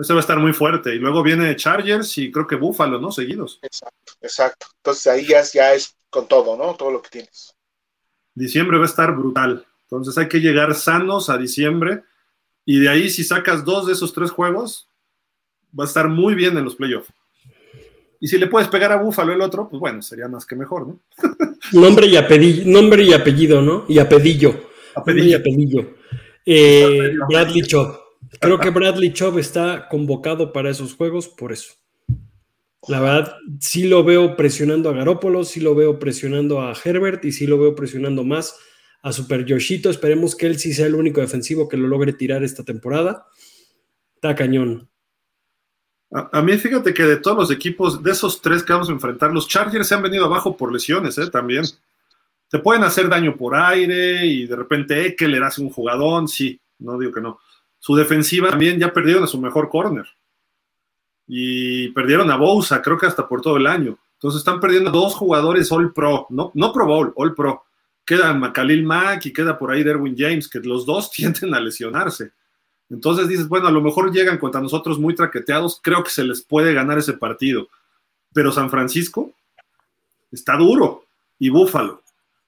Ese 0.01 0.13
va 0.13 0.21
a 0.21 0.21
estar 0.21 0.39
muy 0.39 0.53
fuerte. 0.53 0.95
Y 0.95 0.99
luego 0.99 1.23
viene 1.23 1.55
Chargers 1.57 2.17
y 2.19 2.31
creo 2.31 2.47
que 2.47 2.57
Buffalo, 2.57 3.01
¿no? 3.01 3.13
Seguidos. 3.13 3.59
Exacto, 3.63 4.13
exacto. 4.21 4.67
Entonces 4.77 5.07
ahí 5.07 5.27
ya, 5.27 5.43
ya 5.43 5.75
es 5.75 5.97
con 6.09 6.27
todo, 6.29 6.57
¿no? 6.57 6.75
Todo 6.75 6.91
lo 6.91 7.03
que 7.03 7.11
tienes. 7.11 7.55
Diciembre 8.35 8.79
va 8.79 8.85
a 8.85 8.89
estar 8.89 9.15
brutal. 9.15 9.67
Entonces 9.85 10.17
hay 10.17 10.29
que 10.29 10.41
llegar 10.41 10.75
sanos 10.75 11.29
a 11.29 11.37
diciembre. 11.37 12.03
Y 12.65 12.81
de 12.81 12.89
ahí, 12.89 13.11
si 13.11 13.25
sacas 13.25 13.65
dos 13.65 13.87
de 13.87 13.93
esos 13.93 14.13
tres 14.13 14.31
juegos, 14.31 14.89
va 15.79 15.85
a 15.85 15.87
estar 15.87 16.09
muy 16.09 16.35
bien 16.35 16.57
en 16.57 16.65
los 16.65 16.77
playoffs. 16.77 17.13
Y 18.21 18.29
si 18.29 18.39
le 18.39 18.47
puedes 18.47 18.69
pegar 18.69 18.93
a 18.93 19.03
Búfalo 19.03 19.33
el 19.33 19.41
otro, 19.41 19.69
pues 19.69 19.81
bueno, 19.81 20.01
sería 20.01 20.29
más 20.29 20.47
que 20.47 20.55
mejor, 20.55 20.87
¿no? 20.87 21.01
nombre, 21.73 22.07
y 22.07 22.17
apellido, 22.17 22.65
nombre 22.67 23.03
y 23.03 23.13
apellido, 23.13 23.61
¿no? 23.61 23.85
Y 23.89 23.99
apellido. 23.99 24.55
Apellido. 24.95 25.27
Y 25.27 25.35
apellido. 25.35 25.87
Eh, 26.47 27.15
Bradley 27.29 27.63
Chubb. 27.63 28.02
Creo 28.41 28.59
que 28.59 28.71
Bradley 28.71 29.13
Chubb 29.13 29.39
está 29.39 29.89
convocado 29.89 30.53
para 30.53 30.71
esos 30.71 30.95
juegos 30.95 31.29
por 31.29 31.53
eso. 31.53 31.75
La 32.89 33.01
verdad, 33.01 33.37
sí 33.61 33.87
lo 33.87 34.03
veo 34.03 34.37
presionando 34.37 34.91
a 34.91 34.93
Garópolo, 34.93 35.45
sí 35.45 35.61
lo 35.61 35.75
veo 35.75 35.99
presionando 35.99 36.61
a 36.61 36.75
Herbert 36.85 37.25
y 37.25 37.33
sí 37.33 37.47
lo 37.47 37.59
veo 37.59 37.77
presionando 37.77 38.25
más 38.25 38.57
a 39.03 39.13
Super 39.13 39.45
Yoshito. 39.45 39.91
Esperemos 39.91 40.35
que 40.35 40.47
él 40.47 40.59
sí 40.59 40.73
sea 40.73 40.87
el 40.87 40.97
único 40.97 41.21
defensivo 41.21 41.69
que 41.69 41.77
lo 41.77 41.87
logre 41.87 42.13
tirar 42.13 42.43
esta 42.43 42.65
temporada. 42.65 43.27
Está 44.17 44.35
cañón. 44.35 44.89
A, 46.11 46.43
mí, 46.43 46.59
fíjate 46.59 46.93
que 46.93 47.05
de 47.05 47.17
todos 47.17 47.39
los 47.39 47.51
equipos, 47.51 48.03
de 48.03 48.11
esos 48.11 48.43
tres 48.43 48.63
que 48.63 48.73
vamos 48.73 48.91
a 48.91 48.93
enfrentar, 48.93 49.33
los 49.33 49.49
Chargers 49.49 49.87
se 49.89 49.95
han 49.95 50.03
venido 50.03 50.27
abajo 50.27 50.57
por 50.57 50.71
lesiones, 50.71 51.17
¿eh? 51.19 51.31
También. 51.31 51.65
Te 52.49 52.59
pueden 52.59 52.85
hacer 52.85 53.09
daño 53.09 53.35
por 53.35 53.55
aire 53.55 54.27
y 54.27 54.47
de 54.47 54.57
repente 54.57 55.07
Eckler 55.07 55.43
hace 55.43 55.63
un 55.63 55.71
jugadón, 55.71 56.29
sí, 56.29 56.61
no 56.81 56.99
digo 56.99 57.11
que 57.11 57.23
no. 57.23 57.39
Su 57.83 57.97
defensiva 57.97 58.51
también 58.51 58.79
ya 58.79 58.93
perdieron 58.93 59.25
a 59.25 59.27
su 59.27 59.41
mejor 59.41 59.69
corner. 59.69 60.07
Y 61.27 61.89
perdieron 61.89 62.31
a 62.31 62.37
Bousa, 62.37 62.81
creo 62.81 62.97
que 62.97 63.07
hasta 63.07 63.27
por 63.27 63.41
todo 63.41 63.57
el 63.57 63.67
año. 63.67 63.99
Entonces 64.13 64.39
están 64.39 64.61
perdiendo 64.61 64.93
dos 64.93 65.17
jugadores 65.17 65.73
All 65.73 65.93
Pro, 65.93 66.29
no, 66.31 66.53
no 66.55 66.73
Pro 66.73 66.87
Bowl, 66.87 67.13
All 67.17 67.35
Pro. 67.35 67.65
Queda 68.05 68.53
Khalil 68.53 68.85
Mack 68.85 69.27
y 69.27 69.33
queda 69.33 69.59
por 69.59 69.73
ahí 69.73 69.83
Derwin 69.83 70.15
James, 70.17 70.49
que 70.49 70.61
los 70.61 70.87
dos 70.87 71.11
tienden 71.17 71.55
a 71.55 71.61
lesionarse. 71.61 72.31
Entonces 72.89 73.27
dices, 73.27 73.49
bueno, 73.49 73.67
a 73.67 73.73
lo 73.73 73.81
mejor 73.81 74.13
llegan 74.13 74.39
contra 74.39 74.61
nosotros 74.61 75.01
muy 75.01 75.17
traqueteados, 75.17 75.81
creo 75.83 76.05
que 76.05 76.11
se 76.11 76.23
les 76.23 76.41
puede 76.41 76.73
ganar 76.75 76.99
ese 76.99 77.15
partido. 77.15 77.67
Pero 78.33 78.53
San 78.53 78.71
Francisco 78.71 79.33
está 80.31 80.57
duro 80.57 81.05
y 81.37 81.51
Búfalo. 81.51 82.01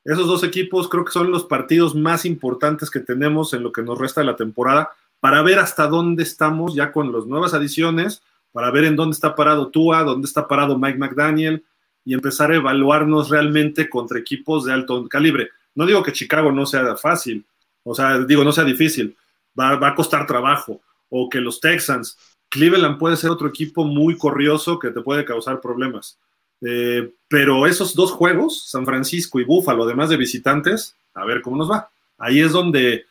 Esos 0.04 0.28
dos 0.28 0.44
equipos 0.44 0.88
creo 0.88 1.04
que 1.04 1.12
son 1.12 1.32
los 1.32 1.44
partidos 1.44 1.96
más 1.96 2.24
importantes 2.24 2.88
que 2.88 3.00
tenemos 3.00 3.52
en 3.52 3.64
lo 3.64 3.72
que 3.72 3.82
nos 3.82 3.98
resta 3.98 4.20
de 4.20 4.28
la 4.28 4.36
temporada 4.36 4.90
para 5.24 5.40
ver 5.40 5.58
hasta 5.58 5.86
dónde 5.86 6.22
estamos 6.22 6.74
ya 6.74 6.92
con 6.92 7.10
las 7.10 7.24
nuevas 7.24 7.54
adiciones, 7.54 8.22
para 8.52 8.70
ver 8.70 8.84
en 8.84 8.94
dónde 8.94 9.14
está 9.14 9.34
parado 9.34 9.68
Tua, 9.68 10.02
dónde 10.02 10.26
está 10.26 10.46
parado 10.46 10.78
Mike 10.78 10.98
McDaniel 10.98 11.64
y 12.04 12.12
empezar 12.12 12.50
a 12.50 12.56
evaluarnos 12.56 13.30
realmente 13.30 13.88
contra 13.88 14.18
equipos 14.18 14.66
de 14.66 14.74
alto 14.74 15.08
calibre. 15.08 15.48
No 15.74 15.86
digo 15.86 16.02
que 16.02 16.12
Chicago 16.12 16.52
no 16.52 16.66
sea 16.66 16.94
fácil, 16.96 17.42
o 17.84 17.94
sea, 17.94 18.18
digo, 18.18 18.44
no 18.44 18.52
sea 18.52 18.64
difícil, 18.64 19.16
va, 19.58 19.88
a 19.88 19.94
costar 19.94 20.26
trabajo, 20.26 20.82
o 21.08 21.30
que 21.30 21.40
los 21.40 21.58
Texans, 21.58 22.18
Cleveland 22.50 22.98
puede 22.98 23.16
ser 23.16 23.30
otro 23.30 23.48
equipo 23.48 23.82
muy 23.82 24.18
corrioso 24.18 24.78
que 24.78 24.90
te 24.90 25.00
puede 25.00 25.24
causar 25.24 25.58
problemas. 25.58 26.18
Eh, 26.60 27.14
pero 27.28 27.66
esos 27.66 27.94
dos 27.94 28.12
juegos, 28.12 28.68
San 28.68 28.84
Francisco 28.84 29.40
y 29.40 29.44
Buffalo, 29.44 29.84
además 29.84 30.10
de 30.10 30.18
visitantes, 30.18 30.96
a 31.14 31.24
ver 31.24 31.40
cómo 31.40 31.56
nos 31.56 31.70
va. 31.70 31.88
Ahí 32.18 32.40
es 32.40 32.52
donde 32.52 33.06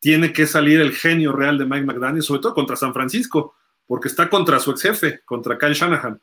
tiene 0.00 0.32
que 0.32 0.46
salir 0.46 0.80
el 0.80 0.92
genio 0.92 1.32
real 1.32 1.58
de 1.58 1.64
Mike 1.64 1.84
McDaniel, 1.84 2.22
sobre 2.22 2.40
todo 2.40 2.54
contra 2.54 2.76
San 2.76 2.92
Francisco, 2.92 3.54
porque 3.86 4.08
está 4.08 4.28
contra 4.28 4.58
su 4.60 4.70
ex 4.70 4.82
jefe, 4.82 5.20
contra 5.24 5.58
Kyle 5.58 5.74
Shanahan. 5.74 6.20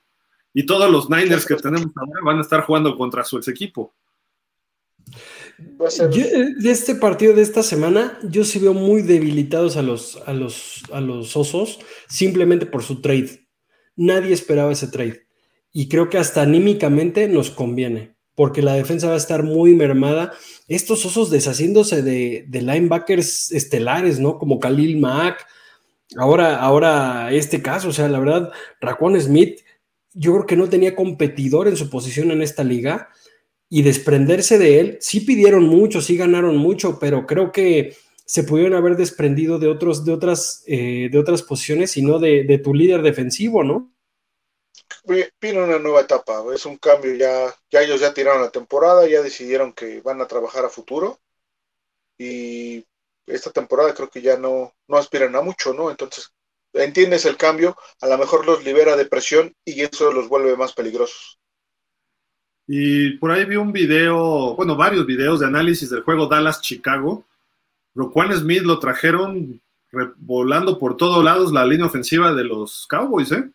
Y 0.54 0.66
todos 0.66 0.90
los 0.90 1.10
Niners 1.10 1.46
que 1.46 1.56
tenemos 1.56 1.88
ahora 1.96 2.22
van 2.24 2.38
a 2.38 2.42
estar 2.42 2.62
jugando 2.62 2.96
contra 2.96 3.24
su 3.24 3.38
ex 3.38 3.48
equipo. 3.48 3.94
Eh, 5.58 6.46
de 6.58 6.72
este 6.72 6.96
partido 6.96 7.34
de 7.34 7.42
esta 7.42 7.64
semana, 7.64 8.18
yo 8.24 8.44
sí 8.44 8.60
veo 8.60 8.74
muy 8.74 9.02
debilitados 9.02 9.78
a 9.78 9.82
los, 9.82 10.18
a 10.26 10.34
los, 10.34 10.84
a 10.92 11.02
los 11.02 11.36
osos 11.36 11.80
simplemente 12.08 12.66
por 12.66 12.84
su 12.84 13.02
trade. 13.02 13.48
Nadie 13.96 14.34
esperaba 14.34 14.72
ese 14.72 14.88
trade. 14.88 15.28
Y 15.72 15.90
creo 15.90 16.10
que 16.10 16.18
hasta 16.18 16.42
anímicamente 16.42 17.28
nos 17.28 17.52
conviene, 17.52 18.15
porque 18.36 18.62
la 18.62 18.74
defensa 18.74 19.08
va 19.08 19.14
a 19.14 19.18
estar 19.18 19.44
muy 19.44 19.74
mermada. 19.74 20.34
Estos 20.68 21.06
osos 21.06 21.30
deshaciéndose 21.30 22.02
de, 22.02 22.46
linebackers 22.52 23.52
estelares, 23.52 24.20
¿no? 24.20 24.38
Como 24.38 24.60
Khalil 24.60 25.00
Mack. 25.00 25.46
Ahora, 26.18 26.58
ahora 26.58 27.32
este 27.32 27.62
caso, 27.62 27.90
o 27.90 27.94
sea, 27.94 28.08
la 28.08 28.20
verdad, 28.20 28.52
Raquan 28.80 29.20
Smith, 29.20 29.62
yo 30.14 30.34
creo 30.34 30.46
que 30.46 30.56
no 30.56 30.70
tenía 30.70 30.96
competidor 30.96 31.68
en 31.68 31.78
su 31.78 31.90
posición 31.90 32.32
en 32.32 32.42
esta 32.42 32.64
liga 32.64 33.10
y 33.70 33.82
desprenderse 33.82 34.58
de 34.58 34.80
él, 34.80 34.98
sí 35.02 35.22
pidieron 35.22 35.66
mucho, 35.66 36.02
sí 36.02 36.16
ganaron 36.16 36.58
mucho, 36.58 37.00
pero 37.00 37.26
creo 37.26 37.52
que 37.52 37.96
se 38.26 38.44
pudieron 38.44 38.74
haber 38.74 38.96
desprendido 38.96 39.60
de, 39.60 39.68
otros, 39.68 40.06
de, 40.06 40.12
otras, 40.12 40.64
eh, 40.68 41.10
de 41.12 41.18
otras 41.18 41.42
posiciones 41.42 41.96
y 41.98 42.02
no 42.02 42.20
de, 42.20 42.60
tu 42.64 42.74
líder 42.74 43.02
defensivo, 43.02 43.64
¿no? 43.64 43.95
Viene 45.40 45.64
una 45.64 45.80
nueva 45.80 46.02
etapa, 46.02 46.44
es 46.54 46.66
un 46.66 46.78
cambio, 46.78 47.14
ya, 47.16 47.54
ya 47.70 47.82
ellos 47.82 48.02
ya 48.02 48.14
tiraron 48.14 48.42
la 48.42 48.50
temporada, 48.50 49.08
ya 49.08 49.22
decidieron 49.22 49.74
que 49.74 50.02
van 50.02 50.22
a 50.22 50.28
trabajar 50.28 50.66
a 50.66 50.70
futuro 50.70 51.20
y 52.18 52.86
esta 53.28 53.52
temporada 53.52 53.94
creo 53.94 54.10
que 54.10 54.22
ya 54.22 54.38
no, 54.38 54.74
no 54.88 54.98
aspiran 54.98 55.36
a 55.36 55.42
mucho, 55.42 55.74
¿no? 55.74 55.90
Entonces, 55.90 56.32
entiendes 56.74 57.26
el 57.26 57.38
cambio, 57.38 57.76
a 58.02 58.08
lo 58.08 58.18
mejor 58.18 58.46
los 58.46 58.64
libera 58.64 58.96
de 58.96 59.06
presión 59.06 59.54
y 59.64 59.82
eso 59.82 60.12
los 60.12 60.28
vuelve 60.28 60.56
más 60.56 60.74
peligrosos. 60.74 61.40
Y 62.68 63.18
por 63.18 63.32
ahí 63.32 63.46
vi 63.46 63.56
un 63.58 63.72
video, 63.72 64.56
bueno, 64.56 64.76
varios 64.76 65.06
videos 65.06 65.40
de 65.40 65.46
análisis 65.46 65.90
del 65.90 66.02
juego 66.02 66.28
Dallas-Chicago. 66.28 67.26
Roquan 67.94 68.36
Smith 68.36 68.64
lo 68.64 68.80
trajeron 68.80 69.62
volando 70.18 70.78
por 70.78 70.98
todos 70.98 71.24
lados 71.24 71.52
la 71.52 71.66
línea 71.66 71.86
ofensiva 71.86 72.34
de 72.34 72.44
los 72.44 72.86
Cowboys, 72.88 73.32
¿eh? 73.32 73.50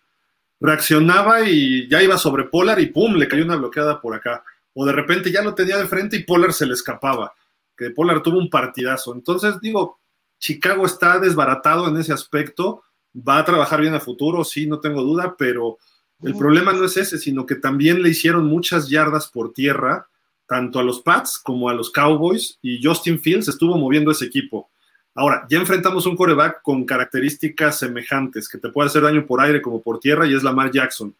Reaccionaba 0.60 1.48
y 1.48 1.88
ya 1.88 2.02
iba 2.02 2.18
sobre 2.18 2.44
Polar 2.44 2.80
y 2.80 2.86
¡pum! 2.86 3.14
le 3.14 3.26
cayó 3.26 3.44
una 3.44 3.56
bloqueada 3.56 4.00
por 4.00 4.14
acá. 4.14 4.44
O 4.74 4.84
de 4.84 4.92
repente 4.92 5.32
ya 5.32 5.42
lo 5.42 5.54
tenía 5.54 5.78
de 5.78 5.86
frente 5.86 6.16
y 6.16 6.24
Polar 6.24 6.52
se 6.52 6.66
le 6.66 6.74
escapaba. 6.74 7.32
Que 7.76 7.90
Polar 7.90 8.22
tuvo 8.22 8.38
un 8.38 8.50
partidazo. 8.50 9.14
Entonces, 9.14 9.60
digo, 9.60 9.98
Chicago 10.38 10.86
está 10.86 11.18
desbaratado 11.18 11.88
en 11.88 11.96
ese 11.96 12.12
aspecto. 12.12 12.82
Va 13.16 13.38
a 13.38 13.44
trabajar 13.44 13.80
bien 13.80 13.94
a 13.94 14.00
futuro, 14.00 14.44
sí, 14.44 14.66
no 14.66 14.80
tengo 14.80 15.02
duda, 15.02 15.34
pero 15.36 15.78
el 16.22 16.36
problema 16.36 16.72
no 16.72 16.84
es 16.84 16.96
ese, 16.96 17.18
sino 17.18 17.46
que 17.46 17.54
también 17.54 18.02
le 18.02 18.10
hicieron 18.10 18.46
muchas 18.46 18.88
yardas 18.88 19.28
por 19.28 19.52
tierra, 19.52 20.08
tanto 20.46 20.78
a 20.78 20.82
los 20.82 21.00
Pats 21.00 21.38
como 21.38 21.68
a 21.68 21.74
los 21.74 21.90
Cowboys, 21.90 22.58
y 22.60 22.80
Justin 22.82 23.18
Fields 23.18 23.48
estuvo 23.48 23.76
moviendo 23.78 24.10
ese 24.10 24.26
equipo. 24.26 24.70
Ahora, 25.14 25.46
ya 25.48 25.58
enfrentamos 25.58 26.06
un 26.06 26.16
coreback 26.16 26.62
con 26.62 26.84
características 26.84 27.78
semejantes, 27.78 28.48
que 28.48 28.58
te 28.58 28.68
puede 28.68 28.88
hacer 28.88 29.02
daño 29.02 29.26
por 29.26 29.40
aire 29.40 29.60
como 29.60 29.82
por 29.82 30.00
tierra, 30.00 30.26
y 30.26 30.34
es 30.34 30.42
Lamar 30.42 30.70
Jackson. 30.70 31.14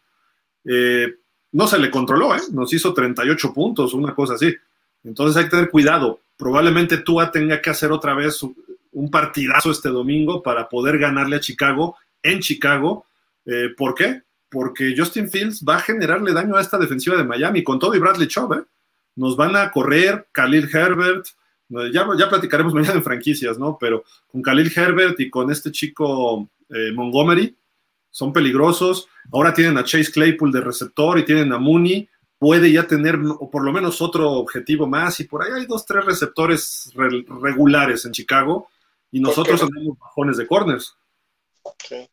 Eh, 0.65 1.15
no 1.51 1.67
se 1.67 1.79
le 1.79 1.91
controló, 1.91 2.35
¿eh? 2.35 2.41
nos 2.51 2.73
hizo 2.73 2.93
38 2.93 3.53
puntos, 3.53 3.93
una 3.93 4.15
cosa 4.15 4.35
así. 4.35 4.55
Entonces 5.03 5.37
hay 5.37 5.45
que 5.45 5.51
tener 5.51 5.69
cuidado. 5.69 6.21
Probablemente 6.37 6.97
Tua 6.97 7.31
tenga 7.31 7.61
que 7.61 7.69
hacer 7.69 7.91
otra 7.91 8.13
vez 8.13 8.41
un 8.93 9.11
partidazo 9.11 9.71
este 9.71 9.89
domingo 9.89 10.41
para 10.41 10.69
poder 10.69 10.97
ganarle 10.97 11.37
a 11.37 11.39
Chicago 11.39 11.97
en 12.23 12.39
Chicago. 12.39 13.05
Eh, 13.45 13.69
¿Por 13.75 13.95
qué? 13.95 14.21
porque 14.51 14.93
Justin 14.95 15.29
Fields 15.29 15.63
va 15.67 15.77
a 15.77 15.79
generarle 15.79 16.33
daño 16.33 16.57
a 16.57 16.61
esta 16.61 16.77
defensiva 16.77 17.15
de 17.15 17.23
Miami, 17.23 17.63
con 17.63 17.79
todo 17.79 17.95
y 17.95 17.99
Bradley 17.99 18.27
Chubb, 18.27 18.53
¿eh? 18.53 18.63
Nos 19.15 19.37
van 19.37 19.55
a 19.55 19.71
correr 19.71 20.27
Khalil 20.33 20.69
Herbert, 20.71 21.25
Ya, 21.91 22.05
ya 22.17 22.29
platicaremos 22.29 22.73
mañana 22.73 22.95
en 22.95 23.03
franquicias, 23.03 23.57
¿no? 23.57 23.77
Pero 23.79 24.03
con 24.31 24.41
Khalil 24.41 24.71
Herbert 24.75 25.19
y 25.19 25.29
con 25.29 25.51
este 25.51 25.71
chico 25.71 26.49
eh, 26.69 26.91
Montgomery, 26.93 27.55
son 28.09 28.33
peligrosos. 28.33 29.07
Ahora 29.31 29.53
tienen 29.53 29.77
a 29.77 29.83
Chase 29.83 30.11
Claypool 30.11 30.51
de 30.51 30.61
receptor 30.61 31.17
y 31.17 31.25
tienen 31.25 31.53
a 31.53 31.57
Mooney. 31.57 32.09
Puede 32.37 32.71
ya 32.71 32.85
tener 32.87 33.17
o 33.17 33.49
por 33.49 33.63
lo 33.63 33.71
menos 33.71 34.01
otro 34.01 34.31
objetivo 34.31 34.87
más. 34.87 35.19
Y 35.19 35.25
por 35.25 35.43
ahí 35.43 35.51
hay 35.53 35.65
dos, 35.65 35.85
tres 35.85 36.03
receptores 36.05 36.91
regulares 36.95 38.05
en 38.05 38.11
Chicago. 38.11 38.67
Y 39.11 39.19
nosotros 39.19 39.59
tenemos 39.59 39.97
bajones 39.97 40.37
de 40.37 40.47
corners. 40.47 40.95
Sí. 41.87 42.09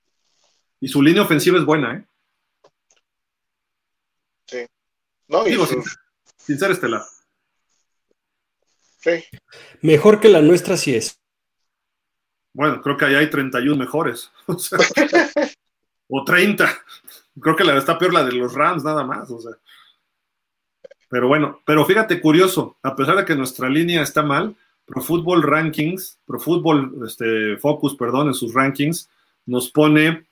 Y 0.80 0.88
su 0.88 1.02
línea 1.02 1.22
ofensiva 1.22 1.58
es 1.58 1.64
buena, 1.64 1.96
¿eh? 1.96 2.04
Sí. 4.46 4.66
No, 5.26 5.44
Digo, 5.44 5.66
sin, 5.66 6.58
ser 6.58 6.70
estelar. 6.70 7.02
Sí. 8.98 9.24
Mejor 9.80 10.20
que 10.20 10.28
la 10.28 10.42
nuestra 10.42 10.76
sí 10.76 10.94
es. 10.94 11.20
Bueno, 12.52 12.80
creo 12.82 12.96
que 12.96 13.04
ahí 13.04 13.14
hay 13.14 13.30
31 13.30 13.76
mejores. 13.76 14.30
O, 16.10 16.24
30. 16.24 16.66
Creo 17.40 17.54
que 17.54 17.64
la 17.64 17.76
está 17.76 17.98
peor 17.98 18.14
la 18.14 18.24
de 18.24 18.32
los 18.32 18.54
Rams, 18.54 18.82
nada 18.82 19.04
más. 19.04 19.30
O 19.30 19.38
sea. 19.38 19.52
Pero 21.10 21.28
bueno, 21.28 21.60
pero 21.66 21.84
fíjate, 21.84 22.18
curioso, 22.20 22.78
a 22.82 22.96
pesar 22.96 23.16
de 23.16 23.26
que 23.26 23.36
nuestra 23.36 23.68
línea 23.68 24.00
está 24.00 24.22
mal, 24.22 24.56
Pro 24.86 25.02
Football 25.02 25.42
Rankings, 25.42 26.18
Pro 26.24 26.40
Football 26.40 26.94
este, 27.06 27.58
Focus, 27.58 27.94
perdón, 27.94 28.28
en 28.28 28.34
sus 28.34 28.54
rankings, 28.54 29.10
nos 29.44 29.70
pone 29.70 30.26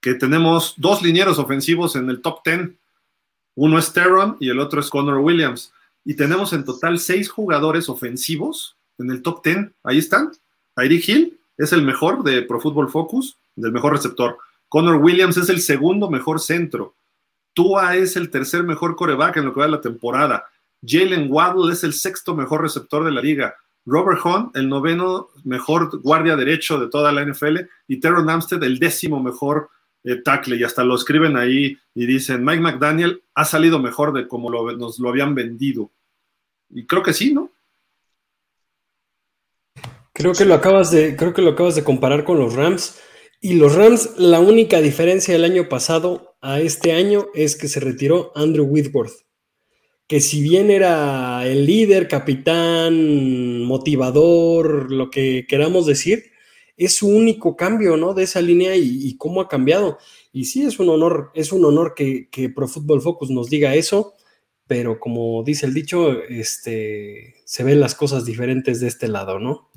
que 0.00 0.14
tenemos 0.14 0.74
dos 0.78 1.02
linieros 1.02 1.38
ofensivos 1.38 1.94
en 1.94 2.08
el 2.08 2.22
top 2.22 2.40
10. 2.44 2.70
Uno 3.54 3.78
es 3.78 3.92
Teron 3.92 4.36
y 4.40 4.50
el 4.50 4.60
otro 4.60 4.80
es 4.80 4.88
Connor 4.88 5.18
Williams. 5.18 5.72
Y 6.08 6.14
tenemos 6.14 6.52
en 6.52 6.64
total 6.64 7.00
seis 7.00 7.28
jugadores 7.28 7.88
ofensivos 7.88 8.76
en 8.96 9.10
el 9.10 9.22
top 9.22 9.44
10. 9.44 9.72
Ahí 9.82 9.98
están. 9.98 10.30
Tyreek 10.76 11.08
Hill 11.08 11.40
es 11.58 11.72
el 11.72 11.82
mejor 11.82 12.22
de 12.22 12.42
Pro 12.42 12.60
Football 12.60 12.90
Focus, 12.90 13.36
del 13.56 13.72
mejor 13.72 13.94
receptor. 13.94 14.38
Connor 14.68 15.02
Williams 15.02 15.36
es 15.36 15.48
el 15.48 15.60
segundo 15.60 16.08
mejor 16.08 16.38
centro. 16.38 16.94
Tua 17.54 17.96
es 17.96 18.14
el 18.14 18.30
tercer 18.30 18.62
mejor 18.62 18.94
coreback 18.94 19.38
en 19.38 19.46
lo 19.46 19.52
que 19.52 19.58
va 19.58 19.66
de 19.66 19.72
la 19.72 19.80
temporada. 19.80 20.44
Jalen 20.86 21.26
Waddle 21.28 21.72
es 21.72 21.82
el 21.82 21.92
sexto 21.92 22.36
mejor 22.36 22.62
receptor 22.62 23.04
de 23.04 23.10
la 23.10 23.20
liga. 23.20 23.56
Robert 23.84 24.20
Hunt, 24.24 24.56
el 24.56 24.68
noveno 24.68 25.30
mejor 25.42 26.00
guardia 26.02 26.36
derecho 26.36 26.78
de 26.78 26.88
toda 26.88 27.10
la 27.10 27.24
NFL. 27.24 27.62
Y 27.88 27.98
Teron 27.98 28.30
Amstead, 28.30 28.62
el 28.62 28.78
décimo 28.78 29.20
mejor 29.20 29.70
eh, 30.04 30.22
tackle. 30.22 30.56
Y 30.56 30.62
hasta 30.62 30.84
lo 30.84 30.94
escriben 30.94 31.36
ahí 31.36 31.76
y 31.96 32.06
dicen, 32.06 32.44
Mike 32.44 32.60
McDaniel 32.60 33.24
ha 33.34 33.44
salido 33.44 33.80
mejor 33.80 34.12
de 34.12 34.28
como 34.28 34.50
nos 34.50 35.00
lo 35.00 35.08
habían 35.08 35.34
vendido. 35.34 35.90
Y 36.70 36.86
creo 36.86 37.02
que 37.02 37.12
sí, 37.12 37.32
¿no? 37.32 37.52
Creo 40.12 40.32
que 40.32 40.46
lo 40.46 40.54
acabas 40.54 40.90
de, 40.90 41.14
creo 41.14 41.34
que 41.34 41.42
lo 41.42 41.50
acabas 41.50 41.74
de 41.74 41.84
comparar 41.84 42.24
con 42.24 42.38
los 42.38 42.54
Rams. 42.54 42.98
Y 43.40 43.54
los 43.54 43.74
Rams, 43.74 44.14
la 44.16 44.40
única 44.40 44.80
diferencia 44.80 45.34
del 45.34 45.44
año 45.44 45.68
pasado 45.68 46.36
a 46.40 46.60
este 46.60 46.92
año 46.92 47.26
es 47.34 47.54
que 47.54 47.68
se 47.68 47.80
retiró 47.80 48.32
Andrew 48.34 48.64
Whitworth. 48.64 49.26
Que 50.06 50.20
si 50.20 50.40
bien 50.40 50.70
era 50.70 51.46
el 51.46 51.66
líder, 51.66 52.08
capitán, 52.08 53.62
motivador, 53.64 54.90
lo 54.90 55.10
que 55.10 55.44
queramos 55.46 55.84
decir, 55.84 56.30
es 56.78 56.94
su 56.94 57.08
único 57.08 57.54
cambio, 57.56 57.98
¿no? 57.98 58.14
De 58.14 58.22
esa 58.22 58.40
línea 58.40 58.74
y, 58.74 59.16
cómo 59.18 59.42
ha 59.42 59.48
cambiado. 59.48 59.98
Y 60.32 60.46
sí, 60.46 60.62
es 60.62 60.78
un 60.78 60.88
honor, 60.88 61.30
es 61.34 61.52
un 61.52 61.64
honor 61.64 61.94
que, 61.94 62.28
que 62.30 62.48
Pro 62.48 62.68
Football 62.68 63.02
Focus 63.02 63.30
nos 63.30 63.50
diga 63.50 63.74
eso, 63.74 64.14
pero 64.66 64.98
como 64.98 65.42
dice 65.44 65.66
el 65.66 65.74
dicho, 65.74 66.22
este, 66.22 67.36
se 67.44 67.64
ven 67.64 67.80
las 67.80 67.94
cosas 67.94 68.24
diferentes 68.24 68.80
de 68.80 68.88
este 68.88 69.08
lado, 69.08 69.38
¿no? 69.38 69.70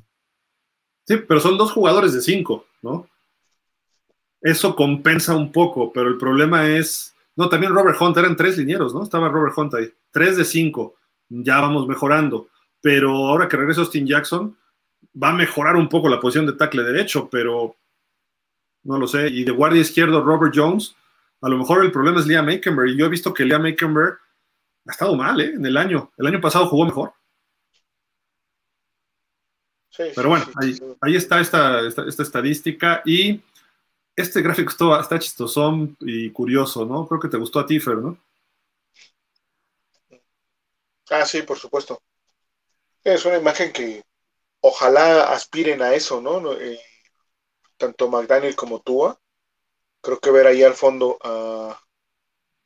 Sí, 1.06 1.18
pero 1.28 1.40
son 1.40 1.58
dos 1.58 1.72
jugadores 1.72 2.14
de 2.14 2.22
cinco, 2.22 2.66
¿no? 2.82 3.08
Eso 4.42 4.76
compensa 4.76 5.36
un 5.36 5.52
poco, 5.52 5.92
pero 5.92 6.08
el 6.08 6.18
problema 6.18 6.68
es. 6.68 7.14
No, 7.36 7.50
también 7.50 7.74
Robert 7.74 8.00
Hunt, 8.02 8.18
eran 8.18 8.36
tres 8.36 8.58
linieros, 8.58 8.94
¿no? 8.94 9.04
Estaba 9.04 9.30
Robert 9.30 9.58
Hunt 9.58 9.74
ahí. 9.74 9.92
Tres 10.12 10.38
de 10.38 10.46
cinco. 10.46 10.96
Ya 11.30 11.60
vamos 11.62 11.88
mejorando. 11.88 12.50
Pero 12.82 13.12
ahora 13.12 13.48
que 13.48 13.58
regresa 13.58 13.82
Austin 13.82 14.08
Jackson, 14.08 14.58
va 15.22 15.30
a 15.30 15.34
mejorar 15.34 15.76
un 15.76 15.90
poco 15.90 16.10
la 16.10 16.20
posición 16.20 16.46
de 16.46 16.54
tackle 16.54 16.84
derecho, 16.84 17.30
pero 17.30 17.76
no 18.84 18.98
lo 18.98 19.08
sé. 19.08 19.28
Y 19.28 19.44
de 19.44 19.52
guardia 19.52 19.82
izquierdo, 19.82 20.24
Robert 20.24 20.54
Jones, 20.56 20.96
a 21.42 21.50
lo 21.50 21.58
mejor 21.58 21.84
el 21.84 21.92
problema 21.92 22.20
es 22.20 22.28
Liam 22.28 22.48
Aikenberg. 22.48 22.90
Y 22.90 22.98
yo 22.98 23.06
he 23.06 23.10
visto 23.10 23.34
que 23.34 23.46
Liam 23.46 23.66
Aikenberg 23.66 24.18
ha 24.88 24.92
estado 24.92 25.16
mal, 25.16 25.40
¿eh? 25.42 25.54
En 25.56 25.66
el 25.66 25.78
año. 25.78 26.12
El 26.18 26.28
año 26.28 26.42
pasado 26.42 26.68
jugó 26.68 26.86
mejor. 26.86 27.14
Pero 29.98 30.30
bueno, 30.30 30.46
ahí, 31.02 31.16
está 31.16 31.42
esta, 31.42 31.82
estadística 31.88 33.02
y 33.06 33.42
este 34.16 34.42
gráfico 34.42 34.70
está, 34.70 35.02
está 35.02 35.20
chistosón 35.20 35.98
y 36.00 36.32
curioso, 36.32 36.86
¿no? 36.86 37.06
Creo 37.06 37.20
que 37.20 37.28
te 37.28 37.38
gustó 37.38 37.60
a 37.60 37.66
ti, 37.66 37.80
Fer, 37.80 37.98
¿no? 37.98 38.18
Ah, 41.10 41.26
sí, 41.26 41.42
por 41.42 41.58
supuesto. 41.58 42.02
Es 43.04 43.26
una 43.26 43.38
imagen 43.38 43.74
que 43.74 44.04
ojalá 44.62 45.34
aspiren 45.34 45.82
a 45.82 45.94
eso, 45.94 46.22
¿no? 46.22 46.54
Eh, 46.54 46.80
tanto 47.76 48.10
McDaniel 48.10 48.56
como 48.56 48.80
Tua. 48.80 49.20
Creo 50.02 50.20
que 50.20 50.32
ver 50.32 50.48
ahí 50.48 50.64
al 50.64 50.76
fondo 50.76 51.18
a, 51.22 51.78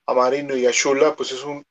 a 0.06 0.14
Marino 0.14 0.56
y 0.56 0.68
a 0.68 0.72
Shula, 0.72 1.15
pues 1.15 1.31
es 1.31 1.44
un, 1.44 1.65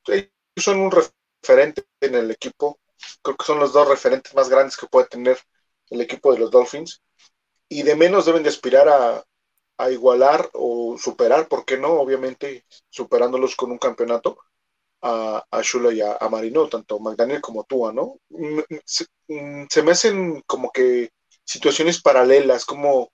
son 0.61 0.79
un 0.79 0.91
referente 0.91 1.85
en 2.01 2.15
el 2.15 2.31
equipo. 2.31 2.79
Creo 3.21 3.37
que 3.37 3.45
son 3.45 3.59
los 3.59 3.73
dos 3.73 3.87
referentes 3.87 4.33
más 4.33 4.49
grandes 4.49 4.77
que 4.77 4.87
puede 4.87 5.07
tener 5.07 5.37
el 5.89 6.01
equipo 6.01 6.33
de 6.33 6.39
los 6.39 6.51
Dolphins, 6.51 7.01
y 7.69 7.83
de 7.83 7.95
menos 7.95 8.25
deben 8.25 8.43
de 8.43 8.49
aspirar 8.49 8.87
a, 8.89 9.25
igualar 9.91 10.49
o 10.53 10.97
superar, 10.97 11.49
¿por 11.49 11.65
qué 11.65 11.77
no? 11.77 11.89
Obviamente 11.93 12.65
superándolos 12.89 13.55
con 13.55 13.71
un 13.71 13.77
campeonato 13.77 14.37
a, 15.01 15.43
a 15.51 15.61
Shula 15.61 15.91
y 15.91 15.99
a, 16.01 16.17
Marino, 16.29 16.69
tanto 16.69 16.99
McDaniel 16.99 17.41
como 17.41 17.65
Tua, 17.65 17.91
¿no? 17.91 18.17
Mm, 18.29 18.59
mm, 19.27 19.65
se, 19.69 19.83
me 19.83 19.91
hacen 19.91 20.41
como 20.47 20.71
que 20.71 21.11
situaciones 21.43 22.01
paralelas, 22.01 22.63
como 22.65 23.11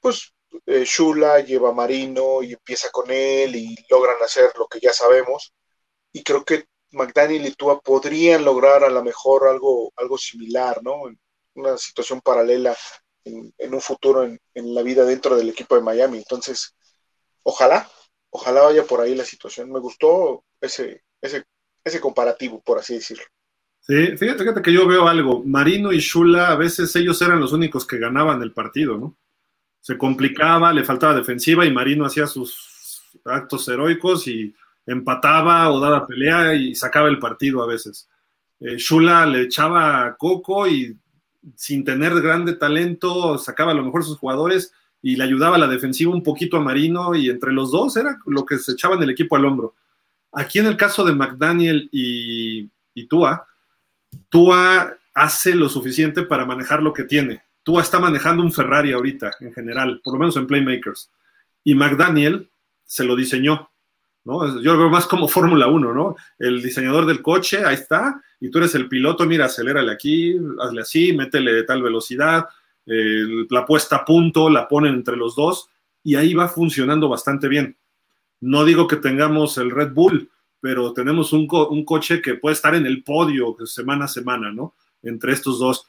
pues 0.00 0.32
eh, 0.66 0.84
Shula 0.84 1.40
lleva 1.40 1.70
a 1.70 1.74
Marino 1.74 2.42
y 2.42 2.54
empieza 2.54 2.90
con 2.90 3.10
él 3.10 3.54
y 3.54 3.76
logran 3.88 4.20
hacer 4.22 4.52
lo 4.58 4.66
que 4.66 4.80
ya 4.80 4.92
sabemos, 4.92 5.52
y 6.12 6.22
creo 6.22 6.44
que 6.44 6.66
McDaniel 6.92 7.46
y 7.46 7.54
Tua 7.54 7.80
podrían 7.80 8.44
lograr 8.44 8.84
a 8.84 8.90
lo 8.90 9.02
mejor 9.02 9.48
algo, 9.48 9.92
algo 9.96 10.18
similar, 10.18 10.82
¿no? 10.82 11.04
una 11.54 11.76
situación 11.76 12.20
paralela 12.20 12.76
en, 13.24 13.74
un 13.74 13.80
futuro 13.80 14.24
en, 14.24 14.74
la 14.74 14.82
vida 14.82 15.04
dentro 15.04 15.36
del 15.36 15.48
equipo 15.48 15.74
de 15.74 15.82
Miami. 15.82 16.18
Entonces, 16.18 16.74
ojalá, 17.42 17.88
ojalá 18.30 18.62
vaya 18.62 18.84
por 18.84 19.00
ahí 19.00 19.14
la 19.14 19.24
situación. 19.24 19.70
Me 19.70 19.80
gustó 19.80 20.44
ese, 20.60 21.02
ese, 21.20 21.44
ese 21.84 22.00
comparativo, 22.00 22.60
por 22.62 22.78
así 22.78 22.94
decirlo. 22.94 23.24
Sí, 23.80 24.16
fíjate, 24.16 24.44
fíjate 24.44 24.62
que 24.62 24.72
yo 24.72 24.86
veo 24.86 25.08
algo. 25.08 25.42
Marino 25.44 25.92
y 25.92 25.98
Shula, 25.98 26.50
a 26.50 26.56
veces 26.56 26.94
ellos 26.96 27.20
eran 27.20 27.40
los 27.40 27.52
únicos 27.52 27.86
que 27.86 27.98
ganaban 27.98 28.40
el 28.42 28.52
partido, 28.52 28.96
¿no? 28.96 29.16
Se 29.80 29.98
complicaba, 29.98 30.72
le 30.72 30.84
faltaba 30.84 31.14
defensiva 31.14 31.66
y 31.66 31.72
Marino 31.72 32.06
hacía 32.06 32.28
sus 32.28 33.10
actos 33.24 33.66
heroicos 33.68 34.28
y 34.28 34.54
empataba 34.86 35.70
o 35.70 35.80
daba 35.80 36.06
pelea 36.06 36.54
y 36.54 36.74
sacaba 36.74 37.08
el 37.08 37.18
partido 37.18 37.62
a 37.62 37.66
veces. 37.66 38.08
Eh, 38.60 38.76
Shula 38.76 39.26
le 39.26 39.42
echaba 39.42 40.16
coco 40.16 40.66
y 40.66 40.96
sin 41.56 41.84
tener 41.84 42.20
grande 42.20 42.54
talento, 42.54 43.38
sacaba 43.38 43.72
a 43.72 43.74
lo 43.74 43.84
mejor 43.84 44.04
sus 44.04 44.18
jugadores 44.18 44.72
y 45.02 45.16
le 45.16 45.24
ayudaba 45.24 45.56
a 45.56 45.58
la 45.58 45.66
defensiva 45.66 46.12
un 46.12 46.22
poquito 46.22 46.56
a 46.56 46.60
Marino 46.60 47.14
y 47.14 47.28
entre 47.28 47.52
los 47.52 47.72
dos 47.72 47.96
era 47.96 48.18
lo 48.26 48.46
que 48.46 48.58
se 48.58 48.72
echaban 48.72 49.02
el 49.02 49.10
equipo 49.10 49.34
al 49.34 49.44
hombro. 49.44 49.74
Aquí 50.32 50.60
en 50.60 50.66
el 50.66 50.76
caso 50.76 51.04
de 51.04 51.14
McDaniel 51.14 51.88
y, 51.90 52.70
y 52.94 53.06
Tua, 53.06 53.46
Tua 54.28 54.96
hace 55.14 55.54
lo 55.54 55.68
suficiente 55.68 56.22
para 56.22 56.46
manejar 56.46 56.82
lo 56.82 56.92
que 56.92 57.04
tiene. 57.04 57.42
Tua 57.64 57.82
está 57.82 57.98
manejando 57.98 58.42
un 58.42 58.52
Ferrari 58.52 58.92
ahorita 58.92 59.32
en 59.40 59.52
general, 59.52 60.00
por 60.02 60.14
lo 60.14 60.20
menos 60.20 60.36
en 60.36 60.46
Playmakers. 60.46 61.10
Y 61.64 61.74
McDaniel 61.74 62.48
se 62.84 63.04
lo 63.04 63.16
diseñó. 63.16 63.71
¿No? 64.24 64.60
Yo 64.60 64.72
lo 64.72 64.78
veo 64.78 64.90
más 64.90 65.06
como 65.06 65.28
Fórmula 65.28 65.66
1, 65.66 65.94
¿no? 65.94 66.16
El 66.38 66.62
diseñador 66.62 67.06
del 67.06 67.22
coche, 67.22 67.64
ahí 67.64 67.74
está, 67.74 68.22
y 68.40 68.50
tú 68.50 68.58
eres 68.58 68.74
el 68.74 68.88
piloto, 68.88 69.26
mira, 69.26 69.46
acelérale 69.46 69.92
aquí, 69.92 70.36
hazle 70.60 70.82
así, 70.82 71.12
métele 71.12 71.52
de 71.52 71.64
tal 71.64 71.82
velocidad, 71.82 72.46
la 72.84 73.64
puesta 73.64 73.96
a 73.96 74.04
punto, 74.04 74.50
la 74.50 74.68
ponen 74.68 74.94
entre 74.94 75.16
los 75.16 75.34
dos, 75.34 75.68
y 76.02 76.16
ahí 76.16 76.34
va 76.34 76.48
funcionando 76.48 77.08
bastante 77.08 77.48
bien. 77.48 77.76
No 78.40 78.64
digo 78.64 78.88
que 78.88 78.96
tengamos 78.96 79.58
el 79.58 79.70
Red 79.70 79.92
Bull, 79.92 80.30
pero 80.60 80.92
tenemos 80.92 81.32
un, 81.32 81.46
un 81.50 81.84
coche 81.84 82.20
que 82.20 82.34
puede 82.34 82.54
estar 82.54 82.74
en 82.74 82.86
el 82.86 83.02
podio 83.02 83.56
semana 83.64 84.06
a 84.06 84.08
semana, 84.08 84.52
¿no? 84.52 84.74
Entre 85.02 85.32
estos 85.32 85.58
dos. 85.58 85.86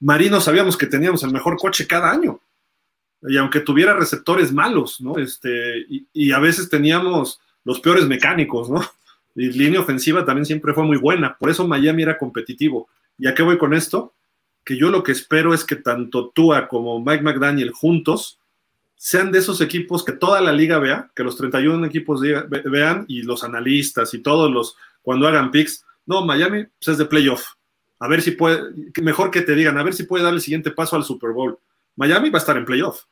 Marino 0.00 0.40
sabíamos 0.40 0.76
que 0.76 0.86
teníamos 0.86 1.22
el 1.22 1.32
mejor 1.32 1.56
coche 1.56 1.86
cada 1.86 2.10
año. 2.10 2.40
Y 3.22 3.36
aunque 3.38 3.60
tuviera 3.60 3.94
receptores 3.94 4.52
malos, 4.52 5.00
¿no? 5.00 5.18
Este, 5.18 5.86
y 6.12 6.32
a 6.32 6.38
veces 6.38 6.68
teníamos 6.68 7.40
los 7.66 7.80
peores 7.80 8.06
mecánicos, 8.06 8.70
¿no? 8.70 8.80
Y 9.34 9.50
línea 9.50 9.80
ofensiva 9.80 10.24
también 10.24 10.46
siempre 10.46 10.72
fue 10.72 10.84
muy 10.84 10.96
buena, 10.96 11.36
por 11.36 11.50
eso 11.50 11.68
Miami 11.68 12.04
era 12.04 12.16
competitivo. 12.16 12.88
¿Y 13.18 13.26
a 13.26 13.34
qué 13.34 13.42
voy 13.42 13.58
con 13.58 13.74
esto? 13.74 14.14
Que 14.64 14.78
yo 14.78 14.88
lo 14.88 15.02
que 15.02 15.12
espero 15.12 15.52
es 15.52 15.62
que 15.62 15.76
tanto 15.76 16.30
Tua 16.30 16.68
como 16.68 16.98
Mike 17.04 17.22
McDaniel 17.22 17.70
juntos 17.70 18.38
sean 18.96 19.30
de 19.30 19.40
esos 19.40 19.60
equipos 19.60 20.04
que 20.04 20.12
toda 20.12 20.40
la 20.40 20.52
liga 20.52 20.78
vea, 20.78 21.10
que 21.14 21.22
los 21.22 21.36
31 21.36 21.84
equipos 21.86 22.22
vean 22.22 23.04
y 23.08 23.22
los 23.22 23.44
analistas 23.44 24.14
y 24.14 24.20
todos 24.22 24.50
los, 24.50 24.76
cuando 25.02 25.28
hagan 25.28 25.50
picks, 25.50 25.84
no, 26.06 26.24
Miami 26.24 26.64
pues, 26.64 26.88
es 26.88 26.98
de 26.98 27.04
playoff. 27.04 27.44
A 27.98 28.08
ver 28.08 28.22
si 28.22 28.30
puede, 28.30 28.62
mejor 29.02 29.30
que 29.30 29.42
te 29.42 29.54
digan, 29.54 29.76
a 29.76 29.82
ver 29.82 29.92
si 29.92 30.04
puede 30.04 30.24
dar 30.24 30.32
el 30.32 30.40
siguiente 30.40 30.70
paso 30.70 30.96
al 30.96 31.04
Super 31.04 31.32
Bowl. 31.32 31.58
Miami 31.96 32.30
va 32.30 32.38
a 32.38 32.40
estar 32.40 32.56
en 32.56 32.64
playoff. 32.64 33.02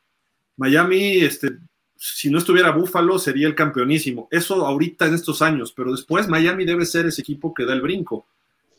Miami, 0.57 1.17
este, 1.17 1.51
si 1.97 2.29
no 2.29 2.37
estuviera 2.37 2.71
Buffalo, 2.71 3.17
sería 3.19 3.47
el 3.47 3.55
campeonísimo. 3.55 4.27
Eso 4.31 4.65
ahorita 4.65 5.07
en 5.07 5.13
estos 5.13 5.41
años, 5.41 5.71
pero 5.71 5.91
después 5.91 6.27
Miami 6.27 6.65
debe 6.65 6.85
ser 6.85 7.05
ese 7.05 7.21
equipo 7.21 7.53
que 7.53 7.65
da 7.65 7.73
el 7.73 7.81
brinco. 7.81 8.27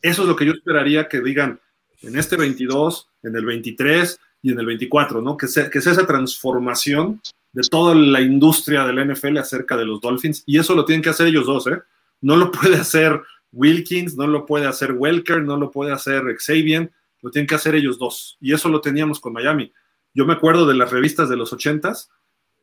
Eso 0.03 0.23
es 0.23 0.29
lo 0.29 0.37
que 0.37 0.47
yo 0.47 0.53
esperaría 0.53 1.09
que 1.09 1.21
digan 1.21 1.59
en 2.03 2.17
este 2.17 2.37
22, 2.37 3.09
en 3.23 3.37
el 3.37 3.45
23 3.45 4.19
y 4.43 4.53
en 4.53 4.61
el 4.61 4.67
24, 4.67 5.23
¿no? 5.23 5.37
Que 5.37 5.49
sea, 5.49 5.71
que 5.71 5.81
sea 5.81 5.93
esa 5.93 6.07
transformación 6.07 7.21
de 7.53 7.63
toda 7.63 7.95
la 7.95 8.21
industria 8.21 8.85
del 8.85 9.13
NFL 9.13 9.39
acerca 9.39 9.77
de 9.77 9.87
los 9.87 10.01
Dolphins. 10.01 10.43
Y 10.47 10.59
eso 10.59 10.75
lo 10.75 10.85
tienen 10.85 11.03
que 11.03 11.09
hacer 11.11 11.29
ellos 11.29 11.47
dos, 11.47 11.67
¿eh? 11.67 11.81
No 12.21 12.37
lo 12.37 12.51
puede 12.53 12.77
hacer 12.77 13.23
Wilkins, 13.53 14.17
no 14.17 14.27
lo 14.27 14.45
puede 14.45 14.67
hacer 14.67 14.93
Welker, 14.93 15.43
no 15.43 15.57
lo 15.57 15.71
puede 15.71 15.93
hacer 15.93 16.23
Xavier, 16.39 16.91
lo 17.23 17.31
tienen 17.31 17.47
que 17.47 17.55
hacer 17.55 17.75
ellos 17.75 17.99
dos. 17.99 18.37
Y 18.41 18.53
eso 18.53 18.69
lo 18.69 18.81
teníamos 18.81 19.21
con 19.21 19.33
Miami. 19.33 19.73
Yo 20.13 20.27
me 20.27 20.35
acuerdo 20.35 20.67
de 20.67 20.75
las 20.75 20.91
revistas 20.91 21.29
de 21.29 21.37
los 21.37 21.53
ochentas, 21.53 22.11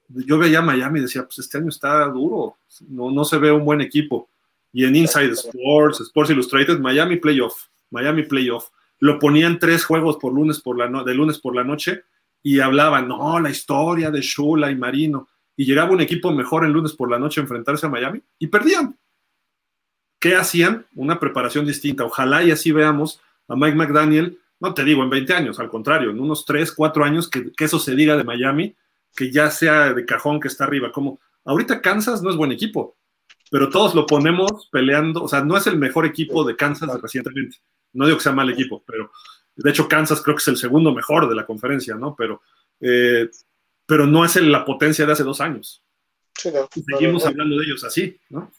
yo 0.09 0.37
veía 0.37 0.59
a 0.59 0.63
Miami 0.63 0.99
y 0.99 1.03
decía, 1.03 1.23
pues 1.23 1.39
este 1.39 1.57
año 1.57 1.69
está 1.69 2.05
duro, 2.05 2.57
no, 2.87 3.11
no 3.11 3.25
se 3.25 3.37
ve 3.37 3.51
un 3.51 3.65
buen 3.65 3.81
equipo. 3.81 4.29
Y 4.71 4.85
en 4.85 4.95
Inside 4.95 5.33
Sports, 5.33 6.01
Sports 6.01 6.31
Illustrated, 6.31 6.79
Miami 6.79 7.17
Playoff, 7.17 7.67
Miami 7.91 8.23
Playoff. 8.23 8.69
Lo 8.99 9.19
ponían 9.19 9.59
tres 9.59 9.85
juegos 9.85 10.17
por 10.17 10.33
lunes 10.33 10.59
por 10.59 10.77
la 10.77 11.03
de 11.03 11.13
lunes 11.13 11.39
por 11.39 11.55
la 11.55 11.63
noche 11.63 12.03
y 12.41 12.59
hablaban, 12.59 13.07
no, 13.07 13.39
la 13.39 13.49
historia 13.49 14.09
de 14.09 14.21
Shula 14.21 14.71
y 14.71 14.75
Marino. 14.75 15.27
Y 15.55 15.65
llegaba 15.65 15.91
un 15.91 16.01
equipo 16.01 16.31
mejor 16.31 16.65
en 16.65 16.73
lunes 16.73 16.93
por 16.93 17.09
la 17.09 17.19
noche 17.19 17.39
a 17.39 17.43
enfrentarse 17.43 17.85
a 17.85 17.89
Miami 17.89 18.21
y 18.39 18.47
perdían. 18.47 18.97
¿Qué 20.19 20.35
hacían? 20.35 20.85
Una 20.95 21.19
preparación 21.19 21.65
distinta. 21.65 22.05
Ojalá 22.05 22.43
y 22.43 22.51
así 22.51 22.71
veamos 22.71 23.21
a 23.47 23.55
Mike 23.55 23.75
McDaniel, 23.75 24.39
no 24.59 24.73
te 24.73 24.83
digo 24.83 25.03
en 25.03 25.09
20 25.09 25.33
años, 25.33 25.59
al 25.59 25.69
contrario, 25.69 26.11
en 26.11 26.19
unos 26.19 26.45
3, 26.45 26.71
4 26.71 27.03
años 27.03 27.29
que, 27.29 27.51
que 27.51 27.65
eso 27.65 27.77
se 27.77 27.95
diga 27.95 28.15
de 28.15 28.23
Miami 28.23 28.73
que 29.15 29.31
ya 29.31 29.51
sea 29.51 29.93
de 29.93 30.05
cajón 30.05 30.39
que 30.39 30.47
está 30.47 30.65
arriba. 30.65 30.91
Como 30.91 31.19
ahorita 31.45 31.81
Kansas 31.81 32.21
no 32.21 32.29
es 32.29 32.35
buen 32.35 32.51
equipo, 32.51 32.97
pero 33.51 33.69
todos 33.69 33.93
lo 33.95 34.05
ponemos 34.05 34.69
peleando. 34.71 35.23
O 35.23 35.27
sea, 35.27 35.43
no 35.43 35.57
es 35.57 35.67
el 35.67 35.77
mejor 35.77 36.05
equipo 36.05 36.43
de 36.43 36.55
Kansas 36.55 36.89
recientemente. 37.01 37.57
No 37.93 38.05
digo 38.05 38.17
que 38.17 38.23
sea 38.23 38.31
mal 38.31 38.49
equipo, 38.49 38.83
pero 38.85 39.11
de 39.55 39.69
hecho 39.69 39.87
Kansas 39.87 40.21
creo 40.21 40.35
que 40.35 40.41
es 40.41 40.47
el 40.47 40.57
segundo 40.57 40.93
mejor 40.93 41.29
de 41.29 41.35
la 41.35 41.45
conferencia, 41.45 41.95
¿no? 41.95 42.15
Pero, 42.15 42.41
eh, 42.79 43.29
pero 43.85 44.07
no 44.07 44.25
es 44.25 44.35
la 44.37 44.65
potencia 44.65 45.05
de 45.05 45.11
hace 45.11 45.23
dos 45.23 45.41
años. 45.41 45.83
Sí, 46.35 46.49
seguimos 46.89 47.25
hablando 47.25 47.57
de 47.57 47.65
ellos 47.65 47.83
así, 47.83 48.19
¿no? 48.29 48.51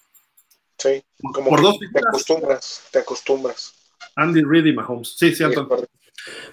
Sí, 0.79 1.03
como 1.33 1.51
Por 1.51 1.63
dos 1.63 1.79
te 1.79 1.99
acostumbras, 1.99 2.89
te 2.93 2.99
acostumbras. 3.01 3.75
Andy 4.17 4.43
Reid 4.43 4.67
y 4.67 4.73
Mahomes. 4.73 5.15
Sí, 5.17 5.35
sí, 5.35 5.43
Anton. 5.43 5.69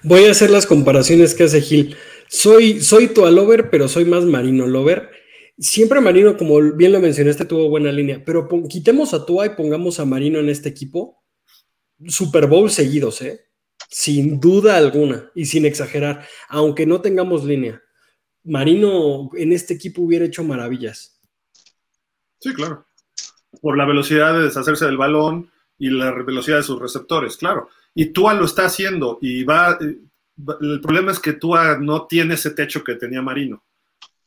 Voy 0.04 0.26
a 0.26 0.32
hacer 0.32 0.50
las 0.50 0.66
comparaciones 0.66 1.34
que 1.36 1.44
hace 1.44 1.62
Gil. 1.62 1.96
Soy, 2.28 2.82
soy 2.82 3.08
Tua 3.08 3.32
Lover, 3.32 3.70
pero 3.70 3.88
soy 3.88 4.06
más 4.06 4.26
Marino 4.26 4.68
Lover. 4.68 5.10
Siempre 5.58 6.02
Marino, 6.02 6.38
como 6.38 6.60
bien 6.74 6.92
lo 6.92 7.00
mencionaste, 7.00 7.46
tuvo 7.46 7.70
buena 7.70 7.92
línea, 7.92 8.24
pero 8.26 8.48
quitemos 8.70 9.14
a 9.14 9.26
Tua 9.26 9.46
y 9.46 9.50
pongamos 9.50 10.00
a 10.00 10.06
Marino 10.06 10.40
en 10.40 10.50
este 10.50 10.70
equipo. 10.70 11.22
Super 12.08 12.48
Bowl 12.48 12.70
seguidos, 12.72 13.22
¿eh? 13.22 13.42
Sin 13.90 14.40
duda 14.40 14.78
alguna 14.78 15.30
y 15.36 15.46
sin 15.46 15.66
exagerar, 15.66 16.26
aunque 16.50 16.86
no 16.86 17.02
tengamos 17.02 17.44
línea. 17.44 17.82
Marino 18.44 19.30
en 19.36 19.52
este 19.52 19.74
equipo 19.74 20.02
hubiera 20.02 20.26
hecho 20.26 20.44
maravillas. 20.44 21.22
Sí, 22.40 22.54
claro. 22.54 22.86
Por 23.62 23.78
la 23.78 23.86
velocidad 23.86 24.34
de 24.34 24.44
deshacerse 24.44 24.86
del 24.86 24.98
balón 24.98 25.52
y 25.78 25.90
la 25.90 26.12
velocidad 26.12 26.58
de 26.58 26.64
sus 26.64 26.80
receptores, 26.80 27.38
claro. 27.38 27.70
Y 27.94 28.08
Tua 28.08 28.34
lo 28.34 28.46
está 28.46 28.66
haciendo 28.66 29.20
y 29.22 29.44
va, 29.44 29.78
el 29.80 30.82
problema 30.82 31.12
es 31.12 31.20
que 31.20 31.34
Tua 31.34 31.78
no 31.78 32.08
tiene 32.08 32.36
ese 32.36 32.52
techo 32.52 32.84
que 32.84 32.96
tenía 32.96 33.22
Marino. 33.22 33.64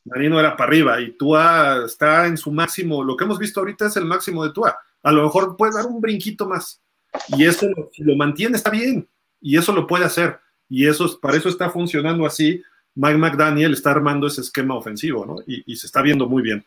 Marino 0.05 0.39
era 0.39 0.57
para 0.57 0.69
arriba 0.69 1.01
y 1.01 1.13
Tua 1.13 1.85
está 1.87 2.27
en 2.27 2.37
su 2.37 2.53
máximo. 2.53 3.03
Lo 3.03 3.17
que 3.17 3.25
hemos 3.25 3.39
visto 3.39 3.61
ahorita 3.61 3.87
es 3.87 3.97
el 3.97 4.05
máximo 4.05 4.45
de 4.45 4.53
Tua. 4.53 4.77
A 5.03 5.13
lo 5.13 5.23
mejor 5.23 5.57
puede 5.57 5.75
dar 5.75 5.87
un 5.87 6.01
brinquito 6.01 6.47
más. 6.47 6.81
Y 7.29 7.45
eso, 7.45 7.67
lo 7.99 8.17
mantiene, 8.17 8.57
está 8.57 8.71
bien. 8.71 9.09
Y 9.41 9.57
eso 9.57 9.73
lo 9.73 9.87
puede 9.87 10.05
hacer. 10.05 10.41
Y 10.69 10.87
eso, 10.87 11.19
para 11.21 11.37
eso 11.37 11.49
está 11.49 11.71
funcionando 11.71 12.27
así. 12.27 12.63
Mike 12.95 13.19
McDaniel 13.19 13.73
está 13.73 13.91
armando 13.91 14.27
ese 14.27 14.43
esquema 14.43 14.75
ofensivo, 14.75 15.25
¿no? 15.25 15.37
Y 15.47 15.77
se 15.77 15.87
está 15.87 16.03
viendo 16.03 16.29
muy 16.29 16.43
bien. 16.43 16.65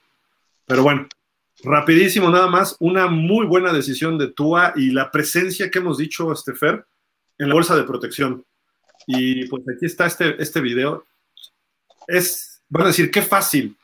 Pero 0.65 0.83
bueno, 0.83 1.07
rapidísimo 1.63 2.29
nada 2.29 2.47
más. 2.47 2.75
Una 2.79 3.07
muy 3.07 3.45
buena 3.45 3.73
decisión 3.73 4.17
de 4.17 4.27
Tua 4.27 4.73
y 4.75 4.91
la 4.91 5.11
presencia 5.11 5.69
que 5.69 5.79
hemos 5.79 5.97
dicho, 5.97 6.31
Estefer, 6.31 6.85
en 7.37 7.49
la 7.49 7.55
bolsa 7.55 7.75
de 7.75 7.83
protección 7.83 8.45
y 9.07 9.47
pues 9.47 9.63
aquí 9.73 9.85
está 9.85 10.05
este, 10.05 10.41
este 10.41 10.61
video. 10.61 11.05
Es, 12.05 12.61
van 12.69 12.83
a 12.83 12.87
decir, 12.87 13.09
qué 13.09 13.21
fácil, 13.21 13.75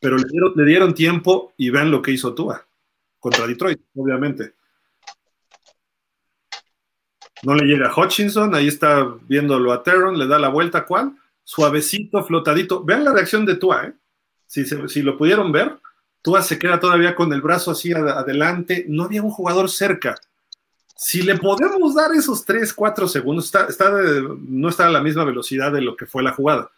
pero 0.00 0.18
le 0.18 0.24
dieron, 0.28 0.52
le 0.56 0.64
dieron 0.64 0.94
tiempo 0.94 1.54
y 1.56 1.70
vean 1.70 1.90
lo 1.90 2.02
que 2.02 2.10
hizo 2.10 2.34
Tua 2.34 2.66
contra 3.18 3.46
Detroit, 3.46 3.80
obviamente. 3.94 4.54
No 7.44 7.54
le 7.54 7.66
llega 7.66 7.88
a 7.88 7.94
Hutchinson, 7.94 8.54
ahí 8.54 8.68
está 8.68 9.16
viéndolo 9.28 9.72
a 9.72 9.82
Terron, 9.82 10.18
le 10.18 10.26
da 10.26 10.38
la 10.38 10.48
vuelta, 10.48 10.84
¿cuál? 10.84 11.16
Suavecito, 11.44 12.24
flotadito. 12.24 12.84
Vean 12.84 13.04
la 13.04 13.12
reacción 13.12 13.46
de 13.46 13.56
Tua, 13.56 13.86
¿eh? 13.86 13.94
Si, 14.46 14.64
si 14.64 15.02
lo 15.02 15.16
pudieron 15.16 15.52
ver, 15.52 15.78
Tua 16.24 16.42
se 16.42 16.58
queda 16.58 16.80
todavía 16.80 17.14
con 17.14 17.32
el 17.32 17.42
brazo 17.42 17.70
así 17.70 17.92
adelante, 17.92 18.84
no 18.88 19.04
había 19.04 19.22
un 19.22 19.30
jugador 19.30 19.70
cerca 19.70 20.16
si 20.96 21.22
le 21.22 21.36
podemos 21.36 21.94
dar 21.94 22.12
esos 22.12 22.44
3, 22.44 22.72
4 22.72 23.08
segundos, 23.08 23.46
está, 23.46 23.68
no 24.38 24.68
está 24.68 24.86
a 24.86 24.90
la 24.90 25.02
misma 25.02 25.24
velocidad 25.24 25.72
de 25.72 25.80
lo 25.80 25.96
que 25.96 26.06
fue 26.06 26.22
la 26.22 26.32
jugada, 26.32 26.70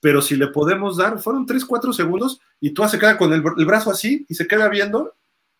pero 0.00 0.22
si 0.22 0.36
le 0.36 0.48
podemos 0.48 0.96
dar, 0.96 1.20
fueron 1.20 1.44
3, 1.46 1.64
4 1.64 1.92
segundos 1.92 2.40
y 2.60 2.70
tú 2.70 2.86
se 2.88 2.98
queda 2.98 3.18
con 3.18 3.32
el, 3.32 3.42
brazo 3.42 3.90
así 3.90 4.24
y 4.28 4.34
se 4.34 4.46
queda 4.46 4.68
viendo 4.68 5.14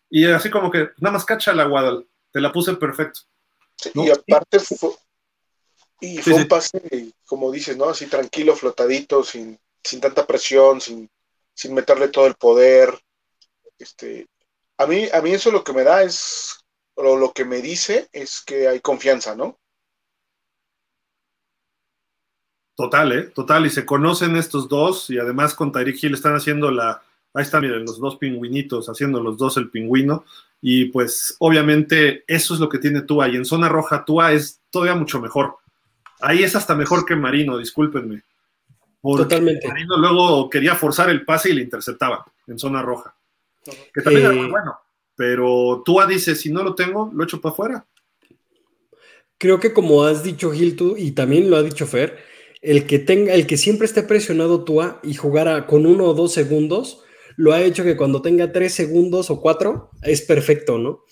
y 0.09 0.25
así 0.25 0.49
como 0.49 0.71
que 0.71 0.89
nada 0.97 1.13
más 1.13 1.25
cacha 1.25 1.53
la 1.53 1.65
guada, 1.65 2.03
te 2.31 2.41
la 2.41 2.51
puse 2.51 2.73
perfecto. 2.73 3.21
Y 3.93 4.09
aparte 4.09 4.59
fue, 4.59 4.89
y 6.01 6.17
fue 6.17 6.33
un 6.33 6.47
pase, 6.47 7.13
como 7.25 7.51
dices, 7.51 7.77
¿no? 7.77 7.85
Así 7.85 8.07
tranquilo, 8.07 8.55
flotadito, 8.55 9.23
sin, 9.23 9.57
sin 9.83 10.01
tanta 10.01 10.25
presión, 10.25 10.81
sin, 10.81 11.09
sin 11.53 11.73
meterle 11.73 12.07
todo 12.07 12.25
el 12.25 12.35
poder. 12.35 12.99
Este, 13.79 14.27
a 14.77 14.85
mí, 14.85 15.07
a 15.11 15.21
mí 15.21 15.31
eso 15.31 15.51
lo 15.51 15.63
que 15.63 15.73
me 15.73 15.83
da 15.83 16.03
es 16.03 16.59
pero 16.99 17.15
lo 17.15 17.31
que 17.31 17.45
me 17.45 17.61
dice 17.61 18.09
es 18.11 18.43
que 18.45 18.67
hay 18.67 18.81
confianza, 18.81 19.33
¿no? 19.33 19.57
Total, 22.75 23.11
¿eh? 23.13 23.21
Total, 23.33 23.65
y 23.65 23.69
se 23.69 23.85
conocen 23.85 24.35
estos 24.35 24.67
dos, 24.67 25.09
y 25.09 25.17
además 25.17 25.53
con 25.53 25.71
Tyreek 25.71 26.03
Hill 26.03 26.13
están 26.13 26.35
haciendo 26.35 26.71
la, 26.71 27.01
ahí 27.33 27.43
están, 27.43 27.61
miren, 27.61 27.85
los 27.85 27.99
dos 27.99 28.17
pingüinitos, 28.17 28.89
haciendo 28.89 29.21
los 29.21 29.37
dos 29.37 29.55
el 29.55 29.69
pingüino, 29.69 30.25
y 30.59 30.85
pues 30.85 31.37
obviamente 31.39 32.25
eso 32.27 32.53
es 32.53 32.59
lo 32.59 32.67
que 32.67 32.79
tiene 32.79 33.03
Tua, 33.03 33.29
y 33.29 33.37
en 33.37 33.45
zona 33.45 33.69
roja 33.69 34.03
Tua 34.03 34.33
es 34.33 34.59
todavía 34.69 34.95
mucho 34.95 35.21
mejor. 35.21 35.55
Ahí 36.19 36.43
es 36.43 36.57
hasta 36.57 36.75
mejor 36.75 37.05
que 37.05 37.15
Marino, 37.15 37.57
discúlpenme. 37.57 38.23
Totalmente. 39.01 39.69
Marino 39.69 39.95
luego 39.95 40.49
quería 40.49 40.75
forzar 40.75 41.09
el 41.09 41.23
pase 41.23 41.51
y 41.51 41.53
le 41.53 41.61
interceptaba 41.61 42.25
en 42.45 42.59
zona 42.59 42.81
roja. 42.81 43.15
Que 43.93 44.01
también 44.01 44.25
era 44.25 44.35
muy 44.35 44.47
eh, 44.47 44.51
bueno. 44.51 44.79
Pero 45.15 45.83
tú 45.85 45.99
dices, 46.07 46.39
si 46.39 46.51
no 46.51 46.63
lo 46.63 46.75
tengo, 46.75 47.11
lo 47.13 47.23
echo 47.23 47.41
para 47.41 47.53
afuera. 47.53 47.85
Creo 49.37 49.59
que 49.59 49.73
como 49.73 50.03
has 50.03 50.23
dicho 50.23 50.51
Gil 50.51 50.75
tú, 50.75 50.95
y 50.97 51.11
también 51.11 51.49
lo 51.49 51.57
ha 51.57 51.63
dicho 51.63 51.87
Fer, 51.87 52.17
el 52.61 52.85
que 52.85 52.99
tenga, 52.99 53.33
el 53.33 53.47
que 53.47 53.57
siempre 53.57 53.85
esté 53.85 54.03
presionado 54.03 54.63
Tua 54.63 54.99
y 55.03 55.13
jugara 55.13 55.65
con 55.65 55.85
uno 55.85 56.05
o 56.05 56.13
dos 56.13 56.33
segundos, 56.33 57.03
lo 57.37 57.53
ha 57.53 57.61
hecho 57.61 57.83
que 57.83 57.95
cuando 57.95 58.21
tenga 58.21 58.51
tres 58.51 58.73
segundos 58.73 59.29
o 59.29 59.39
cuatro, 59.39 59.91
es 60.03 60.21
perfecto, 60.21 60.77
¿no? 60.77 61.05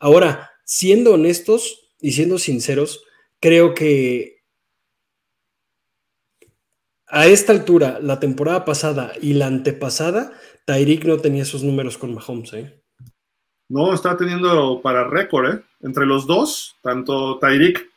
Ahora, 0.00 0.50
siendo 0.64 1.14
honestos 1.14 1.92
y 2.00 2.12
siendo 2.12 2.38
sinceros, 2.38 3.04
creo 3.40 3.74
que 3.74 4.38
a 7.06 7.26
esta 7.26 7.52
altura, 7.52 8.00
la 8.02 8.20
temporada 8.20 8.64
pasada 8.64 9.12
y 9.20 9.34
la 9.34 9.46
antepasada, 9.46 10.32
Tyreek 10.68 11.06
no 11.06 11.16
tenía 11.16 11.44
esos 11.44 11.62
números 11.62 11.96
con 11.96 12.14
Mahomes, 12.14 12.52
¿eh? 12.52 12.82
No, 13.70 13.94
está 13.94 14.18
teniendo 14.18 14.82
para 14.82 15.08
récord, 15.08 15.50
¿eh? 15.50 15.62
Entre 15.80 16.04
los 16.04 16.26
dos, 16.26 16.76
tanto 16.82 17.38
Tyreek 17.38 17.88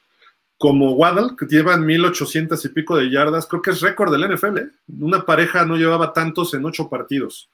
como 0.57 0.93
Waddle, 0.93 1.35
que 1.37 1.47
llevan 1.47 1.85
1800 1.85 2.63
y 2.63 2.69
pico 2.69 2.95
de 2.95 3.11
yardas, 3.11 3.45
creo 3.45 3.61
que 3.61 3.71
es 3.71 3.81
récord 3.81 4.09
del 4.09 4.33
NFL, 4.33 4.57
¿eh? 4.57 4.69
Una 5.01 5.25
pareja 5.25 5.65
no 5.65 5.75
llevaba 5.75 6.13
tantos 6.13 6.53
en 6.53 6.63
ocho 6.63 6.89
partidos. 6.89 7.49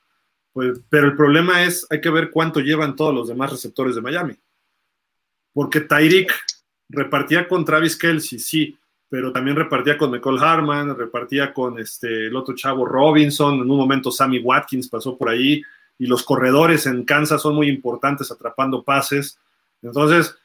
Pues, 0.53 0.81
pero 0.87 1.07
el 1.07 1.15
problema 1.15 1.63
es, 1.63 1.87
hay 1.89 1.99
que 1.99 2.11
ver 2.11 2.29
cuánto 2.29 2.59
llevan 2.59 2.95
todos 2.95 3.15
los 3.15 3.27
demás 3.27 3.49
receptores 3.49 3.95
de 3.95 4.01
Miami. 4.01 4.35
Porque 5.51 5.81
Tyreek 5.81 6.31
repartía 6.89 7.47
con 7.47 7.65
Travis 7.65 7.97
Kelsey, 7.97 8.37
sí, 8.37 8.77
pero 9.09 9.31
también 9.31 9.55
repartía 9.55 9.97
con 9.97 10.11
Nicole 10.11 10.41
Harman, 10.41 10.97
repartía 10.97 11.53
con 11.53 11.79
este, 11.79 12.27
el 12.27 12.35
otro 12.35 12.55
chavo 12.55 12.85
Robinson, 12.85 13.55
en 13.55 13.71
un 13.71 13.77
momento 13.77 14.11
Sammy 14.11 14.39
Watkins 14.39 14.89
pasó 14.89 15.17
por 15.17 15.29
ahí, 15.29 15.61
y 15.97 16.05
los 16.05 16.23
corredores 16.23 16.85
en 16.85 17.05
Kansas 17.05 17.41
son 17.41 17.55
muy 17.55 17.69
importantes 17.69 18.31
atrapando 18.31 18.83
pases. 18.83 19.39
Entonces, 19.81 20.37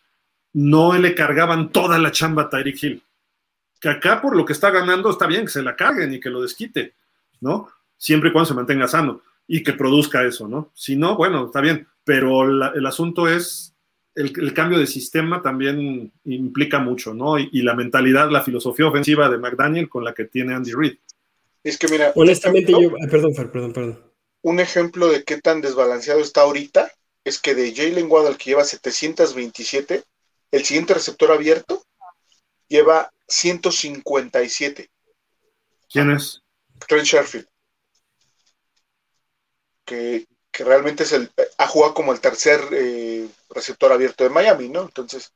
no 0.52 0.96
le 0.96 1.14
cargaban 1.14 1.70
toda 1.70 1.98
la 1.98 2.10
chamba 2.10 2.42
a 2.42 2.48
Tyreek 2.48 2.82
Hill. 2.82 3.02
Que 3.80 3.88
acá 3.88 4.20
por 4.20 4.36
lo 4.36 4.44
que 4.44 4.52
está 4.52 4.70
ganando 4.70 5.10
está 5.10 5.26
bien 5.26 5.42
que 5.42 5.50
se 5.50 5.62
la 5.62 5.76
carguen 5.76 6.14
y 6.14 6.20
que 6.20 6.30
lo 6.30 6.40
desquite, 6.40 6.94
¿no? 7.40 7.68
Siempre 7.96 8.30
y 8.30 8.32
cuando 8.32 8.48
se 8.48 8.54
mantenga 8.54 8.86
sano 8.86 9.22
y 9.46 9.62
que 9.62 9.72
produzca 9.72 10.22
eso, 10.24 10.46
¿no? 10.48 10.70
Si 10.74 10.96
no, 10.96 11.16
bueno, 11.16 11.46
está 11.46 11.60
bien, 11.60 11.88
pero 12.04 12.44
el 12.44 12.86
asunto 12.86 13.28
es 13.28 13.71
el, 14.14 14.54
cambio 14.54 14.78
de 14.78 14.86
sistema 14.86 15.42
también 15.42 16.12
implica 16.24 16.78
mucho, 16.78 17.14
¿no? 17.14 17.38
Y, 17.38 17.62
la 17.62 17.74
mentalidad, 17.74 18.30
la 18.30 18.42
filosofía 18.42 18.86
ofensiva 18.86 19.28
de 19.28 19.38
McDaniel 19.38 19.88
con 19.88 20.04
la 20.04 20.14
que 20.14 20.24
tiene 20.24 20.54
Andy 20.54 20.72
Reid. 20.72 20.98
Es 21.64 21.78
que 21.78 21.88
mira, 21.88 22.12
honestamente 22.14 22.72
yo, 22.72 22.92
perdón, 23.10 23.32
perdón, 23.34 23.72
perdón. 23.72 24.12
Un 24.42 24.60
ejemplo 24.60 25.08
de 25.08 25.22
qué 25.22 25.40
tan 25.40 25.60
desbalanceado 25.60 26.20
está 26.20 26.42
ahorita 26.42 26.90
es 27.24 27.38
que 27.38 27.54
de 27.54 27.72
Jalen 27.74 28.10
Waddle 28.10 28.36
que 28.36 28.50
lleva 28.50 28.64
727, 28.64 30.02
el 30.50 30.64
siguiente 30.64 30.94
receptor 30.94 31.30
abierto 31.30 31.84
lleva 32.68 33.12
157. 33.28 34.90
¿Quién 35.90 36.10
es? 36.10 36.42
Trent 36.88 37.06
Sherfield. 37.06 37.46
Que, 39.84 40.26
realmente 40.52 41.04
es 41.04 41.12
el, 41.12 41.30
ha 41.58 41.66
jugado 41.66 41.94
como 41.94 42.12
el 42.12 42.20
tercer 42.20 42.60
eh, 42.72 43.28
receptor 43.50 43.92
abierto 43.92 44.24
de 44.24 44.30
Miami, 44.30 44.68
¿no? 44.68 44.82
Entonces, 44.82 45.32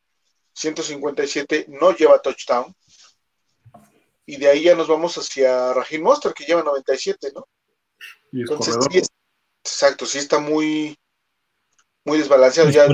157 0.55 1.67
no 1.69 1.95
lleva 1.95 2.21
touchdown. 2.21 2.75
Y 4.27 4.37
de 4.37 4.49
ahí 4.49 4.65
ya 4.65 4.75
nos 4.75 4.89
vamos 4.89 5.17
hacia 5.17 5.73
Rajin 5.73 6.03
Monster, 6.03 6.35
que 6.35 6.45
lleva 6.45 6.63
97, 6.63 7.33
¿no? 7.35 7.47
Entonces, 8.33 8.77
sí 8.91 9.03
exacto, 9.67 10.07
sí 10.07 10.19
está 10.19 10.39
muy, 10.39 10.99
muy 12.05 12.19
desbalanceado. 12.19 12.71
ya, 12.71 12.87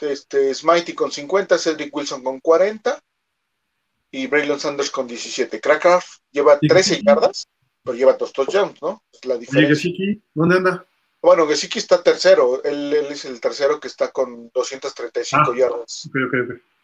este, 0.00 0.54
Smitey 0.54 0.94
con 0.94 1.10
50, 1.10 1.58
Cedric 1.58 1.94
Wilson 1.94 2.22
con 2.22 2.40
40 2.40 3.00
y 4.10 4.26
Braylon 4.26 4.60
Sanders 4.60 4.90
con 4.90 5.06
17. 5.06 5.60
Crackcraft 5.60 6.08
lleva 6.30 6.58
13 6.58 7.02
yardas, 7.02 7.48
pero 7.88 7.98
lleva 7.98 8.12
dos 8.12 8.34
touchdowns, 8.34 8.82
¿no? 8.82 9.02
Es 9.10 9.24
la 9.24 9.38
diferencia. 9.38 9.90
¿Dónde 10.34 10.56
anda? 10.56 10.86
Bueno, 11.22 11.46
Gesicki 11.46 11.78
está 11.78 12.02
tercero, 12.02 12.62
él, 12.62 12.92
es 12.92 13.24
el 13.24 13.40
tercero 13.40 13.80
que 13.80 13.88
está 13.88 14.10
con 14.10 14.50
235 14.52 15.42
ah, 15.42 15.56
yardas. 15.56 16.10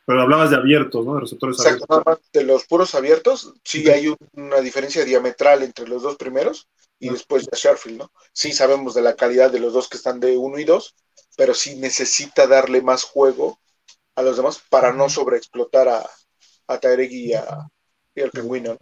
Pero 0.07 0.23
hablabas 0.23 0.51
de 0.51 0.57
abiertos, 0.57 1.05
¿no? 1.05 1.15
De 1.17 1.21
receptores 1.21 1.59
Exacto, 1.59 1.85
abiertos. 1.89 2.31
de 2.33 2.45
los 2.45 2.65
puros 2.65 2.95
abiertos, 2.95 3.53
sí 3.63 3.89
hay 3.91 4.15
una 4.33 4.61
diferencia 4.61 5.05
diametral 5.05 5.63
entre 5.63 5.87
los 5.87 6.03
dos 6.03 6.17
primeros 6.17 6.69
y 6.99 7.11
ah. 7.11 7.13
después 7.13 7.45
de 7.45 7.57
Sherfield, 7.57 7.99
¿no? 7.99 8.11
Sí 8.33 8.53
sabemos 8.53 8.95
de 8.95 9.03
la 9.03 9.15
calidad 9.15 9.53
de 9.53 9.61
los 9.61 9.75
dos 9.75 9.91
que 9.91 9.99
están 9.99 10.21
de 10.21 10.39
uno 10.39 10.59
y 10.59 10.65
dos, 10.65 10.95
pero 11.37 11.53
sí 11.53 11.77
necesita 11.77 12.47
darle 12.47 12.81
más 12.81 13.05
juego 13.05 13.59
a 14.15 14.23
los 14.23 14.39
demás 14.39 14.63
para 14.71 14.95
no 14.95 15.11
sobreexplotar 15.11 15.87
a, 15.87 16.11
a 16.69 16.81
y, 17.11 17.35
a, 17.35 17.69
y 18.15 18.23
al 18.23 18.31
pingüino, 18.31 18.79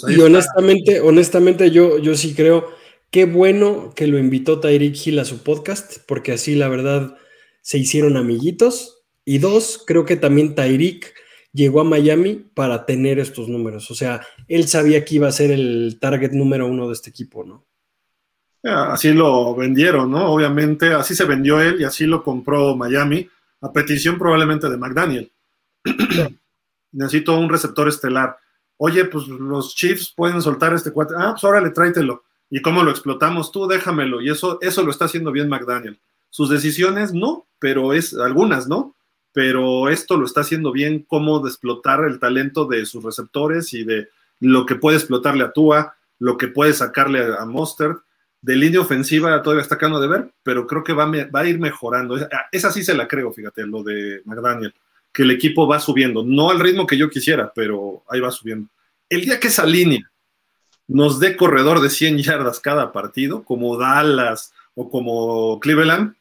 pues 0.00 0.16
y 0.16 0.20
honestamente, 0.20 1.00
honestamente 1.00 1.70
yo, 1.70 1.98
yo 1.98 2.16
sí 2.16 2.34
creo 2.34 2.82
Qué 3.12 3.26
bueno 3.26 3.92
que 3.94 4.06
lo 4.06 4.18
invitó 4.18 4.58
Tyreek 4.58 4.96
Hill 5.06 5.18
a 5.18 5.26
su 5.26 5.42
podcast, 5.42 5.98
porque 6.08 6.32
así 6.32 6.54
la 6.54 6.70
verdad 6.70 7.18
se 7.60 7.76
hicieron 7.76 8.16
amiguitos. 8.16 9.02
Y 9.26 9.36
dos, 9.36 9.84
creo 9.86 10.06
que 10.06 10.16
también 10.16 10.54
Tyreek 10.54 11.12
llegó 11.52 11.82
a 11.82 11.84
Miami 11.84 12.36
para 12.54 12.86
tener 12.86 13.18
estos 13.18 13.50
números. 13.50 13.90
O 13.90 13.94
sea, 13.94 14.26
él 14.48 14.66
sabía 14.66 15.04
que 15.04 15.16
iba 15.16 15.28
a 15.28 15.32
ser 15.32 15.50
el 15.50 15.98
target 16.00 16.32
número 16.32 16.66
uno 16.66 16.86
de 16.86 16.94
este 16.94 17.10
equipo, 17.10 17.44
¿no? 17.44 17.66
Así 18.62 19.12
lo 19.12 19.54
vendieron, 19.54 20.10
¿no? 20.10 20.32
Obviamente, 20.32 20.94
así 20.94 21.14
se 21.14 21.26
vendió 21.26 21.60
él 21.60 21.82
y 21.82 21.84
así 21.84 22.06
lo 22.06 22.22
compró 22.22 22.74
Miami, 22.76 23.28
a 23.60 23.70
petición 23.74 24.16
probablemente 24.16 24.70
de 24.70 24.78
McDaniel. 24.78 25.30
Necesito 26.92 27.38
un 27.38 27.50
receptor 27.50 27.88
estelar. 27.88 28.38
Oye, 28.84 29.04
pues 29.04 29.28
los 29.28 29.76
Chiefs 29.76 30.12
pueden 30.16 30.42
soltar 30.42 30.74
este 30.74 30.90
cuate. 30.90 31.14
Ah, 31.16 31.30
pues 31.32 31.44
órale, 31.44 31.70
tráetelo 31.70 32.24
y 32.50 32.60
cómo 32.60 32.82
lo 32.82 32.90
explotamos, 32.90 33.52
tú 33.52 33.68
déjamelo. 33.68 34.20
Y 34.20 34.28
eso, 34.28 34.58
eso 34.60 34.82
lo 34.82 34.90
está 34.90 35.04
haciendo 35.04 35.30
bien 35.30 35.48
McDaniel. 35.48 36.00
Sus 36.30 36.50
decisiones 36.50 37.14
no, 37.14 37.46
pero 37.60 37.94
es 37.94 38.12
algunas, 38.12 38.66
¿no? 38.66 38.96
Pero 39.32 39.88
esto 39.88 40.16
lo 40.16 40.26
está 40.26 40.40
haciendo 40.40 40.72
bien, 40.72 41.06
cómo 41.08 41.38
de 41.38 41.48
explotar 41.48 42.04
el 42.04 42.18
talento 42.18 42.66
de 42.66 42.84
sus 42.84 43.04
receptores 43.04 43.72
y 43.72 43.84
de 43.84 44.08
lo 44.40 44.66
que 44.66 44.74
puede 44.74 44.98
explotarle 44.98 45.44
a 45.44 45.52
Tua, 45.52 45.94
lo 46.18 46.36
que 46.36 46.48
puede 46.48 46.74
sacarle 46.74 47.24
a, 47.38 47.46
Monster. 47.46 47.96
De 48.40 48.56
línea 48.56 48.80
ofensiva 48.80 49.40
todavía 49.42 49.62
está 49.62 49.76
acabando 49.76 50.00
de 50.00 50.08
ver, 50.08 50.34
pero 50.42 50.66
creo 50.66 50.82
que 50.82 50.92
va, 50.92 51.06
va 51.06 51.40
a 51.40 51.48
ir 51.48 51.60
mejorando. 51.60 52.18
Esa, 52.50 52.72
sí 52.72 52.82
se 52.82 52.94
la 52.94 53.06
creo, 53.08 53.32
fíjate, 53.32 53.64
lo 53.64 53.82
de 53.82 54.22
McDaniel, 54.24 54.74
que 55.12 55.22
el 55.22 55.30
equipo 55.30 55.66
va 55.66 55.78
subiendo, 55.78 56.24
no 56.24 56.50
al 56.50 56.60
ritmo 56.60 56.86
que 56.86 56.96
yo 56.96 57.10
quisiera, 57.10 57.52
pero 57.54 58.02
ahí 58.08 58.20
va 58.20 58.30
subiendo. 58.30 58.68
El 59.08 59.22
día 59.22 59.38
que 59.38 59.48
esa 59.48 59.66
línea 59.66 60.10
nos 60.88 61.20
dé 61.20 61.36
corredor 61.36 61.80
de 61.80 61.90
100 61.90 62.18
yardas 62.18 62.60
cada 62.60 62.92
partido, 62.92 63.44
como 63.44 63.76
Dallas 63.76 64.52
o 64.74 64.90
como 64.90 65.60
Cleveland, 65.60 66.14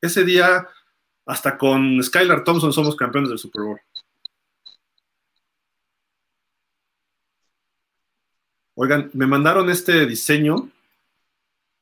ese 0.00 0.24
día 0.24 0.66
hasta 1.26 1.56
con 1.56 2.02
Skylar 2.02 2.44
Thompson 2.44 2.72
somos 2.72 2.96
campeones 2.96 3.30
del 3.30 3.38
Super 3.38 3.62
Bowl. 3.62 3.80
Oigan, 8.74 9.10
me 9.12 9.26
mandaron 9.26 9.68
este 9.70 10.06
diseño, 10.06 10.70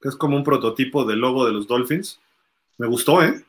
que 0.00 0.08
es 0.08 0.16
como 0.16 0.36
un 0.36 0.44
prototipo 0.44 1.04
del 1.04 1.20
logo 1.20 1.46
de 1.46 1.52
los 1.52 1.66
Dolphins. 1.66 2.20
Me 2.78 2.86
gustó, 2.88 3.22
¿eh? 3.22 3.44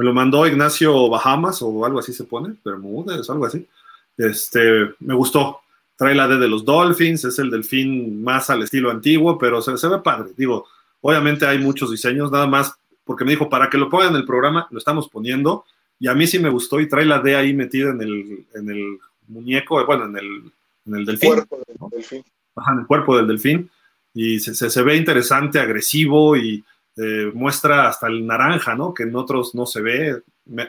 Me 0.00 0.06
lo 0.06 0.14
mandó 0.14 0.46
Ignacio 0.46 1.10
Bahamas 1.10 1.60
o 1.60 1.84
algo 1.84 1.98
así 1.98 2.14
se 2.14 2.24
pone, 2.24 2.54
Bermúdez, 2.64 3.28
algo 3.28 3.44
así. 3.44 3.68
Este, 4.16 4.94
me 5.00 5.12
gustó 5.12 5.60
trae 6.00 6.14
la 6.14 6.26
D 6.26 6.38
de 6.38 6.48
los 6.48 6.64
Dolphins, 6.64 7.26
es 7.26 7.38
el 7.38 7.50
delfín 7.50 8.24
más 8.24 8.48
al 8.48 8.62
estilo 8.62 8.90
antiguo, 8.90 9.36
pero 9.36 9.60
se, 9.60 9.86
ve 9.86 9.98
padre. 9.98 10.30
Digo, 10.34 10.66
obviamente 11.02 11.44
hay 11.46 11.58
muchos 11.58 11.90
diseños, 11.90 12.32
nada 12.32 12.46
más 12.46 12.72
porque 13.04 13.26
me 13.26 13.32
dijo, 13.32 13.50
para 13.50 13.68
que 13.68 13.76
lo 13.76 13.90
pongan 13.90 14.08
en 14.08 14.16
el 14.16 14.24
programa, 14.24 14.66
lo 14.70 14.78
estamos 14.78 15.10
poniendo, 15.10 15.66
y 15.98 16.08
a 16.08 16.14
mí 16.14 16.26
sí 16.26 16.38
me 16.38 16.48
gustó 16.48 16.80
y 16.80 16.88
trae 16.88 17.04
la 17.04 17.18
D 17.18 17.36
ahí 17.36 17.52
metida 17.52 17.90
en 17.90 18.00
el, 18.00 18.46
en 18.54 18.70
el 18.70 18.98
muñeco, 19.28 19.84
bueno, 19.84 20.06
en 20.06 20.16
el, 20.16 20.52
en 20.86 20.94
el 20.94 21.04
delfín. 21.04 21.34
Cuerpo 21.34 21.58
del 21.58 21.90
delfín. 21.90 22.24
en 22.66 22.78
el 22.78 22.86
cuerpo 22.86 23.16
del 23.18 23.26
delfín, 23.26 23.70
y 24.14 24.40
se, 24.40 24.54
se, 24.54 24.82
ve 24.82 24.96
interesante, 24.96 25.60
agresivo 25.60 26.34
y 26.34 26.64
eh, 27.00 27.30
muestra 27.32 27.88
hasta 27.88 28.08
el 28.08 28.26
naranja, 28.26 28.74
¿no? 28.74 28.92
Que 28.92 29.04
en 29.04 29.16
otros 29.16 29.54
no 29.54 29.64
se 29.64 29.80
ve. 29.80 30.22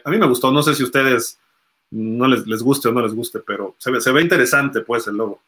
a 0.03 0.09
mí 0.09 0.17
me 0.17 0.27
gustó, 0.27 0.51
no 0.51 0.63
sé 0.63 0.75
si 0.75 0.83
ustedes 0.83 1.39
no 1.91 2.27
les, 2.27 2.47
les 2.47 2.63
guste 2.63 2.87
o 2.87 2.91
no 2.91 3.01
les 3.01 3.13
guste, 3.13 3.39
pero 3.39 3.75
se 3.77 3.91
ve, 3.91 3.99
se 3.99 4.11
ve 4.11 4.21
interesante 4.21 4.81
pues 4.81 5.07
el 5.07 5.17
logo. 5.17 5.41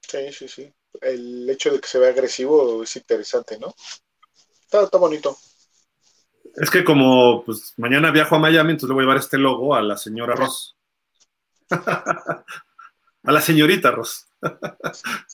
Sí, 0.00 0.32
sí, 0.32 0.48
sí. 0.48 0.72
El 1.00 1.48
hecho 1.48 1.72
de 1.72 1.80
que 1.80 1.88
se 1.88 1.98
vea 1.98 2.10
agresivo 2.10 2.82
es 2.82 2.96
interesante, 2.96 3.58
¿no? 3.58 3.74
Está, 4.62 4.82
está 4.82 4.98
bonito. 4.98 5.36
Es 6.56 6.70
que 6.70 6.84
como 6.84 7.44
pues 7.44 7.72
mañana 7.76 8.10
viajo 8.10 8.36
a 8.36 8.38
Miami, 8.38 8.72
entonces 8.72 8.88
le 8.88 8.94
voy 8.94 9.02
a 9.02 9.04
llevar 9.04 9.18
este 9.18 9.38
logo 9.38 9.74
a 9.74 9.82
la 9.82 9.96
señora 9.96 10.34
Ross. 10.34 10.76
a 11.70 12.44
la 13.22 13.40
señorita 13.40 13.90
Ross. 13.90 14.26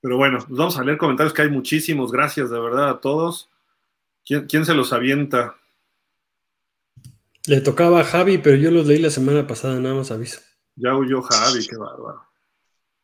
Pero 0.00 0.16
bueno, 0.16 0.38
pues 0.38 0.58
vamos 0.58 0.76
a 0.76 0.82
leer 0.82 0.98
comentarios 0.98 1.32
que 1.32 1.42
hay 1.42 1.50
muchísimos. 1.50 2.10
Gracias 2.10 2.50
de 2.50 2.58
verdad 2.58 2.88
a 2.88 3.00
todos. 3.00 3.48
¿Quién, 4.24 4.46
quién 4.46 4.64
se 4.64 4.74
los 4.74 4.92
avienta? 4.92 5.56
Le 7.46 7.60
tocaba 7.60 8.00
a 8.00 8.04
Javi, 8.04 8.38
pero 8.38 8.56
yo 8.56 8.70
los 8.70 8.86
leí 8.86 8.98
la 8.98 9.10
semana 9.10 9.46
pasada, 9.46 9.80
nada 9.80 9.96
más 9.96 10.10
aviso. 10.10 10.40
Ya 10.76 10.94
huyó 10.94 11.22
Javi, 11.22 11.66
qué 11.66 11.76
bárbaro. 11.76 12.26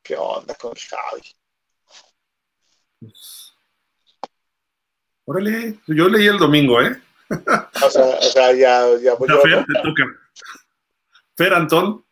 ¿Qué 0.03 0.17
onda 0.17 0.55
con 0.55 0.73
Javi? 0.75 1.23
Pues, 3.01 3.53
órale, 5.25 5.81
yo 5.89 6.09
leí 6.09 6.27
el 6.27 6.39
domingo, 6.39 6.81
¿eh? 6.81 7.01
o, 7.31 7.91
sea, 7.91 8.05
o 8.05 8.23
sea, 8.23 8.53
ya, 8.53 8.87
ya 9.03 9.15
voy 9.15 9.29
a... 9.29 9.41
Fer, 9.41 9.67
te 9.67 9.83
toca. 9.83 10.05
Fer 11.37 11.55
Antón. 11.55 12.05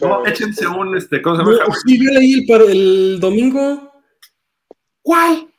No, 0.00 0.24
échense 0.24 0.66
un, 0.66 0.96
este, 0.96 1.20
¿cómo 1.20 1.36
se 1.36 1.42
llama? 1.42 1.64
No, 1.66 1.74
sí, 1.74 2.02
yo 2.02 2.10
leí 2.12 2.46
el, 2.48 2.70
el 2.70 3.20
domingo. 3.20 3.92
¿Cuál? 5.02 5.49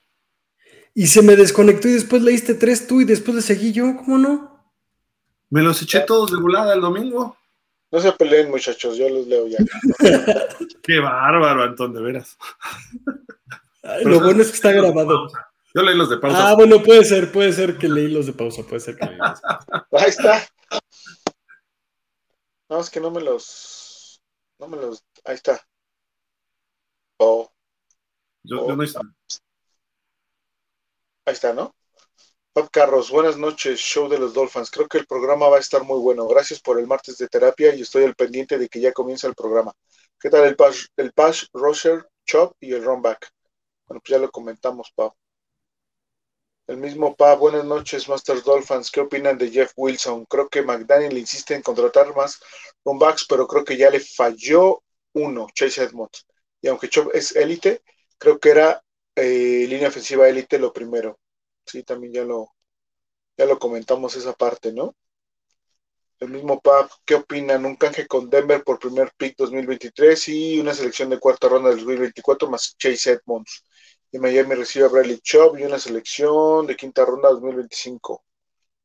Y 0.94 1.08
se 1.08 1.22
me 1.22 1.36
desconectó 1.36 1.88
y 1.88 1.94
después 1.94 2.22
leíste 2.22 2.54
tres 2.54 2.88
tú 2.88 3.02
y 3.02 3.06
después 3.06 3.36
le 3.36 3.42
seguí 3.42 3.72
yo, 3.72 3.96
¿cómo 3.98 4.18
no? 4.18 4.74
Me 5.50 5.62
los 5.62 5.82
eché 5.82 6.02
todos 6.02 6.32
de 6.32 6.42
volada 6.42 6.74
el 6.74 6.82
domingo. 6.82 7.38
No 7.92 8.00
se 8.00 8.12
peleen, 8.14 8.50
muchachos, 8.50 8.98
yo 8.98 9.10
los 9.10 9.28
leo 9.28 9.48
ya. 9.48 9.58
Qué 10.84 11.00
bárbaro, 11.00 11.64
Antón, 11.64 11.94
de 11.94 12.02
veras. 12.02 12.38
lo 14.04 14.22
bueno 14.22 14.42
es 14.42 14.50
que 14.50 14.56
está 14.56 14.72
grabado. 14.72 15.28
Yo 15.74 15.82
leí 15.84 15.96
los 15.96 16.10
de 16.10 16.18
pausa. 16.18 16.50
Ah, 16.50 16.56
bueno, 16.56 16.82
puede 16.82 17.04
ser, 17.04 17.32
puede 17.32 17.52
ser 17.54 17.78
que 17.78 17.88
leí 17.88 18.10
los 18.10 18.26
de 18.26 18.34
pausa, 18.34 18.64
puede 18.64 18.80
ser 18.82 18.96
que 18.96 19.06
leí 19.06 19.18
los 19.18 19.42
de 19.42 19.48
pausa. 19.48 19.88
Ahí 19.92 20.10
está. 20.10 20.48
No, 22.70 22.80
es 22.80 22.90
que 22.90 23.00
no 23.02 23.12
me 23.12 23.22
los. 23.22 24.22
No 24.58 24.68
me 24.68 24.78
los. 24.78 25.04
Ahí 25.26 25.36
está. 25.36 25.62
Oh. 27.18 27.52
Yo, 28.44 28.68
yo 28.68 28.76
no 28.76 28.84
está. 28.84 29.02
Está, 31.32 31.54
¿no? 31.54 31.74
Pap 32.52 32.70
Carros, 32.72 33.10
buenas 33.10 33.38
noches, 33.38 33.80
show 33.80 34.10
de 34.10 34.20
los 34.20 34.34
Dolphins. 34.34 34.70
Creo 34.70 34.90
que 34.90 34.98
el 34.98 35.06
programa 35.08 35.48
va 35.48 35.56
a 35.56 35.60
estar 35.62 35.82
muy 35.84 35.98
bueno. 36.00 36.28
Gracias 36.28 36.60
por 36.60 36.78
el 36.78 36.88
martes 36.88 37.18
de 37.18 37.30
terapia 37.30 37.74
y 37.74 37.82
estoy 37.82 38.04
al 38.04 38.16
pendiente 38.16 38.58
de 38.58 38.68
que 38.68 38.82
ya 38.82 38.92
comience 38.92 39.28
el 39.28 39.34
programa. 39.34 39.72
¿Qué 40.20 40.30
tal 40.30 40.44
el 40.44 40.58
pass, 40.58 40.90
el 40.98 41.14
pass 41.14 41.48
rusher, 41.54 42.06
chop 42.26 42.54
y 42.60 42.74
el 42.74 42.84
run 42.84 43.02
back? 43.02 43.30
Bueno, 43.88 44.02
pues 44.02 44.12
ya 44.12 44.18
lo 44.18 44.30
comentamos, 44.30 44.92
Pap. 44.94 45.14
El 46.68 46.78
mismo 46.78 47.16
Pap, 47.16 47.40
buenas 47.40 47.64
noches, 47.64 48.10
Masters 48.10 48.44
Dolphins. 48.44 48.92
¿Qué 48.92 49.00
opinan 49.00 49.38
de 49.38 49.50
Jeff 49.50 49.72
Wilson? 49.78 50.26
Creo 50.26 50.50
que 50.50 50.64
McDaniel 50.64 51.18
insiste 51.18 51.56
en 51.56 51.62
contratar 51.62 52.14
más 52.14 52.42
run 52.84 53.00
backs, 53.00 53.26
pero 53.30 53.48
creo 53.48 53.64
que 53.64 53.78
ya 53.78 53.90
le 53.90 54.02
falló 54.02 54.84
uno, 55.14 55.48
Chase 55.56 55.84
Edmonds. 55.84 56.28
Y 56.62 56.68
aunque 56.68 56.90
Chop 56.90 57.10
es 57.14 57.34
élite, 57.38 57.84
creo 58.18 58.38
que 58.38 58.50
era 58.50 58.84
eh, 59.16 59.66
línea 59.70 59.88
ofensiva 59.88 60.28
élite 60.28 60.60
lo 60.60 60.74
primero 60.74 61.21
sí, 61.72 61.84
también 61.84 62.14
ya 62.14 62.24
lo, 62.24 62.54
ya 63.38 63.46
lo 63.46 63.60
comentamos 63.60 64.16
esa 64.16 64.34
parte, 64.34 64.74
¿no? 64.74 64.96
El 66.20 66.30
mismo 66.30 66.62
Pap, 66.62 66.92
¿qué 67.06 67.16
opinan? 67.16 67.66
Un 67.66 67.76
canje 67.76 68.08
con 68.08 68.30
Denver 68.30 68.64
por 68.64 68.78
primer 68.80 69.12
pick 69.18 69.36
2023 69.38 70.28
y 70.30 70.60
una 70.60 70.74
selección 70.74 71.10
de 71.10 71.20
cuarta 71.20 71.50
ronda 71.50 71.70
del 71.70 71.80
2024 71.80 72.50
más 72.50 72.76
Chase 72.78 73.14
Edmonds. 73.14 73.64
Y 74.12 74.20
Miami 74.20 74.56
recibe 74.56 74.86
a 74.86 74.90
Bradley 74.90 75.20
Chubb 75.20 75.58
y 75.58 75.64
una 75.64 75.80
selección 75.80 76.68
de 76.68 76.76
quinta 76.76 77.06
ronda 77.06 77.30
2025. 77.30 78.24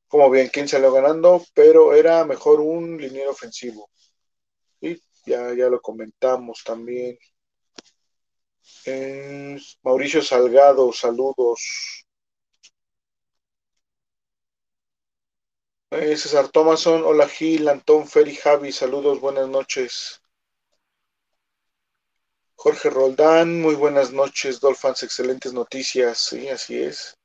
Como 0.09 0.31
bien, 0.31 0.49
quién 0.53 0.69
salió 0.69 0.93
ganando, 0.93 1.45
pero 1.55 1.95
era 1.95 2.25
mejor 2.25 2.61
un 2.61 2.97
liniero 2.97 3.33
ofensivo. 3.33 3.91
Y 4.81 4.97
ya, 5.27 5.53
ya 5.55 5.69
lo 5.69 5.81
comentamos 5.83 6.63
también. 6.65 7.19
Mauricio 9.83 10.23
Salgado, 10.23 10.93
saludos. 10.93 12.06
Eh, 15.91 16.17
César 16.17 16.49
Thomason, 16.49 17.05
hola 17.05 17.29
Gil, 17.29 17.69
Antón, 17.69 18.09
Ferry, 18.09 18.35
Javi, 18.35 18.73
saludos, 18.73 19.21
buenas 19.21 19.49
noches. 19.49 20.21
Jorge 22.57 22.91
Roldán, 22.91 23.61
muy 23.61 23.77
buenas 23.77 24.13
noches, 24.13 24.59
Dolphins, 24.59 25.05
excelentes 25.05 25.53
noticias, 25.53 26.19
sí, 26.19 26.49
así 26.49 26.83
es. 26.83 27.17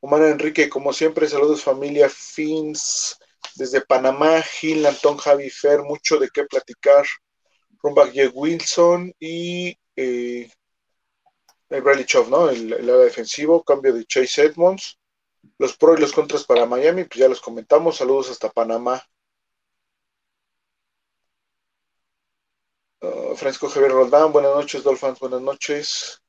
Omar 0.00 0.24
Enrique, 0.24 0.68
como 0.68 0.92
siempre, 0.92 1.26
saludos 1.26 1.62
familia 1.64 2.10
Fins, 2.10 3.16
desde 3.56 3.80
Panamá, 3.80 4.42
Gil, 4.42 4.84
Antón, 4.84 5.16
Javi, 5.16 5.48
Fer, 5.48 5.80
mucho 5.82 6.18
de 6.18 6.28
qué 6.28 6.44
platicar. 6.44 7.06
Rumbach 7.82 8.08
J. 8.14 8.30
Wilson 8.34 9.14
y 9.18 9.74
eh, 9.96 10.50
el 11.70 11.82
Bradley 11.82 12.04
Chov, 12.04 12.28
¿no? 12.28 12.50
El, 12.50 12.74
el 12.74 12.90
área 12.90 13.04
defensivo, 13.04 13.62
cambio 13.64 13.94
de 13.94 14.04
Chase 14.04 14.42
Edmonds. 14.44 14.98
Los 15.58 15.76
pros 15.76 15.98
y 15.98 16.00
los 16.02 16.12
contras 16.12 16.44
para 16.44 16.66
Miami, 16.66 17.04
pues 17.04 17.20
ya 17.20 17.28
los 17.28 17.40
comentamos. 17.40 17.96
Saludos 17.96 18.30
hasta 18.30 18.50
Panamá. 18.50 19.02
Uh, 23.00 23.36
Francisco 23.36 23.68
Javier 23.68 23.92
Roldán, 23.92 24.32
buenas 24.32 24.54
noches, 24.54 24.82
Dolphins, 24.82 25.20
buenas 25.20 25.40
noches. 25.40 26.20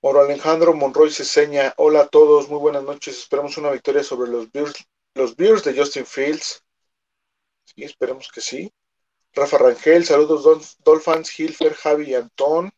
Moro 0.00 0.20
Alejandro 0.20 0.74
Monroy 0.74 1.10
Ceseña, 1.10 1.74
hola 1.76 2.02
a 2.02 2.08
todos, 2.08 2.48
muy 2.48 2.60
buenas 2.60 2.84
noches. 2.84 3.18
Esperamos 3.18 3.56
una 3.56 3.72
victoria 3.72 4.04
sobre 4.04 4.30
los 4.30 4.50
Bears, 4.52 4.74
los 5.14 5.34
Bears 5.34 5.64
de 5.64 5.76
Justin 5.76 6.06
Fields. 6.06 6.62
Sí, 7.64 7.82
esperemos 7.82 8.30
que 8.32 8.40
sí. 8.40 8.72
Rafa 9.32 9.58
Rangel, 9.58 10.04
saludos 10.04 10.76
Dolphins, 10.84 11.38
Hilfer, 11.38 11.74
Javi 11.74 12.10
y 12.10 12.14
Antón. 12.14 12.70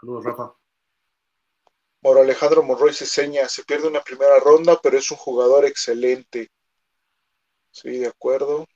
Saludos, 0.00 0.24
Rafa. 0.24 0.57
Moro 2.00 2.20
Alejandro 2.20 2.62
Monroy 2.62 2.94
Ceseña, 2.94 3.48
se 3.48 3.64
pierde 3.64 3.88
una 3.88 4.02
primera 4.02 4.38
ronda, 4.38 4.78
pero 4.80 4.98
es 4.98 5.10
un 5.10 5.16
jugador 5.16 5.64
excelente. 5.64 6.48
Sí, 7.70 7.98
de 7.98 8.06
acuerdo. 8.06 8.66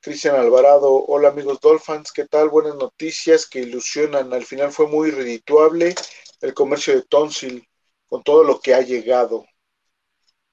Cristian 0.00 0.36
Alvarado, 0.36 0.92
hola 1.06 1.28
amigos 1.28 1.60
Dolphins, 1.60 2.12
¿qué 2.12 2.26
tal? 2.26 2.48
Buenas 2.48 2.76
noticias 2.76 3.46
que 3.46 3.60
ilusionan. 3.60 4.32
Al 4.32 4.44
final 4.44 4.70
fue 4.70 4.86
muy 4.86 5.10
redituable 5.10 5.94
el 6.40 6.54
comercio 6.54 6.94
de 6.94 7.02
Tonsil 7.02 7.68
con 8.06 8.22
todo 8.22 8.44
lo 8.44 8.60
que 8.60 8.74
ha 8.74 8.80
llegado. 8.80 9.44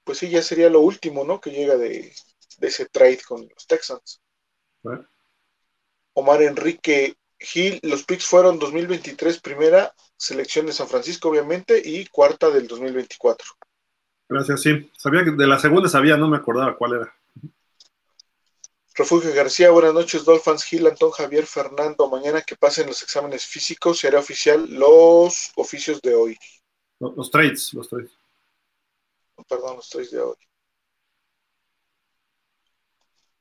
Pues 0.02 0.18
sí, 0.18 0.28
ya 0.28 0.42
sería 0.42 0.68
lo 0.68 0.80
último, 0.80 1.24
¿no? 1.24 1.40
Que 1.40 1.50
llega 1.50 1.76
de, 1.76 2.12
de 2.58 2.68
ese 2.68 2.86
trade 2.86 3.20
con 3.26 3.48
los 3.48 3.66
Texans. 3.66 4.20
Omar 6.14 6.42
Enrique 6.42 7.14
Gil, 7.38 7.80
los 7.82 8.04
picks 8.04 8.26
fueron 8.26 8.58
2023 8.58 9.40
primera 9.40 9.94
selección 10.16 10.66
de 10.66 10.72
San 10.72 10.88
Francisco, 10.88 11.28
obviamente, 11.28 11.80
y 11.84 12.06
cuarta 12.06 12.50
del 12.50 12.66
2024. 12.66 13.46
Gracias, 14.28 14.62
sí. 14.62 14.90
Sabía 14.96 15.24
que 15.24 15.32
de 15.32 15.46
la 15.46 15.58
segunda 15.58 15.88
sabía, 15.88 16.16
no 16.16 16.28
me 16.28 16.38
acordaba 16.38 16.76
cuál 16.76 16.94
era. 16.94 17.14
Refugio 18.94 19.34
García, 19.34 19.70
buenas 19.70 19.92
noches, 19.92 20.24
Dolphins, 20.24 20.64
Gil, 20.64 20.86
Antón, 20.86 21.10
Javier, 21.10 21.46
Fernando. 21.46 22.08
Mañana 22.08 22.40
que 22.40 22.56
pasen 22.56 22.86
los 22.86 23.02
exámenes 23.02 23.44
físicos, 23.44 23.98
será 23.98 24.18
oficial 24.18 24.66
los 24.70 25.52
oficios 25.56 26.00
de 26.00 26.14
hoy. 26.14 26.38
Los, 26.98 27.14
los 27.14 27.30
trades, 27.30 27.74
los 27.74 27.88
trades. 27.88 28.10
Perdón, 29.46 29.76
los 29.76 29.88
trades 29.90 30.10
de 30.10 30.20
hoy. 30.20 30.36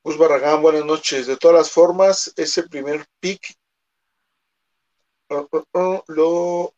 Gus 0.03 0.17
Barragán, 0.17 0.61
buenas 0.61 0.85
noches. 0.85 1.25
De 1.25 1.37
todas 1.37 1.57
las 1.57 1.71
formas, 1.71 2.33
ese 2.35 2.63
primer 2.63 3.07
pick 3.21 3.55
lo 5.29 6.73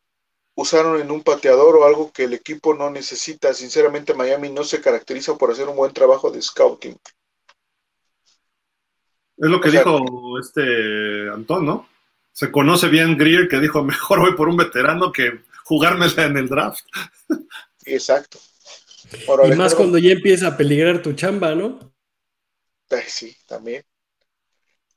usaron 0.58 1.00
en 1.00 1.10
un 1.12 1.22
pateador 1.22 1.76
o 1.76 1.84
algo 1.84 2.10
que 2.12 2.24
el 2.24 2.34
equipo 2.34 2.74
no 2.74 2.90
necesita. 2.90 3.54
Sinceramente, 3.54 4.12
Miami 4.12 4.50
no 4.50 4.64
se 4.64 4.80
caracteriza 4.80 5.36
por 5.36 5.52
hacer 5.52 5.68
un 5.68 5.76
buen 5.76 5.92
trabajo 5.92 6.32
de 6.32 6.42
scouting. 6.42 6.98
Es 9.36 9.48
lo 9.48 9.60
que 9.60 9.68
o 9.68 9.70
sea, 9.70 9.84
dijo 9.84 10.38
este 10.40 11.30
Antón, 11.32 11.64
¿no? 11.64 11.88
Se 12.32 12.50
conoce 12.50 12.88
bien 12.88 13.16
Greer 13.16 13.46
que 13.46 13.60
dijo, 13.60 13.84
mejor 13.84 14.18
voy 14.18 14.34
por 14.34 14.48
un 14.48 14.56
veterano 14.56 15.12
que 15.12 15.42
jugármela 15.62 16.24
en 16.24 16.36
el 16.36 16.48
draft. 16.48 16.84
Exacto. 17.84 18.40
Por 19.26 19.38
y 19.38 19.42
Alejandro, 19.42 19.64
más 19.64 19.74
cuando 19.76 19.98
ya 19.98 20.10
empieza 20.10 20.48
a 20.48 20.56
peligrar 20.56 21.02
tu 21.02 21.12
chamba, 21.12 21.54
¿no? 21.54 21.78
Eh, 22.90 23.04
sí, 23.06 23.36
también. 23.46 23.84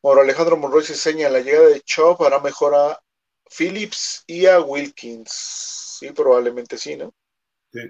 Por 0.01 0.19
Alejandro 0.19 0.57
Monroy 0.57 0.83
se 0.83 0.93
enseña 0.93 1.29
la 1.29 1.41
llegada 1.41 1.67
de 1.67 1.81
Chop 1.81 2.19
hará 2.23 2.39
mejor 2.39 2.73
a 2.73 2.99
Phillips 3.57 4.23
y 4.27 4.45
a 4.45 4.61
Wilkins. 4.61 5.97
Sí, 5.99 6.11
probablemente 6.11 6.77
sí, 6.77 6.95
¿no? 6.95 7.13
Sí. 7.71 7.81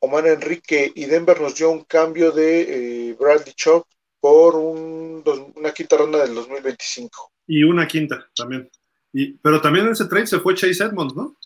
Omar 0.00 0.26
Enrique 0.26 0.92
y 0.94 1.06
Denver 1.06 1.40
nos 1.40 1.56
dio 1.56 1.70
un 1.70 1.84
cambio 1.84 2.30
de 2.30 3.10
eh, 3.10 3.16
Bradley 3.18 3.52
Chop 3.54 3.86
por 4.20 4.56
un, 4.56 5.22
dos, 5.24 5.40
una 5.54 5.72
quinta 5.72 5.96
ronda 5.96 6.24
del 6.24 6.34
2025. 6.34 7.32
Y 7.46 7.64
una 7.64 7.86
quinta 7.86 8.28
también. 8.34 8.70
Y, 9.12 9.32
pero 9.38 9.60
también 9.60 9.86
en 9.86 9.92
ese 9.92 10.06
trade 10.06 10.26
se 10.26 10.40
fue 10.40 10.54
Chase 10.54 10.84
Edmonds, 10.84 11.14
¿no? 11.14 11.36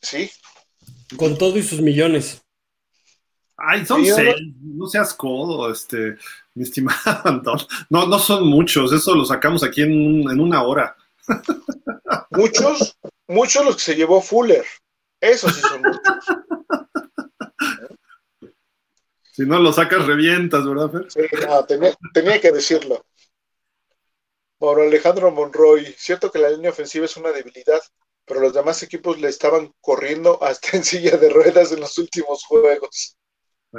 Sí. 0.00 0.30
Con 1.16 1.36
todo 1.36 1.58
y 1.58 1.62
sus 1.62 1.80
millones. 1.80 2.42
Ay, 3.56 3.86
son 3.86 4.04
sí, 4.04 4.12
seis, 4.12 4.36
no... 4.62 4.84
no 4.84 4.86
seas 4.86 5.14
codo, 5.14 5.70
este, 5.72 6.16
mi 6.54 6.64
estimado 6.64 6.98
Antón. 7.24 7.58
No, 7.88 8.06
no 8.06 8.18
son 8.18 8.46
muchos, 8.46 8.92
eso 8.92 9.14
lo 9.14 9.24
sacamos 9.24 9.62
aquí 9.62 9.82
en, 9.82 10.28
en 10.30 10.40
una 10.40 10.62
hora. 10.62 10.96
Muchos, 12.30 12.98
muchos 13.26 13.64
los 13.64 13.76
que 13.76 13.82
se 13.82 13.96
llevó 13.96 14.20
Fuller. 14.20 14.64
Esos 15.20 15.54
sí 15.54 15.60
son 15.60 15.82
muchos. 15.82 16.00
Si 19.32 19.42
no 19.44 19.58
lo 19.58 19.70
sacas, 19.70 20.06
revientas, 20.06 20.66
¿verdad, 20.66 20.90
Fer? 20.90 21.10
Sí, 21.10 21.20
no, 21.46 21.64
tenía, 21.66 21.94
tenía 22.14 22.40
que 22.40 22.52
decirlo. 22.52 23.04
Por 24.56 24.80
Alejandro 24.80 25.30
Monroy, 25.30 25.94
cierto 25.98 26.30
que 26.30 26.38
la 26.38 26.48
línea 26.48 26.70
ofensiva 26.70 27.04
es 27.04 27.18
una 27.18 27.32
debilidad, 27.32 27.82
pero 28.24 28.40
los 28.40 28.54
demás 28.54 28.82
equipos 28.82 29.20
le 29.20 29.28
estaban 29.28 29.74
corriendo 29.82 30.42
hasta 30.42 30.76
en 30.76 30.84
silla 30.84 31.18
de 31.18 31.28
ruedas 31.28 31.70
en 31.72 31.80
los 31.80 31.98
últimos 31.98 32.44
juegos. 32.44 33.18
Sí. 33.72 33.78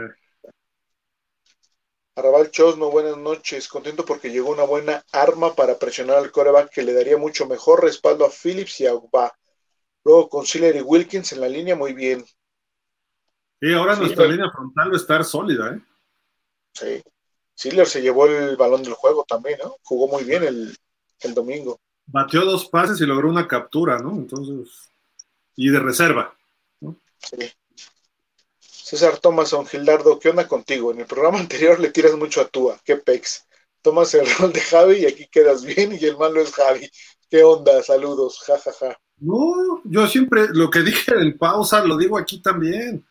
Arrabal 2.15 2.49
Chosno, 2.49 2.89
buenas 2.89 3.15
noches. 3.17 3.67
Contento 3.67 4.03
porque 4.03 4.31
llegó 4.31 4.49
una 4.51 4.63
buena 4.63 5.03
arma 5.11 5.53
para 5.53 5.77
presionar 5.77 6.17
al 6.17 6.31
coreback 6.31 6.71
que 6.71 6.81
le 6.81 6.93
daría 6.93 7.15
mucho 7.15 7.45
mejor 7.45 7.83
respaldo 7.83 8.25
a 8.25 8.31
Phillips 8.31 8.79
y 8.81 8.87
a 8.87 8.95
Ugba. 8.95 9.31
Luego 10.03 10.27
con 10.27 10.45
Siller 10.45 10.75
y 10.75 10.81
Wilkins 10.81 11.31
en 11.33 11.41
la 11.41 11.47
línea, 11.47 11.75
muy 11.75 11.93
bien. 11.93 12.25
Y 13.61 13.73
ahora 13.73 13.95
sí, 13.95 14.01
nuestra 14.01 14.25
línea 14.25 14.49
frontal 14.51 14.89
va 14.89 14.93
a 14.93 14.97
estar 14.97 15.23
sólida, 15.23 15.75
¿eh? 15.75 15.81
Sí. 16.73 17.03
Siller 17.53 17.85
se 17.87 18.01
llevó 18.01 18.25
el 18.25 18.55
balón 18.57 18.83
del 18.83 18.93
juego 18.93 19.23
también, 19.27 19.59
¿no? 19.63 19.77
Jugó 19.83 20.07
muy 20.07 20.23
bien 20.23 20.43
el, 20.43 20.75
el 21.21 21.33
domingo. 21.33 21.79
Batió 22.05 22.45
dos 22.45 22.67
pases 22.69 22.99
y 23.01 23.05
logró 23.05 23.29
una 23.29 23.47
captura, 23.47 23.99
¿no? 23.99 24.11
Entonces, 24.11 24.89
y 25.55 25.69
de 25.69 25.79
reserva, 25.79 26.35
¿no? 26.79 26.95
Sí. 27.19 27.51
César 28.87 29.17
Thomason, 29.17 29.65
Gildardo, 29.65 30.17
¿qué 30.17 30.29
onda 30.29 30.47
contigo? 30.47 30.93
En 30.93 31.01
el 31.01 31.05
programa 31.05 31.39
anterior 31.41 31.77
le 31.77 31.91
tiras 31.91 32.15
mucho 32.15 32.39
a 32.39 32.47
Tua, 32.47 32.79
qué 32.85 32.95
pex. 32.95 33.45
Tomas 33.81 34.13
el 34.13 34.25
rol 34.39 34.53
de 34.53 34.61
Javi 34.61 34.95
y 34.99 35.05
aquí 35.05 35.27
quedas 35.29 35.65
bien 35.65 35.97
y 35.99 36.05
el 36.05 36.15
malo 36.15 36.39
es 36.39 36.53
Javi. 36.53 36.89
¿Qué 37.29 37.43
onda? 37.43 37.83
Saludos, 37.83 38.39
jajaja. 38.45 38.71
Ja, 38.79 38.87
ja. 38.91 38.97
No, 39.19 39.81
yo 39.83 40.07
siempre 40.07 40.47
lo 40.53 40.69
que 40.69 40.83
dije 40.83 41.11
en 41.19 41.37
pausa 41.37 41.83
lo 41.83 41.97
digo 41.97 42.17
aquí 42.17 42.39
también. 42.39 43.05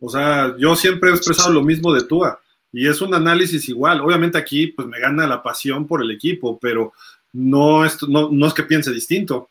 O 0.00 0.08
sea, 0.08 0.54
yo 0.56 0.74
siempre 0.74 1.10
he 1.10 1.14
expresado 1.14 1.52
lo 1.52 1.62
mismo 1.62 1.92
de 1.92 2.04
Tua 2.04 2.40
y 2.72 2.88
es 2.88 3.02
un 3.02 3.12
análisis 3.12 3.68
igual. 3.68 4.00
Obviamente 4.00 4.38
aquí 4.38 4.68
pues 4.68 4.88
me 4.88 4.98
gana 4.98 5.26
la 5.26 5.42
pasión 5.42 5.86
por 5.86 6.00
el 6.00 6.10
equipo, 6.10 6.58
pero 6.58 6.94
no 7.34 7.84
es, 7.84 8.02
no, 8.08 8.30
no 8.32 8.46
es 8.46 8.54
que 8.54 8.62
piense 8.62 8.92
distinto. 8.92 9.50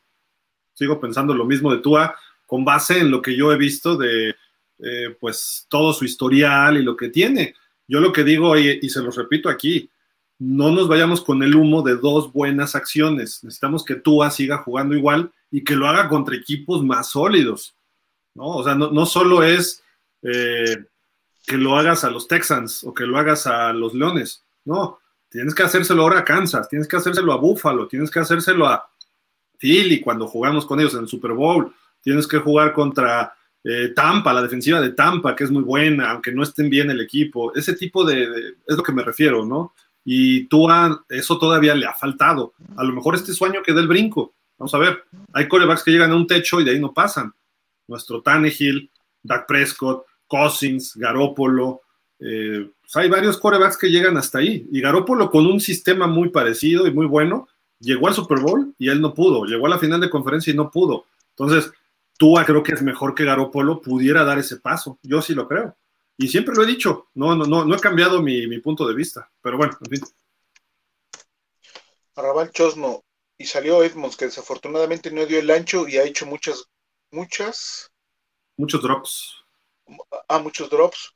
Sigo 0.74 1.00
pensando 1.00 1.36
lo 1.36 1.46
mismo 1.46 1.72
de 1.72 1.82
Tua 1.82 2.16
con 2.48 2.66
base 2.66 2.98
en 2.98 3.12
lo 3.12 3.22
que 3.22 3.38
yo 3.38 3.52
he 3.52 3.58
visto 3.58 3.96
de 3.96 4.36
eh, 4.80 5.16
pues 5.20 5.66
todo 5.70 5.94
su 5.94 6.06
historial 6.06 6.78
y 6.78 6.84
lo 6.84 6.96
que 6.96 7.10
tiene. 7.10 7.56
Yo 7.88 8.00
lo 8.00 8.12
que 8.12 8.24
digo, 8.24 8.58
y, 8.58 8.90
se 8.90 9.02
los 9.02 9.16
repito 9.16 9.50
aquí, 9.50 9.90
no 10.40 10.72
nos 10.72 10.88
vayamos 10.88 11.22
con 11.22 11.42
el 11.42 11.56
humo 11.56 11.82
de 11.82 11.96
dos 11.96 12.32
buenas 12.32 12.76
acciones. 12.76 13.44
Necesitamos 13.44 13.84
que 13.86 13.96
Tua 13.96 14.30
siga 14.30 14.58
jugando 14.58 14.96
igual 14.96 15.32
y 15.50 15.64
que 15.64 15.76
lo 15.76 15.88
haga 15.88 16.10
contra 16.10 16.36
equipos 16.36 16.84
más 16.84 17.10
sólidos. 17.10 17.76
¿no? 18.36 18.48
O 18.48 18.64
sea, 18.64 18.76
no, 18.76 18.92
no 18.92 19.06
solo 19.06 19.42
es 19.44 19.84
eh, 20.22 20.86
que 21.46 21.58
lo 21.58 21.78
hagas 21.78 22.04
a 22.04 22.12
los 22.12 22.28
Texans 22.28 22.84
o 22.84 22.94
que 22.94 23.06
lo 23.06 23.18
hagas 23.18 23.48
a 23.48 23.72
los 23.72 23.94
Leones. 23.94 24.44
No, 24.66 25.00
tienes 25.30 25.56
que 25.56 25.64
hacérselo 25.64 26.04
ahora 26.04 26.20
a 26.20 26.26
Kansas, 26.26 26.68
tienes 26.68 26.88
que 26.88 26.98
hacérselo 26.98 27.32
a 27.32 27.38
Buffalo, 27.38 27.88
tienes 27.88 28.12
que 28.12 28.20
hacérselo 28.20 28.68
a 28.68 28.90
Philly 29.58 30.02
cuando 30.02 30.28
jugamos 30.28 30.66
con 30.66 30.80
ellos 30.80 30.94
en 30.94 31.02
el 31.02 31.08
Super 31.08 31.32
Bowl. 31.32 31.74
Tienes 32.02 32.28
que 32.28 32.38
jugar 32.38 32.74
contra 32.74 33.37
eh, 33.70 33.90
Tampa, 33.96 34.34
la 34.34 34.42
defensiva 34.42 34.80
de 34.80 34.92
Tampa, 34.92 35.36
que 35.36 35.44
es 35.44 35.52
muy 35.52 35.64
buena, 35.64 36.12
aunque 36.12 36.32
no 36.32 36.44
estén 36.44 36.70
bien 36.70 36.90
el 36.90 37.02
equipo. 37.02 37.54
Ese 37.56 37.74
tipo 37.74 38.06
de, 38.06 38.56
es 38.66 38.78
lo 38.78 38.84
que 38.84 38.94
me 38.94 39.04
refiero, 39.04 39.46
¿no? 39.46 39.74
y 40.10 40.46
Tua, 40.46 41.04
eso 41.10 41.38
todavía 41.38 41.76
le 41.76 41.86
ha 41.86 41.94
faltado. 41.94 42.54
A 42.78 42.84
lo 42.86 42.94
mejor 42.94 43.16
este 43.16 43.34
sueño 43.34 43.62
que 43.62 43.74
dé 43.74 43.82
el 43.82 43.90
brinco. 43.90 44.36
Vamos 44.58 44.74
a 44.74 44.78
ver, 44.78 45.04
hay 45.34 45.50
corebacks 45.50 45.84
que 45.84 45.92
llegan 45.92 46.12
a 46.12 46.16
un 46.16 46.26
techo 46.26 46.62
y 46.62 46.64
de 46.64 46.72
ahí 46.72 46.80
no 46.80 46.94
pasan. 46.94 47.34
Nuestro 47.90 48.22
Tannehill, 48.22 48.90
Dak 49.22 49.46
Prescott, 49.46 50.06
Cousins, 50.26 50.96
Garópolo. 50.96 51.82
Eh, 52.22 52.70
pues 52.80 52.96
hay 52.96 53.10
varios 53.10 53.38
corebacks 53.38 53.78
que 53.78 53.90
llegan 53.90 54.16
hasta 54.16 54.38
ahí. 54.38 54.66
Y 54.72 54.80
Garópolo 54.80 55.30
con 55.30 55.46
un 55.46 55.60
sistema 55.60 56.08
muy 56.08 56.30
parecido 56.30 56.88
y 56.88 56.92
muy 56.92 57.06
bueno, 57.06 57.50
llegó 57.78 58.08
al 58.08 58.14
Super 58.14 58.40
Bowl 58.40 58.74
y 58.80 58.88
él 58.88 59.02
no 59.02 59.14
pudo. 59.14 59.44
Llegó 59.44 59.66
a 59.66 59.72
la 59.72 59.78
final 59.78 60.00
de 60.00 60.10
conferencia 60.10 60.54
y 60.54 60.56
no 60.56 60.72
pudo. 60.72 61.04
Entonces, 61.32 61.74
Tua 62.18 62.46
creo 62.46 62.64
que 62.64 62.74
es 62.74 62.82
mejor 62.82 63.14
que 63.14 63.26
Garópolo 63.26 63.82
pudiera 63.82 64.24
dar 64.24 64.40
ese 64.40 64.58
paso. 64.58 65.00
Yo 65.04 65.22
sí 65.22 65.34
lo 65.34 65.48
creo. 65.48 65.78
Y 66.18 66.28
siempre 66.28 66.56
lo 66.56 66.64
he 66.64 66.68
dicho, 66.68 67.10
no, 67.14 67.36
no, 67.36 67.46
no, 67.46 67.64
no 67.64 67.76
he 67.76 67.80
cambiado 67.80 68.24
mi, 68.24 68.48
mi 68.48 68.60
punto 68.60 68.88
de 68.88 68.96
vista, 68.96 69.32
pero 69.40 69.58
bueno, 69.58 69.78
en 69.82 69.90
fin. 69.92 70.02
Arrabal 72.16 72.52
Chosno, 72.52 73.04
y 73.38 73.46
salió 73.46 73.84
Edmonds, 73.84 74.18
que 74.18 74.26
desafortunadamente 74.26 75.12
no 75.12 75.26
dio 75.28 75.40
el 75.40 75.52
ancho 75.52 75.88
y 75.88 75.98
ha 75.98 76.04
hecho 76.04 76.26
muchas, 76.26 76.66
muchas. 77.12 77.92
Muchos 78.58 78.82
drops. 78.82 79.36
Ah, 80.28 80.40
muchos 80.40 80.70
drops. 80.72 81.14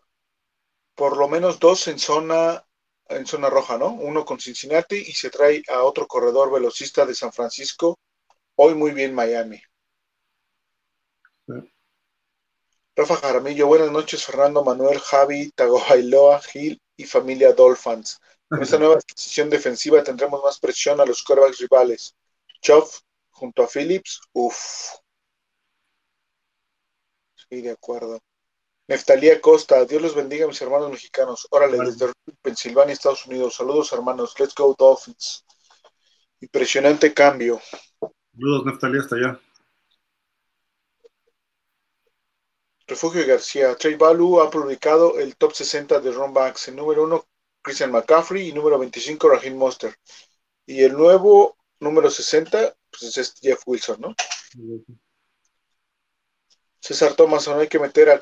Por 0.94 1.18
lo 1.18 1.28
menos 1.28 1.60
dos 1.60 1.88
en 1.88 1.98
zona, 1.98 2.64
en 3.10 3.26
zona 3.26 3.50
roja, 3.50 3.80
¿no? 3.80 3.90
Uno 3.90 4.24
con 4.24 4.40
Cincinnati 4.40 4.98
y 4.98 5.14
se 5.14 5.32
trae 5.32 5.64
a 5.70 5.82
otro 5.82 6.06
corredor 6.06 6.52
velocista 6.52 7.08
de 7.08 7.16
San 7.16 7.34
Francisco. 7.34 7.98
Hoy 8.56 8.76
muy 8.76 8.92
bien 8.92 9.16
Miami. 9.16 9.60
Sí. 11.48 11.54
Rafa 12.96 13.16
Jaramillo, 13.16 13.68
buenas 13.68 13.90
noches, 13.90 14.26
Fernando 14.26 14.64
Manuel, 14.64 15.00
Javi, 15.00 15.52
Tagovailoa, 15.52 16.42
Gil 16.42 16.82
y 16.98 17.06
familia 17.06 17.54
Dolphins. 17.54 18.20
Con 18.50 18.62
esta 18.62 18.78
nueva 18.78 19.00
posición 19.00 19.50
defensiva 19.50 20.04
tendremos 20.04 20.44
más 20.44 20.60
presión 20.60 21.00
a 21.00 21.06
los 21.06 21.24
quarterbacks 21.24 21.60
rivales. 21.60 22.14
Choff 22.62 23.00
junto 23.30 23.64
a 23.64 23.68
Phillips, 23.68 24.20
uff. 24.34 24.58
Sí, 27.36 27.62
de 27.62 27.72
acuerdo. 27.72 28.20
Neftalía 28.90 29.40
Costa, 29.40 29.86
Dios 29.86 30.02
los 30.02 30.14
bendiga, 30.14 30.46
mis 30.46 30.62
hermanos 30.62 30.92
mexicanos. 30.92 31.48
Órale, 31.50 31.78
vale. 31.78 31.92
desde 31.92 32.12
Pensilvania, 32.42 32.92
Estados 32.92 33.26
Unidos. 33.26 33.56
Saludos, 33.56 33.94
hermanos. 33.94 34.38
Let's 34.38 34.54
go, 34.54 34.76
Dolphins. 34.78 35.46
Impresionante 36.42 37.14
cambio. 37.14 37.62
Saludos, 38.34 38.66
Neftalía, 38.66 39.00
hasta 39.00 39.16
allá. 39.16 39.40
Refugio 42.92 43.26
García. 43.26 43.74
Trey 43.78 43.96
Balu 43.96 44.42
ha 44.42 44.50
publicado 44.50 45.18
el 45.18 45.38
top 45.38 45.54
60 45.54 46.02
de 46.02 46.12
Ron 46.12 46.34
Banks. 46.34 46.68
El 46.68 46.76
número 46.76 47.04
1, 47.04 47.26
Christian 47.62 47.90
McCaffrey. 47.90 48.50
Y 48.50 48.52
número 48.52 48.78
25, 48.78 49.30
Raheem 49.30 49.56
Monster. 49.56 49.96
Y 50.66 50.84
el 50.84 50.92
nuevo 50.92 51.56
número 51.80 52.12
60, 52.12 52.76
pues 52.92 53.18
es 53.18 53.36
Jeff 53.42 53.62
Wilson, 53.66 54.02
¿no? 54.02 54.16
César 56.82 57.14
Thomason, 57.14 57.62
hay 57.62 57.70
que 57.70 57.80
meter 57.80 58.10
a 58.10 58.22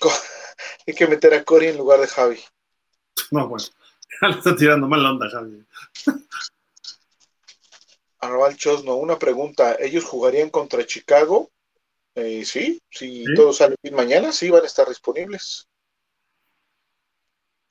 hay 0.86 0.94
que 0.94 1.06
meter 1.06 1.32
a 1.32 1.42
Corey 1.42 1.68
en 1.68 1.78
lugar 1.78 2.00
de 2.00 2.08
Javi. 2.08 2.40
No, 3.30 3.48
bueno, 3.48 3.64
ya 4.20 4.28
le 4.28 4.36
está 4.36 4.54
tirando 4.54 4.86
mal 4.86 5.02
la 5.02 5.12
onda, 5.12 5.30
Javi. 5.30 5.64
Arrabal 8.18 8.56
Chosno, 8.56 8.96
una 8.96 9.18
pregunta. 9.18 9.76
¿Ellos 9.78 10.04
jugarían 10.04 10.50
contra 10.50 10.84
Chicago? 10.84 11.50
Eh, 12.14 12.44
sí, 12.44 12.80
si 12.90 13.24
¿Sí? 13.24 13.34
todo 13.34 13.52
sale 13.52 13.76
bien 13.82 13.94
mañana, 13.94 14.32
sí 14.32 14.50
van 14.50 14.64
a 14.64 14.66
estar 14.66 14.88
disponibles. 14.88 15.68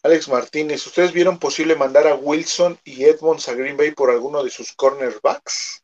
Alex 0.03 0.29
Martínez, 0.29 0.85
¿ustedes 0.87 1.13
vieron 1.13 1.37
posible 1.37 1.75
mandar 1.75 2.07
a 2.07 2.15
Wilson 2.15 2.77
y 2.83 3.03
Edmonds 3.03 3.47
a 3.47 3.53
Green 3.53 3.77
Bay 3.77 3.91
por 3.91 4.09
alguno 4.09 4.43
de 4.43 4.49
sus 4.49 4.73
cornerbacks? 4.73 5.83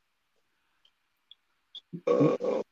Uh, 2.06 2.64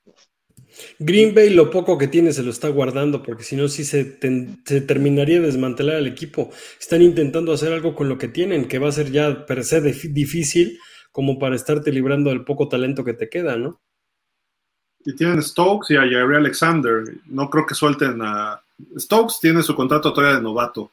Green 1.00 1.34
Bay 1.34 1.50
lo 1.52 1.70
poco 1.70 1.98
que 1.98 2.08
tiene 2.08 2.34
se 2.34 2.44
lo 2.44 2.52
está 2.52 2.70
guardando 2.70 3.24
porque 3.24 3.44
si 3.44 3.56
no 3.56 3.68
sí 3.68 3.86
se, 3.86 4.06
ten, 4.06 4.64
se, 4.66 4.82
terminaría 4.82 5.40
de 5.40 5.46
desmantelar 5.46 5.98
el 5.98 6.08
equipo. 6.08 6.52
Están 6.80 7.02
intentando 7.02 7.54
hacer 7.54 7.72
algo 7.72 7.96
con 7.96 8.10
lo 8.10 8.18
que 8.18 8.28
tienen, 8.28 8.68
que 8.68 8.80
va 8.80 8.90
a 8.90 8.94
ser 8.94 9.12
ya 9.12 9.46
per 9.46 9.64
se 9.64 9.82
difícil 9.82 10.80
como 11.12 11.40
para 11.40 11.56
estarte 11.56 11.92
librando 11.92 12.30
del 12.30 12.44
poco 12.44 12.68
talento 12.68 13.04
que 13.04 13.14
te 13.14 13.30
queda, 13.30 13.56
¿no? 13.56 13.82
Y 15.06 15.16
tienen 15.16 15.42
Stokes 15.42 15.94
y 15.94 15.98
a 15.98 16.02
Jair 16.02 16.36
Alexander. 16.36 17.04
No 17.28 17.50
creo 17.50 17.66
que 17.66 17.76
suelten 17.76 18.22
a... 18.22 18.60
Stokes 18.98 19.36
tiene 19.40 19.64
su 19.64 19.76
contrato 19.76 20.12
todavía 20.12 20.38
de 20.38 20.44
novato. 20.44 20.92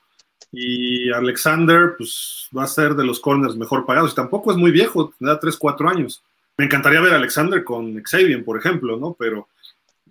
Y 0.53 1.11
Alexander, 1.11 1.95
pues 1.97 2.49
va 2.57 2.65
a 2.65 2.67
ser 2.67 2.95
de 2.95 3.05
los 3.05 3.19
corners 3.19 3.57
mejor 3.57 3.87
pagados. 3.87 4.13
Y 4.13 4.17
tampoco 4.17 4.53
es 4.53 4.59
muy 4.59 4.71
viejo, 4.71 5.15
da 5.19 5.41
3, 5.41 5.57
4 5.57 5.89
años. 5.89 6.23
Me 6.59 6.67
encantaría 6.67 7.01
ver 7.01 7.15
a 7.15 7.17
Alexander 7.17 7.65
con 7.65 8.03
Xavier, 8.03 8.45
por 8.45 8.59
ejemplo, 8.59 8.99
¿no? 8.99 9.17
Pero 9.19 9.49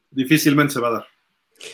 difícilmente 0.10 0.74
se 0.74 0.80
va 0.80 0.88
a 0.88 0.92
dar. 0.92 1.08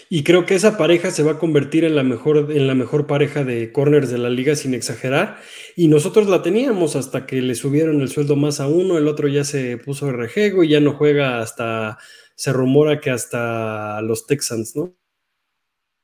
Y 0.09 0.23
creo 0.23 0.45
que 0.45 0.55
esa 0.55 0.77
pareja 0.77 1.11
se 1.11 1.23
va 1.23 1.33
a 1.33 1.39
convertir 1.39 1.83
en 1.83 1.95
la 1.95 2.03
mejor, 2.03 2.51
en 2.51 2.67
la 2.67 2.75
mejor 2.75 3.07
pareja 3.07 3.43
de 3.43 3.71
corners 3.71 4.09
de 4.09 4.17
la 4.17 4.29
liga, 4.29 4.55
sin 4.55 4.73
exagerar. 4.73 5.39
Y 5.75 5.87
nosotros 5.87 6.27
la 6.27 6.41
teníamos 6.41 6.95
hasta 6.95 7.25
que 7.25 7.41
le 7.41 7.55
subieron 7.55 8.01
el 8.01 8.09
sueldo 8.09 8.35
más 8.35 8.59
a 8.59 8.67
uno, 8.67 8.97
el 8.97 9.07
otro 9.07 9.27
ya 9.27 9.43
se 9.43 9.77
puso 9.77 10.11
rejego 10.11 10.63
y 10.63 10.69
ya 10.69 10.79
no 10.79 10.93
juega 10.93 11.41
hasta, 11.41 11.97
se 12.35 12.53
rumora 12.53 12.99
que 12.99 13.11
hasta 13.11 14.01
los 14.01 14.27
Texans, 14.27 14.75
¿no? 14.75 14.93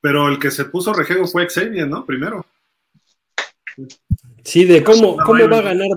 Pero 0.02 0.28
el 0.28 0.38
que 0.38 0.52
se 0.52 0.66
puso 0.66 0.94
rejego 0.94 1.26
fue 1.28 1.48
Xavier, 1.48 1.88
¿no? 1.88 2.06
Primero. 2.06 2.46
Sí, 4.46 4.66
de 4.66 4.84
cómo, 4.84 5.16
cómo 5.26 5.48
va 5.48 5.60
a 5.60 5.62
ganar, 5.62 5.88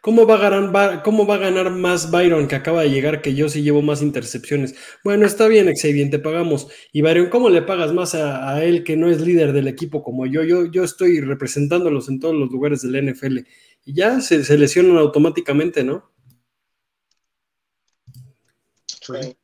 cómo 0.00 0.26
va 0.26 0.36
a 0.36 0.38
ganar, 0.38 1.02
cómo 1.02 1.26
va 1.26 1.34
a 1.34 1.38
ganar 1.38 1.70
más 1.70 2.10
Byron 2.12 2.46
que 2.46 2.54
acaba 2.54 2.82
de 2.82 2.90
llegar, 2.90 3.20
que 3.20 3.34
yo 3.34 3.48
sí 3.48 3.62
llevo 3.62 3.82
más 3.82 4.00
intercepciones. 4.00 4.76
Bueno, 5.02 5.26
está 5.26 5.48
bien, 5.48 5.66
Xavier, 5.74 6.08
te 6.10 6.20
pagamos. 6.20 6.68
Y 6.92 7.02
Byron, 7.02 7.30
¿cómo 7.30 7.50
le 7.50 7.62
pagas 7.62 7.92
más 7.92 8.14
a, 8.14 8.54
a, 8.54 8.64
él 8.64 8.84
que 8.84 8.96
no 8.96 9.10
es 9.10 9.20
líder 9.20 9.52
del 9.52 9.66
equipo 9.66 10.04
como 10.04 10.24
yo? 10.26 10.44
Yo, 10.44 10.66
yo 10.70 10.84
estoy 10.84 11.20
representándolos 11.20 12.08
en 12.08 12.20
todos 12.20 12.36
los 12.36 12.50
lugares 12.50 12.82
del 12.82 13.10
NFL. 13.10 13.38
Y 13.84 13.94
ya 13.94 14.20
se, 14.20 14.44
se 14.44 14.56
lesionan 14.56 14.98
automáticamente, 14.98 15.82
¿no? 15.82 16.12
Sí. 19.06 19.36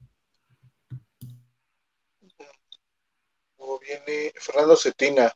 Luego 3.59 3.81
viene 3.81 4.33
Fernando 4.37 4.77
Cetina. 4.77 5.33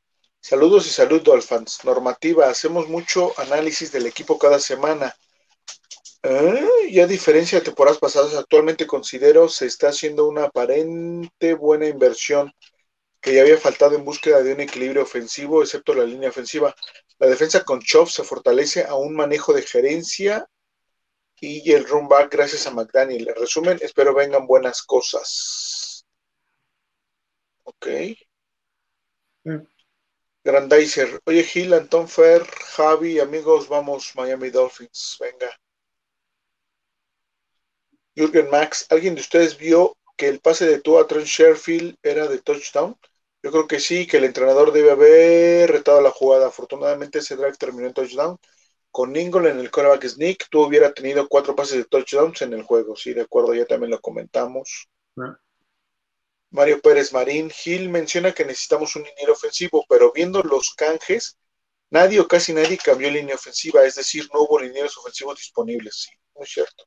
Saludos 0.48 0.86
y 0.86 0.90
salud, 0.90 1.22
Dolphins. 1.22 1.84
Normativa, 1.84 2.48
hacemos 2.48 2.88
mucho 2.88 3.34
análisis 3.36 3.90
del 3.90 4.06
equipo 4.06 4.38
cada 4.38 4.60
semana. 4.60 5.12
¿Eh? 6.22 6.68
Y 6.88 7.00
a 7.00 7.08
diferencia 7.08 7.58
de 7.58 7.64
temporadas 7.64 7.98
pasadas, 7.98 8.32
actualmente 8.36 8.86
considero 8.86 9.48
se 9.48 9.66
está 9.66 9.88
haciendo 9.88 10.28
una 10.28 10.44
aparente 10.44 11.54
buena 11.54 11.88
inversión 11.88 12.52
que 13.20 13.34
ya 13.34 13.42
había 13.42 13.58
faltado 13.58 13.96
en 13.96 14.04
búsqueda 14.04 14.40
de 14.44 14.52
un 14.52 14.60
equilibrio 14.60 15.02
ofensivo, 15.02 15.62
excepto 15.62 15.94
la 15.94 16.04
línea 16.04 16.28
ofensiva. 16.28 16.72
La 17.18 17.26
defensa 17.26 17.64
con 17.64 17.80
Chop 17.80 18.08
se 18.08 18.22
fortalece 18.22 18.84
a 18.84 18.94
un 18.94 19.16
manejo 19.16 19.52
de 19.52 19.62
gerencia 19.62 20.48
y 21.40 21.72
el 21.72 21.88
run 21.88 22.06
back 22.06 22.30
gracias 22.32 22.68
a 22.68 22.70
McDaniel. 22.70 23.30
En 23.30 23.34
resumen, 23.34 23.78
espero 23.82 24.14
vengan 24.14 24.46
buenas 24.46 24.80
cosas. 24.82 26.06
Ok. 27.64 27.86
Grandizer. 30.46 31.20
Oye, 31.24 31.42
Gil, 31.42 31.74
Anton 31.74 32.06
Fer, 32.06 32.46
Javi, 32.76 33.18
amigos, 33.18 33.68
vamos, 33.68 34.12
Miami 34.14 34.50
Dolphins. 34.50 35.16
Venga. 35.18 35.50
Jürgen 38.14 38.48
Max, 38.48 38.86
¿alguien 38.90 39.16
de 39.16 39.22
ustedes 39.22 39.58
vio 39.58 39.96
que 40.16 40.28
el 40.28 40.38
pase 40.38 40.68
de 40.68 40.80
Tua 40.80 41.02
a 41.02 41.06
Trent 41.08 41.26
Sherfield 41.26 41.96
era 42.00 42.28
de 42.28 42.38
touchdown? 42.38 42.96
Yo 43.42 43.50
creo 43.50 43.66
que 43.66 43.80
sí, 43.80 44.06
que 44.06 44.18
el 44.18 44.24
entrenador 44.24 44.72
debe 44.72 44.92
haber 44.92 45.72
retado 45.72 46.00
la 46.00 46.12
jugada. 46.12 46.46
Afortunadamente 46.46 47.18
ese 47.18 47.34
drive 47.34 47.56
terminó 47.58 47.88
en 47.88 47.94
touchdown. 47.94 48.38
Con 48.92 49.16
Ingle 49.16 49.50
en 49.50 49.58
el 49.58 49.72
coreback 49.72 50.06
sneak, 50.06 50.46
tú 50.48 50.62
hubiera 50.62 50.94
tenido 50.94 51.26
cuatro 51.28 51.56
pases 51.56 51.78
de 51.78 51.84
touchdowns 51.86 52.42
en 52.42 52.52
el 52.52 52.62
juego. 52.62 52.94
Sí, 52.94 53.12
de 53.14 53.22
acuerdo, 53.22 53.52
ya 53.52 53.66
también 53.66 53.90
lo 53.90 54.00
comentamos. 54.00 54.88
Ah. 55.18 55.36
Mario 56.56 56.80
Pérez 56.80 57.12
Marín, 57.12 57.50
Gil 57.50 57.90
menciona 57.90 58.32
que 58.32 58.44
necesitamos 58.44 58.96
un 58.96 59.02
liniero 59.02 59.34
ofensivo, 59.34 59.84
pero 59.88 60.10
viendo 60.10 60.42
los 60.42 60.74
canjes, 60.74 61.38
nadie 61.90 62.18
o 62.18 62.26
casi 62.26 62.54
nadie 62.54 62.78
cambió 62.78 63.10
línea 63.10 63.34
ofensiva, 63.34 63.84
es 63.84 63.96
decir, 63.96 64.26
no 64.32 64.40
hubo 64.40 64.58
linieros 64.58 64.96
ofensivos 64.96 65.36
disponibles. 65.36 66.06
Sí, 66.08 66.10
muy 66.34 66.46
cierto. 66.46 66.84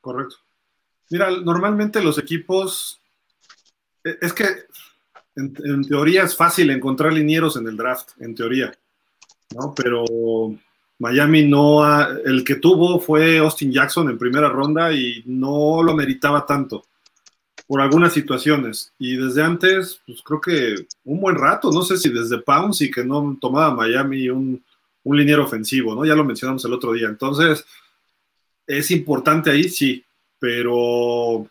correcto. 0.00 0.36
Mira, 1.10 1.30
normalmente 1.30 2.02
los 2.02 2.16
equipos, 2.16 3.02
e, 4.02 4.16
es 4.22 4.32
que 4.32 4.46
en, 5.36 5.86
teoría 5.86 6.22
es 6.22 6.34
fácil 6.34 6.70
encontrar 6.70 7.12
linieros 7.12 7.56
en 7.56 7.68
el 7.68 7.76
draft, 7.76 8.12
en 8.20 8.34
teoría, 8.34 8.72
¿no? 9.54 9.74
Pero 9.76 10.04
Miami 11.00 11.44
no, 11.44 11.84
el 12.24 12.42
que 12.42 12.54
tuvo 12.54 12.98
fue 12.98 13.36
Austin 13.38 13.70
Jackson 13.70 14.08
en 14.08 14.16
primera 14.16 14.48
ronda 14.48 14.90
y 14.90 15.22
no 15.26 15.82
lo 15.82 15.94
meritaba 15.94 16.46
tanto 16.46 16.86
por 17.74 17.80
algunas 17.80 18.12
situaciones. 18.12 18.92
Y 19.00 19.16
desde 19.16 19.42
antes, 19.42 20.00
pues 20.06 20.22
creo 20.22 20.40
que 20.40 20.86
un 21.02 21.20
buen 21.20 21.34
rato, 21.34 21.72
no 21.72 21.82
sé 21.82 21.96
si 21.96 22.08
desde 22.08 22.38
Pounds 22.38 22.80
y 22.82 22.88
que 22.88 23.04
no 23.04 23.36
tomaba 23.40 23.74
Miami 23.74 24.28
un, 24.28 24.62
un 25.02 25.16
liniero 25.16 25.42
ofensivo, 25.42 25.92
¿no? 25.92 26.04
Ya 26.04 26.14
lo 26.14 26.22
mencionamos 26.22 26.64
el 26.64 26.72
otro 26.72 26.92
día. 26.92 27.08
Entonces, 27.08 27.64
es 28.64 28.92
importante 28.92 29.50
ahí, 29.50 29.64
sí, 29.64 30.04
pero 30.38 31.48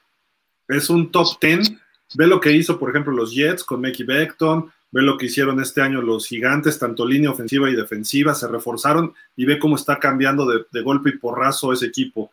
es 0.70 0.90
un 0.90 1.12
top 1.12 1.28
10. 1.42 1.74
Ve 2.16 2.28
lo 2.28 2.40
que 2.40 2.54
hizo, 2.54 2.80
por 2.80 2.92
ejemplo, 2.92 3.12
los 3.12 3.36
Jets 3.36 3.66
con 3.66 3.82
Mickey 3.82 4.06
Beckton, 4.06 4.72
ve 4.92 5.02
lo 5.02 5.18
que 5.18 5.26
hicieron 5.26 5.60
este 5.60 5.82
año 5.82 6.02
los 6.02 6.26
gigantes, 6.26 6.80
tanto 6.80 7.06
línea 7.06 7.32
ofensiva 7.32 7.70
y 7.70 7.76
defensiva, 7.76 8.34
se 8.34 8.48
reforzaron 8.48 9.14
y 9.36 9.44
ve 9.44 9.60
cómo 9.60 9.76
está 9.76 10.00
cambiando 10.00 10.46
de, 10.46 10.64
de 10.72 10.82
golpe 10.84 11.10
y 11.10 11.18
porrazo 11.18 11.74
ese 11.74 11.88
equipo 11.88 12.32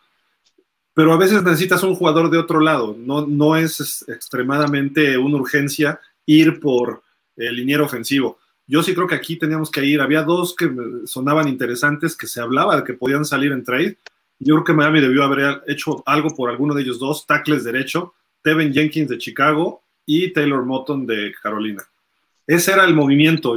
pero 1.00 1.14
a 1.14 1.16
veces 1.16 1.42
necesitas 1.42 1.82
un 1.82 1.94
jugador 1.94 2.28
de 2.28 2.36
otro 2.36 2.60
lado. 2.60 2.94
No, 2.98 3.26
no 3.26 3.56
es 3.56 4.04
extremadamente 4.06 5.16
una 5.16 5.38
urgencia 5.38 5.98
ir 6.26 6.60
por 6.60 7.02
el 7.38 7.56
liniero 7.56 7.86
ofensivo. 7.86 8.38
Yo 8.66 8.82
sí 8.82 8.92
creo 8.94 9.06
que 9.06 9.14
aquí 9.14 9.36
teníamos 9.36 9.70
que 9.70 9.82
ir. 9.82 10.02
Había 10.02 10.24
dos 10.24 10.54
que 10.54 10.70
sonaban 11.06 11.48
interesantes, 11.48 12.14
que 12.14 12.26
se 12.26 12.42
hablaba 12.42 12.76
de 12.76 12.84
que 12.84 12.92
podían 12.92 13.24
salir 13.24 13.50
en 13.52 13.64
trade. 13.64 13.96
Yo 14.40 14.56
creo 14.56 14.64
que 14.64 14.72
Miami 14.74 15.00
debió 15.00 15.24
haber 15.24 15.62
hecho 15.68 16.02
algo 16.04 16.36
por 16.36 16.50
alguno 16.50 16.74
de 16.74 16.82
ellos 16.82 16.98
dos, 16.98 17.26
tackles 17.26 17.64
derecho, 17.64 18.12
Tevin 18.42 18.70
Jenkins 18.70 19.08
de 19.08 19.16
Chicago 19.16 19.80
y 20.04 20.34
Taylor 20.34 20.66
Moton 20.66 21.06
de 21.06 21.32
Carolina. 21.42 21.82
Ese 22.46 22.72
era 22.72 22.84
el 22.84 22.94
movimiento, 22.94 23.56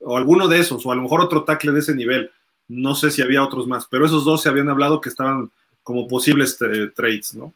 o 0.00 0.18
alguno 0.18 0.46
de 0.46 0.58
esos, 0.58 0.84
o 0.84 0.92
a 0.92 0.94
lo 0.94 1.00
mejor 1.00 1.22
otro 1.22 1.42
tackle 1.42 1.72
de 1.72 1.78
ese 1.78 1.94
nivel. 1.94 2.30
No 2.68 2.94
sé 2.94 3.10
si 3.10 3.22
había 3.22 3.42
otros 3.42 3.66
más, 3.66 3.86
pero 3.86 4.04
esos 4.04 4.26
dos 4.26 4.42
se 4.42 4.50
habían 4.50 4.68
hablado 4.68 5.00
que 5.00 5.08
estaban 5.08 5.50
como 5.86 6.08
posibles 6.08 6.58
trades, 6.96 7.34
¿no? 7.34 7.54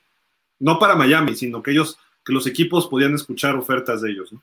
No 0.61 0.79
para 0.79 0.95
Miami, 0.95 1.35
sino 1.35 1.61
que 1.61 1.73
ellos, 1.73 1.99
que 2.25 2.33
los 2.33 2.47
equipos 2.47 2.87
podían 2.87 3.13
escuchar 3.13 3.57
ofertas 3.57 4.03
de 4.03 4.13
ellos, 4.13 4.33
¿no? 4.33 4.41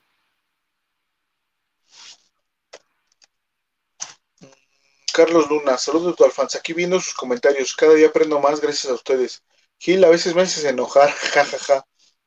Carlos 5.14 5.48
Luna, 5.48 5.78
saludos 5.78 6.16
de 6.18 6.26
Alfonso. 6.26 6.58
Aquí 6.58 6.74
viendo 6.74 7.00
sus 7.00 7.14
comentarios. 7.14 7.74
Cada 7.74 7.94
día 7.94 8.08
aprendo 8.08 8.38
más 8.40 8.60
gracias 8.60 8.92
a 8.92 8.94
ustedes. 8.94 9.42
Gil, 9.78 10.04
a 10.04 10.10
veces 10.10 10.34
me 10.34 10.42
haces 10.42 10.66
enojar, 10.66 11.10
jajaja. 11.32 11.82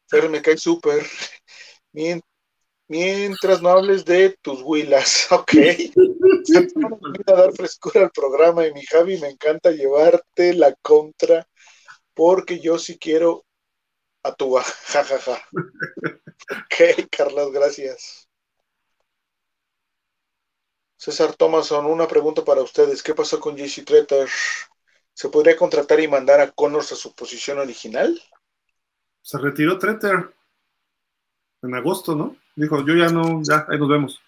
Pero 0.10 0.32
me 0.32 0.42
cae 0.42 0.58
súper. 0.58 1.06
Mientras 2.88 3.62
no 3.62 3.70
hables 3.70 4.04
de 4.04 4.36
tus 4.42 4.64
huilas, 4.64 5.28
ok. 5.32 5.54
a 7.28 7.32
dar 7.34 7.54
frescura 7.54 8.06
al 8.06 8.12
programa 8.12 8.66
y 8.66 8.74
mi 8.74 8.84
Javi 8.84 9.20
me 9.20 9.30
encanta 9.30 9.70
llevarte 9.70 10.56
la 10.56 10.74
contra 10.82 11.48
porque 12.14 12.60
yo 12.60 12.78
sí 12.78 12.98
quiero 12.98 13.46
a 14.24 14.34
tu 14.34 14.56
jajaja. 14.56 15.42
Ja. 16.50 16.58
Ok, 16.66 17.08
Carlos, 17.10 17.52
gracias. 17.52 18.28
César 20.98 21.36
Thomason, 21.36 21.86
una 21.86 22.08
pregunta 22.08 22.44
para 22.44 22.62
ustedes. 22.62 23.02
¿Qué 23.02 23.14
pasó 23.14 23.40
con 23.40 23.56
JC 23.56 23.86
Treter? 23.86 24.28
¿Se 25.14 25.30
podría 25.30 25.56
contratar 25.56 26.00
y 26.00 26.08
mandar 26.08 26.42
a 26.42 26.52
Connors 26.52 26.92
a 26.92 26.96
su 26.96 27.14
posición 27.16 27.60
original? 27.60 28.20
Se 29.22 29.38
retiró 29.38 29.78
Treter 29.78 30.34
en 31.62 31.76
agosto, 31.76 32.16
¿no? 32.16 32.36
Dijo, 32.56 32.86
yo 32.86 32.96
ya 32.96 33.10
no, 33.10 33.42
ya, 33.44 33.66
ahí 33.70 33.78
nos 33.78 33.90
vemos. 33.90 34.22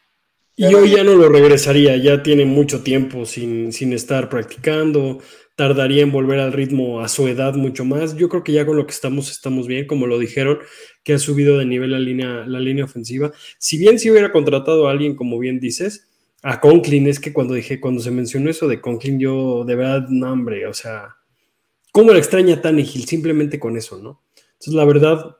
Y 0.55 0.69
yo 0.69 0.85
ya 0.85 1.03
no 1.03 1.15
lo 1.15 1.29
regresaría, 1.29 1.97
ya 1.97 2.21
tiene 2.21 2.45
mucho 2.45 2.83
tiempo 2.83 3.25
sin, 3.25 3.73
sin 3.73 3.91
estar 3.91 4.29
practicando, 4.29 5.19
tardaría 5.55 6.03
en 6.03 6.11
volver 6.11 6.39
al 6.39 6.53
ritmo 6.53 7.01
a 7.01 7.07
su 7.07 7.27
edad 7.27 7.55
mucho 7.55 7.85
más. 7.85 8.15
Yo 8.15 8.29
creo 8.29 8.43
que 8.43 8.51
ya 8.51 8.65
con 8.65 8.77
lo 8.77 8.85
que 8.85 8.93
estamos 8.93 9.31
estamos 9.31 9.67
bien, 9.67 9.87
como 9.87 10.05
lo 10.05 10.19
dijeron, 10.19 10.59
que 11.03 11.13
ha 11.13 11.19
subido 11.19 11.57
de 11.57 11.65
nivel 11.65 11.91
la 11.91 11.99
línea, 11.99 12.45
la 12.45 12.59
línea 12.59 12.85
ofensiva. 12.85 13.31
Si 13.57 13.77
bien 13.77 13.97
si 13.97 14.11
hubiera 14.11 14.31
contratado 14.31 14.87
a 14.87 14.91
alguien, 14.91 15.15
como 15.15 15.39
bien 15.39 15.59
dices, 15.59 16.07
a 16.43 16.59
Conklin, 16.59 17.07
es 17.07 17.19
que 17.19 17.33
cuando 17.33 17.53
dije, 17.53 17.79
cuando 17.79 18.01
se 18.01 18.11
mencionó 18.11 18.49
eso 18.49 18.67
de 18.67 18.81
Conklin, 18.81 19.19
yo 19.19 19.63
de 19.65 19.75
verdad, 19.75 20.07
no, 20.09 20.31
hombre, 20.31 20.67
o 20.67 20.73
sea, 20.73 21.15
¿cómo 21.91 22.11
le 22.11 22.19
extraña 22.19 22.61
Tannehill? 22.61 23.05
Simplemente 23.05 23.59
con 23.59 23.77
eso, 23.77 23.97
¿no? 23.97 24.21
Entonces, 24.35 24.73
la 24.73 24.85
verdad, 24.85 25.37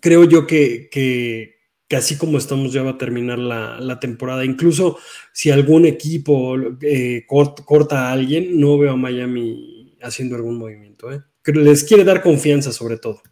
creo 0.00 0.24
yo 0.24 0.46
que, 0.46 0.88
que, 0.90 1.55
que 1.88 1.96
así 1.96 2.18
como 2.18 2.38
estamos 2.38 2.72
ya 2.72 2.82
va 2.82 2.92
a 2.92 2.98
terminar 2.98 3.38
la, 3.38 4.00
temporada. 4.00 4.44
Incluso 4.44 4.98
si 5.32 5.50
algún 5.50 5.86
equipo 5.86 6.56
eh, 6.82 7.24
corta, 7.26 8.08
a 8.08 8.12
alguien, 8.12 8.58
no 8.60 8.78
veo 8.78 8.92
a 8.92 8.96
Miami 8.96 9.96
haciendo 10.02 10.36
algún 10.36 10.58
movimiento. 10.58 11.12
¿eh? 11.12 11.22
Les 11.44 11.84
quiere 11.84 12.04
dar 12.04 12.22
confianza 12.22 12.72
sobre 12.72 12.98
todo. 12.98 13.22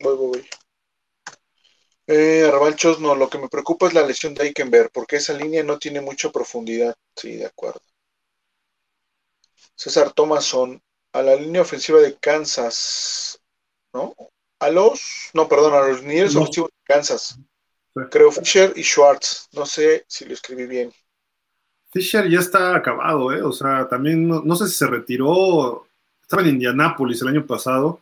Voy, 0.00 0.16
voy. 0.16 0.46
Eh, 2.06 2.50
no, 3.00 3.14
lo 3.14 3.28
que 3.28 3.38
me 3.38 3.48
preocupa 3.48 3.86
es 3.86 3.94
la 3.94 4.06
lesión 4.06 4.34
de 4.34 4.44
Eikenberg, 4.44 4.90
porque 4.92 5.16
esa 5.16 5.34
línea 5.34 5.62
no 5.62 5.78
tiene 5.78 6.00
mucha 6.00 6.30
profundidad. 6.30 6.94
Sí, 7.16 7.36
de 7.36 7.46
acuerdo. 7.46 7.80
César 9.74 10.12
Thomason, 10.12 10.82
a 11.12 11.22
la 11.22 11.36
línea 11.36 11.62
ofensiva 11.62 12.00
de 12.00 12.16
Kansas, 12.16 13.40
¿no? 13.98 14.14
A 14.60 14.70
los, 14.70 15.30
no, 15.34 15.48
perdón, 15.48 15.74
a 15.74 15.88
los 15.88 16.02
niños 16.02 16.34
ofensivos 16.34 16.70
de 16.70 16.94
Kansas. 16.94 17.38
Creo 18.10 18.30
Fisher 18.30 18.72
y 18.76 18.82
Schwartz. 18.82 19.48
No 19.52 19.66
sé 19.66 20.04
si 20.06 20.24
lo 20.24 20.34
escribí 20.34 20.66
bien. 20.66 20.92
Fisher 21.90 22.28
ya 22.28 22.40
está 22.40 22.76
acabado, 22.76 23.32
¿eh? 23.32 23.42
O 23.42 23.52
sea, 23.52 23.88
también 23.88 24.28
no, 24.28 24.56
sé 24.56 24.68
si 24.68 24.74
se 24.74 24.86
retiró. 24.86 25.86
Estaba 26.22 26.42
en 26.42 26.50
Indianápolis 26.50 27.22
el 27.22 27.28
año 27.28 27.46
pasado 27.46 28.00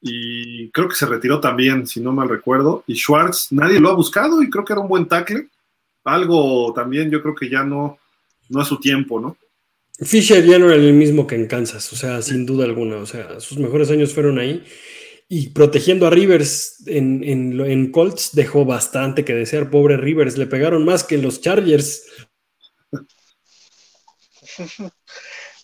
y 0.00 0.68
creo 0.70 0.88
que 0.88 0.96
se 0.96 1.06
retiró 1.06 1.40
también, 1.40 1.86
si 1.86 2.00
no 2.00 2.12
mal 2.12 2.28
recuerdo. 2.28 2.84
Y 2.86 2.96
Schwartz, 2.96 3.52
nadie 3.52 3.78
lo 3.78 3.90
ha 3.90 3.94
buscado 3.94 4.42
y 4.42 4.50
creo 4.50 4.64
que 4.64 4.72
era 4.72 4.82
un 4.82 4.88
buen 4.88 5.06
tackle. 5.06 5.48
Algo 6.04 6.72
también, 6.74 7.10
yo 7.10 7.22
creo 7.22 7.34
que 7.34 7.48
ya 7.48 7.62
no, 7.62 7.98
no 8.48 8.62
es 8.62 8.68
su 8.68 8.80
tiempo, 8.80 9.20
¿no? 9.20 9.36
Fisher 10.00 10.44
ya 10.44 10.58
no 10.58 10.66
era 10.66 10.74
el 10.74 10.94
mismo 10.94 11.26
que 11.26 11.36
en 11.36 11.46
Kansas, 11.46 11.92
o 11.92 11.96
sea, 11.96 12.20
sin 12.22 12.44
duda 12.44 12.64
alguna. 12.64 12.96
O 12.96 13.06
sea, 13.06 13.38
sus 13.38 13.58
mejores 13.58 13.90
años 13.90 14.12
fueron 14.12 14.38
ahí 14.38 14.64
y 15.34 15.48
protegiendo 15.48 16.06
a 16.06 16.10
Rivers 16.10 16.86
en, 16.86 17.24
en, 17.24 17.90
Colts 17.90 18.34
dejó 18.34 18.66
bastante 18.66 19.24
que 19.24 19.32
desear. 19.32 19.70
Pobre 19.70 19.96
Rivers, 19.96 20.36
le 20.36 20.46
pegaron 20.46 20.84
más 20.84 21.04
que 21.04 21.16
los 21.16 21.40
Chargers. 21.40 22.04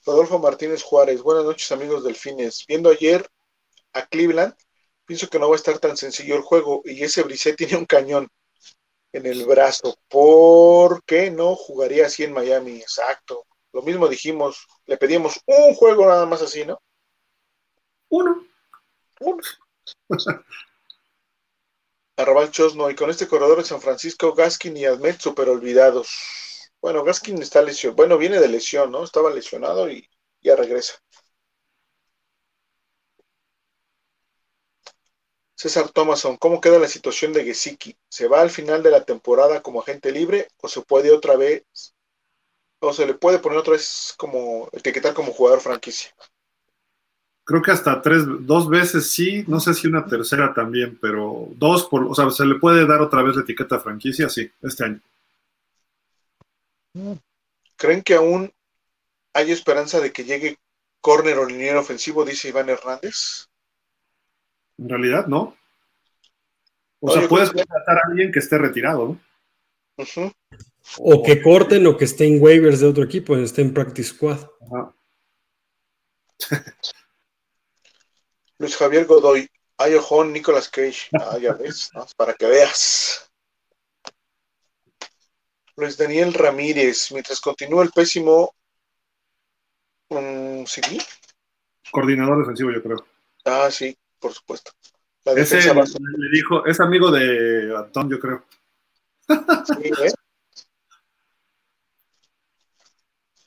Rodolfo 0.07 0.39
Martínez 0.39 0.82
Juárez, 0.82 1.20
buenas 1.20 1.45
noches 1.45 1.70
amigos 1.70 2.03
delfines. 2.03 2.65
Viendo 2.66 2.89
ayer 2.89 3.28
a 3.93 4.07
Cleveland, 4.07 4.55
pienso 5.05 5.28
que 5.28 5.39
no 5.39 5.51
va 5.51 5.57
a 5.57 5.59
estar 5.59 5.78
tan 5.78 5.99
sencillo 5.99 6.36
el 6.36 6.43
juego 6.43 6.81
y 6.86 7.03
ese 7.03 7.23
Brisset 7.23 7.55
tiene 7.55 7.77
un 7.77 7.85
cañón 7.85 8.27
en 9.12 9.27
el 9.27 9.45
brazo. 9.45 9.99
¿Por 10.09 11.05
qué 11.05 11.31
no 11.31 11.55
jugaría 11.55 12.07
así 12.07 12.24
en 12.24 12.32
Miami? 12.32 12.77
Exacto. 12.78 13.45
Lo 13.74 13.82
mismo 13.82 14.09
dijimos, 14.09 14.66
le 14.86 14.97
pedimos 14.97 15.39
un 15.45 15.74
juego 15.74 16.07
nada 16.07 16.24
más 16.24 16.40
así, 16.40 16.65
¿no? 16.65 16.81
Uno. 18.09 18.48
Arrabal 22.16 22.51
Chosno, 22.51 22.90
y 22.90 22.95
con 22.95 23.11
este 23.11 23.28
corredor 23.28 23.59
de 23.59 23.65
San 23.65 23.81
Francisco, 23.81 24.35
Gaskin 24.35 24.77
y 24.77 24.85
Admet 24.85 25.20
super 25.20 25.49
olvidados. 25.49 26.09
Bueno, 26.81 27.05
Gaskin 27.05 27.40
está 27.43 27.62
lesionado, 27.62 27.97
bueno, 27.97 28.19
viene 28.19 28.40
de 28.40 28.49
lesión, 28.49 28.90
¿no? 28.90 29.05
Estaba 29.05 29.31
lesionado 29.31 29.90
y 29.90 30.09
ya 30.40 30.57
regresa. 30.57 30.95
César 35.55 35.90
Thomason, 35.90 36.36
¿cómo 36.36 36.61
queda 36.61 36.78
la 36.78 36.86
situación 36.89 37.32
de 37.32 37.45
Gesicki? 37.45 37.97
¿Se 38.09 38.28
va 38.28 38.40
al 38.40 38.51
final 38.51 38.82
de 38.82 38.93
la 38.93 39.05
temporada 39.05 39.61
como 39.61 39.81
agente 39.81 40.12
libre 40.12 40.49
o 40.62 40.69
se 40.69 40.82
puede 40.82 41.11
otra 41.11 41.36
vez, 41.36 41.65
o 42.81 42.93
se 42.93 43.07
le 43.07 43.15
puede 43.15 43.40
poner 43.40 43.59
otra 43.59 43.73
vez 43.73 44.15
como 44.16 44.69
etiquetar 44.73 45.15
como 45.15 45.32
jugador 45.32 45.61
franquicia? 45.61 46.15
Creo 47.49 47.62
que 47.62 47.70
hasta 47.70 48.03
tres, 48.03 48.25
dos 48.41 48.69
veces 48.69 49.11
sí, 49.11 49.43
no 49.47 49.59
sé 49.59 49.73
si 49.73 49.87
una 49.87 50.05
tercera 50.05 50.53
también, 50.53 50.99
pero 51.01 51.49
dos, 51.53 51.89
por, 51.89 52.05
o 52.05 52.15
sea, 52.15 52.29
se 52.31 52.45
le 52.45 52.57
puede 52.57 52.87
dar 52.87 53.01
otra 53.01 53.23
vez 53.23 53.37
la 53.37 53.41
etiqueta 53.41 53.81
franquicia, 53.81 54.29
sí, 54.29 54.51
este 54.61 54.85
año. 54.85 55.01
¿Creen 57.77 58.03
que 58.03 58.16
aún 58.16 58.53
hay 59.33 59.51
esperanza 59.51 59.99
de 59.99 60.12
que 60.12 60.25
llegue 60.25 60.59
córner 61.01 61.39
o 61.39 61.47
liniero 61.47 61.81
ofensivo, 61.81 62.23
dice 62.23 62.51
Iván 62.51 62.69
Hernández? 62.69 63.49
En 64.77 64.91
realidad, 64.91 65.27
no. 65.27 65.57
O 67.01 67.11
sea, 67.11 67.27
puedes 67.27 67.51
contratar 67.51 67.97
a 67.97 68.03
alguien 68.11 68.31
que 68.31 68.41
esté 68.41 68.59
retirado, 68.59 69.19
¿no? 69.97 70.35
O 70.99 71.23
que 71.23 71.41
corten 71.41 71.87
o 71.87 71.97
que 71.97 72.05
esté 72.05 72.27
en 72.27 72.43
waivers 72.43 72.81
de 72.81 72.89
otro 72.89 73.05
equipo, 73.05 73.39
esté 73.39 73.62
en 73.62 73.73
practice 73.73 74.11
squad. 74.11 74.41
Luis 78.59 78.76
Javier 78.76 79.06
Godoy, 79.06 79.48
Ayojón, 79.78 80.32
Nicolas 80.32 80.68
Cage. 80.68 81.09
Ah, 81.12 81.39
ya 81.39 81.52
ves, 81.52 81.90
para 82.16 82.35
que 82.35 82.47
veas. 82.47 83.30
Luis 85.76 85.97
Daniel 85.97 86.35
Ramírez, 86.35 87.12
mientras 87.12 87.40
continúa 87.40 87.85
el 87.85 87.90
pésimo. 87.90 88.52
Um, 90.10 90.66
¿Sí? 90.66 90.98
Coordinador 91.93 92.40
defensivo, 92.40 92.72
yo 92.72 92.82
creo. 92.82 93.06
Ah, 93.44 93.70
sí, 93.70 93.97
por 94.18 94.32
supuesto. 94.32 94.72
Ese 95.24 95.60
le, 95.74 96.30
dijo, 96.32 96.66
es 96.66 96.80
amigo 96.80 97.10
de 97.10 97.76
Antón, 97.76 98.10
yo 98.10 98.18
creo. 98.18 98.44
Sí, 99.28 99.89
¿eh? 100.05 100.12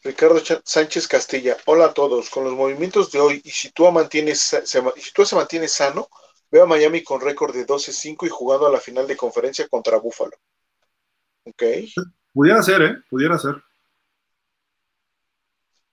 Ricardo 0.03 0.41
Sánchez 0.64 1.07
Castilla, 1.07 1.57
hola 1.65 1.86
a 1.86 1.94
todos. 1.94 2.30
Con 2.30 2.44
los 2.44 2.53
movimientos 2.53 3.11
de 3.11 3.19
hoy, 3.19 3.41
y 3.44 3.52
si 3.52 3.72
tú 3.72 3.90
mantienes, 3.91 4.40
se, 4.40 4.65
si 4.65 5.14
tú 5.14 5.26
se 5.26 5.36
mantiene 5.36 5.68
sano, 5.68 6.10
veo 6.49 6.64
a 6.64 6.68
Miami 6.68 7.03
con 7.03 7.22
récord 7.22 7.53
de 7.53 7.65
12-5 7.65 8.26
y 8.26 8.30
jugando 8.30 8.68
a 8.68 8.72
la 8.72 8.80
final 8.80 9.07
de 9.07 9.15
conferencia 9.15 9.68
contra 9.68 9.98
Buffalo. 9.98 10.36
Ok. 11.45 11.64
Pudiera 12.34 12.64
ser, 12.64 12.82
¿eh? 12.82 12.95
Pudiera 13.10 13.38
ser. 13.38 13.56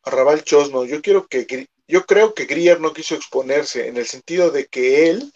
Arrabal 0.05 0.43
Chosno, 0.43 0.85
yo 0.85 1.03
quiero 1.03 1.27
que 1.27 1.69
yo 1.87 2.05
creo 2.05 2.35
que 2.35 2.45
Grier 2.45 2.81
no 2.81 2.93
quiso 2.93 3.15
exponerse 3.15 3.89
en 3.89 3.97
el 3.97 4.07
sentido 4.07 4.51
de 4.51 4.67
que 4.67 5.11
él 5.11 5.33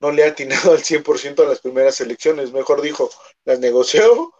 no 0.00 0.12
le 0.12 0.24
ha 0.24 0.28
atinado 0.28 0.72
al 0.72 0.78
100% 0.78 1.42
a 1.42 1.48
las 1.48 1.60
primeras 1.60 2.00
elecciones. 2.00 2.52
Mejor 2.52 2.82
dijo, 2.82 3.10
las 3.44 3.58
negoció 3.58 4.32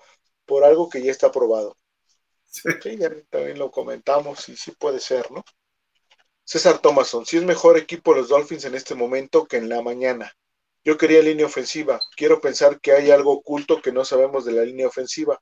por 0.47 0.65
algo 0.65 0.89
que 0.89 1.03
ya 1.03 1.11
está 1.11 1.29
aprobado. 1.29 1.77
Sí. 2.49 2.97
ya 2.97 3.11
también 3.31 3.59
lo 3.59 3.70
comentamos 3.70 4.49
y 4.49 4.57
sí 4.57 4.73
puede 4.73 5.01
ser, 5.01 5.31
¿no? 5.31 5.45
César 6.45 6.79
Thomason, 6.79 7.27
si 7.27 7.37
es 7.37 7.45
mejor 7.45 7.77
equipo 7.77 8.15
los 8.15 8.29
Dolphins 8.29 8.65
en 8.65 8.75
este 8.75 8.95
momento 8.95 9.47
que 9.47 9.59
en 9.59 9.69
la 9.69 9.83
mañana. 9.83 10.33
Yo 10.83 10.97
quería 10.97 11.20
línea 11.20 11.45
ofensiva. 11.45 12.01
Quiero 12.16 12.41
pensar 12.41 12.81
que 12.81 12.93
hay 12.93 13.11
algo 13.11 13.33
oculto 13.33 13.83
que 13.83 13.93
no 13.93 14.05
sabemos 14.07 14.47
de 14.47 14.53
la 14.53 14.65
línea 14.65 14.87
ofensiva, 14.87 15.39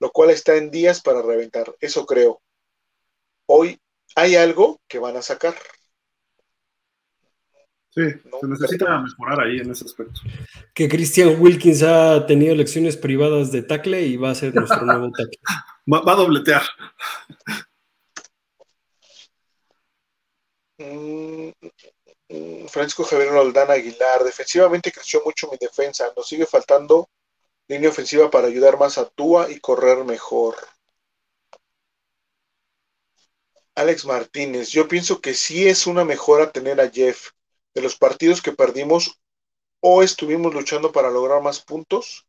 lo 0.00 0.10
cual 0.10 0.30
está 0.30 0.56
en 0.56 0.72
días 0.72 1.00
para 1.00 1.22
reventar. 1.22 1.72
Eso 1.78 2.04
creo. 2.06 2.42
Hoy 3.46 3.80
hay 4.16 4.34
algo 4.34 4.80
que 4.88 4.98
van 4.98 5.16
a 5.16 5.22
sacar. 5.22 5.54
Sí, 7.90 8.02
se 8.40 8.48
necesita 8.48 9.00
mejorar 9.00 9.42
ahí 9.42 9.58
en 9.58 9.70
ese 9.70 9.84
aspecto. 9.84 10.20
Que 10.74 10.88
Christian 10.88 11.40
Wilkins 11.40 11.82
ha 11.82 12.26
tenido 12.26 12.54
lecciones 12.56 12.96
privadas 12.96 13.52
de 13.52 13.62
tackle 13.62 14.02
y 14.02 14.16
va 14.16 14.30
a 14.30 14.34
ser 14.34 14.54
nuestro 14.54 14.84
nuevo 14.84 15.10
tackle. 15.12 15.38
Va, 15.90 15.98
a 16.12 16.14
dobletear. 16.16 16.62
Mm, 20.78 21.50
mm, 22.28 22.66
Francisco 22.68 23.04
Javier 23.04 23.30
Roldán 23.30 23.70
Aguilar, 23.70 24.24
defensivamente 24.24 24.92
creció 24.92 25.22
mucho 25.24 25.48
mi 25.50 25.56
defensa, 25.60 26.12
nos 26.16 26.26
sigue 26.28 26.46
faltando 26.46 27.08
línea 27.68 27.90
ofensiva 27.90 28.30
para 28.30 28.48
ayudar 28.48 28.78
más 28.78 28.98
a 28.98 29.08
Tua 29.08 29.50
y 29.50 29.60
correr 29.60 30.04
mejor. 30.04 30.56
Alex 33.74 34.04
Martínez, 34.04 34.68
yo 34.70 34.86
pienso 34.86 35.20
que 35.20 35.34
sí 35.34 35.66
es 35.66 35.86
una 35.86 36.04
mejora 36.04 36.52
tener 36.52 36.80
a 36.80 36.90
Jeff 36.90 37.30
de 37.74 37.80
los 37.80 37.96
partidos 37.96 38.42
que 38.42 38.52
perdimos 38.52 39.18
o 39.80 40.02
estuvimos 40.02 40.54
luchando 40.54 40.92
para 40.92 41.10
lograr 41.10 41.42
más 41.42 41.60
puntos. 41.60 42.26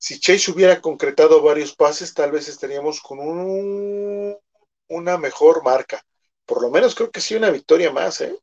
Si 0.00 0.18
Chase 0.18 0.50
hubiera 0.50 0.80
concretado 0.80 1.42
varios 1.42 1.76
pases, 1.76 2.14
tal 2.14 2.32
vez 2.32 2.48
estaríamos 2.48 3.02
con 3.02 3.18
un, 3.18 4.34
una 4.88 5.18
mejor 5.18 5.62
marca. 5.62 6.02
Por 6.46 6.62
lo 6.62 6.70
menos 6.70 6.94
creo 6.94 7.10
que 7.10 7.20
sí 7.20 7.34
una 7.34 7.50
victoria 7.50 7.92
más, 7.92 8.22
¿eh? 8.22 8.34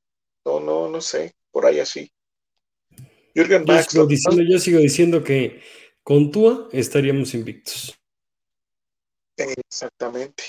No, 0.45 0.59
no, 0.59 0.87
no 0.87 1.01
sé, 1.01 1.35
por 1.49 1.65
ahí 1.65 1.79
así. 1.79 2.11
Jürgen 3.33 3.65
yo, 3.65 3.73
Max, 3.73 3.87
sigo 3.89 4.05
diciendo, 4.05 4.43
yo 4.43 4.59
sigo 4.59 4.79
diciendo 4.79 5.23
que 5.23 5.63
con 6.03 6.29
Tua 6.29 6.69
estaríamos 6.71 7.33
invictos. 7.33 7.99
Exactamente. 9.35 10.43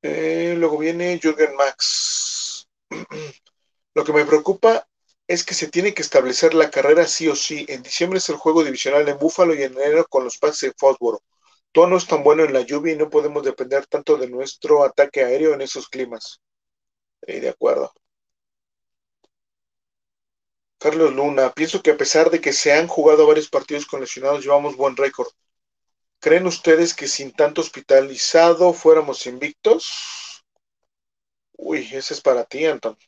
Eh, 0.00 0.54
luego 0.56 0.78
viene 0.78 1.18
Jürgen 1.20 1.56
Max. 1.56 2.68
Lo 3.94 4.04
que 4.04 4.12
me 4.12 4.24
preocupa 4.24 4.86
es 5.30 5.44
que 5.44 5.54
se 5.54 5.68
tiene 5.68 5.94
que 5.94 6.02
establecer 6.02 6.54
la 6.54 6.70
carrera 6.70 7.06
sí 7.06 7.28
o 7.28 7.36
sí. 7.36 7.64
En 7.68 7.84
diciembre 7.84 8.18
es 8.18 8.28
el 8.30 8.34
juego 8.34 8.64
divisional 8.64 9.08
en 9.08 9.16
Búfalo 9.16 9.54
y 9.54 9.62
en 9.62 9.74
enero 9.74 10.04
con 10.08 10.24
los 10.24 10.38
pases 10.38 10.70
de 10.70 10.74
fósforo. 10.76 11.22
Todo 11.70 11.86
no 11.86 11.96
es 11.98 12.08
tan 12.08 12.24
bueno 12.24 12.42
en 12.42 12.52
la 12.52 12.62
lluvia 12.62 12.94
y 12.94 12.96
no 12.96 13.08
podemos 13.08 13.44
depender 13.44 13.86
tanto 13.86 14.16
de 14.16 14.28
nuestro 14.28 14.82
ataque 14.82 15.22
aéreo 15.22 15.54
en 15.54 15.60
esos 15.60 15.88
climas. 15.88 16.40
de 17.22 17.48
acuerdo. 17.48 17.92
Carlos 20.78 21.14
Luna, 21.14 21.52
pienso 21.52 21.80
que 21.80 21.92
a 21.92 21.96
pesar 21.96 22.30
de 22.30 22.40
que 22.40 22.52
se 22.52 22.72
han 22.72 22.88
jugado 22.88 23.24
varios 23.24 23.48
partidos 23.48 23.86
con 23.86 24.00
lesionados, 24.00 24.42
llevamos 24.42 24.76
buen 24.76 24.96
récord. 24.96 25.28
¿Creen 26.18 26.48
ustedes 26.48 26.92
que 26.92 27.06
sin 27.06 27.30
tanto 27.32 27.60
hospitalizado 27.60 28.72
fuéramos 28.72 29.24
invictos? 29.28 30.42
Uy, 31.52 31.88
ese 31.92 32.14
es 32.14 32.20
para 32.20 32.44
ti, 32.44 32.66
Anton. 32.66 32.98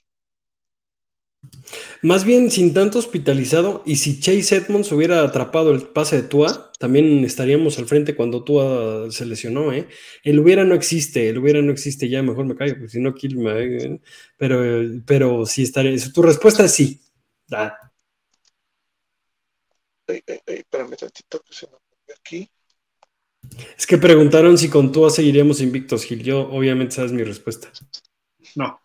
Más 2.03 2.25
bien 2.25 2.51
sin 2.51 2.75
tanto 2.75 2.99
hospitalizado, 2.99 3.83
y 3.87 3.97
si 3.97 4.21
Chase 4.21 4.57
Edmonds 4.57 4.91
hubiera 4.93 5.23
atrapado 5.23 5.73
el 5.73 5.83
pase 5.83 6.17
de 6.17 6.29
Tua, 6.29 6.73
también 6.79 7.25
estaríamos 7.25 7.79
al 7.79 7.87
frente 7.87 8.17
cuando 8.17 8.45
Tua 8.45 9.11
se 9.11 9.25
lesionó, 9.25 9.73
¿eh? 9.73 9.89
El 10.25 10.41
hubiera 10.41 10.65
no 10.65 10.75
existe, 10.75 11.29
el 11.29 11.39
hubiera 11.39 11.63
no 11.63 11.73
existe, 11.73 12.09
ya 12.09 12.23
mejor 12.23 12.45
me 12.45 12.57
callo, 12.57 12.75
porque 12.75 12.89
si 12.89 13.01
no, 13.01 13.15
kill 13.15 13.37
me, 13.39 13.53
¿eh? 13.65 14.01
pero, 14.37 14.61
pero 15.07 15.47
sí 15.47 15.63
estaría, 15.63 15.97
tu 16.13 16.23
respuesta 16.23 16.65
es 16.65 16.75
sí. 16.75 17.01
Ah. 17.53 17.77
espérame 20.07 20.97
tantito 20.97 21.41
que 21.41 21.55
se 21.55 21.67
me 21.67 22.15
aquí. 22.15 22.51
Es 23.77 23.87
que 23.87 23.99
preguntaron 23.99 24.57
si 24.59 24.69
con 24.69 24.93
Tua 24.93 25.11
seguiríamos 25.11 25.61
invictos, 25.61 26.05
Gil. 26.05 26.23
Yo, 26.23 26.49
obviamente, 26.51 26.95
sabes 26.95 27.13
mi 27.13 27.23
respuesta. 27.25 27.71
No. 28.57 28.81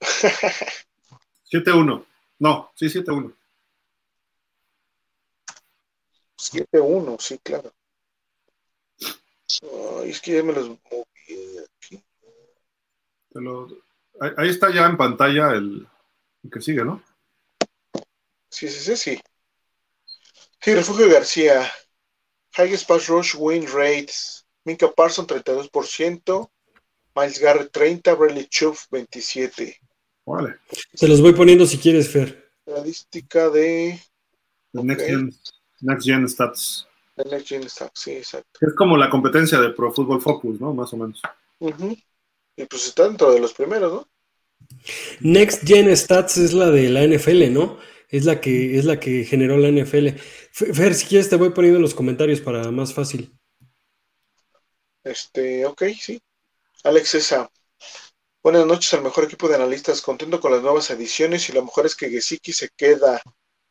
7-1. 1.54 2.04
No, 2.40 2.72
sí, 2.74 2.86
7-1. 2.86 3.32
7-1, 6.36 7.20
sí, 7.20 7.38
claro. 7.38 7.72
es 10.04 10.20
que 10.20 10.32
ya 10.32 10.42
me 10.42 10.52
los 10.52 10.68
moví 10.68 11.58
aquí. 11.64 12.04
ahí 14.36 14.48
está 14.48 14.74
ya 14.74 14.86
en 14.86 14.96
pantalla 14.96 15.52
el, 15.52 15.86
que 16.50 16.60
sigue, 16.60 16.84
¿no? 16.84 17.00
Sí, 18.50 18.68
sí, 18.68 18.80
sí, 18.80 18.96
sí. 18.96 19.22
Sí, 20.60 20.74
Refugio 20.74 21.08
García. 21.08 21.70
Higgins 22.56 22.84
Pass 22.84 23.06
Rush 23.06 23.36
Win 23.36 23.66
Rates. 23.66 24.44
Minka 24.64 24.90
Parson 24.90 25.26
32%. 25.26 26.50
Miles 27.14 27.38
Garrett 27.38 27.70
30. 27.70 28.14
Bradley 28.14 28.46
Chuff 28.46 28.86
27. 28.90 29.83
Vale. 30.26 30.56
Se 30.94 31.06
los 31.08 31.20
voy 31.20 31.32
poniendo 31.32 31.66
si 31.66 31.78
quieres, 31.78 32.08
Fer. 32.08 32.50
Estadística 32.66 33.50
de. 33.50 34.00
Next, 34.72 35.06
Gen, 35.06 36.28
Stats. 36.28 36.86
Next 37.16 37.48
Gen 37.48 37.68
Stats, 37.68 38.00
sí, 38.00 38.12
exacto. 38.12 38.58
Es 38.60 38.74
como 38.74 38.96
la 38.96 39.10
competencia 39.10 39.60
de 39.60 39.70
Pro 39.70 39.92
Football 39.92 40.20
Focus, 40.20 40.60
¿no? 40.60 40.72
Más 40.72 40.92
o 40.92 40.96
menos. 40.96 41.20
Y 42.56 42.64
pues 42.64 42.86
está 42.86 43.04
dentro 43.04 43.32
de 43.32 43.40
los 43.40 43.52
primeros, 43.52 43.92
¿no? 43.92 44.08
Next 45.20 45.66
Gen 45.66 45.94
Stats 45.96 46.38
es 46.38 46.52
la 46.52 46.70
de 46.70 46.88
la 46.88 47.06
NFL, 47.06 47.52
¿no? 47.52 47.78
Es 48.08 48.24
la 48.24 48.40
que, 48.40 48.78
es 48.78 48.84
la 48.84 48.98
que 48.98 49.24
generó 49.24 49.58
la 49.58 49.68
NFL. 49.68 50.08
Fer, 50.52 50.94
si 50.94 51.06
quieres 51.06 51.28
te 51.28 51.36
voy 51.36 51.50
poniendo 51.50 51.76
en 51.76 51.82
los 51.82 51.94
comentarios 51.94 52.40
para 52.40 52.70
más 52.70 52.94
fácil. 52.94 53.36
Este, 55.02 55.66
ok, 55.66 55.82
sí. 55.98 56.20
Alex 56.82 57.14
Esa. 57.14 57.50
Buenas 58.44 58.66
noches 58.66 58.92
al 58.92 59.00
mejor 59.00 59.24
equipo 59.24 59.48
de 59.48 59.54
analistas, 59.54 60.02
contento 60.02 60.38
con 60.38 60.52
las 60.52 60.60
nuevas 60.60 60.90
ediciones 60.90 61.48
y 61.48 61.52
lo 61.52 61.64
mejor 61.64 61.86
es 61.86 61.96
que 61.96 62.10
Gesicki 62.10 62.52
se 62.52 62.68
queda. 62.76 63.22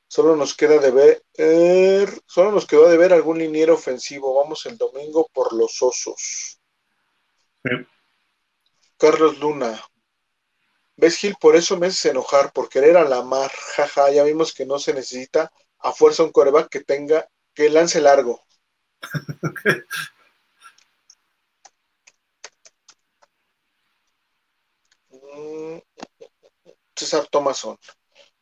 Solo 0.08 0.36
nos 0.36 0.56
queda 0.56 0.80
de 0.80 0.90
ver, 0.90 2.22
solo 2.26 2.52
nos 2.52 2.66
quedó 2.66 2.90
de 2.90 2.98
ver 2.98 3.14
algún 3.14 3.38
liniero 3.38 3.76
ofensivo. 3.76 4.34
Vamos 4.41 4.66
el 4.66 4.76
domingo 4.80 5.30
por 5.32 5.54
los 5.54 5.80
osos. 5.84 6.60
Carlos 8.98 9.38
Luna. 9.38 9.80
¿Ves, 10.95 11.18
Gil? 11.18 11.36
Por 11.40 11.56
eso 11.56 11.78
me 11.78 11.86
haces 11.86 12.06
enojar, 12.06 12.52
por 12.52 12.68
querer 12.68 12.98
a 12.98 13.08
la 13.08 13.22
mar. 13.22 13.52
Jaja, 13.76 14.10
ya 14.10 14.24
vimos 14.24 14.56
que 14.56 14.66
no 14.66 14.80
se 14.80 14.95
necesita 14.95 15.52
a 15.78 15.91
fuerza 15.91 16.24
un 16.24 16.32
coreback 16.32 16.70
que 16.70 16.80
tenga, 16.84 17.30
que 17.54 17.70
lance 17.70 18.02
largo. 18.02 18.41
César 26.96 27.28
Thomason. 27.30 27.78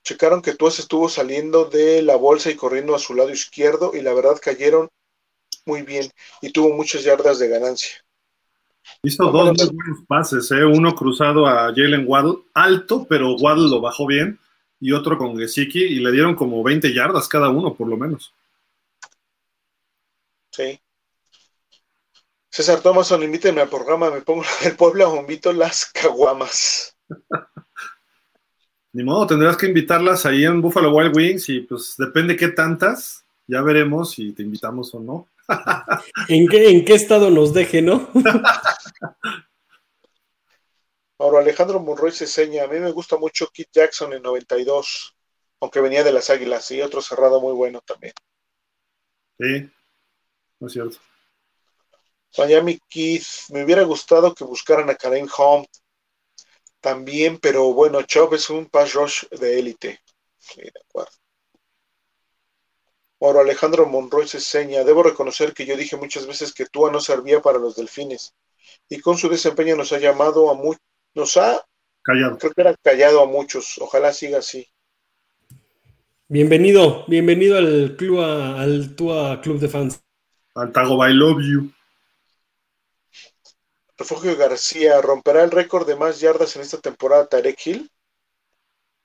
Checaron 0.03 0.41
que 0.41 0.55
Tuas 0.55 0.79
estuvo 0.79 1.09
saliendo 1.09 1.65
de 1.65 2.01
la 2.01 2.15
bolsa 2.15 2.49
y 2.49 2.55
corriendo 2.55 2.95
a 2.95 2.99
su 2.99 3.13
lado 3.13 3.29
izquierdo 3.29 3.91
y 3.93 4.01
la 4.01 4.13
verdad 4.13 4.39
cayeron 4.41 4.89
muy 5.65 5.83
bien 5.83 6.11
y 6.41 6.51
tuvo 6.51 6.73
muchas 6.75 7.03
yardas 7.03 7.39
de 7.39 7.49
ganancia. 7.49 7.91
Hizo 9.03 9.31
dos 9.31 9.57
muy 9.57 9.67
buenos 9.67 10.05
pases, 10.07 10.51
¿eh? 10.51 10.65
uno 10.65 10.95
cruzado 10.95 11.45
a 11.45 11.67
Jalen 11.67 12.05
Waddle, 12.07 12.39
alto, 12.53 13.05
pero 13.07 13.35
Waddle 13.35 13.69
lo 13.69 13.81
bajó 13.81 14.05
bien, 14.05 14.39
y 14.79 14.91
otro 14.91 15.17
con 15.17 15.37
Gesicki, 15.37 15.79
y 15.79 15.99
le 15.99 16.11
dieron 16.11 16.35
como 16.35 16.63
20 16.63 16.93
yardas 16.93 17.27
cada 17.27 17.49
uno, 17.49 17.73
por 17.73 17.87
lo 17.87 17.97
menos. 17.97 18.33
Sí. 20.51 20.79
César 22.51 22.81
Thomason, 22.81 23.23
invíteme 23.23 23.61
al 23.61 23.69
programa, 23.69 24.11
me 24.11 24.19
pongo 24.21 24.43
el 24.65 24.75
pueblo 24.75 25.07
a 25.07 25.17
invito 25.17 25.53
las 25.53 25.85
caguamas. 25.85 26.97
Ni 28.93 29.05
modo, 29.05 29.25
tendrás 29.25 29.55
que 29.55 29.67
invitarlas 29.67 30.25
ahí 30.25 30.43
en 30.43 30.61
Buffalo 30.61 30.93
Wild 30.93 31.15
Wings 31.15 31.47
y 31.47 31.61
pues 31.61 31.95
depende 31.97 32.35
qué 32.35 32.49
tantas, 32.49 33.23
ya 33.47 33.61
veremos 33.61 34.11
si 34.11 34.33
te 34.33 34.43
invitamos 34.43 34.93
o 34.93 34.99
no. 34.99 35.29
¿En 36.27 36.45
qué, 36.49 36.69
¿En 36.71 36.83
qué 36.83 36.95
estado 36.95 37.29
nos 37.29 37.53
deje, 37.53 37.81
no? 37.81 38.09
Ahora 41.19 41.39
Alejandro 41.39 41.79
Monroy 41.79 42.11
se 42.11 42.27
seña, 42.27 42.65
a 42.65 42.67
mí 42.67 42.79
me 42.79 42.91
gusta 42.91 43.15
mucho 43.15 43.47
Kit 43.47 43.69
Jackson 43.71 44.11
en 44.11 44.23
92, 44.23 45.15
aunque 45.61 45.79
venía 45.79 46.03
de 46.03 46.11
las 46.11 46.29
Águilas, 46.29 46.69
y 46.71 46.81
otro 46.81 47.01
cerrado 47.01 47.39
muy 47.39 47.53
bueno 47.53 47.79
también. 47.79 48.11
Sí, 49.39 49.69
no 50.59 50.67
es 50.67 50.73
cierto. 50.73 50.97
Miami 52.37 52.79
Keith, 52.89 53.49
me 53.49 53.63
hubiera 53.63 53.83
gustado 53.83 54.33
que 54.33 54.43
buscaran 54.43 54.89
a 54.89 54.95
Kareem 54.95 55.27
Hunt 55.37 55.67
también, 56.79 57.37
pero 57.39 57.73
bueno, 57.73 58.01
Chubb 58.01 58.33
es 58.33 58.49
un 58.49 58.65
pass 58.67 58.93
rush 58.93 59.25
de 59.29 59.59
élite. 59.59 59.99
Sí, 60.37 60.61
de 60.61 60.71
acuerdo. 60.87 61.11
Ahora 63.19 63.41
Alejandro 63.41 63.85
Monroy 63.85 64.27
se 64.27 64.39
seña, 64.39 64.83
debo 64.83 65.03
reconocer 65.03 65.53
que 65.53 65.65
yo 65.65 65.77
dije 65.77 65.95
muchas 65.95 66.25
veces 66.25 66.53
que 66.53 66.65
Tua 66.65 66.91
no 66.91 66.99
servía 66.99 67.39
para 67.39 67.59
los 67.59 67.75
delfines 67.75 68.33
y 68.89 68.99
con 68.99 69.17
su 69.17 69.29
desempeño 69.29 69.75
nos 69.75 69.93
ha 69.93 69.99
llamado 69.99 70.49
a 70.49 70.55
muchos, 70.55 70.81
nos 71.13 71.37
ha 71.37 71.63
callado. 72.01 72.39
Creo 72.39 72.51
que 72.51 72.61
era 72.61 72.75
callado 72.81 73.21
a 73.21 73.27
muchos, 73.27 73.77
ojalá 73.79 74.11
siga 74.11 74.39
así. 74.39 74.67
Bienvenido, 76.27 77.05
bienvenido 77.07 77.57
al 77.57 77.95
club, 77.95 78.21
al 78.21 78.95
Tua 78.95 79.39
Club 79.41 79.59
de 79.59 79.67
Fans. 79.67 80.01
Al 80.55 80.71
Tago 80.71 81.07
I 81.07 81.13
Love 81.13 81.41
You. 81.43 81.71
Refugio 84.01 84.35
García, 84.35 84.99
¿romperá 84.99 85.43
el 85.43 85.51
récord 85.51 85.85
de 85.85 85.95
más 85.95 86.19
yardas 86.19 86.55
en 86.55 86.63
esta 86.63 86.79
temporada 86.79 87.27
Tarek 87.27 87.59
Hill? 87.63 87.91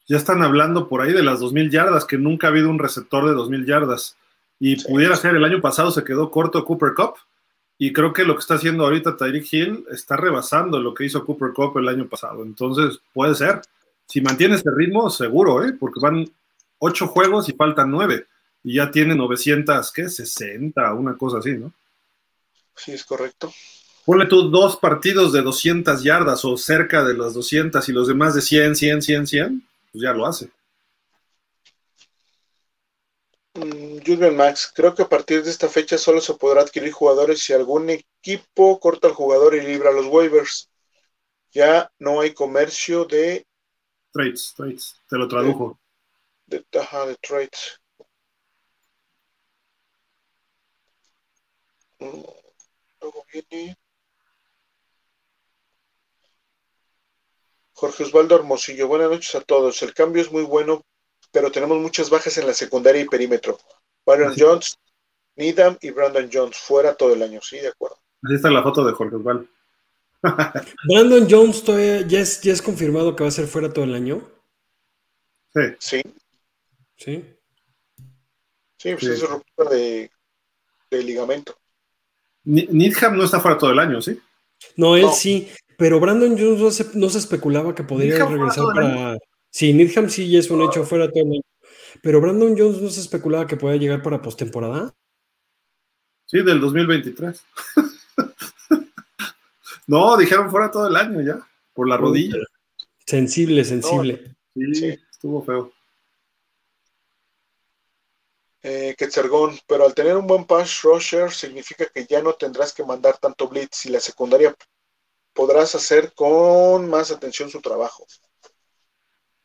Ya 0.08 0.16
están 0.16 0.42
hablando 0.42 0.88
por 0.88 1.02
ahí 1.02 1.12
de 1.12 1.22
las 1.22 1.40
2.000 1.40 1.70
yardas, 1.70 2.06
que 2.06 2.16
nunca 2.16 2.46
ha 2.46 2.50
habido 2.50 2.70
un 2.70 2.78
receptor 2.78 3.26
de 3.26 3.34
2.000 3.34 3.66
yardas. 3.66 4.16
Y 4.58 4.78
sí. 4.78 4.88
pudiera 4.88 5.14
ser, 5.16 5.36
el 5.36 5.44
año 5.44 5.60
pasado 5.60 5.90
se 5.90 6.02
quedó 6.02 6.30
corto 6.30 6.64
Cooper 6.64 6.94
Cup. 6.94 7.16
Y 7.76 7.92
creo 7.92 8.14
que 8.14 8.24
lo 8.24 8.36
que 8.36 8.40
está 8.40 8.54
haciendo 8.54 8.84
ahorita 8.84 9.18
Tyreek 9.18 9.52
Hill 9.52 9.86
está 9.90 10.16
rebasando 10.16 10.80
lo 10.80 10.94
que 10.94 11.04
hizo 11.04 11.26
Cooper 11.26 11.52
Cup 11.52 11.76
el 11.76 11.88
año 11.88 12.08
pasado. 12.08 12.42
Entonces, 12.42 12.98
puede 13.12 13.34
ser. 13.34 13.60
Si 14.06 14.22
mantiene 14.22 14.54
este 14.54 14.70
ritmo, 14.74 15.10
seguro, 15.10 15.62
¿eh? 15.62 15.74
porque 15.78 16.00
van 16.00 16.26
ocho 16.78 17.06
juegos 17.08 17.50
y 17.50 17.52
faltan 17.52 17.90
nueve. 17.90 18.28
Y 18.64 18.76
ya 18.76 18.90
tiene 18.90 19.14
900, 19.14 19.92
¿qué? 19.92 20.08
60, 20.08 20.94
una 20.94 21.18
cosa 21.18 21.38
así, 21.38 21.52
¿no? 21.52 21.70
Sí, 22.74 22.92
es 22.92 23.04
correcto. 23.04 23.52
Ponle 24.06 24.26
tú 24.26 24.50
dos 24.50 24.76
partidos 24.76 25.32
de 25.32 25.42
200 25.42 26.00
yardas 26.04 26.44
o 26.44 26.56
cerca 26.56 27.02
de 27.02 27.14
las 27.14 27.34
200 27.34 27.88
y 27.88 27.92
los 27.92 28.06
demás 28.06 28.36
de 28.36 28.40
100, 28.40 28.76
100, 28.76 29.02
100, 29.02 29.26
100, 29.26 29.68
pues 29.90 30.04
ya 30.04 30.12
lo 30.12 30.24
hace. 30.24 30.48
Mm, 33.54 33.98
Jürgen 34.04 34.36
Max, 34.36 34.70
creo 34.72 34.94
que 34.94 35.02
a 35.02 35.08
partir 35.08 35.42
de 35.42 35.50
esta 35.50 35.68
fecha 35.68 35.98
solo 35.98 36.20
se 36.20 36.34
podrá 36.34 36.60
adquirir 36.60 36.92
jugadores 36.92 37.40
si 37.40 37.52
algún 37.52 37.90
equipo 37.90 38.78
corta 38.78 39.08
al 39.08 39.14
jugador 39.14 39.56
y 39.56 39.62
libra 39.62 39.90
los 39.90 40.06
waivers. 40.06 40.70
Ya 41.50 41.90
no 41.98 42.20
hay 42.20 42.32
comercio 42.32 43.06
de... 43.06 43.44
Trades, 44.12 44.54
trades, 44.56 44.94
te 45.08 45.18
lo 45.18 45.26
tradujo. 45.26 45.80
De, 46.46 46.64
de, 46.70 46.78
ajá, 46.78 47.06
de 47.06 47.16
trades. 47.16 47.80
Mm, 51.98 52.22
luego 53.00 53.26
viene... 53.32 53.76
Jorge 57.76 58.04
Osvaldo 58.04 58.36
Hermosillo, 58.36 58.88
buenas 58.88 59.10
noches 59.10 59.34
a 59.34 59.42
todos. 59.42 59.82
El 59.82 59.92
cambio 59.92 60.22
es 60.22 60.32
muy 60.32 60.44
bueno, 60.44 60.82
pero 61.30 61.52
tenemos 61.52 61.78
muchas 61.78 62.08
bajas 62.08 62.38
en 62.38 62.46
la 62.46 62.54
secundaria 62.54 63.02
y 63.02 63.06
perímetro. 63.06 63.58
Byron 64.06 64.34
Jones, 64.34 64.78
Needham 65.36 65.76
y 65.82 65.90
Brandon 65.90 66.30
Jones 66.32 66.56
fuera 66.56 66.94
todo 66.94 67.12
el 67.12 67.22
año, 67.22 67.38
sí, 67.42 67.58
de 67.58 67.68
acuerdo. 67.68 67.98
Así 68.22 68.36
está 68.36 68.48
la 68.48 68.62
foto 68.62 68.82
de 68.82 68.92
Jorge 68.94 69.16
Osvaldo. 69.16 69.46
Brandon 70.88 71.26
Jones 71.28 71.62
todavía 71.62 72.00
ya 72.00 72.20
es, 72.20 72.40
ya 72.40 72.54
es 72.54 72.62
confirmado 72.62 73.14
que 73.14 73.24
va 73.24 73.28
a 73.28 73.32
ser 73.32 73.46
fuera 73.46 73.70
todo 73.70 73.84
el 73.84 73.94
año. 73.94 74.26
Sí. 75.52 75.60
Sí. 75.78 76.02
Sí. 76.96 77.24
Sí, 78.78 78.92
pues 78.94 79.00
sí. 79.00 79.10
es 79.10 79.28
ruptura 79.28 79.68
de, 79.68 80.10
de 80.90 81.02
ligamento. 81.02 81.54
Needham 82.44 83.18
no 83.18 83.24
está 83.24 83.38
fuera 83.38 83.58
todo 83.58 83.70
el 83.70 83.78
año, 83.78 84.00
¿sí? 84.00 84.18
No, 84.76 84.96
él 84.96 85.02
no. 85.02 85.12
sí, 85.12 85.50
pero 85.76 86.00
Brandon 86.00 86.36
Jones 86.38 86.60
no 86.60 86.70
se, 86.70 86.86
no 86.94 87.08
se 87.08 87.18
especulaba 87.18 87.74
que 87.74 87.84
podría 87.84 88.14
Needham 88.14 88.32
regresar 88.32 88.64
para. 88.74 89.18
Sí, 89.50 89.72
Needham 89.72 90.08
sí 90.08 90.30
ya 90.30 90.38
es 90.38 90.50
un 90.50 90.62
hecho 90.62 90.84
fuera 90.84 91.10
todo 91.10 91.24
el 91.24 91.32
año. 91.32 91.42
Pero 92.02 92.20
Brandon 92.20 92.54
Jones 92.56 92.80
no 92.80 92.90
se 92.90 93.00
especulaba 93.00 93.46
que 93.46 93.56
pueda 93.56 93.76
llegar 93.76 94.02
para 94.02 94.22
postemporada. 94.22 94.94
Sí, 96.26 96.42
del 96.42 96.60
2023. 96.60 97.44
no, 99.86 100.16
dijeron 100.16 100.50
fuera 100.50 100.70
todo 100.70 100.88
el 100.88 100.96
año 100.96 101.20
ya, 101.22 101.46
por 101.72 101.88
la 101.88 101.96
rodilla. 101.96 102.36
Sensible, 103.06 103.64
sensible. 103.64 104.36
No, 104.54 104.66
sí, 104.66 104.74
sí, 104.74 104.98
estuvo 105.10 105.42
feo. 105.42 105.72
Eh, 108.62 108.96
Quetzergón, 108.98 109.56
pero 109.68 109.84
al 109.84 109.94
tener 109.94 110.16
un 110.16 110.26
buen 110.26 110.44
pass 110.44 110.82
rusher 110.82 111.30
significa 111.30 111.86
que 111.86 112.04
ya 112.04 112.20
no 112.20 112.32
tendrás 112.32 112.72
que 112.72 112.82
mandar 112.82 113.16
tanto 113.18 113.46
blitz 113.46 113.86
y 113.86 113.90
la 113.90 114.00
secundaria 114.00 114.56
podrás 115.36 115.74
hacer 115.74 116.12
con 116.14 116.88
más 116.88 117.12
atención 117.12 117.50
su 117.50 117.60
trabajo. 117.60 118.06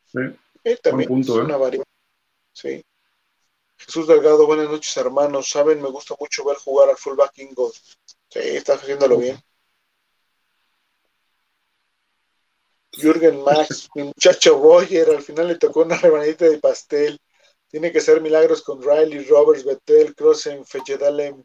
Sí. 0.06 0.20
Y 0.64 0.76
también 0.76 1.08
punto, 1.08 1.38
es 1.38 1.44
una 1.44 1.54
¿eh? 1.54 1.58
variable. 1.58 1.90
Sí. 2.52 2.84
Jesús 3.76 4.06
Delgado, 4.08 4.46
buenas 4.46 4.68
noches, 4.68 4.96
hermanos. 4.96 5.50
Saben, 5.50 5.82
me 5.82 5.90
gusta 5.90 6.14
mucho 6.18 6.44
ver 6.44 6.56
jugar 6.56 6.88
al 6.88 6.96
fullback 6.96 7.38
Ingold. 7.38 7.74
Sí, 8.28 8.38
estás 8.40 8.80
haciéndolo 8.80 9.18
bien. 9.18 9.38
Jürgen 12.92 13.42
Max, 13.42 13.88
mi 13.94 14.04
muchacho 14.04 14.58
Boyer, 14.58 15.10
al 15.10 15.22
final 15.22 15.48
le 15.48 15.56
tocó 15.56 15.82
una 15.82 15.98
rebanadita 15.98 16.46
de 16.46 16.58
pastel. 16.58 17.18
Tiene 17.68 17.90
que 17.90 18.00
ser 18.00 18.20
milagros 18.20 18.62
con 18.62 18.82
Riley, 18.82 19.24
Roberts, 19.24 19.64
Betel, 19.64 20.14
Crossen, 20.14 20.64
Fechedalem, 20.64 21.42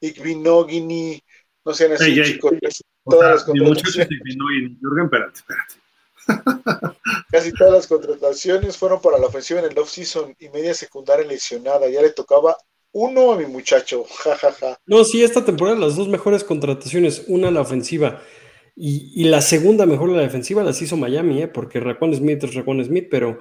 Igvinogini. 0.00 1.22
No 1.64 1.74
sean 1.74 1.92
así, 1.92 2.14
hey, 2.16 2.22
chicos. 2.24 2.52
Hey. 2.60 2.70
Todas 3.04 3.30
las 3.30 3.44
contrataciones. 3.44 4.08
Jürgen, 4.80 5.04
espérate, 5.04 5.38
espérate. 5.38 5.74
Casi 7.30 7.52
todas 7.52 7.72
las 7.72 7.86
contrataciones 7.86 8.76
fueron 8.76 9.00
para 9.00 9.18
la 9.18 9.26
ofensiva 9.26 9.60
en 9.60 9.66
el 9.66 9.78
off-season 9.78 10.36
y 10.38 10.48
media 10.50 10.74
secundaria 10.74 11.26
lesionada. 11.26 11.88
Ya 11.88 12.02
le 12.02 12.10
tocaba 12.10 12.56
uno 12.92 13.32
a 13.32 13.36
mi 13.36 13.46
muchacho. 13.46 14.04
Ja, 14.24 14.36
ja, 14.36 14.52
ja. 14.52 14.78
No, 14.86 15.04
sí, 15.04 15.22
esta 15.22 15.44
temporada 15.44 15.78
las 15.78 15.96
dos 15.96 16.08
mejores 16.08 16.44
contrataciones, 16.44 17.24
una 17.26 17.50
la 17.50 17.60
ofensiva 17.60 18.20
y, 18.76 19.12
y 19.14 19.24
la 19.24 19.40
segunda 19.40 19.86
mejor 19.86 20.10
la 20.10 20.22
defensiva 20.22 20.62
las 20.62 20.80
hizo 20.80 20.96
Miami, 20.96 21.42
¿eh? 21.42 21.48
porque 21.48 21.80
Raquan 21.80 22.14
Smith 22.14 22.44
es 22.44 22.54
Raquan 22.54 22.84
Smith, 22.84 23.08
pero 23.10 23.38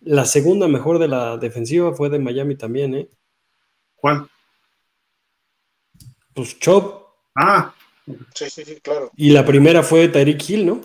la 0.00 0.24
segunda 0.24 0.66
mejor 0.66 0.98
de 0.98 1.08
la 1.08 1.36
defensiva 1.36 1.94
fue 1.94 2.08
de 2.08 2.18
Miami 2.18 2.56
también, 2.56 2.94
¿eh? 2.94 3.10
¿Cuál? 3.94 4.28
Pues 6.34 6.58
Chop. 6.58 7.04
Ah. 7.34 7.74
Sí, 8.34 8.50
sí, 8.50 8.64
sí, 8.64 8.80
claro. 8.80 9.10
Y 9.16 9.30
la 9.30 9.44
primera 9.44 9.82
fue 9.82 10.08
Tyreek 10.08 10.48
Hill, 10.48 10.66
¿no? 10.66 10.80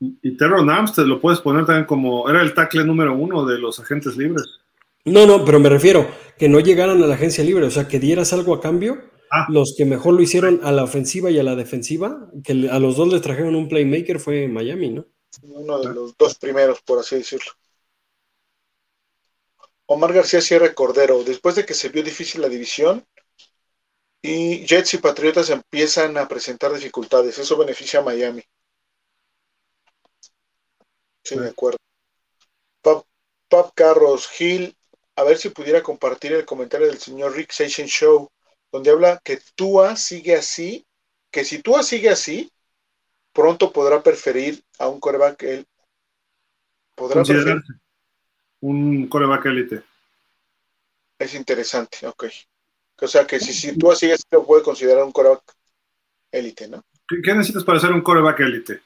Y 0.00 0.36
Terron 0.36 0.70
Armstead 0.70 1.06
lo 1.06 1.20
puedes 1.20 1.40
poner 1.40 1.66
también 1.66 1.86
como. 1.86 2.28
Era 2.28 2.42
el 2.42 2.54
tackle 2.54 2.84
número 2.84 3.14
uno 3.14 3.44
de 3.44 3.58
los 3.58 3.80
agentes 3.80 4.16
libres. 4.16 4.60
No, 5.04 5.26
no, 5.26 5.44
pero 5.44 5.58
me 5.58 5.68
refiero 5.68 6.08
que 6.38 6.48
no 6.48 6.60
llegaran 6.60 7.02
a 7.02 7.06
la 7.06 7.14
agencia 7.14 7.42
libre, 7.42 7.66
o 7.66 7.70
sea, 7.70 7.88
que 7.88 7.98
dieras 7.98 8.32
algo 8.32 8.54
a 8.54 8.60
cambio. 8.60 8.98
Ah. 9.30 9.46
Los 9.50 9.74
que 9.76 9.84
mejor 9.84 10.14
lo 10.14 10.22
hicieron 10.22 10.60
a 10.62 10.72
la 10.72 10.84
ofensiva 10.84 11.30
y 11.30 11.38
a 11.38 11.42
la 11.42 11.54
defensiva, 11.54 12.30
que 12.42 12.68
a 12.70 12.78
los 12.78 12.96
dos 12.96 13.12
les 13.12 13.20
trajeron 13.20 13.56
un 13.56 13.68
playmaker 13.68 14.20
fue 14.20 14.48
Miami, 14.48 14.90
¿no? 14.90 15.06
Uno 15.42 15.78
de 15.80 15.92
los 15.92 16.16
dos 16.16 16.36
primeros, 16.36 16.80
por 16.80 16.98
así 16.98 17.16
decirlo. 17.16 17.52
Omar 19.86 20.12
García 20.12 20.40
Sierra 20.40 20.72
Cordero, 20.74 21.22
después 21.24 21.56
de 21.56 21.64
que 21.64 21.74
se 21.74 21.88
vio 21.88 22.02
difícil 22.02 22.40
la 22.40 22.48
división 22.48 23.04
y 24.22 24.66
Jets 24.66 24.94
y 24.94 24.98
Patriotas 24.98 25.50
empiezan 25.50 26.16
a 26.16 26.26
presentar 26.26 26.72
dificultades, 26.72 27.38
eso 27.38 27.56
beneficia 27.56 28.00
a 28.00 28.02
Miami. 28.02 28.42
Sí, 31.24 31.38
de 31.38 31.48
acuerdo. 31.48 31.78
Pap, 32.82 33.04
Pap 33.48 33.72
Carros, 33.74 34.28
Gil, 34.28 34.76
a 35.16 35.22
ver 35.24 35.36
si 35.36 35.50
pudiera 35.50 35.82
compartir 35.82 36.32
el 36.32 36.44
comentario 36.44 36.86
del 36.86 36.98
señor 36.98 37.34
Rick 37.34 37.50
Station 37.50 37.86
Show, 37.86 38.30
donde 38.72 38.90
habla 38.90 39.20
que 39.22 39.40
Tua 39.54 39.96
sigue 39.96 40.34
así, 40.34 40.86
que 41.30 41.44
si 41.44 41.62
Tua 41.62 41.82
sigue 41.82 42.08
así, 42.08 42.50
pronto 43.32 43.72
podrá 43.72 44.02
preferir 44.02 44.62
a 44.78 44.88
un 44.88 45.00
coreback 45.00 45.42
él 45.44 45.66
podrá 46.94 47.22
preferir. 47.22 47.62
Un 48.60 49.06
coreback 49.08 49.46
élite. 49.46 49.82
Es 51.18 51.34
interesante, 51.34 52.06
ok. 52.06 52.24
O 53.00 53.06
sea 53.06 53.26
que 53.26 53.38
si, 53.38 53.52
si 53.52 53.72
sigue 53.96 54.12
así, 54.12 54.24
lo 54.32 54.44
puede 54.44 54.62
considerar 54.62 55.04
un 55.04 55.12
coreback 55.12 55.42
élite, 56.32 56.68
¿no? 56.68 56.82
¿Qué, 57.08 57.32
necesitas 57.32 57.64
para 57.64 57.80
ser 57.80 57.92
un 57.92 58.02
coreback 58.02 58.40
élite? 58.40 58.80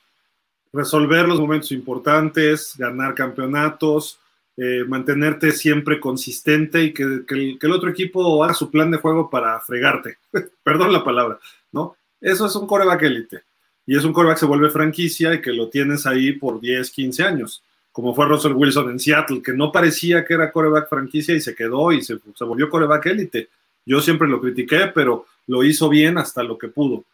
Resolver 0.73 1.27
los 1.27 1.41
momentos 1.41 1.73
importantes, 1.73 2.75
ganar 2.77 3.15
campeonatos, 3.15 4.19
eh, 4.57 4.85
mantenerte 4.87 5.53
siempre 5.53 5.99
consistente 5.99 6.85
y 6.85 6.93
que, 6.95 7.25
que 7.27 7.59
el 7.61 7.73
otro 7.73 7.91
equipo 7.91 8.45
haga 8.45 8.55
su 8.55 8.71
plan 8.71 8.91
de 8.91 8.99
juego 8.99 9.29
para 9.29 9.59
fregarte. 9.61 10.19
Perdón 10.63 10.93
la 10.93 11.03
palabra, 11.03 11.39
¿no? 11.73 11.97
Eso 12.21 12.47
es 12.47 12.55
un 12.55 12.67
coreback 12.67 13.03
élite. 13.03 13.43
Y 13.87 13.97
es 13.97 14.05
un 14.05 14.13
coreback 14.13 14.37
que 14.37 14.41
se 14.41 14.47
vuelve 14.47 14.71
franquicia 14.71 15.35
y 15.35 15.41
que 15.41 15.53
lo 15.53 15.69
tienes 15.69 16.07
ahí 16.07 16.33
por 16.33 16.61
10, 16.61 16.91
15 16.91 17.25
años, 17.25 17.63
como 17.91 18.15
fue 18.15 18.27
Russell 18.27 18.53
Wilson 18.53 18.91
en 18.91 19.01
Seattle, 19.01 19.43
que 19.43 19.53
no 19.53 19.73
parecía 19.73 20.25
que 20.25 20.35
era 20.35 20.53
coreback 20.53 20.89
franquicia 20.89 21.35
y 21.35 21.41
se 21.41 21.55
quedó 21.55 21.91
y 21.91 22.03
se, 22.03 22.19
se 22.35 22.45
volvió 22.45 22.71
coreback 22.71 23.07
élite. 23.07 23.49
Yo 23.85 24.01
siempre 24.01 24.29
lo 24.29 24.41
critiqué, 24.41 24.91
pero 24.95 25.27
lo 25.47 25.65
hizo 25.65 25.89
bien 25.89 26.19
hasta 26.19 26.43
lo 26.43 26.59
que 26.59 26.69
pudo. 26.69 27.05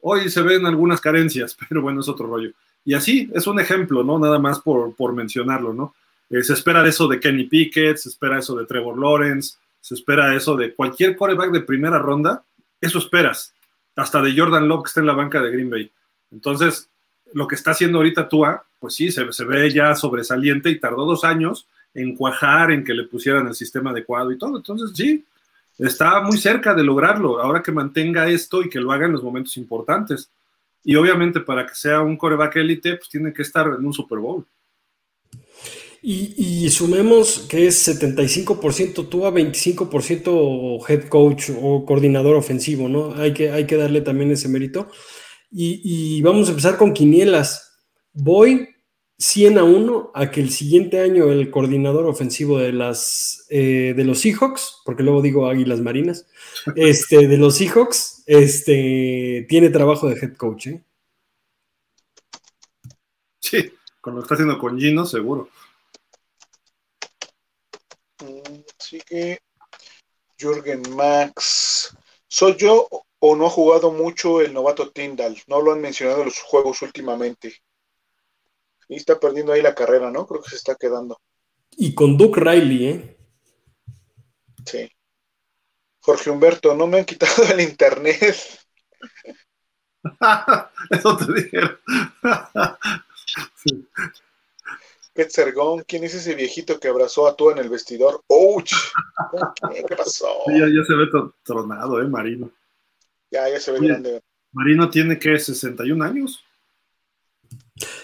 Hoy 0.00 0.28
se 0.30 0.42
ven 0.42 0.66
algunas 0.66 1.00
carencias, 1.00 1.56
pero 1.68 1.82
bueno, 1.82 2.00
es 2.00 2.08
otro 2.08 2.26
rollo. 2.26 2.52
Y 2.84 2.94
así 2.94 3.30
es 3.34 3.46
un 3.46 3.60
ejemplo, 3.60 4.02
¿no? 4.02 4.18
Nada 4.18 4.38
más 4.38 4.60
por, 4.60 4.94
por 4.94 5.12
mencionarlo, 5.12 5.72
¿no? 5.72 5.94
Eh, 6.30 6.42
se 6.42 6.52
espera 6.52 6.86
eso 6.86 7.08
de 7.08 7.20
Kenny 7.20 7.44
Pickett, 7.44 7.96
se 7.96 8.08
espera 8.08 8.38
eso 8.38 8.54
de 8.56 8.66
Trevor 8.66 8.98
Lawrence, 8.98 9.56
se 9.80 9.94
espera 9.94 10.34
eso 10.34 10.56
de 10.56 10.74
cualquier 10.74 11.16
coreback 11.16 11.50
de 11.50 11.60
primera 11.60 11.98
ronda, 11.98 12.42
eso 12.80 12.98
esperas. 12.98 13.54
Hasta 13.96 14.22
de 14.22 14.36
Jordan 14.36 14.68
Love 14.68 14.84
que 14.84 14.88
está 14.88 15.00
en 15.00 15.06
la 15.06 15.14
banca 15.14 15.42
de 15.42 15.50
Green 15.50 15.70
Bay. 15.70 15.90
Entonces, 16.30 16.88
lo 17.32 17.46
que 17.46 17.56
está 17.56 17.72
haciendo 17.72 17.98
ahorita 17.98 18.28
Tua, 18.28 18.64
pues 18.78 18.94
sí, 18.94 19.10
se, 19.10 19.32
se 19.32 19.44
ve 19.44 19.70
ya 19.72 19.94
sobresaliente 19.94 20.70
y 20.70 20.78
tardó 20.78 21.04
dos 21.04 21.24
años 21.24 21.66
en 21.94 22.14
cuajar, 22.14 22.70
en 22.70 22.84
que 22.84 22.94
le 22.94 23.04
pusieran 23.04 23.46
el 23.48 23.54
sistema 23.54 23.90
adecuado 23.90 24.30
y 24.30 24.38
todo. 24.38 24.56
Entonces, 24.58 24.92
sí, 24.94 25.24
está 25.78 26.20
muy 26.22 26.38
cerca 26.38 26.74
de 26.74 26.82
lograrlo. 26.82 27.40
Ahora 27.40 27.62
que 27.62 27.72
mantenga 27.72 28.28
esto 28.28 28.62
y 28.62 28.68
que 28.68 28.80
lo 28.80 28.92
haga 28.92 29.06
en 29.06 29.12
los 29.12 29.22
momentos 29.22 29.56
importantes. 29.56 30.30
Y 30.84 30.96
obviamente 30.96 31.40
para 31.40 31.66
que 31.66 31.74
sea 31.74 32.00
un 32.00 32.16
coreback 32.16 32.56
élite, 32.56 32.96
pues 32.96 33.08
tiene 33.08 33.32
que 33.32 33.42
estar 33.42 33.66
en 33.66 33.84
un 33.84 33.92
Super 33.92 34.18
Bowl. 34.18 34.46
Y, 36.00 36.64
y 36.64 36.70
sumemos 36.70 37.46
que 37.48 37.66
es 37.66 37.88
75% 37.88 39.08
tú 39.08 39.26
a 39.26 39.32
25% 39.32 40.88
head 40.88 41.08
coach 41.08 41.50
o 41.60 41.84
coordinador 41.84 42.36
ofensivo, 42.36 42.88
¿no? 42.88 43.14
Hay 43.14 43.34
que, 43.34 43.50
hay 43.50 43.66
que 43.66 43.76
darle 43.76 44.00
también 44.00 44.30
ese 44.30 44.48
mérito. 44.48 44.88
Y, 45.50 45.80
y 45.82 46.22
vamos 46.22 46.46
a 46.46 46.50
empezar 46.50 46.76
con 46.76 46.92
quinielas. 46.92 47.80
Voy 48.12 48.68
100 49.18 49.58
a 49.58 49.64
1 49.64 50.12
a 50.14 50.30
que 50.30 50.40
el 50.40 50.50
siguiente 50.50 51.00
año 51.00 51.30
el 51.30 51.50
coordinador 51.50 52.06
ofensivo 52.06 52.58
de, 52.58 52.72
las, 52.72 53.46
eh, 53.50 53.92
de 53.96 54.04
los 54.04 54.20
Seahawks, 54.20 54.82
porque 54.84 55.02
luego 55.02 55.22
digo 55.22 55.48
Águilas 55.48 55.80
Marinas, 55.80 56.26
este, 56.76 57.26
de 57.26 57.36
los 57.36 57.56
Seahawks, 57.56 58.22
este, 58.26 59.44
tiene 59.48 59.70
trabajo 59.70 60.08
de 60.08 60.20
head 60.20 60.36
coach. 60.36 60.68
¿eh? 60.68 60.84
Sí, 63.40 63.72
con 64.00 64.14
lo 64.14 64.20
que 64.20 64.24
está 64.24 64.34
haciendo 64.34 64.58
con 64.58 64.78
Gino, 64.78 65.04
seguro. 65.04 65.48
Sigue 68.78 69.40
Jürgen 70.38 70.82
Max. 70.94 71.96
¿Soy 72.28 72.56
yo 72.56 72.88
o 73.18 73.36
no 73.36 73.46
ha 73.46 73.50
jugado 73.50 73.90
mucho 73.90 74.40
el 74.40 74.54
novato 74.54 74.90
Tyndall? 74.90 75.36
No 75.48 75.60
lo 75.60 75.72
han 75.72 75.80
mencionado 75.80 76.20
en 76.20 76.26
los 76.26 76.40
juegos 76.40 76.82
últimamente. 76.82 77.56
Y 78.88 78.96
está 78.96 79.20
perdiendo 79.20 79.52
ahí 79.52 79.62
la 79.62 79.74
carrera, 79.74 80.10
¿no? 80.10 80.26
Creo 80.26 80.42
que 80.42 80.50
se 80.50 80.56
está 80.56 80.74
quedando. 80.74 81.20
Y 81.76 81.94
con 81.94 82.16
Duke 82.16 82.40
Riley, 82.40 82.86
¿eh? 82.86 83.16
Sí. 84.64 84.90
Jorge 86.00 86.30
Humberto, 86.30 86.74
no 86.74 86.86
me 86.86 86.98
han 86.98 87.04
quitado 87.04 87.44
el 87.52 87.60
internet. 87.60 88.34
Eso 90.90 91.16
te 91.16 91.32
dijeron. 91.32 91.78
sí. 93.56 93.86
Petzergón, 95.12 95.82
¿quién 95.86 96.04
es 96.04 96.14
ese 96.14 96.36
viejito 96.36 96.78
que 96.78 96.86
abrazó 96.86 97.26
a 97.26 97.34
tú 97.34 97.50
en 97.50 97.58
el 97.58 97.68
vestidor? 97.68 98.22
¡Ouch! 98.28 98.72
¿Qué, 99.72 99.84
¿Qué 99.84 99.96
pasó? 99.96 100.28
Sí, 100.46 100.52
ya, 100.52 100.66
ya, 100.66 100.84
se 100.86 100.94
ve 100.94 101.06
tronado, 101.42 102.00
¿eh, 102.00 102.06
Marino? 102.06 102.52
Ya, 103.28 103.48
ya 103.48 103.58
se 103.58 103.72
ve 103.72 103.78
Oye, 103.80 103.88
grande. 103.88 104.22
Marino 104.52 104.88
tiene 104.88 105.18
que 105.18 105.36
61 105.36 106.04
años. 106.04 106.44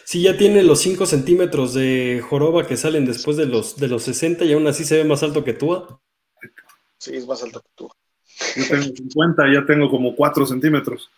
Sí, 0.04 0.22
ya 0.22 0.36
tiene 0.36 0.62
los 0.62 0.80
5 0.80 1.06
centímetros 1.06 1.74
de 1.74 2.22
joroba 2.28 2.66
que 2.66 2.76
salen 2.76 3.06
después 3.06 3.36
de 3.36 3.46
los, 3.46 3.76
de 3.76 3.88
los 3.88 4.02
60 4.04 4.44
y 4.44 4.52
aún 4.52 4.66
así 4.66 4.84
se 4.84 4.96
ve 4.96 5.04
más 5.04 5.22
alto 5.22 5.44
que 5.44 5.52
tú. 5.52 5.86
Sí, 6.98 7.16
es 7.16 7.26
más 7.26 7.42
alto 7.42 7.60
que 7.60 7.68
tú. 7.74 7.90
Yo 8.56 8.68
tengo 8.68 8.96
50 8.96 9.48
y 9.48 9.54
ya 9.54 9.66
tengo 9.66 9.90
como 9.90 10.14
4 10.14 10.46
centímetros. 10.46 11.10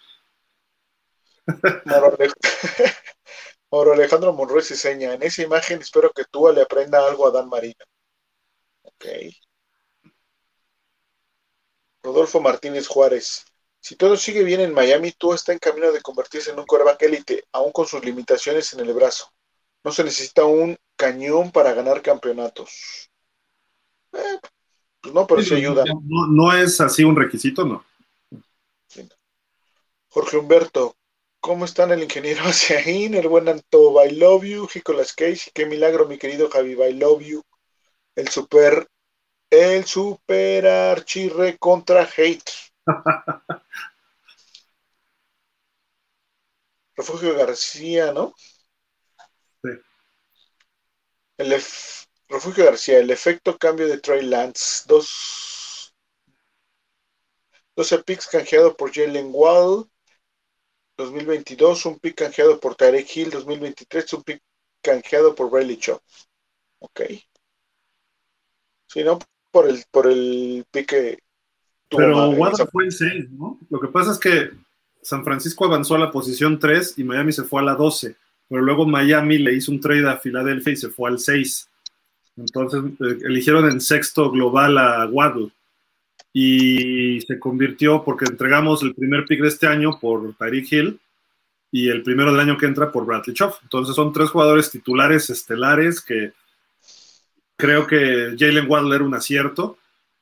Mauro 1.85 2.17
Alejandro 3.93 4.33
Monroy 4.33 4.63
se 4.63 4.77
seña. 4.77 5.15
En 5.15 5.23
esa 5.23 5.43
imagen 5.43 5.81
espero 5.81 6.11
que 6.11 6.25
tú 6.31 6.51
le 6.53 6.63
aprenda 6.63 7.07
algo 7.07 7.27
a 7.27 7.31
Dan 7.31 7.49
Marino. 7.49 7.85
Ok. 8.83 9.05
Rodolfo 12.03 12.41
Martínez 12.41 12.87
Juárez. 12.87 13.45
Si 13.87 13.95
todo 13.95 14.17
sigue 14.17 14.43
bien 14.43 14.61
en 14.61 14.75
Miami, 14.75 15.13
tú 15.13 15.33
está 15.33 15.53
en 15.53 15.61
camino 15.61 15.93
de 15.93 16.01
convertirse 16.01 16.51
en 16.51 16.59
un 16.59 16.67
coreback 16.67 17.01
élite, 17.03 17.45
aún 17.53 17.71
con 17.71 17.87
sus 17.87 18.05
limitaciones 18.05 18.73
en 18.73 18.81
el 18.81 18.93
brazo. 18.93 19.33
No 19.85 19.93
se 19.93 20.03
necesita 20.03 20.45
un 20.45 20.77
cañón 20.97 21.53
para 21.53 21.73
ganar 21.73 22.03
campeonatos. 22.03 23.09
Eh, 24.13 24.41
pues 25.01 25.15
no, 25.15 25.25
pero 25.25 25.41
sí, 25.41 25.51
sí 25.51 25.55
ayuda. 25.55 25.85
No, 25.85 26.27
no, 26.27 26.53
es 26.53 26.81
así 26.81 27.05
un 27.05 27.15
requisito, 27.15 27.65
no. 27.65 27.85
Jorge 30.09 30.37
Humberto, 30.37 30.97
¿cómo 31.39 31.65
están 31.65 31.93
el 31.93 32.03
ingeniero 32.03 32.43
Asiaín, 32.45 33.15
el 33.15 33.29
buen 33.29 33.49
Anto, 33.49 34.05
I 34.05 34.11
love 34.11 34.43
you, 34.43 34.69
Nicolas 34.75 35.13
Cage, 35.13 35.53
qué 35.55 35.65
milagro, 35.65 36.09
mi 36.09 36.19
querido 36.19 36.51
Javi, 36.51 36.73
I 36.73 36.93
love 36.93 37.23
you, 37.23 37.41
el 38.17 38.27
super, 38.31 38.89
el 39.49 39.85
super 39.85 40.67
archirre 40.67 41.57
contra 41.59 42.03
hate. 42.03 42.66
Refugio 46.97 47.35
García, 47.37 48.13
¿no? 48.13 48.35
Sí. 49.63 49.71
El 51.39 51.53
F 51.53 52.07
Refugio 52.29 52.65
García, 52.65 52.99
el 52.99 53.11
efecto 53.11 53.57
cambio 53.57 53.87
de 53.87 53.99
Trey 53.99 54.23
Lance. 54.23 54.85
Dos, 54.87 55.95
12 57.77 57.99
picks 58.05 58.27
canjeado 58.27 58.77
por 58.77 58.93
Jalen 58.93 59.31
Wall 59.33 59.89
2022, 60.97 61.87
un 61.87 61.99
pick 61.99 62.17
canjeado 62.17 62.59
por 62.59 62.75
Tarek 62.75 63.07
Hill 63.15 63.31
2023, 63.31 64.13
un 64.15 64.23
pick 64.23 64.43
canjeado 64.83 65.35
por 65.35 65.53
Riley 65.53 65.77
Chop. 65.79 66.03
Ok. 66.79 67.03
Si 68.89 69.05
no, 69.05 69.19
por 69.51 69.69
el, 69.69 69.85
por 69.91 70.07
el 70.07 70.67
pick 70.71 70.89
que 70.89 71.19
Pero 71.89 72.31
Waddle 72.31 72.67
fue 72.71 72.85
el 72.85 72.93
6, 72.93 73.31
¿no? 73.31 73.59
Lo 73.71 73.81
que 73.81 73.89
pasa 73.89 74.13
es 74.13 74.19
que 74.19 74.51
San 75.03 75.25
Francisco 75.25 75.65
avanzó 75.65 75.95
a 75.95 76.01
la 76.01 76.11
posición 76.11 76.59
3 76.59 76.95
y 76.99 77.05
Miami 77.05 77.33
se 77.33 77.45
fue 77.45 77.61
a 77.63 77.65
la 77.65 77.75
12. 77.75 78.17
Pero 78.49 78.63
luego 78.63 78.87
Miami 78.87 79.39
le 79.39 79.55
hizo 79.55 79.71
un 79.71 79.81
trade 79.81 80.09
a 80.09 80.17
Filadelfia 80.17 80.73
y 80.73 80.77
se 80.77 80.91
fue 80.91 81.11
al 81.11 81.19
6. 81.19 81.69
Entonces 82.39 82.83
eh, 83.01 83.19
eligieron 83.25 83.71
en 83.71 83.81
sexto 83.81 84.31
global 84.31 84.79
a 84.79 85.07
Waddle. 85.07 85.51
Y 86.33 87.21
se 87.23 87.39
convirtió 87.39 88.05
porque 88.05 88.27
entregamos 88.27 88.83
el 88.83 88.95
primer 88.95 89.25
pick 89.25 89.41
de 89.41 89.49
este 89.49 89.67
año 89.67 89.99
por 89.99 90.35
Tyreek 90.35 90.73
Hill. 90.73 91.01
y 91.73 91.89
el 91.89 92.03
primero 92.03 92.31
del 92.33 92.41
año 92.41 92.59
que 92.59 92.67
entra 92.67 92.91
por 92.91 93.07
Bradley 93.07 93.35
Chop. 93.35 93.55
Entonces 93.63 93.95
son 93.95 94.13
tres 94.13 94.31
jugadores 94.31 94.71
titulares 94.71 95.31
estelares 95.31 96.01
que 96.01 96.33
creo 97.57 97.87
que 97.87 98.35
Jalen 98.39 98.69
Waddle 98.69 98.97
era 98.97 99.05
un 99.05 99.15
acierto. 99.15 99.79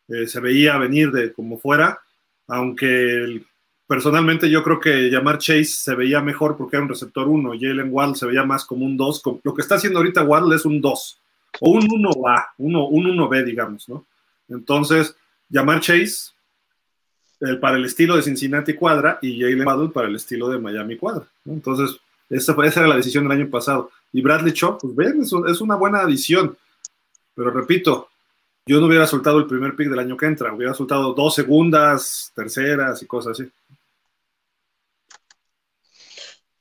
Eh, 0.08 0.26
se 0.26 0.40
veía 0.40 0.76
venir 0.76 1.10
de 1.10 1.32
como 1.32 1.58
fuera, 1.58 1.98
aunque 2.46 3.42
personalmente 3.86 4.50
yo 4.50 4.62
creo 4.62 4.78
que 4.78 5.10
llamar 5.10 5.38
Chase 5.38 5.64
se 5.64 5.94
veía 5.94 6.20
mejor 6.20 6.56
porque 6.56 6.76
era 6.76 6.82
un 6.82 6.90
receptor 6.90 7.26
1, 7.26 7.52
Jalen 7.58 7.88
Waddle 7.90 8.16
se 8.16 8.26
veía 8.26 8.44
más 8.44 8.64
como 8.64 8.84
un 8.84 8.96
2, 8.96 9.22
lo 9.42 9.54
que 9.54 9.62
está 9.62 9.76
haciendo 9.76 9.98
ahorita 9.98 10.22
Waddle 10.22 10.56
es 10.56 10.64
un 10.66 10.80
2, 10.80 11.20
o 11.60 11.70
un 11.70 11.82
1A, 11.82 12.46
uno, 12.58 12.86
un 12.88 13.04
1B, 13.06 13.44
digamos, 13.44 13.88
¿no? 13.88 14.04
Entonces, 14.48 15.16
llamar 15.48 15.80
Chase 15.80 16.32
para 17.60 17.76
el 17.76 17.84
estilo 17.84 18.16
de 18.16 18.22
Cincinnati 18.22 18.74
cuadra 18.74 19.18
y 19.22 19.40
Jalen 19.40 19.66
Waddle 19.66 19.88
para 19.88 20.08
el 20.08 20.16
estilo 20.16 20.48
de 20.48 20.58
Miami 20.58 20.96
cuadra. 20.96 21.26
Entonces, 21.46 21.98
esa, 22.28 22.52
esa, 22.64 22.80
era 22.80 22.88
la 22.88 22.96
decisión 22.96 23.24
del 23.24 23.38
año 23.38 23.50
pasado. 23.50 23.90
Y 24.12 24.20
Bradley 24.20 24.52
Chop, 24.52 24.80
pues 24.80 24.94
ven, 24.94 25.22
es, 25.22 25.32
es 25.48 25.60
una 25.60 25.76
buena 25.76 26.00
adición, 26.00 26.56
pero 27.34 27.50
repito, 27.50 28.08
yo 28.66 28.80
no 28.80 28.86
hubiera 28.86 29.06
soltado 29.06 29.38
el 29.38 29.46
primer 29.46 29.76
pick 29.76 29.88
del 29.88 29.98
año 29.98 30.16
que 30.16 30.26
entra, 30.26 30.54
hubiera 30.54 30.74
soltado 30.74 31.12
dos 31.12 31.34
segundas, 31.34 32.32
terceras 32.34 33.02
y 33.02 33.06
cosas 33.06 33.38
así. 33.38 33.50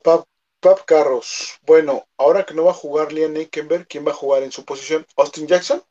Pap, 0.03 0.25
Pap 0.59 0.85
Carros, 0.85 1.59
bueno, 1.65 2.05
ahora 2.17 2.45
que 2.45 2.53
no 2.53 2.65
va 2.65 2.71
a 2.71 2.75
jugar 2.75 3.13
Liam 3.13 3.34
Nickenberg, 3.34 3.88
¿quién 3.88 4.05
va 4.05 4.11
a 4.11 4.15
jugar 4.15 4.43
en 4.43 4.51
su 4.51 4.65
posición? 4.65 5.05
¿Austin 5.15 5.47
Jackson? 5.47 5.81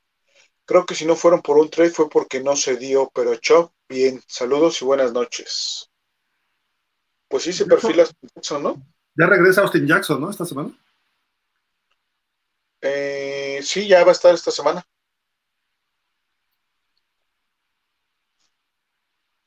Creo 0.67 0.85
que 0.85 0.95
si 0.95 1.07
no 1.07 1.17
fueron 1.17 1.41
por 1.41 1.57
un 1.57 1.71
trade 1.71 1.91
fue 1.91 2.11
porque 2.11 2.41
no 2.41 2.57
se 2.57 2.77
dio, 2.77 3.11
pero 3.15 3.35
Chop, 3.37 3.73
bien, 3.89 4.23
saludos 4.27 4.81
y 4.83 4.85
buenas 4.85 5.13
noches. 5.13 5.91
Pues 7.27 7.45
sí, 7.45 7.53
se 7.55 7.65
perfila 7.65 8.03
Austin 8.03 8.31
Jackson, 8.35 8.63
¿no? 8.63 8.83
Ya 9.15 9.27
regresa 9.27 9.63
Austin 9.63 9.87
Jackson, 9.87 10.21
¿no? 10.21 10.31
Esta 10.31 10.45
semana. 10.45 10.79
Eh, 12.83 13.61
sí, 13.63 13.89
ya 13.89 14.05
va 14.05 14.11
a 14.11 14.13
estar 14.13 14.35
esta 14.35 14.51
semana. 14.51 14.87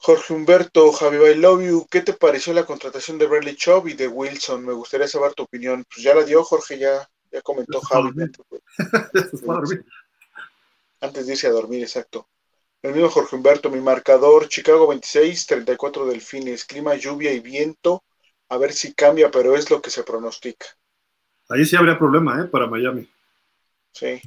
Jorge 0.06 0.34
Humberto, 0.36 0.91
Javi 0.91 1.18
I 1.18 1.34
love 1.34 1.64
you. 1.64 1.88
¿Qué 1.90 2.02
te 2.02 2.14
pareció 2.14 2.53
la 2.53 2.64
contratación 2.64 3.18
de 3.18 3.26
Bradley 3.26 3.56
Chubb 3.56 3.88
y 3.88 3.94
de 3.94 4.07
Wilson? 4.07 4.64
Me 4.64 4.73
gustaría 4.73 5.07
saber 5.07 5.34
tu 5.34 5.41
opinión. 5.41 5.84
Pues 5.91 6.03
ya 6.03 6.14
la 6.14 6.23
dio 6.23 6.44
Jorge, 6.44 6.77
ya, 6.77 7.10
ya 7.32 7.41
comentó 7.41 7.82
Javi. 7.82 8.11
Antes 11.02 11.26
de 11.26 11.34
irse 11.34 11.48
a 11.48 11.49
dormir, 11.49 11.82
exacto. 11.82 12.30
El 12.84 12.94
mismo 12.94 13.10
Jorge 13.10 13.36
Humberto, 13.36 13.72
mi 13.72 13.82
marcador, 13.82 14.48
Chicago 14.48 14.86
26, 14.86 15.48
34 15.48 16.06
Delfines, 16.06 16.65
clima, 16.65 16.94
lluvia 16.94 17.34
y 17.34 17.40
viento. 17.40 18.03
A 18.49 18.60
ver 18.60 18.73
si 18.73 18.94
cambia, 18.94 19.32
pero 19.32 19.56
es 19.56 19.72
lo 19.72 19.82
que 19.82 19.90
se 19.90 20.03
pronostica. 20.03 20.68
Ahí 21.49 21.65
sí 21.65 21.76
habría 21.76 21.98
problema, 21.98 22.41
¿eh? 22.41 22.44
Para 22.44 22.68
Miami. 22.68 23.10
Sí. 23.91 24.22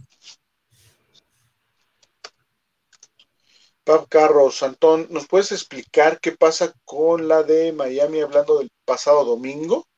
Pap 3.89 4.06
Carros, 4.10 4.62
Antón, 4.62 5.06
¿nos 5.09 5.27
puedes 5.27 5.51
explicar 5.51 6.20
qué 6.20 6.32
pasa 6.32 6.74
con 6.85 7.27
la 7.27 7.43
de 7.43 7.73
Miami 7.73 8.20
hablando 8.20 8.59
del 8.59 8.70
pasado 8.85 9.24
domingo? 9.24 9.89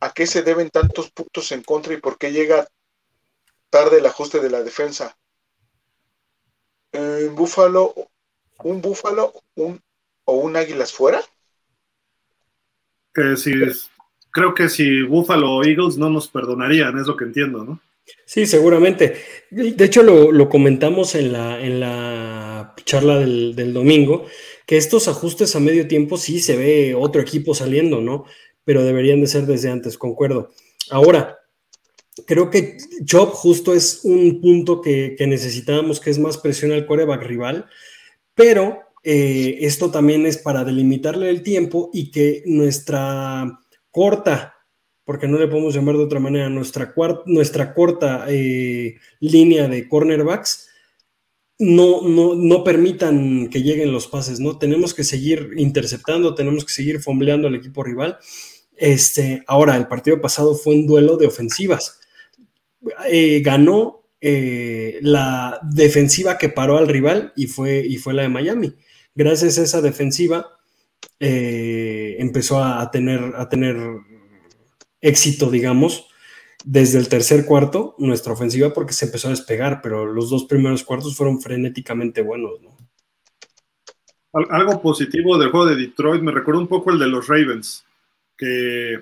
¿A 0.00 0.12
qué 0.12 0.26
se 0.26 0.42
deben 0.42 0.68
tantos 0.68 1.12
puntos 1.12 1.52
en 1.52 1.62
contra 1.62 1.94
y 1.94 1.98
por 1.98 2.18
qué 2.18 2.32
llega 2.32 2.66
tarde 3.70 3.98
el 3.98 4.06
ajuste 4.06 4.40
de 4.40 4.50
la 4.50 4.64
defensa? 4.64 5.16
¿Un 6.92 7.36
búfalo, 7.36 7.94
un 8.64 8.82
búfalo 8.82 9.32
un, 9.54 9.80
o 10.24 10.32
un 10.32 10.56
águilas 10.56 10.92
fuera? 10.92 11.22
Si, 13.36 13.52
creo 14.32 14.54
que 14.54 14.68
si 14.68 15.02
Búfalo 15.02 15.52
o 15.52 15.62
Eagles 15.62 15.96
no 15.98 16.10
nos 16.10 16.26
perdonarían, 16.26 16.98
es 16.98 17.06
lo 17.06 17.16
que 17.16 17.26
entiendo, 17.26 17.62
¿no? 17.62 17.80
Sí, 18.26 18.46
seguramente. 18.46 19.14
De 19.50 19.84
hecho, 19.84 20.02
lo, 20.02 20.48
comentamos 20.48 21.14
en 21.14 21.32
la, 21.32 21.60
en 21.64 21.80
la 21.80 22.74
charla 22.84 23.18
del, 23.18 23.54
del, 23.54 23.72
domingo, 23.72 24.26
que 24.66 24.76
estos 24.76 25.08
ajustes 25.08 25.54
a 25.54 25.60
medio 25.60 25.86
tiempo 25.86 26.16
sí 26.16 26.40
se 26.40 26.56
ve 26.56 26.94
otro 26.94 27.20
equipo 27.22 27.54
saliendo, 27.54 28.00
¿no? 28.00 28.24
Pero 28.64 28.82
deberían 28.82 29.20
de 29.20 29.26
ser 29.26 29.46
desde 29.46 29.70
antes, 29.70 29.98
concuerdo. 29.98 30.50
Ahora, 30.90 31.38
creo 32.26 32.50
que 32.50 32.76
Chop 33.04 33.30
justo 33.30 33.74
es 33.74 34.00
un 34.04 34.40
punto 34.40 34.80
que, 34.80 35.14
que 35.16 35.26
necesitábamos, 35.26 36.00
que 36.00 36.10
es 36.10 36.18
más 36.18 36.38
presión 36.38 36.72
al 36.72 36.86
coreback 36.86 37.22
rival, 37.22 37.66
pero 38.34 38.78
eh, 39.02 39.58
esto 39.60 39.90
también 39.90 40.24
es 40.24 40.38
para 40.38 40.64
delimitarle 40.64 41.28
el 41.28 41.42
tiempo 41.42 41.90
y 41.92 42.10
que 42.10 42.42
nuestra 42.46 43.60
corta 43.90 44.53
porque 45.04 45.28
no 45.28 45.38
le 45.38 45.48
podemos 45.48 45.74
llamar 45.74 45.96
de 45.96 46.04
otra 46.04 46.20
manera, 46.20 46.48
nuestra, 46.48 46.94
nuestra 47.26 47.74
corta 47.74 48.26
eh, 48.28 48.96
línea 49.20 49.68
de 49.68 49.86
cornerbacks, 49.88 50.68
no, 51.58 52.02
no, 52.02 52.34
no, 52.34 52.64
permitan 52.64 53.48
que 53.48 53.62
lleguen 53.62 53.92
los 53.92 54.08
pases, 54.08 54.40
¿no? 54.40 54.58
Tenemos 54.58 54.92
que 54.92 55.04
seguir 55.04 55.50
interceptando, 55.56 56.34
tenemos 56.34 56.64
que 56.64 56.72
seguir 56.72 57.00
fombleando 57.00 57.46
al 57.46 57.54
equipo 57.54 57.84
rival. 57.84 58.18
Este, 58.76 59.44
ahora, 59.46 59.76
el 59.76 59.86
partido 59.86 60.20
pasado 60.20 60.56
fue 60.56 60.74
un 60.74 60.86
duelo 60.86 61.16
de 61.16 61.26
ofensivas. 61.26 62.00
Eh, 63.08 63.40
ganó 63.44 64.02
eh, 64.20 64.98
la 65.02 65.60
defensiva 65.62 66.38
que 66.38 66.48
paró 66.48 66.76
al 66.76 66.88
rival 66.88 67.32
y 67.36 67.46
fue, 67.46 67.86
y 67.86 67.98
fue 67.98 68.14
la 68.14 68.22
de 68.22 68.30
Miami. 68.30 68.74
Gracias 69.14 69.58
a 69.58 69.62
esa 69.62 69.80
defensiva 69.80 70.48
empezó 71.20 72.62
a 72.62 72.90
tener, 72.90 73.32
a 73.36 73.48
tener 73.48 73.76
éxito, 75.04 75.50
digamos, 75.50 76.08
desde 76.64 76.98
el 76.98 77.08
tercer 77.08 77.44
cuarto, 77.44 77.94
nuestra 77.98 78.32
ofensiva, 78.32 78.72
porque 78.72 78.94
se 78.94 79.04
empezó 79.04 79.28
a 79.28 79.32
despegar, 79.32 79.80
pero 79.82 80.06
los 80.06 80.30
dos 80.30 80.44
primeros 80.44 80.82
cuartos 80.82 81.14
fueron 81.14 81.40
frenéticamente 81.40 82.22
buenos, 82.22 82.60
¿no? 82.62 82.74
Algo 84.50 84.82
positivo 84.82 85.38
del 85.38 85.50
juego 85.50 85.66
de 85.66 85.76
Detroit 85.76 86.20
me 86.20 86.32
recuerda 86.32 86.60
un 86.60 86.66
poco 86.66 86.90
el 86.90 86.98
de 86.98 87.06
los 87.06 87.28
Ravens, 87.28 87.84
que 88.36 89.00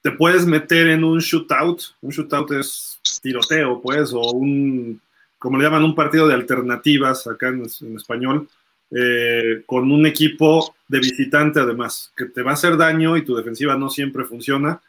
te 0.00 0.12
puedes 0.12 0.46
meter 0.46 0.88
en 0.88 1.02
un 1.02 1.18
shootout, 1.18 1.82
un 2.02 2.10
shootout 2.10 2.52
es 2.52 3.00
tiroteo, 3.20 3.80
pues, 3.80 4.12
o 4.12 4.20
un, 4.30 5.00
como 5.38 5.58
le 5.58 5.64
llaman, 5.64 5.82
un 5.82 5.94
partido 5.94 6.28
de 6.28 6.34
alternativas 6.34 7.26
acá 7.26 7.48
en, 7.48 7.64
español, 7.96 8.48
eh, 8.92 9.62
con 9.66 9.90
un 9.90 10.06
equipo 10.06 10.76
de 10.86 11.00
visitante 11.00 11.58
además, 11.58 12.12
que 12.16 12.26
te 12.26 12.42
va 12.42 12.52
a 12.52 12.54
hacer 12.54 12.76
daño 12.76 13.16
y 13.16 13.24
tu 13.24 13.34
defensiva 13.34 13.74
no 13.76 13.88
siempre 13.88 14.24
funciona, 14.24 14.80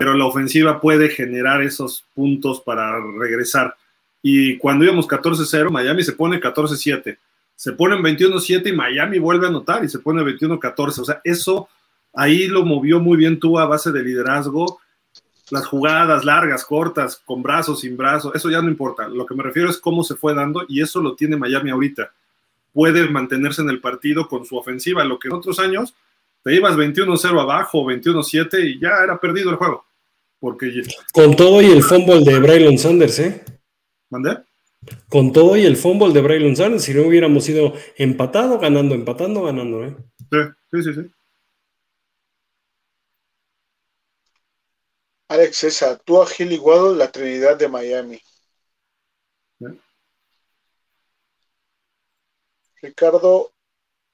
pero 0.00 0.14
la 0.14 0.24
ofensiva 0.24 0.80
puede 0.80 1.10
generar 1.10 1.60
esos 1.60 2.06
puntos 2.14 2.62
para 2.62 2.98
regresar. 3.18 3.76
Y 4.22 4.56
cuando 4.56 4.86
íbamos 4.86 5.06
14-0, 5.06 5.68
Miami 5.68 6.02
se 6.02 6.14
pone 6.14 6.40
14-7. 6.40 7.18
Se 7.54 7.72
ponen 7.72 8.02
21-7 8.02 8.66
y 8.68 8.72
Miami 8.72 9.18
vuelve 9.18 9.44
a 9.44 9.50
anotar 9.50 9.84
y 9.84 9.90
se 9.90 9.98
pone 9.98 10.22
21-14. 10.22 11.00
O 11.00 11.04
sea, 11.04 11.20
eso 11.22 11.68
ahí 12.14 12.48
lo 12.48 12.64
movió 12.64 12.98
muy 12.98 13.18
bien 13.18 13.38
tú 13.38 13.58
a 13.58 13.66
base 13.66 13.92
de 13.92 14.02
liderazgo. 14.02 14.80
Las 15.50 15.66
jugadas 15.66 16.24
largas, 16.24 16.64
cortas, 16.64 17.20
con 17.22 17.42
brazos, 17.42 17.80
sin 17.80 17.98
brazos, 17.98 18.34
eso 18.34 18.48
ya 18.48 18.62
no 18.62 18.70
importa. 18.70 19.06
Lo 19.06 19.26
que 19.26 19.34
me 19.34 19.42
refiero 19.42 19.68
es 19.68 19.76
cómo 19.76 20.02
se 20.02 20.14
fue 20.14 20.32
dando 20.32 20.64
y 20.66 20.80
eso 20.80 21.02
lo 21.02 21.14
tiene 21.14 21.36
Miami 21.36 21.72
ahorita. 21.72 22.10
Puede 22.72 23.06
mantenerse 23.10 23.60
en 23.60 23.68
el 23.68 23.82
partido 23.82 24.28
con 24.28 24.46
su 24.46 24.56
ofensiva, 24.56 25.04
lo 25.04 25.18
que 25.18 25.28
en 25.28 25.34
otros 25.34 25.58
años 25.58 25.94
te 26.42 26.54
ibas 26.54 26.74
21-0 26.74 27.38
abajo, 27.38 27.84
21-7 27.84 28.64
y 28.64 28.80
ya 28.80 28.92
era 29.04 29.20
perdido 29.20 29.50
el 29.50 29.56
juego. 29.56 29.89
Porque... 30.40 30.82
Con 31.12 31.36
todo 31.36 31.62
y 31.62 31.66
el 31.66 31.82
fumble 31.82 32.20
de 32.20 32.38
Braylon 32.40 32.78
Sanders, 32.78 33.18
¿eh? 33.18 33.44
¿Mandé? 34.08 34.38
Con 35.08 35.32
todo 35.32 35.56
y 35.56 35.66
el 35.66 35.76
fumble 35.76 36.12
de 36.12 36.22
Braylon 36.22 36.56
Sanders, 36.56 36.82
si 36.82 36.94
no 36.94 37.02
hubiéramos 37.02 37.48
ido 37.48 37.74
empatado, 37.96 38.58
ganando, 38.58 38.94
empatando, 38.94 39.42
ganando, 39.42 39.84
¿eh? 39.84 39.96
Sí, 40.72 40.82
sí, 40.82 40.94
sí. 40.94 41.10
Alex 45.28 45.56
César, 45.58 46.00
tú 46.04 46.20
a 46.20 46.26
Gil 46.26 46.50
Iguado, 46.50 46.94
la 46.94 47.12
Trinidad 47.12 47.56
de 47.56 47.68
Miami. 47.68 48.20
Ricardo 52.82 53.52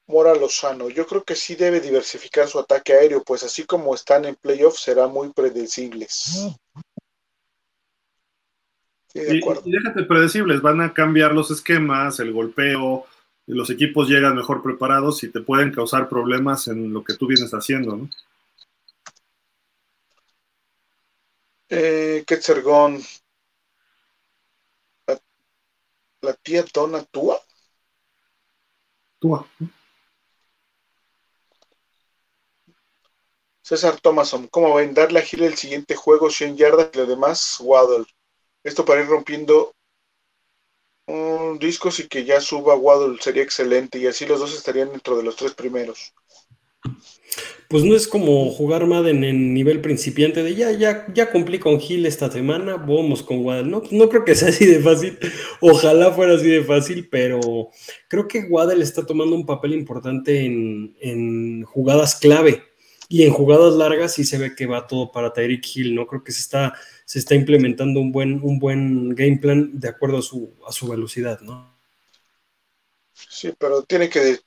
Mora 0.09 0.35
Lozano, 0.35 0.89
yo 0.89 1.07
creo 1.07 1.25
que 1.25 1.35
sí 1.35 1.57
debe 1.57 1.81
diversificar 1.81 2.47
su 2.47 2.61
ataque 2.61 2.93
aéreo, 2.93 3.25
pues 3.25 3.43
así 3.43 3.65
como 3.65 3.95
están 3.95 4.25
en 4.25 4.37
playoffs 4.37 4.81
será 4.81 5.09
muy 5.09 5.31
predecibles. 5.33 6.49
Sí, 9.09 9.19
de 9.19 9.39
acuerdo. 9.39 9.63
Y, 9.65 9.71
y, 9.71 9.73
déjate 9.73 10.05
predecibles, 10.05 10.63
van 10.63 10.81
a 10.81 10.95
cambiar 10.95 11.33
los 11.33 11.51
esquemas, 11.51 12.21
el 12.21 12.33
golpeo, 12.33 13.07
y 13.47 13.53
los 13.53 13.71
equipos 13.71 14.09
llegan 14.09 14.35
mejor 14.35 14.63
preparados 14.63 15.23
y 15.23 15.29
te 15.29 15.41
pueden 15.41 15.73
causar 15.73 16.09
problemas 16.09 16.67
en 16.69 16.93
lo 16.93 17.05
que 17.05 17.15
tú 17.15 17.27
vienes 17.27 17.53
haciendo, 17.53 17.97
¿no? 17.97 18.11
Eh, 21.69 22.25
la 26.23 26.33
tía 26.35 26.65
Donna 26.73 27.05
Tua. 27.05 27.41
Tua. 29.21 29.47
César 33.67 33.99
Thomason, 34.01 34.47
¿cómo 34.47 34.77
ven? 34.77 34.95
Darle 34.95 35.19
a 35.19 35.23
Gil 35.23 35.43
el 35.43 35.57
siguiente 35.57 35.97
juego 35.97 36.31
100 36.31 36.57
yardas 36.57 36.89
y 36.95 36.99
lo 36.99 37.07
demás 37.07 37.57
Waddle. 37.59 38.05
Esto 38.63 38.85
para 38.85 39.01
ir 39.01 39.09
rompiendo 39.09 39.75
un 41.09 41.59
discos 41.59 41.99
y 41.99 42.07
que 42.07 42.25
ya 42.25 42.41
suba 42.41 42.77
Waddle 42.77 43.19
sería 43.21 43.43
excelente 43.43 43.99
y 43.99 44.07
así 44.07 44.25
los 44.25 44.39
dos 44.39 44.57
estarían 44.57 44.93
dentro 44.93 45.17
de 45.17 45.25
los 45.25 45.35
tres 45.35 45.53
primeros. 45.55 46.15
Pues 47.69 47.83
no 47.83 47.97
es 47.97 48.07
como 48.07 48.53
jugar 48.53 48.87
Madden 48.87 49.25
en 49.25 49.53
nivel 49.53 49.81
principiante 49.81 50.45
de 50.45 50.55
ya, 50.55 50.71
ya, 50.71 51.05
ya 51.13 51.33
cumplí 51.33 51.59
con 51.59 51.81
Gil 51.81 52.07
esta 52.07 52.31
semana, 52.31 52.77
vamos 52.77 53.25
con 53.25 53.45
Waddle. 53.45 53.69
No, 53.69 53.83
no 53.91 54.09
creo 54.09 54.25
que 54.25 54.37
sea 54.37 54.51
así 54.51 54.65
de 54.65 54.79
fácil. 54.79 55.19
Ojalá 55.61 56.13
fuera 56.13 56.37
así 56.37 56.49
de 56.49 56.63
fácil, 56.63 57.09
pero 57.09 57.41
creo 58.07 58.29
que 58.29 58.47
Waddle 58.49 58.85
está 58.85 59.05
tomando 59.05 59.35
un 59.35 59.45
papel 59.45 59.75
importante 59.75 60.45
en, 60.45 60.97
en 61.01 61.65
jugadas 61.65 62.15
clave. 62.15 62.63
Y 63.09 63.23
en 63.25 63.33
jugadas 63.33 63.75
largas 63.75 64.15
sí 64.15 64.25
se 64.25 64.39
ve 64.39 64.55
que 64.55 64.67
va 64.67 64.87
todo 64.87 65.13
para 65.13 65.33
Tyreek 65.33 65.65
Hill, 65.75 65.95
¿no? 65.95 66.07
Creo 66.07 66.25
que 66.25 66.33
se 66.33 66.41
está, 66.41 66.75
se 67.05 67.19
está 67.19 67.35
implementando 67.35 68.01
un 68.01 68.11
buen, 68.13 68.41
un 68.43 68.59
buen 68.59 69.15
game 69.15 69.39
plan 69.39 69.79
de 69.79 69.89
acuerdo 69.89 70.19
a 70.19 70.23
su, 70.23 70.53
a 70.67 70.73
su 70.73 70.89
velocidad, 70.89 71.41
¿no? 71.41 71.77
Sí, 73.17 73.55
pero 73.59 73.83
tiene 73.83 74.11
que 74.11 74.41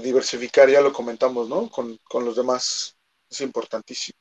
diversificar, 0.00 0.68
ya 0.70 0.80
lo 0.80 0.92
comentamos, 0.92 1.48
¿no? 1.48 1.68
Con, 1.70 1.98
los 2.24 2.36
demás. 2.36 2.96
Es 3.28 3.40
importantísimo. 3.40 4.18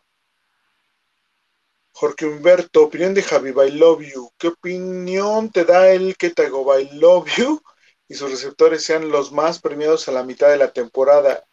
Jorge 1.91 2.26
Humberto, 2.26 2.84
opinión 2.84 3.14
de 3.14 3.22
Javi 3.22 3.49
I 3.52 3.72
Love 3.72 4.02
You. 4.14 4.30
¿Qué 4.38 4.47
opinión 4.49 5.52
te 5.52 5.65
da 5.65 5.89
el 5.89 6.18
que 6.18 6.31
te 6.31 6.47
hago 6.47 6.77
I 6.77 6.89
Love 6.93 7.30
You 7.38 7.61
y 8.07 8.15
sus 8.15 8.31
receptores 8.31 8.84
sean 8.84 9.10
los 9.10 9.31
más 9.31 9.60
premiados 9.61 10.07
a 10.07 10.11
la 10.11 10.23
mitad 10.23 10.49
de 10.49 10.57
la 10.57 10.73
temporada? 10.73 11.45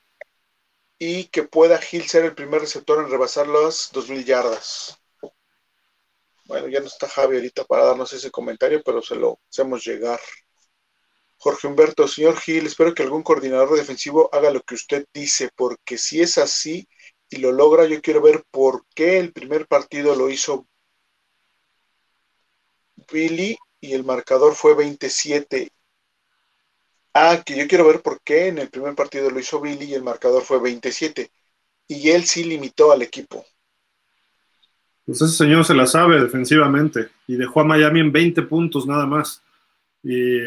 Y 0.98 1.24
que 1.24 1.42
pueda 1.42 1.78
Gil 1.78 2.08
ser 2.08 2.24
el 2.24 2.34
primer 2.34 2.60
receptor 2.60 3.04
en 3.04 3.10
rebasar 3.10 3.48
las 3.48 3.90
2.000 3.92 4.24
yardas. 4.24 4.98
Bueno, 6.44 6.68
ya 6.68 6.80
no 6.80 6.86
está 6.86 7.08
Javi 7.08 7.36
ahorita 7.36 7.64
para 7.64 7.84
darnos 7.84 8.12
ese 8.12 8.30
comentario, 8.30 8.82
pero 8.84 9.00
se 9.00 9.14
lo 9.14 9.40
hacemos 9.50 9.84
llegar. 9.84 10.20
Jorge 11.38 11.66
Humberto, 11.66 12.06
señor 12.06 12.38
Gil, 12.38 12.66
espero 12.66 12.94
que 12.94 13.02
algún 13.02 13.22
coordinador 13.22 13.76
defensivo 13.76 14.28
haga 14.32 14.50
lo 14.50 14.60
que 14.60 14.74
usted 14.74 15.06
dice, 15.12 15.50
porque 15.56 15.98
si 15.98 16.20
es 16.20 16.38
así 16.38 16.86
y 17.28 17.36
lo 17.38 17.50
logra, 17.50 17.86
yo 17.86 18.00
quiero 18.00 18.22
ver 18.22 18.44
por 18.50 18.84
qué 18.94 19.18
el 19.18 19.32
primer 19.32 19.66
partido 19.66 20.14
lo 20.14 20.30
hizo 20.30 20.66
Billy 23.12 23.56
y 23.80 23.94
el 23.94 24.04
marcador 24.04 24.54
fue 24.54 24.74
27 24.74 25.70
Ah, 27.14 27.42
que 27.44 27.56
yo 27.56 27.68
quiero 27.68 27.86
ver 27.86 28.00
por 28.00 28.20
qué 28.22 28.48
en 28.48 28.58
el 28.58 28.68
primer 28.68 28.94
partido 28.94 29.30
lo 29.30 29.38
hizo 29.38 29.60
Billy 29.60 29.84
y 29.84 29.94
el 29.94 30.02
marcador 30.02 30.42
fue 30.42 30.60
27. 30.60 31.30
Y 31.88 32.10
él 32.10 32.24
sí 32.24 32.44
limitó 32.44 32.92
al 32.92 33.02
equipo. 33.02 33.44
Pues 35.04 35.20
ese 35.20 35.36
señor 35.36 35.64
se 35.64 35.74
la 35.74 35.86
sabe 35.86 36.20
defensivamente 36.20 37.08
y 37.26 37.34
dejó 37.34 37.60
a 37.60 37.64
Miami 37.64 38.00
en 38.00 38.12
20 38.12 38.42
puntos 38.42 38.86
nada 38.86 39.04
más. 39.04 39.42
Y 40.02 40.38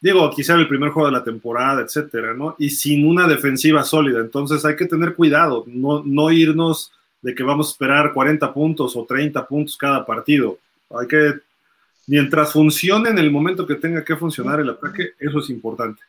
digo, 0.00 0.30
quizá 0.30 0.54
el 0.54 0.68
primer 0.68 0.90
juego 0.90 1.08
de 1.08 1.12
la 1.12 1.24
temporada, 1.24 1.82
etcétera, 1.82 2.34
¿no? 2.34 2.54
Y 2.58 2.70
sin 2.70 3.06
una 3.06 3.26
defensiva 3.26 3.82
sólida. 3.84 4.20
Entonces 4.20 4.64
hay 4.64 4.76
que 4.76 4.86
tener 4.86 5.14
cuidado, 5.14 5.64
no, 5.66 6.02
no 6.04 6.30
irnos 6.30 6.92
de 7.22 7.34
que 7.34 7.42
vamos 7.42 7.68
a 7.68 7.70
esperar 7.72 8.12
40 8.12 8.52
puntos 8.52 8.96
o 8.96 9.04
30 9.04 9.46
puntos 9.46 9.76
cada 9.76 10.04
partido. 10.04 10.58
Hay 10.90 11.06
que, 11.06 11.34
mientras 12.06 12.52
funcione 12.52 13.10
en 13.10 13.18
el 13.18 13.30
momento 13.30 13.66
que 13.66 13.76
tenga 13.76 14.04
que 14.04 14.16
funcionar 14.16 14.60
el 14.60 14.70
ataque, 14.70 15.12
eso 15.18 15.38
es 15.38 15.48
importante. 15.50 16.02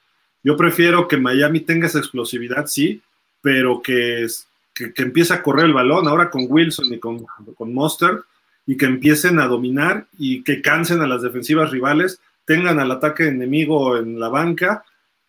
Yo 0.43 0.57
prefiero 0.57 1.07
que 1.07 1.17
Miami 1.17 1.61
tenga 1.61 1.87
esa 1.87 1.99
explosividad, 1.99 2.67
sí, 2.67 3.01
pero 3.41 3.81
que, 3.81 4.27
que, 4.73 4.91
empiece 4.97 5.33
a 5.33 5.41
correr 5.41 5.65
el 5.65 5.73
balón 5.73 6.07
ahora 6.07 6.29
con 6.29 6.45
Wilson 6.49 6.93
y 6.93 6.99
con, 6.99 7.25
con 7.55 7.73
Mustard 7.73 8.21
y 8.65 8.77
que 8.77 8.85
empiecen 8.85 9.39
a 9.39 9.47
dominar 9.47 10.07
y 10.17 10.43
que 10.43 10.61
cansen 10.61 11.01
a 11.01 11.07
las 11.07 11.21
defensivas 11.21 11.71
rivales, 11.71 12.19
tengan 12.45 12.79
al 12.79 12.91
ataque 12.91 13.27
enemigo 13.27 13.97
en 13.97 14.19
la 14.19 14.29
banca 14.29 14.83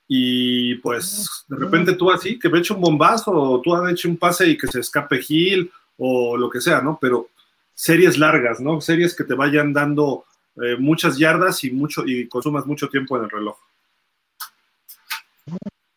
y 0.07 0.77
pues 0.77 1.45
de 1.49 1.57
repente 1.57 1.95
tú 1.95 2.11
así, 2.11 2.39
que 2.39 2.49
me 2.49 2.59
eche 2.59 2.74
un 2.74 2.81
bombazo 2.81 3.61
tú 3.65 3.74
has 3.74 3.91
hecho 3.91 4.09
un 4.09 4.16
pase 4.16 4.49
y 4.49 4.59
que 4.59 4.66
se 4.66 4.81
escape 4.81 5.20
Gil 5.20 5.70
o 5.97 6.36
lo 6.36 6.51
que 6.51 6.61
sea, 6.61 6.81
¿no? 6.81 6.99
Pero 7.01 7.28
series 7.73 8.19
largas, 8.19 8.61
¿no? 8.61 8.81
Series 8.81 9.15
que 9.15 9.24
te 9.24 9.35
vayan 9.35 9.73
dando 9.73 10.24
eh, 10.62 10.77
muchas 10.78 11.19
yardas 11.19 11.65
y, 11.65 11.70
mucho, 11.70 12.05
y 12.07 12.28
consumas 12.28 12.66
mucho 12.66 12.89
tiempo 12.89 13.16
en 13.16 13.24
el 13.24 13.31
reloj. 13.31 13.57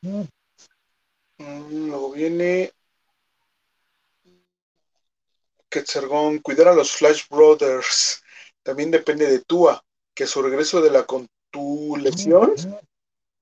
Mm, 0.02 0.28
luego 1.88 2.12
viene 2.12 2.72
Quetzergón, 5.70 6.40
cuidar 6.40 6.70
a 6.70 6.74
los 6.74 6.92
Flash 6.92 7.28
Brothers. 7.30 8.24
También 8.64 8.92
depende 8.92 9.28
de 9.28 9.40
Tua, 9.40 9.84
que 10.14 10.28
su 10.28 10.42
regreso 10.42 10.82
de 10.82 10.92
la 10.92 11.06
lesión 12.00 12.54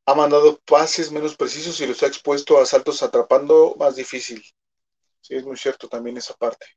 ha 0.06 0.14
mandado 0.14 0.60
pases 0.66 1.12
menos 1.12 1.36
precisos 1.36 1.80
y 1.82 1.88
los 1.88 2.02
ha 2.04 2.08
expuesto 2.08 2.60
a 2.60 2.66
saltos 2.66 3.02
atrapando 3.04 3.76
más 3.78 3.96
difícil. 3.96 4.44
Sí, 5.22 5.36
es 5.36 5.44
muy 5.44 5.58
cierto 5.58 5.88
también 5.88 6.18
esa 6.18 6.36
parte. 6.36 6.68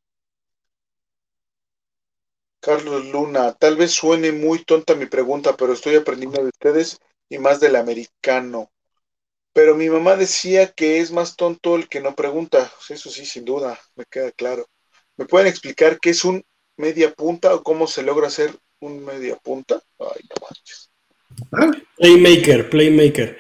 Carlos 2.61 3.05
Luna, 3.07 3.53
tal 3.53 3.77
vez 3.77 3.93
suene 3.93 4.33
muy 4.33 4.65
tonta 4.65 4.95
mi 4.95 5.07
pregunta, 5.07 5.57
pero 5.57 5.75
estoy 5.75 5.97
aprendiendo 5.97 6.43
de 6.43 6.49
ustedes 6.49 6.99
y 7.29 7.39
más 7.39 7.61
del 7.61 7.77
americano. 7.77 8.71
Pero 9.53 9.75
mi 9.75 9.89
mamá 9.89 10.17
decía 10.17 10.71
que 10.73 11.01
es 11.01 11.11
más 11.11 11.37
tonto 11.37 11.77
el 11.77 11.89
que 11.89 12.01
no 12.01 12.15
pregunta. 12.15 12.73
Eso 12.89 13.11
sí, 13.11 13.27
sin 13.27 13.45
duda, 13.45 13.79
me 13.97 14.05
queda 14.11 14.31
claro. 14.33 14.67
¿Me 15.17 15.27
pueden 15.27 15.49
explicar 15.49 15.99
qué 16.01 16.11
es 16.11 16.25
un 16.25 16.45
media 16.77 17.13
punta 17.13 17.55
o 17.55 17.63
cómo 17.63 17.87
se 17.87 18.03
logra 18.03 18.29
hacer 18.29 18.53
un 18.81 19.05
media 19.05 19.37
punta? 19.37 19.83
Ay, 19.99 20.23
no 20.29 20.37
manches. 20.47 20.91
Playmaker, 21.97 22.71
playmaker. 22.71 23.39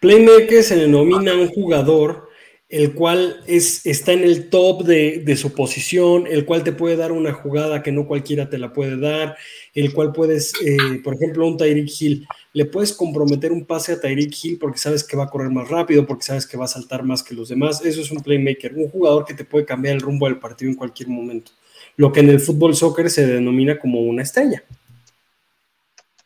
Playmaker 0.00 0.62
se 0.62 0.76
denomina 0.76 1.34
un 1.34 1.48
jugador 1.48 2.27
el 2.68 2.92
cual 2.92 3.42
es, 3.46 3.86
está 3.86 4.12
en 4.12 4.24
el 4.24 4.50
top 4.50 4.82
de, 4.84 5.36
su 5.36 5.54
posición, 5.54 6.26
el 6.26 6.44
cual 6.44 6.64
te 6.64 6.72
puede 6.72 6.96
dar 6.96 7.12
una 7.12 7.32
jugada 7.32 7.82
que 7.82 7.92
no 7.92 8.06
cualquiera 8.06 8.50
te 8.50 8.58
la 8.58 8.74
puede 8.74 8.98
dar, 8.98 9.36
el 9.74 9.92
cual 9.94 10.12
puedes, 10.12 10.52
eh, 10.62 10.76
por 11.02 11.14
ejemplo, 11.14 11.46
un 11.46 11.56
Tyreek 11.56 11.90
Hill, 11.98 12.26
le 12.52 12.66
puedes 12.66 12.92
comprometer 12.92 13.52
un 13.52 13.64
pase 13.64 13.92
a 13.92 14.00
Tyreek 14.00 14.34
Hill 14.42 14.58
porque 14.58 14.78
sabes 14.78 15.02
que 15.02 15.16
va 15.16 15.24
a 15.24 15.30
correr 15.30 15.50
más 15.50 15.68
rápido, 15.68 16.06
porque 16.06 16.24
sabes 16.24 16.46
que 16.46 16.58
va 16.58 16.66
a 16.66 16.68
saltar 16.68 17.04
más 17.04 17.22
que 17.22 17.34
los 17.34 17.48
demás. 17.48 17.82
Eso 17.84 18.02
es 18.02 18.10
un 18.10 18.22
playmaker, 18.22 18.74
un 18.74 18.90
jugador 18.90 19.24
que 19.24 19.34
te 19.34 19.44
puede 19.44 19.64
cambiar 19.64 19.94
el 19.94 20.02
rumbo 20.02 20.26
del 20.26 20.38
partido 20.38 20.70
en 20.70 20.76
cualquier 20.76 21.08
momento. 21.08 21.52
Lo 21.96 22.12
que 22.12 22.20
en 22.20 22.28
el 22.28 22.40
fútbol 22.40 22.74
soccer 22.74 23.08
se 23.08 23.26
denomina 23.26 23.78
como 23.78 24.02
una 24.02 24.22
estrella. 24.22 24.62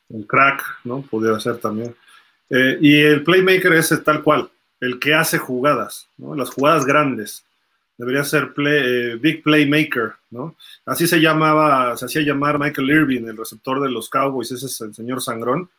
Un 0.08 0.24
crack, 0.24 0.62
¿no? 0.84 1.02
Podría 1.02 1.38
ser 1.38 1.58
también. 1.58 1.94
Eh, 2.50 2.78
y 2.80 3.00
el 3.00 3.22
playmaker 3.22 3.72
es 3.74 3.94
tal 4.04 4.22
cual 4.22 4.50
el 4.82 4.98
que 4.98 5.14
hace 5.14 5.38
jugadas, 5.38 6.08
las 6.18 6.50
jugadas 6.50 6.84
grandes. 6.84 7.44
Debería 7.96 8.24
ser 8.24 8.52
eh, 8.66 9.16
Big 9.20 9.40
Playmaker, 9.40 10.14
¿no? 10.32 10.56
Así 10.84 11.06
se 11.06 11.20
llamaba, 11.20 11.96
se 11.96 12.06
hacía 12.06 12.22
llamar 12.22 12.58
Michael 12.58 12.90
Irving, 12.90 13.28
el 13.28 13.36
receptor 13.36 13.80
de 13.80 13.88
los 13.88 14.10
Cowboys, 14.10 14.50
ese 14.50 14.66
es 14.66 14.80
el 14.80 14.92
señor 14.92 15.22
Sangrón. 15.22 15.70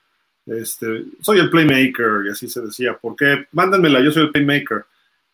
Este, 0.45 1.03
soy 1.19 1.39
el 1.39 1.49
Playmaker, 1.49 2.25
y 2.25 2.29
así 2.29 2.47
se 2.47 2.61
decía, 2.61 2.97
porque 2.99 3.47
mándenmela, 3.51 3.99
yo 3.99 4.09
soy 4.09 4.23
el 4.23 4.31
Playmaker. 4.31 4.85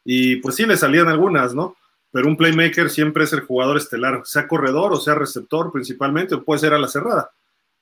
Y 0.04 0.38
pues 0.38 0.56
sí, 0.56 0.66
le 0.66 0.76
salían 0.76 1.08
algunas, 1.08 1.54
¿no? 1.54 1.76
Pero 2.12 2.28
un 2.28 2.38
Playmaker 2.38 2.90
siempre 2.90 3.26
es 3.26 3.34
el 3.34 3.42
jugador 3.42 3.78
estelar, 3.78 4.24
sea 4.26 4.48
corredor 4.48 4.94
o 4.94 5.00
sea 5.00 5.14
receptor 5.14 5.72
principalmente, 5.72 6.34
o 6.34 6.44
puede 6.44 6.62
ser 6.62 6.74
a 6.74 6.80
la 6.80 6.88
cerrada. 6.88 7.30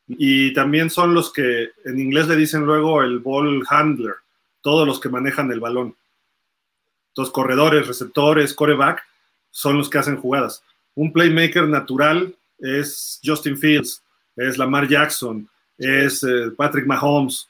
Y 0.09 0.53
también 0.53 0.89
son 0.89 1.13
los 1.13 1.31
que 1.31 1.69
en 1.85 1.97
inglés 1.97 2.27
le 2.27 2.35
dicen 2.35 2.65
luego 2.65 3.01
el 3.03 3.19
ball 3.19 3.63
handler, 3.69 4.15
todos 4.61 4.87
los 4.87 4.99
que 4.99 5.09
manejan 5.09 5.51
el 5.51 5.59
balón. 5.59 5.95
Entonces, 7.09 7.33
corredores, 7.33 7.87
receptores, 7.87 8.53
coreback, 8.53 9.03
son 9.49 9.77
los 9.77 9.89
que 9.89 9.97
hacen 9.97 10.17
jugadas. 10.17 10.63
Un 10.95 11.11
playmaker 11.11 11.67
natural 11.67 12.35
es 12.59 13.19
Justin 13.23 13.57
Fields, 13.57 14.03
es 14.35 14.57
Lamar 14.57 14.87
Jackson, 14.87 15.49
es 15.77 16.23
eh, 16.23 16.51
Patrick 16.55 16.85
Mahomes, 16.85 17.49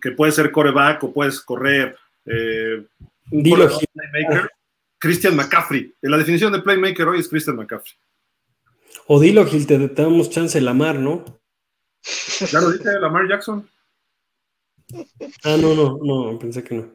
que 0.00 0.12
puede 0.12 0.32
ser 0.32 0.52
coreback 0.52 1.02
o 1.04 1.12
puedes 1.12 1.40
correr. 1.40 1.96
Eh, 2.24 2.84
un 3.32 3.42
playmaker, 3.42 4.50
Christian 4.98 5.34
McCaffrey. 5.34 5.92
En 6.02 6.10
la 6.10 6.18
definición 6.18 6.52
de 6.52 6.60
playmaker 6.60 7.08
hoy 7.08 7.20
es 7.20 7.28
Christian 7.28 7.56
McCaffrey. 7.56 7.94
O 9.06 9.18
dilo, 9.18 9.44
Gil, 9.46 9.66
te, 9.66 9.88
damos 9.88 10.30
chance 10.30 10.60
Lamar, 10.60 10.98
¿no? 10.98 11.24
Ya 12.50 12.60
lo 12.60 12.70
dije, 12.70 12.98
Lamar 13.00 13.28
Jackson. 13.28 13.68
Ah, 15.44 15.56
no, 15.56 15.74
no, 15.74 15.98
no, 16.02 16.38
pensé 16.38 16.62
que 16.62 16.74
no. 16.74 16.90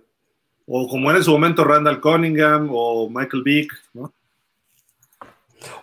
O 0.67 0.87
como 0.87 1.09
era 1.09 1.19
en 1.19 1.23
su 1.23 1.31
momento 1.31 1.63
Randall 1.63 2.01
Cunningham 2.01 2.69
o 2.71 3.09
Michael 3.09 3.43
Vick, 3.43 3.71
¿no? 3.93 4.13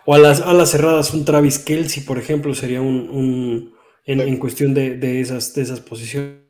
O 0.05 0.13
a 0.13 0.19
las, 0.19 0.41
a 0.41 0.53
las 0.53 0.71
cerradas, 0.71 1.13
un 1.13 1.25
Travis 1.25 1.59
Kelsey, 1.59 2.03
por 2.03 2.17
ejemplo, 2.17 2.53
sería 2.53 2.81
un, 2.81 3.73
en, 4.05 4.37
cuestión 4.37 4.73
de, 4.73 5.21
esas, 5.21 5.53
de 5.53 5.61
esas 5.61 5.79
posiciones. 5.79 6.43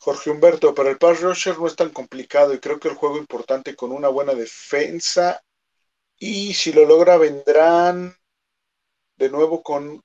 Jorge 0.00 0.30
Humberto, 0.30 0.74
pero 0.74 0.90
el 0.90 0.96
pass 0.96 1.20
rusher 1.20 1.58
no 1.58 1.66
es 1.66 1.76
tan 1.76 1.90
complicado 1.90 2.54
y 2.54 2.60
creo 2.60 2.78
que 2.78 2.88
el 2.88 2.94
juego 2.94 3.18
importante 3.18 3.74
con 3.74 3.92
una 3.92 4.08
buena 4.08 4.32
defensa 4.32 5.42
y 6.18 6.54
si 6.54 6.72
lo 6.72 6.86
logra 6.86 7.18
vendrán 7.18 8.14
de 9.16 9.28
nuevo 9.28 9.62
con 9.62 10.00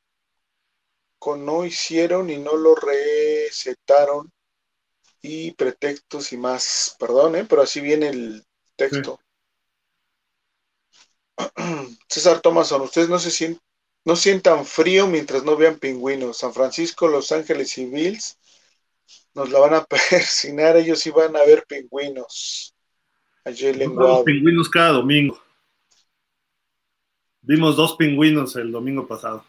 no 1.38 1.66
hicieron 1.66 2.30
y 2.30 2.38
no 2.38 2.56
lo 2.56 2.76
recetaron 2.76 4.32
y 5.22 5.52
pretextos 5.52 6.34
y 6.34 6.38
más, 6.38 6.96
perdón, 7.00 7.36
¿eh? 7.38 7.46
pero 7.48 7.62
así 7.62 7.80
viene 7.80 8.10
el 8.10 8.44
texto. 8.76 9.20
César 12.10 12.42
Thomason, 12.42 12.82
ustedes 12.82 13.10
no 13.10 13.18
se 13.20 13.32
sienten, 13.32 13.62
no 14.06 14.16
sientan 14.16 14.66
frío 14.66 15.08
mientras 15.08 15.44
no 15.44 15.56
vean 15.56 15.80
pingüinos. 15.80 16.38
San 16.38 16.54
Francisco, 16.54 17.08
Los 17.08 17.32
Ángeles 17.32 17.78
y 17.78 17.86
Bills 17.86 18.38
nos 19.34 19.50
la 19.50 19.60
van 19.60 19.74
a 19.76 19.86
persinar, 20.10 20.78
ellos 20.78 21.00
sí 21.00 21.10
van 21.10 21.36
a 21.36 21.44
ver 21.46 21.66
pingüinos. 21.68 22.76
A 23.46 23.52
Jalen 23.52 23.96
pingüinos 24.26 24.70
cada 24.70 24.92
domingo. 24.92 25.42
Vimos 27.42 27.76
dos 27.76 27.96
pingüinos 27.98 28.56
el 28.56 28.72
domingo 28.72 29.06
pasado. 29.06 29.46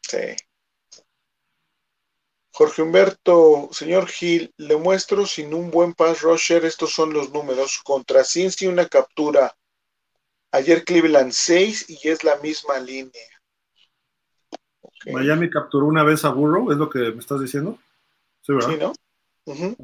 Sí. 0.00 0.34
Jorge 2.58 2.82
Humberto, 2.82 3.68
señor 3.70 4.08
Gil, 4.08 4.52
le 4.56 4.76
muestro 4.76 5.24
sin 5.26 5.54
un 5.54 5.70
buen 5.70 5.94
pass 5.94 6.22
rusher, 6.22 6.64
estos 6.64 6.92
son 6.92 7.12
los 7.12 7.32
números. 7.32 7.80
Contra 7.84 8.24
Cincy 8.24 8.66
una 8.66 8.88
captura. 8.88 9.54
Ayer 10.50 10.82
Cleveland 10.82 11.30
6 11.30 11.88
y 11.88 12.08
es 12.08 12.24
la 12.24 12.34
misma 12.38 12.80
línea. 12.80 13.28
Miami 15.06 15.48
capturó 15.48 15.86
una 15.86 16.02
vez 16.02 16.24
a 16.24 16.30
Burrow, 16.30 16.72
¿es 16.72 16.78
lo 16.78 16.90
que 16.90 16.98
me 16.98 17.20
estás 17.20 17.40
diciendo? 17.40 17.78
Sí, 18.42 18.52
¿verdad? 18.52 18.68
Sí, 18.68 18.76
¿no? 19.46 19.76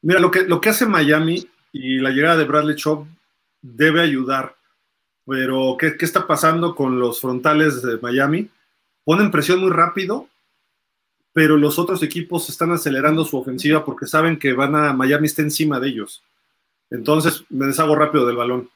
Mira, 0.00 0.20
lo 0.20 0.30
que, 0.30 0.44
lo 0.44 0.58
que 0.58 0.70
hace 0.70 0.86
Miami 0.86 1.46
y 1.70 1.98
la 1.98 2.08
llegada 2.08 2.38
de 2.38 2.44
Bradley 2.44 2.76
Chubb 2.76 3.06
debe 3.60 4.00
ayudar. 4.00 4.56
Pero, 5.26 5.76
¿qué, 5.78 5.98
¿qué, 5.98 6.06
está 6.06 6.26
pasando 6.26 6.74
con 6.74 6.98
los 6.98 7.20
frontales 7.20 7.82
de 7.82 7.98
Miami? 7.98 8.48
Ponen 9.04 9.30
presión 9.30 9.60
muy 9.60 9.70
rápido, 9.70 10.28
pero 11.32 11.56
los 11.56 11.78
otros 11.78 12.02
equipos 12.02 12.48
están 12.48 12.72
acelerando 12.72 13.24
su 13.24 13.38
ofensiva 13.38 13.84
porque 13.84 14.06
saben 14.06 14.38
que 14.38 14.52
van 14.52 14.74
a 14.74 14.92
Miami 14.92 15.26
está 15.26 15.42
encima 15.42 15.80
de 15.80 15.88
ellos. 15.88 16.22
Entonces, 16.90 17.44
me 17.50 17.66
deshago 17.66 17.94
rápido 17.94 18.26
del 18.26 18.36
balón. 18.36 18.68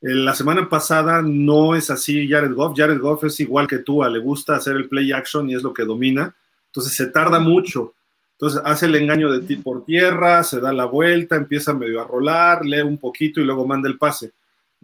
La 0.00 0.34
semana 0.34 0.68
pasada 0.68 1.22
no 1.22 1.74
es 1.74 1.88
así 1.90 2.28
Jared 2.28 2.52
Goff. 2.52 2.76
Jared 2.76 3.00
Goff 3.00 3.24
es 3.24 3.40
igual 3.40 3.66
que 3.66 3.78
tú, 3.78 4.04
le 4.04 4.18
gusta 4.18 4.54
hacer 4.54 4.76
el 4.76 4.86
play 4.86 5.12
action 5.12 5.48
y 5.48 5.54
es 5.54 5.62
lo 5.62 5.72
que 5.72 5.84
domina. 5.84 6.34
Entonces 6.66 6.94
se 6.94 7.06
tarda 7.06 7.40
mucho. 7.40 7.94
Entonces 8.32 8.60
hace 8.64 8.84
el 8.84 8.96
engaño 8.96 9.32
de 9.32 9.46
ti 9.46 9.56
por 9.56 9.84
tierra, 9.86 10.42
se 10.42 10.60
da 10.60 10.74
la 10.74 10.84
vuelta, 10.84 11.36
empieza 11.36 11.72
medio 11.72 12.02
a 12.02 12.06
rolar, 12.06 12.66
lee 12.66 12.82
un 12.82 12.98
poquito 12.98 13.40
y 13.40 13.44
luego 13.44 13.66
manda 13.66 13.88
el 13.88 13.96
pase. 13.96 14.32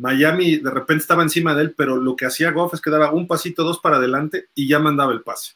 Miami 0.01 0.56
de 0.56 0.70
repente 0.70 1.02
estaba 1.02 1.22
encima 1.22 1.55
de 1.55 1.62
él, 1.62 1.74
pero 1.77 1.97
lo 1.97 2.16
que 2.16 2.24
hacía 2.24 2.52
Goff 2.52 2.72
es 2.72 2.81
que 2.81 2.89
daba 2.89 3.12
un 3.12 3.27
pasito, 3.27 3.64
dos 3.64 3.81
para 3.81 3.98
adelante 3.98 4.48
y 4.55 4.66
ya 4.66 4.78
mandaba 4.78 5.12
el 5.12 5.20
pase. 5.20 5.52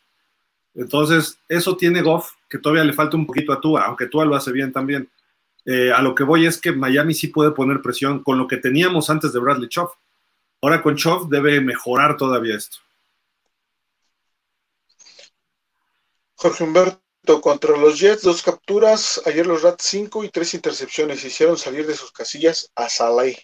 Entonces, 0.74 1.38
eso 1.48 1.78
tiene 1.78 2.02
Goff, 2.02 2.32
que 2.48 2.58
todavía 2.58 2.84
le 2.84 2.92
falta 2.92 3.16
un 3.16 3.26
poquito 3.26 3.54
a 3.54 3.60
Tua, 3.60 3.84
aunque 3.86 4.06
Tua 4.06 4.26
lo 4.26 4.36
hace 4.36 4.52
bien 4.52 4.70
también. 4.70 5.08
Eh, 5.64 5.90
a 5.90 6.02
lo 6.02 6.14
que 6.14 6.24
voy 6.24 6.44
es 6.44 6.60
que 6.60 6.72
Miami 6.72 7.14
sí 7.14 7.28
puede 7.28 7.52
poner 7.52 7.80
presión 7.80 8.22
con 8.22 8.36
lo 8.36 8.46
que 8.46 8.58
teníamos 8.58 9.08
antes 9.08 9.32
de 9.32 9.40
Bradley 9.40 9.68
Choff. 9.70 9.92
Ahora 10.60 10.82
con 10.82 10.96
Choff 10.96 11.30
debe 11.30 11.62
mejorar 11.62 12.18
todavía 12.18 12.56
esto. 12.56 12.78
Jorge 16.34 16.64
Humberto, 16.64 17.40
contra 17.40 17.78
los 17.78 17.98
Jets, 17.98 18.22
dos 18.22 18.42
capturas. 18.42 19.22
Ayer 19.24 19.46
los 19.46 19.62
Rats, 19.62 19.84
cinco 19.84 20.22
y 20.22 20.28
tres 20.28 20.52
intercepciones. 20.52 21.24
Hicieron 21.24 21.56
salir 21.56 21.86
de 21.86 21.94
sus 21.94 22.12
casillas 22.12 22.70
a 22.74 22.90
Saleh. 22.90 23.38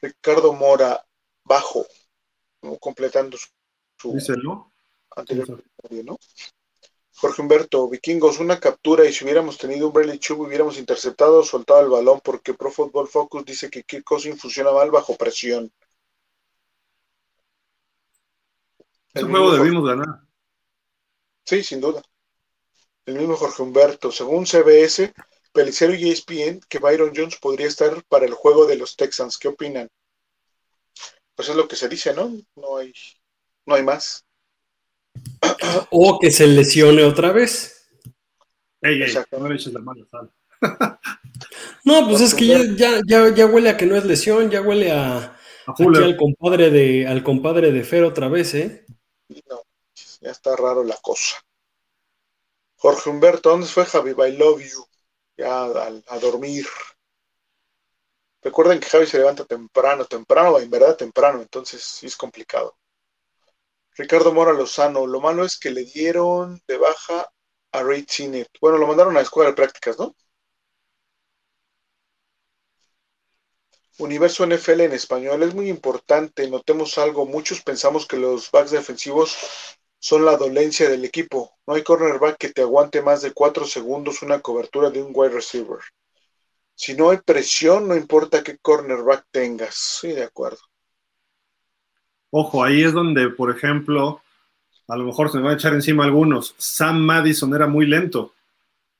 Ricardo 0.00 0.52
Mora, 0.52 1.04
bajo, 1.44 1.86
completando 2.80 3.36
su, 3.96 4.16
anterior 5.16 5.62
¿no? 6.04 6.18
Jorge 7.16 7.40
Humberto, 7.40 7.88
vikingos, 7.88 8.40
una 8.40 8.60
captura 8.60 9.06
y 9.06 9.12
si 9.12 9.24
hubiéramos 9.24 9.56
tenido 9.56 9.86
un 9.86 9.92
Bradley 9.94 10.18
Chubb 10.18 10.40
hubiéramos 10.40 10.78
interceptado 10.78 11.38
o 11.38 11.44
soltado 11.44 11.80
el 11.80 11.88
balón 11.88 12.20
porque 12.22 12.52
Pro 12.52 12.70
Football 12.70 13.08
Focus 13.08 13.44
dice 13.46 13.70
que 13.70 13.84
Kirk 13.84 14.04
Cousins 14.04 14.40
funciona 14.40 14.70
mal 14.70 14.90
bajo 14.90 15.16
presión. 15.16 15.72
Ese 19.14 19.24
juego 19.24 19.52
debimos 19.52 19.88
ganar. 19.88 20.26
Sí, 21.44 21.62
sin 21.62 21.80
duda. 21.80 22.02
El 23.06 23.14
mismo 23.16 23.36
Jorge 23.36 23.62
Humberto, 23.62 24.12
según 24.12 24.44
CBS, 24.44 25.14
Pelicero 25.56 25.94
y 25.94 26.10
ESPN, 26.10 26.60
que 26.68 26.78
Byron 26.78 27.12
Jones 27.16 27.36
podría 27.36 27.66
estar 27.66 28.04
para 28.08 28.26
el 28.26 28.34
juego 28.34 28.66
de 28.66 28.76
los 28.76 28.94
Texans. 28.94 29.38
¿Qué 29.38 29.48
opinan? 29.48 29.88
Pues 31.34 31.48
es 31.48 31.56
lo 31.56 31.66
que 31.66 31.76
se 31.76 31.88
dice, 31.88 32.12
¿no? 32.12 32.30
No 32.56 32.76
hay, 32.76 32.92
no 33.64 33.74
hay 33.74 33.82
más. 33.82 34.26
O 35.90 36.18
que 36.18 36.30
se 36.30 36.46
lesione 36.46 37.04
otra 37.04 37.32
vez. 37.32 37.88
Ey, 38.82 39.02
ey, 39.02 39.14
no 39.32 39.48
le 39.48 39.54
eches 39.54 39.72
la 39.72 39.80
mano, 39.80 40.06
No, 41.84 42.06
pues 42.06 42.20
es 42.20 42.34
que 42.34 42.46
ya, 42.76 43.00
ya, 43.06 43.34
ya, 43.34 43.46
huele 43.46 43.70
a 43.70 43.78
que 43.78 43.86
no 43.86 43.96
es 43.96 44.04
lesión, 44.04 44.50
ya 44.50 44.60
huele 44.60 44.92
a, 44.92 45.38
al 45.66 46.16
compadre 46.18 46.70
de 46.70 47.06
al 47.06 47.22
compadre 47.22 47.72
de 47.72 47.82
Fer 47.82 48.04
otra 48.04 48.28
vez, 48.28 48.54
¿eh? 48.54 48.84
No, 49.48 49.62
ya 50.20 50.30
está 50.32 50.54
raro 50.54 50.84
la 50.84 50.96
cosa. 51.00 51.36
Jorge 52.76 53.08
Humberto, 53.08 53.48
¿dónde 53.48 53.66
fue 53.66 53.86
Javi? 53.86 54.10
I 54.10 54.36
love 54.36 54.60
you. 54.60 54.86
Ya 55.36 55.64
a, 55.64 56.18
dormir. 56.18 56.66
Recuerden 58.42 58.80
que 58.80 58.88
Javi 58.88 59.06
se 59.06 59.18
levanta 59.18 59.44
temprano, 59.44 60.04
temprano, 60.06 60.58
en 60.58 60.70
verdad 60.70 60.96
temprano, 60.96 61.42
entonces 61.42 61.82
sí 61.82 62.06
es 62.06 62.16
complicado. 62.16 62.76
Ricardo 63.96 64.32
Mora 64.32 64.52
Lozano, 64.52 65.06
lo 65.06 65.20
malo 65.20 65.44
es 65.44 65.58
que 65.58 65.70
le 65.70 65.84
dieron 65.84 66.60
de 66.68 66.76
baja 66.78 67.30
a 67.72 67.82
Ray 67.82 68.04
Chinet. 68.04 68.48
Bueno, 68.60 68.78
lo 68.78 68.86
mandaron 68.86 69.14
a 69.14 69.20
la 69.20 69.22
escuela 69.22 69.50
de 69.50 69.56
prácticas, 69.56 69.98
¿no? 69.98 70.14
Universo 73.98 74.44
NFL 74.44 74.84
en 74.84 74.92
español 74.92 75.42
es 75.42 75.54
muy 75.54 75.68
importante. 75.70 76.48
Notemos 76.50 76.98
algo. 76.98 77.24
Muchos 77.26 77.62
pensamos 77.62 78.06
que 78.06 78.18
los 78.18 78.50
backs 78.50 78.70
defensivos 78.70 79.36
son 79.98 80.24
la 80.24 80.36
dolencia 80.36 80.88
del 80.88 81.04
equipo. 81.04 81.52
No 81.66 81.74
hay 81.74 81.82
cornerback 81.82 82.36
que 82.38 82.50
te 82.50 82.62
aguante 82.62 83.02
más 83.02 83.22
de 83.22 83.32
cuatro 83.32 83.64
segundos 83.64 84.22
una 84.22 84.40
cobertura 84.40 84.90
de 84.90 85.02
un 85.02 85.12
wide 85.14 85.34
receiver. 85.34 85.78
Si 86.74 86.94
no 86.94 87.10
hay 87.10 87.18
presión, 87.18 87.88
no 87.88 87.96
importa 87.96 88.42
qué 88.42 88.58
cornerback 88.58 89.26
tengas. 89.30 89.74
Sí, 89.74 90.08
de 90.08 90.24
acuerdo. 90.24 90.58
Ojo, 92.30 92.62
ahí 92.62 92.82
es 92.82 92.92
donde, 92.92 93.30
por 93.30 93.50
ejemplo, 93.50 94.20
a 94.88 94.96
lo 94.96 95.04
mejor 95.04 95.30
se 95.30 95.38
me 95.38 95.44
van 95.44 95.54
a 95.54 95.56
echar 95.56 95.72
encima 95.72 96.04
algunos. 96.04 96.54
Sam 96.58 97.00
Madison 97.00 97.54
era 97.54 97.66
muy 97.66 97.86
lento, 97.86 98.34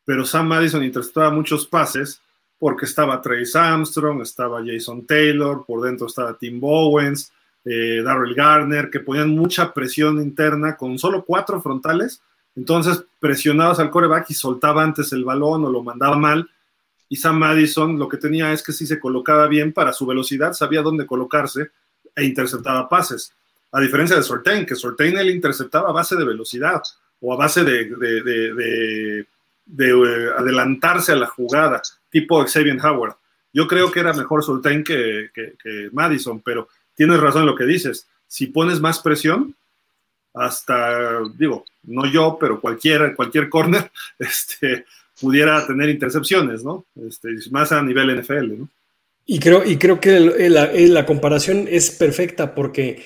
pero 0.04 0.24
Sam 0.24 0.48
Madison 0.48 0.82
interceptaba 0.82 1.30
muchos 1.30 1.66
pases 1.66 2.20
porque 2.58 2.86
estaba 2.86 3.20
Trace 3.20 3.58
Armstrong, 3.58 4.22
estaba 4.22 4.62
Jason 4.64 5.06
Taylor, 5.06 5.64
por 5.66 5.82
dentro 5.82 6.06
estaba 6.06 6.36
Tim 6.36 6.58
Bowens, 6.58 7.32
eh, 7.68 8.00
Darrell 8.04 8.34
Garner, 8.34 8.90
que 8.90 9.00
ponían 9.00 9.30
mucha 9.30 9.74
presión 9.74 10.22
interna 10.22 10.76
con 10.76 10.98
solo 10.98 11.24
cuatro 11.24 11.60
frontales. 11.60 12.22
Entonces 12.54 13.04
presionabas 13.18 13.80
al 13.80 13.90
coreback 13.90 14.30
y 14.30 14.34
soltaba 14.34 14.84
antes 14.84 15.12
el 15.12 15.24
balón 15.24 15.64
o 15.64 15.70
lo 15.70 15.82
mandaba 15.82 16.16
mal. 16.16 16.48
Y 17.08 17.16
Sam 17.16 17.38
Madison 17.38 17.98
lo 17.98 18.08
que 18.08 18.16
tenía 18.18 18.52
es 18.52 18.62
que 18.62 18.72
si 18.72 18.86
se 18.86 19.00
colocaba 19.00 19.48
bien 19.48 19.72
para 19.72 19.92
su 19.92 20.06
velocidad, 20.06 20.52
sabía 20.52 20.82
dónde 20.82 21.06
colocarse 21.06 21.70
e 22.14 22.24
interceptaba 22.24 22.88
pases. 22.88 23.32
A 23.72 23.80
diferencia 23.80 24.16
de 24.16 24.22
Sortain, 24.22 24.64
que 24.64 24.76
Sortain 24.76 25.18
él 25.18 25.30
interceptaba 25.30 25.90
a 25.90 25.92
base 25.92 26.16
de 26.16 26.24
velocidad 26.24 26.82
o 27.20 27.32
a 27.32 27.36
base 27.36 27.64
de, 27.64 27.92
eh, 28.60 29.26
adelantarse 30.38 31.12
a 31.12 31.16
la 31.16 31.26
jugada, 31.26 31.82
tipo 32.10 32.46
Xavier 32.46 32.78
Howard. 32.84 33.16
Yo 33.52 33.66
creo 33.66 33.90
que 33.90 34.00
era 34.00 34.12
mejor 34.12 34.44
Sortain 34.44 34.84
que, 34.84 35.30
que, 35.34 35.90
Madison, 35.92 36.40
pero 36.40 36.68
tienes 36.96 37.20
razón 37.20 37.42
en 37.42 37.46
lo 37.46 37.54
que 37.54 37.64
dices. 37.64 38.08
Si 38.26 38.48
pones 38.48 38.80
más 38.80 38.98
presión, 38.98 39.54
hasta, 40.34 41.20
digo, 41.38 41.64
no 41.84 42.06
yo, 42.06 42.36
pero 42.40 42.60
cualquiera, 42.60 43.14
cualquier 43.14 43.48
corner, 43.48 43.90
este, 44.18 44.84
pudiera 45.20 45.66
tener 45.66 45.88
intercepciones, 45.88 46.64
¿no? 46.64 46.84
Este, 47.08 47.28
más 47.50 47.72
a 47.72 47.82
nivel 47.82 48.20
NFL, 48.20 48.58
¿no? 48.58 48.68
Y 49.28 49.40
creo, 49.40 49.64
y 49.64 49.76
creo 49.76 49.98
que 49.98 50.20
la, 50.20 51.06
comparación 51.06 51.66
es 51.68 51.90
perfecta 51.90 52.54
porque 52.54 53.02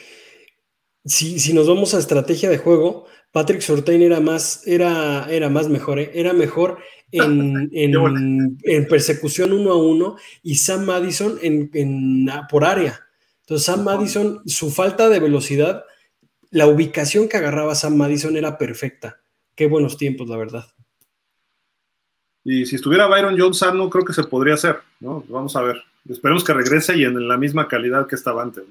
si, 1.02 1.52
nos 1.54 1.66
vamos 1.66 1.94
a 1.94 1.98
estrategia 1.98 2.50
de 2.50 2.58
juego, 2.58 3.06
Patrick 3.32 3.62
Sortain 3.62 4.02
era 4.02 4.20
más, 4.20 4.66
era, 4.66 5.26
era 5.30 5.48
más 5.48 5.70
mejor, 5.70 5.98
¿eh? 5.98 6.10
era 6.12 6.34
mejor 6.34 6.78
en, 7.12 7.70
en, 7.72 8.86
persecución 8.88 9.54
uno 9.54 9.72
a 9.72 9.82
uno 9.82 10.16
y 10.42 10.56
Sam 10.56 10.84
Madison 10.84 11.38
en, 11.40 12.28
por 12.50 12.64
área. 12.64 13.00
Entonces 13.50 13.66
Sam 13.66 13.82
Madison, 13.82 14.42
su 14.46 14.70
falta 14.70 15.08
de 15.08 15.18
velocidad 15.18 15.84
la 16.52 16.68
ubicación 16.68 17.28
que 17.28 17.36
agarraba 17.36 17.74
Sam 17.74 17.96
Madison 17.96 18.36
era 18.36 18.56
perfecta. 18.56 19.20
Qué 19.56 19.66
buenos 19.66 19.96
tiempos, 19.96 20.28
la 20.28 20.36
verdad. 20.36 20.66
Y 22.44 22.64
si 22.64 22.76
estuviera 22.76 23.08
Byron 23.08 23.36
Johnson, 23.36 23.76
no 23.76 23.90
creo 23.90 24.04
que 24.04 24.12
se 24.12 24.22
podría 24.22 24.54
hacer, 24.54 24.80
¿no? 25.00 25.24
Vamos 25.28 25.56
a 25.56 25.62
ver. 25.62 25.82
Esperemos 26.08 26.44
que 26.44 26.54
regrese 26.54 26.96
y 26.96 27.02
en 27.02 27.26
la 27.26 27.36
misma 27.36 27.66
calidad 27.66 28.06
que 28.06 28.14
estaba 28.14 28.40
antes. 28.40 28.62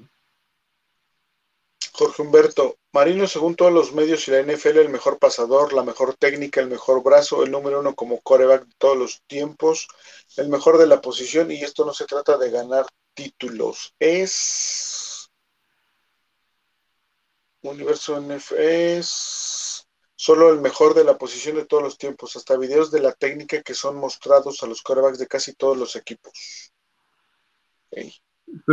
Jorge 1.92 2.22
Humberto, 2.22 2.76
Marino, 2.94 3.26
según 3.26 3.56
todos 3.56 3.74
los 3.74 3.92
medios 3.92 4.26
y 4.28 4.30
la 4.30 4.42
NFL, 4.42 4.78
el 4.78 4.88
mejor 4.88 5.18
pasador, 5.18 5.74
la 5.74 5.82
mejor 5.82 6.14
técnica, 6.14 6.62
el 6.62 6.68
mejor 6.68 7.02
brazo, 7.02 7.44
el 7.44 7.50
número 7.50 7.80
uno 7.80 7.94
como 7.94 8.22
coreback 8.22 8.64
de 8.64 8.74
todos 8.78 8.96
los 8.96 9.20
tiempos, 9.26 9.88
el 10.38 10.48
mejor 10.48 10.78
de 10.78 10.86
la 10.86 11.02
posición, 11.02 11.50
y 11.50 11.62
esto 11.62 11.84
no 11.84 11.92
se 11.92 12.06
trata 12.06 12.38
de 12.38 12.50
ganar 12.50 12.86
títulos, 13.14 13.94
es 13.98 15.30
Universo 17.62 18.20
NFL, 18.20 18.54
es 18.58 19.86
solo 20.16 20.52
el 20.52 20.60
mejor 20.60 20.94
de 20.94 21.04
la 21.04 21.18
posición 21.18 21.56
de 21.56 21.66
todos 21.66 21.82
los 21.82 21.98
tiempos, 21.98 22.36
hasta 22.36 22.56
videos 22.56 22.90
de 22.90 23.00
la 23.00 23.12
técnica 23.12 23.62
que 23.62 23.74
son 23.74 23.96
mostrados 23.96 24.62
a 24.62 24.66
los 24.66 24.82
corebacks 24.82 25.18
de 25.18 25.26
casi 25.26 25.54
todos 25.54 25.76
los 25.76 25.96
equipos. 25.96 26.32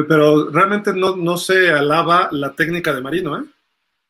Pero 0.08 0.50
realmente 0.50 0.94
no, 0.94 1.16
no 1.16 1.38
se 1.38 1.70
alaba 1.72 2.30
la 2.32 2.56
técnica 2.56 2.94
de 2.94 3.02
Marino, 3.02 3.40
¿eh? 3.40 3.46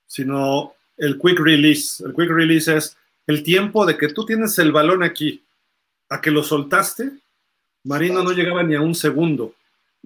sino 0.06 0.74
el 0.98 1.20
quick 1.20 1.40
release. 1.40 2.04
El 2.04 2.14
quick 2.14 2.30
release 2.30 2.76
es 2.76 2.98
el 3.26 3.44
tiempo 3.44 3.86
de 3.86 3.98
que 3.98 4.10
tú 4.10 4.26
tienes 4.26 4.58
el 4.60 4.72
balón 4.72 5.04
aquí 5.04 5.44
a 6.10 6.22
que 6.22 6.32
lo 6.32 6.44
soltaste. 6.44 7.12
Marino 7.84 8.24
no 8.24 8.32
llegaba 8.32 8.64
ni 8.64 8.76
a 8.76 8.82
un 8.82 8.96
segundo 8.96 9.54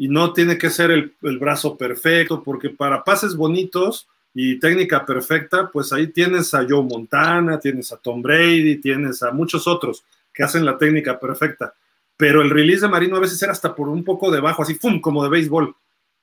y 0.01 0.07
no 0.07 0.33
tiene 0.33 0.57
que 0.57 0.69
ser 0.69 0.89
el, 0.89 1.13
brazo 1.37 1.77
perfecto, 1.77 2.41
porque 2.41 2.69
para 2.69 3.03
pases 3.03 3.35
bonitos 3.35 4.07
y 4.33 4.57
técnica 4.59 5.05
perfecta, 5.05 5.69
pues 5.71 5.93
ahí 5.93 6.07
tienes 6.07 6.53
a 6.53 6.65
Joe 6.67 6.83
Montana, 6.83 7.59
tienes 7.59 7.91
a 7.91 7.97
Tom 7.97 8.21
Brady, 8.21 8.77
tienes 8.77 9.21
a 9.21 9.31
muchos 9.31 9.67
otros 9.67 10.03
que 10.33 10.43
hacen 10.43 10.65
la 10.65 10.77
técnica 10.77 11.19
perfecta 11.19 11.73
pero 12.21 12.43
el 12.43 12.51
release 12.51 12.81
de 12.81 12.87
Marino 12.87 13.15
a 13.15 13.19
veces 13.19 13.41
era 13.41 13.51
hasta 13.51 13.73
por 13.73 13.89
un 13.89 14.03
poco 14.03 14.29
debajo, 14.29 14.61
así, 14.61 14.75
¡fum!, 14.75 15.01
como 15.01 15.23
de 15.23 15.29
béisbol, 15.31 15.75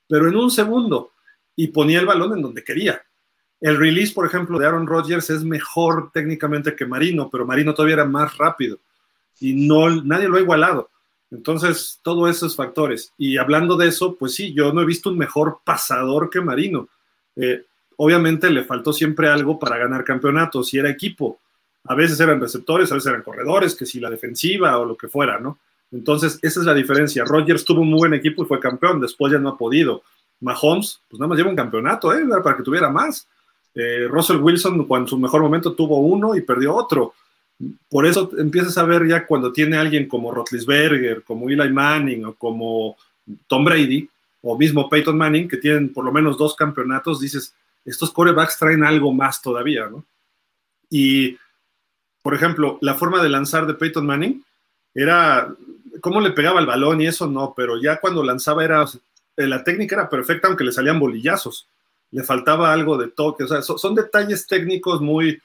pero 0.07 0.29
en 0.29 0.35
un 0.37 0.49
segundo, 0.49 1.11
y 1.57 1.67
ponía 1.67 1.99
el 1.99 2.05
balón 2.05 2.37
en 2.37 2.41
donde 2.41 2.63
quería. 2.63 3.01
El 3.59 3.75
release, 3.75 4.13
por 4.13 4.25
ejemplo, 4.25 4.57
de 4.57 4.65
Aaron 4.65 4.87
Rodgers 4.87 5.29
es 5.29 5.43
mejor 5.43 6.09
técnicamente 6.13 6.73
que 6.73 6.85
Marino, 6.85 7.29
pero 7.29 7.45
Marino 7.45 7.73
todavía 7.73 7.95
era 7.95 8.05
más 8.05 8.37
rápido, 8.37 8.79
y 9.41 9.67
no, 9.67 9.89
nadie 9.89 10.29
lo 10.29 10.37
ha 10.37 10.39
igualado. 10.39 10.89
Entonces, 11.31 11.99
todos 12.01 12.29
esos 12.29 12.55
factores. 12.55 13.13
Y 13.17 13.37
hablando 13.37 13.77
de 13.77 13.87
eso, 13.87 14.15
pues 14.15 14.33
sí, 14.33 14.53
yo 14.53 14.73
no 14.73 14.81
he 14.81 14.85
visto 14.85 15.09
un 15.09 15.17
mejor 15.17 15.59
pasador 15.63 16.29
que 16.29 16.41
Marino. 16.41 16.89
Eh, 17.35 17.65
obviamente 17.97 18.49
le 18.49 18.63
faltó 18.63 18.93
siempre 18.93 19.29
algo 19.29 19.59
para 19.59 19.77
ganar 19.77 20.03
campeonatos 20.03 20.73
y 20.73 20.79
era 20.79 20.89
equipo. 20.89 21.39
A 21.85 21.95
veces 21.95 22.19
eran 22.19 22.41
receptores, 22.41 22.91
a 22.91 22.95
veces 22.95 23.09
eran 23.09 23.23
corredores, 23.23 23.75
que 23.75 23.85
si 23.85 23.99
la 23.99 24.09
defensiva 24.09 24.77
o 24.79 24.85
lo 24.85 24.95
que 24.97 25.07
fuera, 25.07 25.39
¿no? 25.39 25.59
Entonces, 25.91 26.39
esa 26.41 26.59
es 26.59 26.65
la 26.65 26.73
diferencia. 26.73 27.25
Rogers 27.25 27.65
tuvo 27.65 27.81
un 27.81 27.89
muy 27.89 27.99
buen 27.99 28.13
equipo 28.13 28.43
y 28.43 28.45
fue 28.45 28.59
campeón, 28.59 28.99
después 28.99 29.31
ya 29.31 29.39
no 29.39 29.49
ha 29.49 29.57
podido. 29.57 30.03
Mahomes, 30.41 31.01
pues 31.09 31.19
nada 31.19 31.29
más 31.29 31.37
lleva 31.37 31.49
un 31.49 31.55
campeonato, 31.55 32.13
¿eh? 32.13 32.23
Para 32.43 32.55
que 32.57 32.63
tuviera 32.63 32.89
más. 32.89 33.27
Eh, 33.73 34.07
Russell 34.09 34.37
Wilson, 34.37 34.85
cuando 34.85 35.05
en 35.05 35.09
su 35.09 35.17
mejor 35.17 35.41
momento 35.41 35.73
tuvo 35.73 35.99
uno 35.99 36.35
y 36.35 36.41
perdió 36.41 36.75
otro. 36.75 37.13
Por 37.89 38.05
eso 38.05 38.31
empiezas 38.37 38.77
a 38.77 38.83
ver 38.83 39.07
ya 39.07 39.25
cuando 39.25 39.51
tiene 39.51 39.77
alguien 39.77 40.07
como 40.07 40.31
Rotlisberger, 40.31 41.23
como 41.23 41.49
Eli 41.49 41.69
Manning 41.69 42.25
o 42.25 42.33
como 42.35 42.95
Tom 43.47 43.65
Brady, 43.65 44.09
o 44.41 44.57
mismo 44.57 44.89
Peyton 44.89 45.17
Manning, 45.17 45.47
que 45.47 45.57
tienen 45.57 45.91
por 45.91 46.05
lo 46.05 46.11
menos 46.11 46.37
dos 46.37 46.55
campeonatos, 46.55 47.19
dices, 47.19 47.53
estos 47.85 48.11
corebacks 48.11 48.57
traen 48.57 48.83
algo 48.83 49.11
más 49.11 49.41
todavía, 49.41 49.87
¿no? 49.87 50.05
Y, 50.89 51.37
por 52.21 52.33
ejemplo, 52.33 52.77
la 52.81 52.95
forma 52.95 53.21
de 53.21 53.29
lanzar 53.29 53.67
de 53.67 53.73
Peyton 53.73 54.05
Manning 54.05 54.43
era 54.93 55.53
cómo 56.01 56.21
le 56.21 56.31
pegaba 56.31 56.59
el 56.59 56.65
balón 56.65 57.01
y 57.01 57.07
eso 57.07 57.27
no, 57.27 57.53
pero 57.55 57.79
ya 57.81 57.99
cuando 57.99 58.23
lanzaba 58.23 58.63
era, 58.63 58.85
la 59.35 59.63
técnica 59.63 59.95
era 59.95 60.09
perfecta 60.09 60.47
aunque 60.47 60.63
le 60.63 60.71
salían 60.71 60.99
bolillazos, 60.99 61.67
le 62.11 62.23
faltaba 62.23 62.73
algo 62.73 62.97
de 62.97 63.09
toque, 63.09 63.43
o 63.43 63.47
sea, 63.47 63.61
son, 63.61 63.95
detalles 63.95 64.47
técnicos 64.47 65.01
muy, 65.01 65.39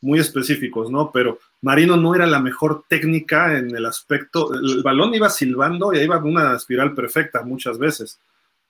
muy 0.00 0.18
específicos, 0.18 0.90
¿no? 0.90 1.10
Pero 1.12 1.38
Marino 1.62 1.96
no 1.96 2.14
era 2.14 2.26
la 2.26 2.40
mejor 2.40 2.84
técnica 2.88 3.56
en 3.58 3.74
el 3.74 3.86
aspecto, 3.86 4.54
el 4.54 4.82
balón 4.82 5.14
iba 5.14 5.28
silbando 5.28 5.92
y 5.92 5.98
iba 5.98 6.18
una 6.18 6.56
espiral 6.56 6.94
perfecta 6.94 7.42
muchas 7.42 7.78
veces, 7.78 8.18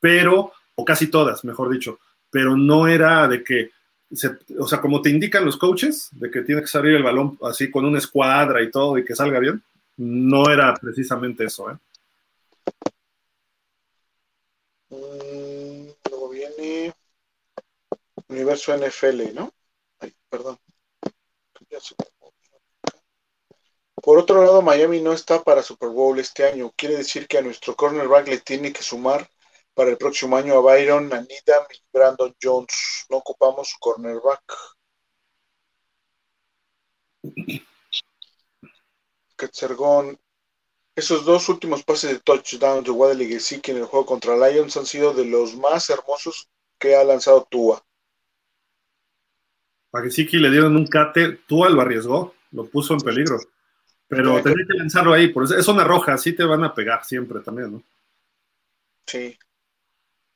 pero, 0.00 0.52
o 0.74 0.84
casi 0.84 1.09
todas, 1.09 1.44
mejor 1.44 1.70
dicho, 1.70 1.98
pero 2.30 2.56
no 2.56 2.88
era 2.88 3.28
de 3.28 3.42
que, 3.42 3.70
o 4.59 4.66
sea, 4.66 4.80
como 4.80 5.02
te 5.02 5.10
indican 5.10 5.44
los 5.44 5.56
coaches, 5.56 6.09
de 6.12 6.30
que 6.30 6.42
tiene 6.42 6.62
que 6.62 6.66
salir 6.66 6.94
el 6.94 7.02
balón 7.02 7.38
así 7.42 7.70
con 7.70 7.84
una 7.84 7.98
escuadra 7.98 8.62
y 8.62 8.70
todo 8.70 8.96
y 8.98 9.05
que 9.05 9.14
salga 9.14 9.38
bien, 9.38 9.62
no 9.98 10.50
era 10.50 10.74
precisamente 10.74 11.44
eso, 11.44 11.70
¿eh? 11.70 11.76
Mm, 14.90 15.88
luego 16.10 16.30
viene 16.30 16.94
Universo 18.28 18.72
NFL, 18.74 19.34
¿no? 19.34 19.52
Ay, 20.00 20.14
perdón. 20.30 20.59
Por 24.03 24.19
otro 24.19 24.43
lado, 24.43 24.62
Miami 24.62 25.01
no 25.01 25.12
está 25.12 25.43
para 25.43 25.62
Super 25.62 25.90
Bowl 25.90 26.19
este 26.19 26.45
año. 26.45 26.73
Quiere 26.77 26.97
decir 26.97 27.27
que 27.27 27.39
a 27.39 27.43
nuestro 27.43 27.74
cornerback 27.74 28.28
le 28.28 28.39
tiene 28.39 28.73
que 28.73 28.82
sumar 28.82 29.28
para 29.74 29.90
el 29.90 29.99
próximo 29.99 30.36
año 30.36 30.55
a 30.55 30.61
Byron, 30.61 31.12
a 31.12 31.20
Needham 31.20 31.65
y 31.73 31.82
Brandon 31.93 32.35
Jones. 32.43 33.07
No 33.11 33.19
ocupamos 33.19 33.74
cornerback. 33.78 34.43
Quetzergón. 39.36 40.19
Esos 40.97 41.24
dos 41.24 41.49
últimos 41.49 41.85
pases 41.85 42.11
de 42.11 42.19
touchdown 42.20 42.82
de 42.82 43.27
Gesicki 43.27 43.70
en 43.70 43.77
el 43.78 43.85
juego 43.85 44.05
contra 44.05 44.36
Lions 44.36 44.77
han 44.77 44.86
sido 44.86 45.15
de 45.15 45.24
los 45.24 45.55
más 45.55 45.90
hermosos 45.90 46.49
que 46.78 46.97
ha 46.97 47.05
lanzado 47.05 47.47
Tua. 47.49 47.85
A 49.93 50.02
Gesicki 50.02 50.39
le 50.39 50.51
dieron 50.51 50.77
un 50.77 50.86
cate, 50.86 51.40
Tua 51.47 51.70
lo 51.70 51.81
arriesgó, 51.81 52.35
lo 52.52 52.66
puso 52.66 52.94
en 52.94 53.01
peligro. 53.01 53.39
Pero 54.06 54.43
tenía 54.43 54.65
que 54.66 54.78
lanzarlo 54.78 55.12
ahí, 55.12 55.28
por 55.28 55.44
eso 55.44 55.56
es 55.56 55.69
una 55.69 55.85
roja, 55.85 56.15
así 56.15 56.32
te 56.32 56.44
van 56.44 56.65
a 56.65 56.74
pegar 56.74 57.05
siempre 57.05 57.40
también, 57.40 57.73
¿no? 57.73 57.82
Sí. 59.06 59.39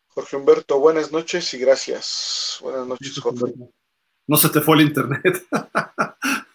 Jorge 0.08 0.36
Humberto, 0.36 0.78
buenas 0.78 1.10
noches 1.10 1.52
y 1.54 1.58
gracias. 1.58 2.58
Buenas 2.60 2.86
noches, 2.86 3.18
Jorge. 3.18 3.54
No 4.26 4.36
se 4.36 4.50
te 4.50 4.60
fue 4.60 4.76
el 4.76 4.82
internet. 4.82 5.46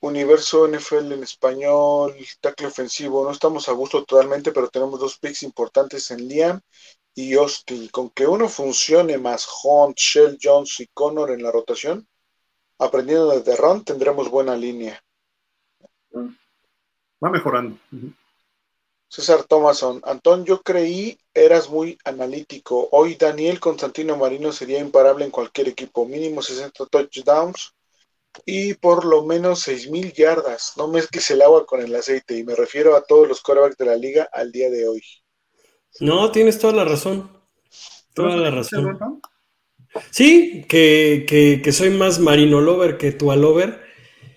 Universo 0.00 0.68
NFL 0.68 1.12
en 1.12 1.22
español, 1.22 2.14
tackle 2.42 2.66
ofensivo. 2.66 3.24
No 3.24 3.30
estamos 3.30 3.68
a 3.70 3.72
gusto 3.72 4.04
totalmente, 4.04 4.52
pero 4.52 4.68
tenemos 4.68 5.00
dos 5.00 5.18
picks 5.18 5.42
importantes 5.44 6.10
en 6.10 6.28
Liam 6.28 6.60
y 7.14 7.34
Austin. 7.34 7.88
Con 7.88 8.10
que 8.10 8.26
uno 8.26 8.48
funcione 8.48 9.18
más 9.18 9.46
Hunt, 9.62 9.96
Shell, 9.96 10.38
Jones 10.42 10.80
y 10.80 10.86
Connor 10.88 11.30
en 11.30 11.42
la 11.42 11.50
rotación, 11.50 12.06
aprendiendo 12.78 13.30
desde 13.30 13.56
Ron, 13.56 13.84
tendremos 13.84 14.30
buena 14.30 14.56
línea. 14.56 15.02
Va 17.22 17.30
mejorando. 17.30 17.78
César 19.08 19.44
Thomason, 19.44 20.00
Antón, 20.04 20.44
yo 20.44 20.62
creí 20.62 21.18
eras 21.32 21.70
muy 21.70 21.96
analítico. 22.04 22.88
Hoy 22.90 23.14
Daniel 23.14 23.60
Constantino 23.60 24.16
Marino 24.16 24.52
sería 24.52 24.80
imparable 24.80 25.24
en 25.24 25.30
cualquier 25.30 25.68
equipo. 25.68 26.04
Mínimo 26.04 26.42
60 26.42 26.86
touchdowns 26.86 27.74
y 28.44 28.74
por 28.74 29.04
lo 29.04 29.24
menos 29.24 29.68
6.000 29.68 30.12
yardas. 30.14 30.72
No 30.76 30.88
mezcles 30.88 31.30
el 31.30 31.42
agua 31.42 31.64
con 31.64 31.80
el 31.80 31.94
aceite 31.94 32.36
y 32.36 32.44
me 32.44 32.56
refiero 32.56 32.96
a 32.96 33.04
todos 33.04 33.28
los 33.28 33.40
corebacks 33.40 33.76
de 33.76 33.86
la 33.86 33.96
liga 33.96 34.28
al 34.32 34.50
día 34.50 34.68
de 34.68 34.88
hoy. 34.88 35.02
No, 36.00 36.30
tienes 36.30 36.58
toda 36.58 36.72
la 36.72 36.84
razón. 36.84 37.30
Toda 38.14 38.36
la 38.36 38.50
razón. 38.50 38.98
Sí, 40.10 40.64
que, 40.68 41.68
soy 41.72 41.90
más 41.90 42.18
Marino 42.18 42.60
Lover 42.60 42.96
que 42.96 43.12
tu 43.12 43.32
Lover. 43.32 43.80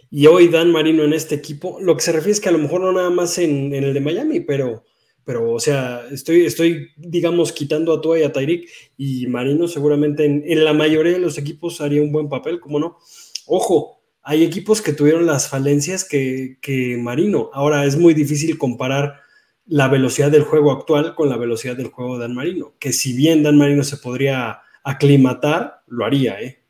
Y 0.10 0.28
hoy 0.28 0.48
Dan 0.48 0.72
Marino 0.72 1.04
en 1.04 1.14
este 1.14 1.36
equipo. 1.36 1.80
Lo 1.82 1.96
que 1.96 2.04
se 2.04 2.12
refiere 2.12 2.32
es 2.32 2.40
que 2.40 2.50
a 2.50 2.54
lo 2.54 2.60
mejor 2.60 2.82
no 2.82 2.92
nada 2.92 3.10
más 3.10 3.38
en, 3.38 3.74
el 3.74 3.94
de 3.94 4.00
Miami, 4.00 4.40
pero, 4.40 4.86
pero, 5.26 5.52
o 5.52 5.60
sea, 5.60 6.06
estoy, 6.12 6.46
estoy, 6.46 6.92
digamos, 6.96 7.52
quitando 7.52 7.94
a 7.94 8.02
Tua 8.02 8.20
y 8.20 8.24
a 8.24 8.32
Tyreek. 8.32 8.70
Y 8.98 9.28
Marino 9.28 9.68
seguramente 9.68 10.26
en, 10.26 10.44
en 10.46 10.64
la 10.64 10.74
mayoría 10.74 11.14
de 11.14 11.20
los 11.20 11.38
equipos 11.38 11.82
haría 11.82 12.02
un 12.02 12.12
buen 12.12 12.30
papel, 12.30 12.60
como 12.60 12.80
no. 12.80 12.98
Ojo, 13.46 13.98
hay 14.30 14.44
equipos 14.44 14.82
que 14.82 14.92
tuvieron 14.92 15.26
las 15.26 15.48
falencias 15.48 16.04
que, 16.04 16.98
Marino. 17.00 17.50
Ahora 17.54 17.86
es 17.86 17.96
muy 17.96 18.14
difícil 18.14 18.58
comparar 18.58 19.22
la 19.68 19.88
velocidad 19.90 20.32
del 20.32 20.44
juego 20.44 20.72
actual 20.72 21.14
con 21.14 21.30
la 21.30 21.38
velocidad 21.38 21.76
del 21.76 21.92
juego 21.92 22.16
de 22.16 22.22
Dan 22.22 22.36
Marino, 22.36 22.74
que 22.80 22.94
si 22.94 23.16
bien 23.16 23.44
Dan 23.44 23.58
Marino 23.58 23.84
se 23.84 23.98
podría 23.98 24.62
aclimatar, 24.84 25.84
lo 25.88 26.06
haría, 26.06 26.42
¿eh? 26.42 26.64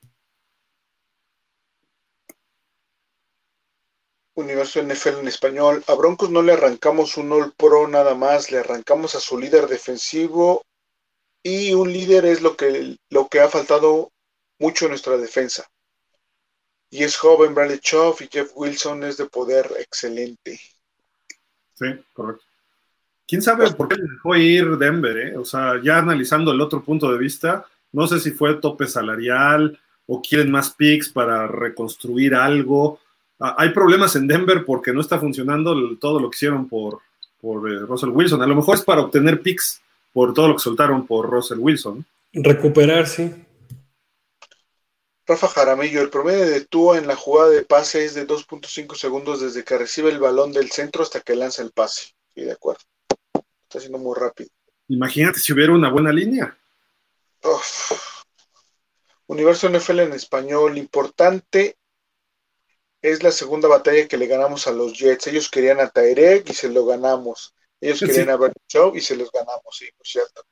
Universo 4.33 4.81
NFL 4.81 5.19
en 5.19 5.27
español. 5.27 5.83
A 5.87 5.95
Broncos 5.95 6.29
no 6.29 6.41
le 6.41 6.53
arrancamos 6.53 7.17
un 7.17 7.31
All 7.31 7.53
Pro 7.53 7.87
nada 7.87 8.13
más, 8.13 8.51
le 8.51 8.59
arrancamos 8.59 9.15
a 9.15 9.19
su 9.19 9.37
líder 9.37 9.67
defensivo 9.67 10.63
y 11.41 11.73
un 11.73 11.91
líder 11.91 12.25
es 12.25 12.41
lo 12.41 12.55
que, 12.55 12.97
lo 13.09 13.27
que 13.29 13.39
ha 13.39 13.49
faltado 13.49 14.11
mucho 14.59 14.87
nuestra 14.87 15.17
defensa. 15.17 15.67
Y 16.89 17.03
es 17.03 17.17
joven 17.17 17.53
Bradley 17.53 17.79
Choff 17.79 18.21
y 18.21 18.29
Jeff 18.31 18.51
Wilson 18.55 19.03
es 19.03 19.17
de 19.17 19.25
poder 19.25 19.71
excelente. 19.79 20.59
Sí, 21.73 21.85
correcto. 22.13 22.46
¿Quién 23.27 23.41
sabe 23.41 23.69
por 23.73 23.89
qué 23.89 23.95
le 23.95 24.03
dejó 24.03 24.35
ir 24.37 24.77
Denver? 24.77 25.17
Eh? 25.17 25.37
O 25.37 25.43
sea, 25.43 25.81
ya 25.83 25.97
analizando 25.97 26.51
el 26.51 26.61
otro 26.61 26.81
punto 26.81 27.11
de 27.11 27.17
vista, 27.17 27.65
no 27.91 28.07
sé 28.07 28.19
si 28.21 28.31
fue 28.31 28.55
tope 28.55 28.87
salarial 28.87 29.77
o 30.05 30.21
quieren 30.21 30.49
más 30.49 30.69
picks 30.71 31.09
para 31.09 31.45
reconstruir 31.45 32.33
algo. 32.33 32.99
Ah, 33.39 33.55
hay 33.57 33.69
problemas 33.69 34.15
en 34.15 34.27
Denver 34.27 34.63
porque 34.65 34.93
no 34.93 35.01
está 35.01 35.19
funcionando 35.19 35.75
todo 35.97 36.21
lo 36.21 36.29
que 36.29 36.37
hicieron 36.37 36.69
por, 36.69 36.99
por 37.41 37.69
eh, 37.69 37.79
Russell 37.79 38.09
Wilson. 38.09 38.41
A 38.41 38.47
lo 38.47 38.55
mejor 38.55 38.75
es 38.75 38.81
para 38.81 39.01
obtener 39.01 39.41
picks 39.41 39.81
por 40.13 40.33
todo 40.33 40.47
lo 40.47 40.55
que 40.55 40.63
soltaron 40.63 41.05
por 41.05 41.29
Russell 41.29 41.59
Wilson. 41.59 42.05
Recuperarse. 42.31 43.45
Rafa 45.27 45.49
Jaramillo, 45.49 46.01
el 46.01 46.09
promedio 46.09 46.45
de 46.45 46.61
Tua 46.61 46.97
en 46.97 47.07
la 47.07 47.17
jugada 47.17 47.49
de 47.49 47.63
pase 47.63 48.05
es 48.05 48.15
de 48.15 48.25
2.5 48.25 48.95
segundos 48.95 49.41
desde 49.41 49.65
que 49.65 49.77
recibe 49.77 50.09
el 50.09 50.19
balón 50.19 50.53
del 50.53 50.71
centro 50.71 51.03
hasta 51.03 51.19
que 51.19 51.35
lanza 51.35 51.61
el 51.61 51.71
pase. 51.71 52.13
Sí, 52.33 52.43
de 52.43 52.53
acuerdo. 52.53 52.79
Está 53.67 53.81
siendo 53.81 53.97
muy 53.97 54.15
rápido. 54.17 54.49
Imagínate 54.87 55.39
si 55.39 55.51
hubiera 55.51 55.73
una 55.73 55.91
buena 55.91 56.13
línea. 56.13 56.57
Universo 59.25 59.69
NFL 59.69 59.99
en 59.99 60.13
español, 60.13 60.77
importante 60.77 61.77
es 63.01 63.23
la 63.23 63.31
segunda 63.31 63.67
batalla 63.67 64.07
que 64.07 64.17
le 64.17 64.27
ganamos 64.27 64.67
a 64.67 64.71
los 64.71 64.93
Jets. 64.97 65.27
Ellos 65.27 65.49
querían 65.49 65.81
a 65.81 65.89
Tyrek 65.89 66.49
y 66.49 66.53
se 66.53 66.69
lo 66.69 66.85
ganamos. 66.85 67.53
Ellos 67.81 67.99
querían 67.99 68.29
a 68.29 68.37
Bernie 68.37 68.55
y 68.95 69.01
se 69.01 69.17
los 69.17 69.29
ganamos, 69.31 69.75
sí, 69.77 69.89
por 69.97 70.07
cierto. 70.07 70.43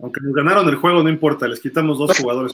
Aunque 0.00 0.20
nos 0.20 0.34
ganaron 0.34 0.68
el 0.68 0.76
juego, 0.76 1.02
no 1.04 1.08
importa, 1.08 1.46
les 1.46 1.60
quitamos 1.60 1.96
dos 1.96 2.10
jugadores. 2.18 2.52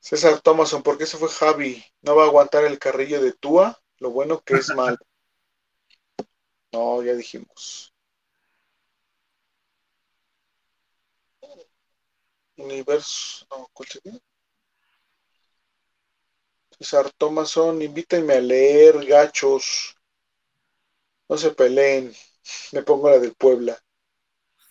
César 0.00 0.40
Thomason, 0.40 0.82
¿por 0.82 0.98
qué 0.98 1.06
se 1.06 1.16
fue 1.16 1.28
Javi? 1.28 1.84
¿No 2.00 2.16
va 2.16 2.24
a 2.24 2.26
aguantar 2.26 2.64
el 2.64 2.80
carrillo 2.80 3.22
de 3.22 3.32
Tua? 3.32 3.80
Lo 3.98 4.10
bueno 4.10 4.42
que 4.44 4.54
es 4.54 4.68
mal. 4.74 4.98
No, 6.72 7.02
ya 7.02 7.14
dijimos. 7.14 7.92
Universo. 12.56 13.46
No, 13.50 13.68
¿cuál 13.72 13.88
César 16.78 17.10
Thomason, 17.16 17.80
invítenme 17.82 18.34
a 18.34 18.40
leer, 18.40 19.04
gachos. 19.06 19.96
No 21.28 21.36
se 21.36 21.50
peleen. 21.50 22.12
Me 22.72 22.82
pongo 22.82 23.10
la 23.10 23.18
del 23.18 23.34
Puebla. 23.34 23.78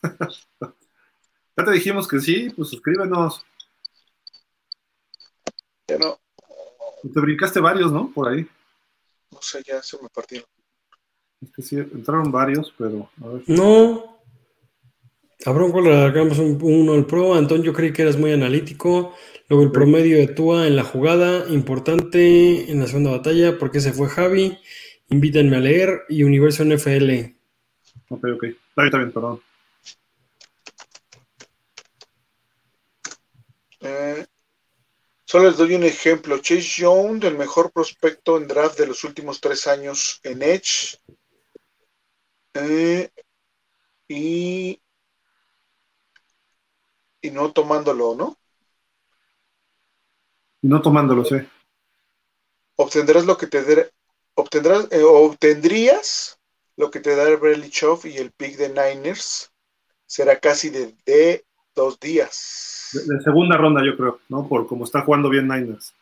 ya 0.61 1.65
te 1.65 1.71
dijimos 1.71 2.07
que 2.07 2.19
sí, 2.19 2.49
pues 2.49 2.69
suscríbenos. 2.69 3.45
Ya 5.87 5.97
no. 5.97 6.19
Te 7.13 7.19
brincaste 7.19 7.59
varios, 7.59 7.91
¿no? 7.91 8.11
Por 8.11 8.29
ahí. 8.29 8.47
No 9.31 9.41
sé, 9.41 9.63
ya 9.65 9.81
se 9.81 10.01
me 10.01 10.09
partieron. 10.09 10.47
Es 11.41 11.51
que 11.51 11.61
sí, 11.61 11.77
entraron 11.77 12.31
varios, 12.31 12.73
pero. 12.77 13.09
A 13.23 13.27
ver. 13.27 13.43
No. 13.47 14.11
A 15.43 15.51
Bronco 15.51 15.81
le 15.81 15.95
hagamos 15.95 16.37
un, 16.37 16.59
uno 16.61 16.93
al 16.93 17.05
pro. 17.07 17.33
Antón, 17.33 17.63
yo 17.63 17.73
creí 17.73 17.91
que 17.91 18.03
eras 18.03 18.17
muy 18.17 18.31
analítico. 18.31 19.15
Luego 19.49 19.65
el 19.65 19.71
promedio 19.71 20.17
de 20.17 20.27
Tua 20.27 20.67
en 20.67 20.75
la 20.75 20.83
jugada, 20.83 21.49
importante 21.49 22.71
en 22.71 22.79
la 22.79 22.87
segunda 22.87 23.11
batalla, 23.11 23.57
porque 23.57 23.81
se 23.81 23.91
fue 23.91 24.07
Javi. 24.07 24.57
Invítenme 25.09 25.57
a 25.57 25.59
leer 25.59 26.03
y 26.07 26.23
Universo 26.23 26.63
NFL. 26.63 27.33
Ok, 28.09 28.23
ok. 28.35 28.43
Está 28.43 28.81
bien, 28.83 28.85
está 28.85 28.97
bien, 28.99 29.11
perdón. 29.11 29.41
Eh, 33.81 34.25
solo 35.25 35.49
les 35.49 35.57
doy 35.57 35.75
un 35.75 35.83
ejemplo. 35.83 36.37
Chase 36.37 36.81
Young, 36.81 37.23
el 37.25 37.37
mejor 37.37 37.71
prospecto 37.71 38.37
en 38.37 38.47
draft 38.47 38.77
de 38.77 38.87
los 38.87 39.03
últimos 39.03 39.41
tres 39.41 39.67
años 39.67 40.21
en 40.23 40.43
Edge. 40.43 40.97
Eh, 42.53 43.09
y, 44.07 44.81
y 47.21 47.31
no 47.31 47.51
tomándolo, 47.53 48.15
¿no? 48.15 48.37
Y 50.61 50.67
no 50.67 50.81
tomándolo, 50.81 51.23
sí. 51.23 51.35
Obtendrás 52.75 53.25
lo 53.25 53.37
que 53.37 53.47
te 53.47 53.63
dé, 53.63 53.91
obtendrás, 54.35 54.87
eh, 54.91 55.03
obtendrías 55.03 56.39
lo 56.75 56.91
que 56.91 56.99
te 56.99 57.15
da 57.15 57.27
el 57.27 57.37
Bradley 57.37 57.69
Choff 57.69 58.05
y 58.05 58.17
el 58.17 58.31
pick 58.31 58.57
de 58.57 58.69
Niners. 58.69 59.51
Será 60.05 60.39
casi 60.39 60.69
de, 60.69 60.95
de 61.05 61.45
dos 61.73 61.99
días. 61.99 62.89
De, 62.93 63.15
de, 63.15 63.21
segunda 63.23 63.55
ronda, 63.55 63.81
yo 63.85 63.95
creo, 63.95 64.19
¿no? 64.29 64.47
Por 64.47 64.67
como 64.67 64.83
está 64.83 65.01
jugando 65.01 65.29
bien 65.29 65.47
Niners. 65.47 65.93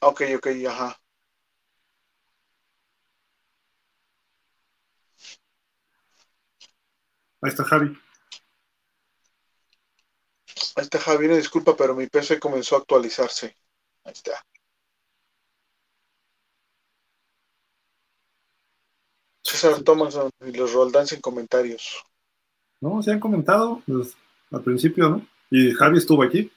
Ok, 0.00 0.22
ok, 0.36 0.46
ajá. 0.68 0.98
Ahí 7.44 7.50
está 7.50 7.62
Javi. 7.62 7.94
Ahí 10.76 10.82
está 10.82 10.98
Javi, 10.98 11.26
una 11.26 11.36
disculpa, 11.36 11.76
pero 11.76 11.94
mi 11.94 12.06
PC 12.06 12.40
comenzó 12.40 12.74
a 12.74 12.78
actualizarse. 12.78 13.54
Ahí 14.02 14.14
está. 14.14 14.42
César 19.42 19.82
Thomason 19.82 20.30
y 20.40 20.52
los 20.52 20.72
Roldán 20.72 21.04
en 21.10 21.20
comentarios. 21.20 22.02
No, 22.80 23.02
se 23.02 23.12
han 23.12 23.20
comentado 23.20 23.82
pues, 23.86 24.16
al 24.50 24.62
principio, 24.62 25.10
¿no? 25.10 25.26
Y 25.50 25.72
Javi 25.72 25.98
estuvo 25.98 26.22
aquí. 26.22 26.50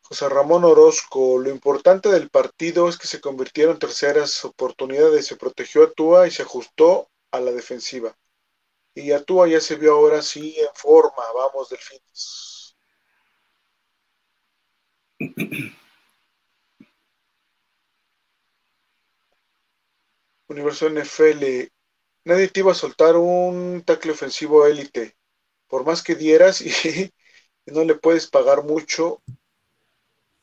José 0.00 0.30
Ramón 0.30 0.64
Orozco, 0.64 1.38
lo 1.38 1.50
importante 1.50 2.08
del 2.08 2.30
partido 2.30 2.88
es 2.88 2.96
que 2.96 3.06
se 3.06 3.20
convirtieron 3.20 3.74
en 3.74 3.80
terceras 3.80 4.42
oportunidades, 4.46 5.26
se 5.26 5.36
protegió 5.36 5.84
a 5.84 5.92
Tua 5.92 6.26
y 6.26 6.30
se 6.30 6.40
ajustó 6.40 7.10
a 7.32 7.40
la 7.40 7.52
defensiva. 7.52 8.16
Y 8.96 9.12
a 9.12 9.22
Tua 9.22 9.46
ya 9.46 9.60
se 9.60 9.76
vio 9.76 9.92
ahora 9.92 10.22
sí 10.22 10.56
en 10.58 10.74
forma, 10.74 11.22
vamos, 11.34 11.68
Delfines. 11.68 12.74
Universo 20.48 20.86
NFL, 20.86 21.70
nadie 22.24 22.48
te 22.48 22.60
iba 22.60 22.72
a 22.72 22.74
soltar 22.74 23.16
un 23.16 23.82
tackle 23.84 24.12
ofensivo 24.12 24.64
élite, 24.64 25.14
por 25.66 25.84
más 25.84 26.02
que 26.02 26.14
dieras 26.14 26.60
y 26.62 27.12
no 27.66 27.84
le 27.84 27.96
puedes 27.96 28.28
pagar 28.28 28.64
mucho 28.64 29.20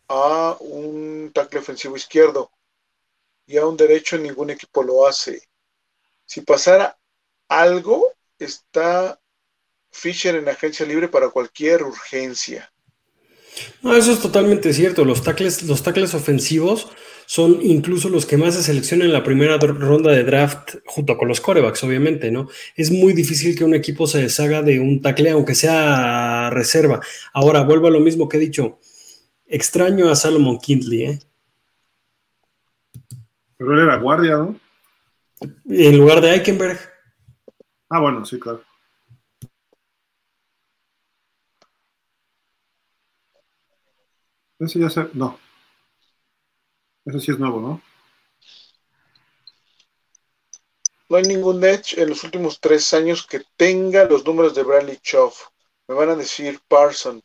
a 0.09 0.57
un 0.59 1.31
tackle 1.33 1.61
ofensivo 1.61 1.95
izquierdo 1.95 2.51
y 3.47 3.57
a 3.57 3.65
un 3.65 3.77
derecho 3.77 4.19
ningún 4.19 4.51
equipo 4.51 4.83
lo 4.83 5.07
hace. 5.07 5.41
Si 6.25 6.41
pasara 6.41 6.99
algo, 7.47 8.12
está 8.43 9.19
Fisher 9.91 10.35
en 10.35 10.49
agencia 10.49 10.85
libre 10.85 11.07
para 11.07 11.29
cualquier 11.29 11.83
urgencia. 11.83 12.71
No, 13.81 13.95
eso 13.95 14.11
es 14.11 14.19
totalmente 14.19 14.73
cierto. 14.73 15.05
Los 15.05 15.23
tackles, 15.23 15.63
los 15.63 15.83
tackles 15.83 16.13
ofensivos 16.13 16.89
son 17.25 17.59
incluso 17.61 18.09
los 18.09 18.25
que 18.25 18.37
más 18.37 18.55
se 18.55 18.63
seleccionan 18.63 19.07
en 19.07 19.13
la 19.13 19.23
primera 19.23 19.57
ronda 19.57 20.11
de 20.11 20.23
draft, 20.23 20.75
junto 20.85 21.17
con 21.17 21.27
los 21.27 21.39
corebacks, 21.39 21.83
obviamente, 21.83 22.31
¿no? 22.31 22.49
Es 22.75 22.91
muy 22.91 23.13
difícil 23.13 23.57
que 23.57 23.63
un 23.63 23.75
equipo 23.75 24.07
se 24.07 24.21
deshaga 24.21 24.61
de 24.61 24.79
un 24.79 25.01
tackle, 25.01 25.31
aunque 25.31 25.55
sea 25.55 26.49
reserva. 26.49 26.99
Ahora, 27.33 27.61
vuelvo 27.61 27.87
a 27.87 27.91
lo 27.91 27.99
mismo 27.99 28.27
que 28.27 28.37
he 28.37 28.39
dicho. 28.39 28.79
Extraño 29.45 30.09
a 30.09 30.15
Salomon 30.15 30.57
Kindley, 30.57 31.03
¿eh? 31.03 31.19
Pero 33.57 33.73
él 33.73 33.83
era 33.83 33.97
guardia, 33.97 34.31
¿no? 34.37 34.59
En 35.69 35.97
lugar 35.97 36.21
de 36.21 36.33
Eichenberg. 36.33 36.92
Ah, 37.95 37.99
bueno, 37.99 38.25
sí, 38.25 38.39
claro. 38.39 38.63
Ese 44.59 44.79
ya 44.79 44.89
se... 44.89 45.09
No. 45.13 45.37
Ese 47.05 47.19
sí 47.19 47.31
es 47.31 47.37
nuevo, 47.37 47.61
¿no? 47.61 47.81
No 51.07 51.17
hay 51.17 51.23
ningún 51.23 51.63
Edge 51.63 52.01
en 52.01 52.09
los 52.09 52.23
últimos 52.23 52.59
tres 52.59 52.91
años 52.95 53.27
que 53.27 53.43
tenga 53.57 54.05
los 54.05 54.25
números 54.25 54.55
de 54.55 54.63
Bradley 54.63 54.97
Choff. 54.97 55.49
Me 55.87 55.93
van 55.93 56.09
a 56.09 56.15
decir 56.15 56.59
Parson, 56.67 57.21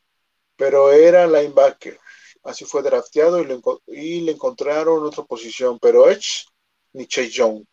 pero 0.54 0.92
era 0.92 1.26
linebacker. 1.26 1.98
Así 2.42 2.66
fue 2.66 2.82
drafteado 2.82 3.40
y 3.40 3.46
le, 3.46 3.58
y 3.86 4.20
le 4.20 4.32
encontraron 4.32 5.02
otra 5.02 5.24
posición, 5.24 5.78
pero 5.78 6.10
Edge 6.10 6.44
ni 6.92 7.06
Chase 7.06 7.30
Young. 7.30 7.64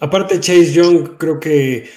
Aparte, 0.00 0.40
Chase 0.40 0.72
Young 0.72 1.16
creo 1.18 1.40
que 1.40 1.88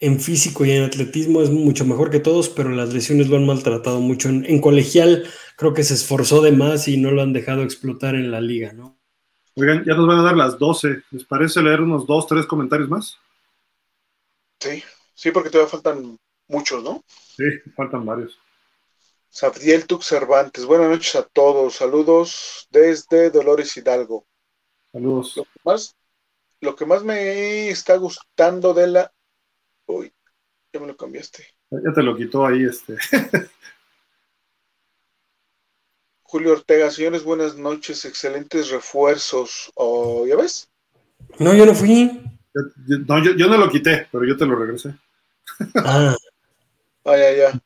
en 0.00 0.20
físico 0.20 0.64
y 0.64 0.72
en 0.72 0.84
atletismo 0.84 1.42
es 1.42 1.50
mucho 1.50 1.84
mejor 1.84 2.10
que 2.10 2.20
todos, 2.20 2.48
pero 2.48 2.70
las 2.70 2.92
lesiones 2.92 3.28
lo 3.28 3.36
han 3.36 3.46
maltratado 3.46 4.00
mucho. 4.00 4.28
En, 4.28 4.44
en, 4.46 4.60
colegial 4.60 5.26
creo 5.56 5.74
que 5.74 5.84
se 5.84 5.94
esforzó 5.94 6.40
de 6.40 6.52
más 6.52 6.88
y 6.88 6.96
no 6.96 7.10
lo 7.10 7.22
han 7.22 7.32
dejado 7.32 7.62
explotar 7.62 8.14
en 8.14 8.30
la 8.30 8.40
liga, 8.40 8.72
¿no? 8.72 8.98
Oigan, 9.56 9.84
ya 9.84 9.94
nos 9.94 10.06
van 10.06 10.20
a 10.20 10.22
dar 10.22 10.36
las 10.36 10.58
12. 10.58 11.02
¿Les 11.10 11.24
parece 11.24 11.62
leer 11.62 11.80
unos 11.80 12.06
dos, 12.06 12.26
tres 12.26 12.46
comentarios 12.46 12.88
más? 12.88 13.18
Sí, 14.58 14.82
sí, 15.14 15.30
porque 15.30 15.50
todavía 15.50 15.70
faltan 15.70 16.18
muchos, 16.48 16.82
¿no? 16.82 17.04
Sí, 17.36 17.44
faltan 17.76 18.04
varios. 18.06 18.38
Sabdiel 19.28 19.86
Tux 19.86 20.06
Cervantes, 20.06 20.64
buenas 20.64 20.90
noches 20.90 21.14
a 21.14 21.22
todos. 21.22 21.76
Saludos 21.76 22.68
desde 22.70 23.30
Dolores 23.30 23.76
Hidalgo. 23.76 24.26
Saludos. 24.92 25.36
Lo 25.36 25.44
que 25.44 25.50
más, 25.64 25.96
lo 26.60 26.76
que 26.76 26.86
más 26.86 27.02
me 27.02 27.68
está 27.68 27.96
gustando 27.96 28.74
de 28.74 28.86
la. 28.86 29.12
Uy, 29.86 30.12
ya 30.72 30.80
me 30.80 30.86
lo 30.86 30.96
cambiaste. 30.96 31.46
Ya 31.70 31.92
te 31.92 32.02
lo 32.02 32.16
quitó 32.16 32.46
ahí 32.46 32.64
este. 32.64 32.96
Julio 36.22 36.52
Ortega, 36.52 36.90
señores, 36.90 37.24
buenas 37.24 37.56
noches, 37.56 38.04
excelentes 38.04 38.70
refuerzos. 38.70 39.72
Oh, 39.74 40.26
¿Ya 40.26 40.36
ves? 40.36 40.70
No, 41.38 41.54
yo 41.54 41.66
no 41.66 41.74
fui. 41.74 42.22
No, 43.06 43.22
yo, 43.22 43.32
yo 43.32 43.48
no 43.48 43.56
lo 43.56 43.68
quité, 43.68 44.06
pero 44.12 44.24
yo 44.24 44.36
te 44.36 44.46
lo 44.46 44.56
regresé. 44.56 44.94
Ah, 45.76 46.16
Ah, 47.04 47.16
ya, 47.16 47.32
ya. 47.32 47.60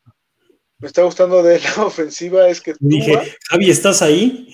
Me 0.79 0.87
está 0.87 1.03
gustando 1.03 1.43
de 1.43 1.61
la 1.61 1.75
ofensiva 1.85 2.49
es 2.49 2.61
que 2.61 2.75
dije, 2.79 3.37
Javi, 3.49 3.71
¿estás 3.71 4.03
ahí? 4.03 4.49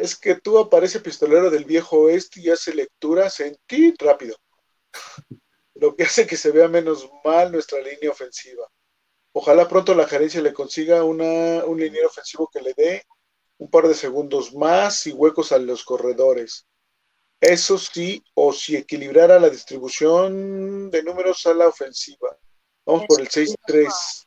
Es 0.00 0.16
que 0.16 0.34
tú 0.36 0.58
aparece 0.58 1.00
pistolero 1.00 1.50
del 1.50 1.64
viejo 1.64 2.00
oeste 2.00 2.40
y 2.40 2.50
hace 2.50 2.74
lecturas 2.74 3.40
en 3.40 3.56
ti 3.66 3.94
rápido. 3.98 4.36
Lo 5.74 5.94
que 5.94 6.04
hace 6.04 6.26
que 6.26 6.36
se 6.36 6.50
vea 6.50 6.68
menos 6.68 7.08
mal 7.24 7.52
nuestra 7.52 7.80
línea 7.80 8.10
ofensiva. 8.10 8.66
Ojalá 9.32 9.68
pronto 9.68 9.94
la 9.94 10.08
gerencia 10.08 10.40
le 10.40 10.52
consiga 10.52 11.04
una, 11.04 11.64
un 11.64 11.78
liniero 11.78 12.08
ofensivo 12.08 12.48
que 12.52 12.60
le 12.60 12.74
dé 12.74 13.04
un 13.58 13.70
par 13.70 13.86
de 13.86 13.94
segundos 13.94 14.54
más 14.54 15.06
y 15.06 15.12
huecos 15.12 15.52
a 15.52 15.58
los 15.58 15.84
corredores. 15.84 16.66
Eso 17.40 17.78
sí, 17.78 18.22
o 18.34 18.52
si 18.52 18.76
equilibrara 18.76 19.38
la 19.38 19.48
distribución 19.48 20.90
de 20.90 21.02
números 21.02 21.46
a 21.46 21.54
la 21.54 21.68
ofensiva. 21.68 22.36
Vamos 22.84 23.04
por 23.06 23.20
el 23.20 23.28
6-3. 23.28 24.26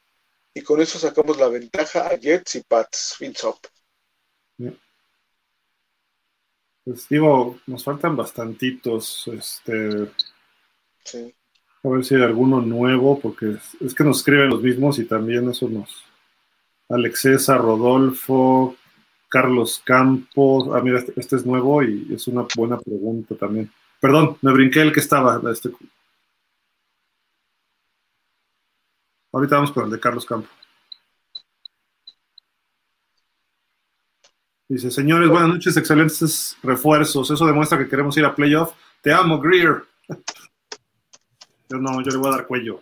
Y 0.55 0.61
con 0.61 0.81
eso 0.81 0.99
sacamos 0.99 1.37
la 1.37 1.47
ventaja 1.47 2.07
a 2.07 2.15
Jets 2.15 2.55
y 2.55 2.61
Pats. 2.61 3.15
Fins 3.17 3.43
up. 3.43 3.59
Pues 6.85 7.07
digo, 7.09 7.57
nos 7.67 7.83
faltan 7.83 8.15
bastantitos. 8.15 9.27
Este, 9.27 10.09
Sí. 11.05 11.33
a 11.83 11.89
ver 11.89 12.05
si 12.05 12.15
hay 12.15 12.21
alguno 12.23 12.61
nuevo, 12.61 13.19
porque 13.19 13.51
es, 13.51 13.75
es 13.81 13.93
que 13.93 14.05
nos 14.05 14.19
escriben 14.19 14.49
los 14.49 14.61
mismos 14.61 14.99
y 14.99 15.05
también 15.05 15.49
eso 15.49 15.67
nos. 15.67 16.05
Alex 16.89 17.21
César, 17.21 17.61
Rodolfo, 17.61 18.75
Carlos 19.29 19.81
Campos. 19.83 20.69
Ah, 20.73 20.81
mira, 20.81 20.99
este, 20.99 21.13
este 21.19 21.35
es 21.37 21.45
nuevo 21.45 21.83
y 21.83 22.07
es 22.13 22.27
una 22.27 22.45
buena 22.55 22.77
pregunta 22.79 23.35
también. 23.35 23.71
Perdón, 23.99 24.37
me 24.41 24.53
brinqué 24.53 24.81
el 24.81 24.93
que 24.93 24.99
estaba. 24.99 25.41
Este. 25.51 25.71
Ahorita 29.31 29.55
vamos 29.55 29.71
con 29.71 29.85
el 29.85 29.91
de 29.91 29.99
Carlos 29.99 30.25
Campos. 30.25 30.51
Dice, 34.73 34.89
señores, 34.89 35.29
buenas 35.29 35.49
noches, 35.49 35.77
excelentes 35.77 36.57
refuerzos. 36.63 37.29
Eso 37.29 37.45
demuestra 37.45 37.77
que 37.77 37.87
queremos 37.87 38.17
ir 38.17 38.25
a 38.25 38.33
playoff. 38.33 38.73
Te 39.03 39.13
amo, 39.13 39.39
Greer. 39.39 39.83
Yo 41.69 41.77
no, 41.77 42.01
yo 42.03 42.09
le 42.11 42.17
voy 42.17 42.27
a 42.29 42.37
dar 42.37 42.47
cuello. 42.47 42.81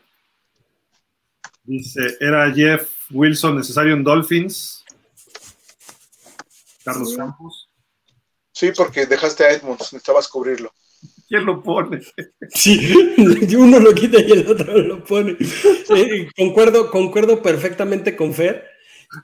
Dice, 1.63 2.17
¿era 2.21 2.49
Jeff 2.53 2.89
Wilson 3.09 3.57
necesario 3.57 3.93
en 3.93 4.03
Dolphins? 4.05 4.85
Carlos 6.83 7.11
Sí. 7.11 7.17
Campos. 7.17 7.69
Sí, 8.53 8.71
porque 8.75 9.05
dejaste 9.05 9.43
a 9.45 9.51
Edmonds, 9.51 9.93
necesitabas 9.93 10.29
cubrirlo. 10.29 10.73
¿Quién 11.27 11.45
lo 11.45 11.61
pone? 11.61 12.01
Sí, 12.53 12.93
uno 13.55 13.79
lo 13.79 13.93
quita 13.93 14.19
y 14.21 14.31
el 14.31 14.47
otro 14.47 14.77
lo 14.77 15.03
pone. 15.03 15.37
Eh, 15.95 16.29
concuerdo, 16.37 16.89
concuerdo 16.89 17.41
perfectamente 17.41 18.15
con 18.15 18.33
Fer. 18.33 18.65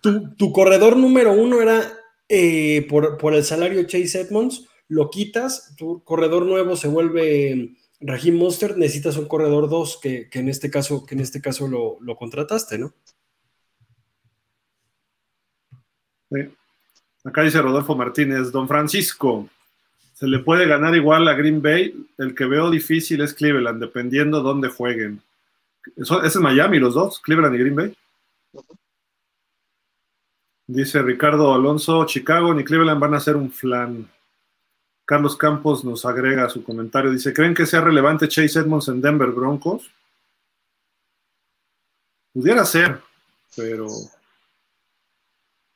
Tu, 0.02 0.36
tu 0.36 0.52
corredor 0.52 0.98
número 0.98 1.32
uno 1.32 1.62
era 1.62 1.82
eh, 2.30 2.86
por, 2.90 3.18
por 3.18 3.34
el 3.34 3.44
salario 3.44 3.84
Chase 3.84 4.22
Edmonds, 4.22 4.68
lo 4.88 5.10
quitas, 5.10 5.76
tu 5.78 6.04
corredor 6.04 6.46
nuevo 6.46 6.76
se 6.76 6.88
vuelve 6.88 7.76
Raheem 8.00 8.38
Monster, 8.38 8.78
necesitas 8.78 9.18
un 9.18 9.28
corredor 9.28 9.70
2 9.70 10.00
que, 10.02 10.30
que 10.30 10.40
en 10.40 10.50
este 10.50 10.70
caso, 10.70 11.06
que 11.06 11.16
en 11.16 11.22
este 11.22 11.42
caso 11.42 11.68
lo, 11.68 11.98
lo 12.02 12.16
contrataste, 12.16 12.78
¿no? 12.78 12.94
Sí. 16.32 16.50
Acá 17.24 17.42
dice 17.42 17.62
Rodolfo 17.62 17.96
Martínez, 17.96 18.52
don 18.52 18.68
Francisco, 18.68 19.50
se 20.14 20.28
le 20.28 20.40
puede 20.40 20.66
ganar 20.66 20.96
igual 20.96 21.28
a 21.28 21.34
Green 21.34 21.62
Bay, 21.62 22.08
el 22.18 22.34
que 22.34 22.46
veo 22.46 22.72
difícil 22.72 23.22
es 23.22 23.34
Cleveland, 23.34 23.82
dependiendo 23.82 24.42
dónde 24.42 24.70
jueguen. 24.70 25.22
Eso, 25.96 26.24
es 26.24 26.36
en 26.36 26.42
Miami 26.42 26.80
los 26.80 26.94
dos, 26.94 27.20
Cleveland 27.20 27.56
y 27.56 27.60
Green 27.60 27.76
Bay. 27.76 27.98
Dice 30.68 31.02
Ricardo 31.02 31.54
Alonso, 31.54 32.06
Chicago 32.06 32.54
ni 32.54 32.66
Cleveland 32.66 33.00
van 33.00 33.14
a 33.14 33.22
ser 33.22 33.38
un 33.38 33.50
flan. 33.50 34.10
Carlos 35.06 35.38
Campos 35.38 35.86
nos 35.86 36.06
agrega 36.06 36.50
su 36.50 36.62
comentario, 36.62 37.10
dice, 37.10 37.34
¿creen 37.34 37.54
que 37.54 37.66
sea 37.66 37.80
relevante 37.80 38.28
Chase 38.28 38.60
Edmonds 38.60 38.90
en 38.90 39.02
Denver 39.02 39.30
Broncos? 39.30 39.90
Pudiera 42.34 42.66
ser, 42.66 43.00
pero 43.56 43.88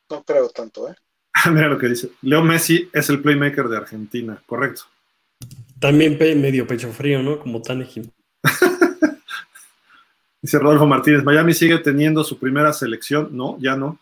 No 0.10 0.24
creo 0.24 0.50
tanto, 0.50 0.90
¿eh? 0.90 0.96
Mira 1.52 1.70
lo 1.70 1.78
que 1.78 1.88
dice. 1.88 2.12
Leo 2.22 2.44
Messi 2.44 2.90
es 2.92 3.10
el 3.10 3.22
playmaker 3.22 3.70
de 3.70 3.78
Argentina, 3.78 4.44
correcto. 4.46 4.84
También 5.80 6.18
medio 6.20 6.68
pecho 6.68 6.92
frío, 6.92 7.24
¿no? 7.24 7.40
Como 7.40 7.62
Tannehill. 7.62 8.12
Dice 10.42 10.60
Rodolfo 10.60 10.86
Martínez, 10.86 11.24
Miami 11.24 11.54
sigue 11.54 11.78
teniendo 11.80 12.24
su 12.24 12.38
primera 12.38 12.74
selección. 12.74 13.30
No, 13.32 13.58
ya 13.60 13.76
no. 13.76 13.98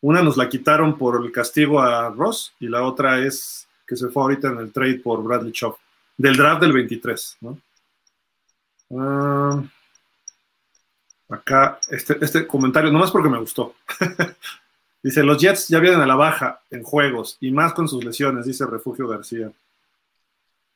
Una 0.00 0.22
nos 0.22 0.36
la 0.36 0.48
quitaron 0.48 0.96
por 0.96 1.24
el 1.24 1.32
castigo 1.32 1.80
a 1.80 2.10
Ross 2.10 2.52
y 2.60 2.68
la 2.68 2.84
otra 2.84 3.18
es 3.20 3.66
que 3.86 3.96
se 3.96 4.08
fue 4.08 4.22
ahorita 4.22 4.48
en 4.48 4.58
el 4.58 4.72
trade 4.72 5.00
por 5.00 5.22
Bradley 5.22 5.52
Chubb. 5.52 5.76
Del 6.16 6.36
draft 6.36 6.60
del 6.60 6.72
23, 6.72 7.38
¿no? 7.40 7.58
Ah, 8.96 9.62
acá, 11.28 11.78
este, 11.88 12.18
este 12.20 12.46
comentario, 12.46 12.90
nomás 12.90 13.10
porque 13.10 13.28
me 13.28 13.38
gustó. 13.38 13.74
dice, 15.02 15.22
los 15.22 15.40
Jets 15.40 15.68
ya 15.68 15.78
vienen 15.78 16.00
a 16.00 16.06
la 16.06 16.16
baja 16.16 16.60
en 16.70 16.82
juegos 16.82 17.36
y 17.40 17.50
más 17.50 17.72
con 17.72 17.88
sus 17.88 18.04
lesiones, 18.04 18.46
dice 18.46 18.66
Refugio 18.66 19.06
García. 19.06 19.52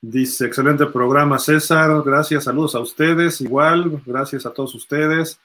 Dice, 0.01 0.47
excelente 0.47 0.87
programa, 0.87 1.39
César. 1.39 2.03
Gracias, 2.05 2.45
saludos 2.45 2.75
a 2.75 2.81
ustedes. 2.81 3.41
Igual, 3.41 4.03
gracias 4.05 4.45
a 4.47 4.51
todos 4.51 4.75
ustedes. 4.75 5.39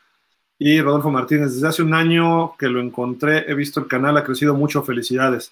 Y 0.60 0.82
Rodolfo 0.82 1.12
Martínez, 1.12 1.54
desde 1.54 1.68
hace 1.68 1.84
un 1.84 1.94
año 1.94 2.56
que 2.58 2.68
lo 2.68 2.82
encontré, 2.82 3.46
he 3.50 3.54
visto 3.54 3.80
el 3.80 3.88
canal, 3.88 4.18
ha 4.18 4.24
crecido 4.24 4.56
mucho. 4.56 4.84
Felicidades. 4.84 5.52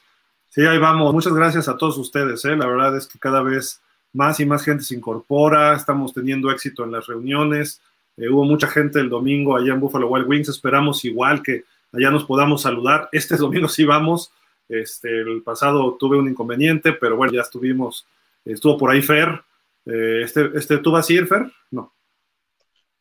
Sí, 0.49 0.61
ahí 0.65 0.77
vamos. 0.77 1.13
Muchas 1.13 1.33
gracias 1.33 1.67
a 1.67 1.77
todos 1.77 1.97
ustedes. 1.97 2.43
¿eh? 2.45 2.55
La 2.55 2.65
verdad 2.65 2.97
es 2.97 3.07
que 3.07 3.19
cada 3.19 3.41
vez 3.41 3.81
más 4.13 4.39
y 4.39 4.45
más 4.45 4.63
gente 4.63 4.83
se 4.83 4.95
incorpora. 4.95 5.75
Estamos 5.75 6.13
teniendo 6.13 6.49
éxito 6.49 6.83
en 6.83 6.91
las 6.91 7.05
reuniones. 7.07 7.81
Eh, 8.17 8.29
hubo 8.29 8.45
mucha 8.45 8.67
gente 8.67 8.99
el 8.99 9.09
domingo 9.09 9.55
allá 9.55 9.73
en 9.73 9.79
Buffalo 9.79 10.07
Wild 10.07 10.27
Wings. 10.27 10.49
Esperamos 10.49 11.05
igual 11.05 11.43
que 11.43 11.65
allá 11.93 12.09
nos 12.09 12.23
podamos 12.25 12.63
saludar. 12.63 13.09
Este 13.11 13.37
domingo 13.37 13.67
sí 13.67 13.85
vamos. 13.85 14.31
Este, 14.67 15.21
el 15.21 15.43
pasado 15.43 15.95
tuve 15.99 16.17
un 16.17 16.27
inconveniente, 16.27 16.93
pero 16.93 17.15
bueno, 17.15 17.33
ya 17.33 17.41
estuvimos 17.41 18.07
Estuvo 18.45 18.77
por 18.77 18.91
ahí 18.91 19.01
Fer. 19.01 19.41
Eh, 19.85 20.21
este, 20.23 20.51
este, 20.55 20.77
¿Tú 20.77 20.91
vas 20.91 21.09
a 21.09 21.13
ir, 21.13 21.27
Fer? 21.27 21.51
No. 21.71 21.91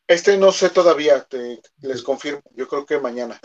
Este 0.07 0.37
no 0.37 0.53
sé 0.53 0.71
todavía, 0.71 1.23
te, 1.23 1.61
les 1.83 2.03
confirmo. 2.03 2.43
Yo 2.55 2.69
creo 2.69 2.85
que 2.85 2.99
mañana. 2.99 3.41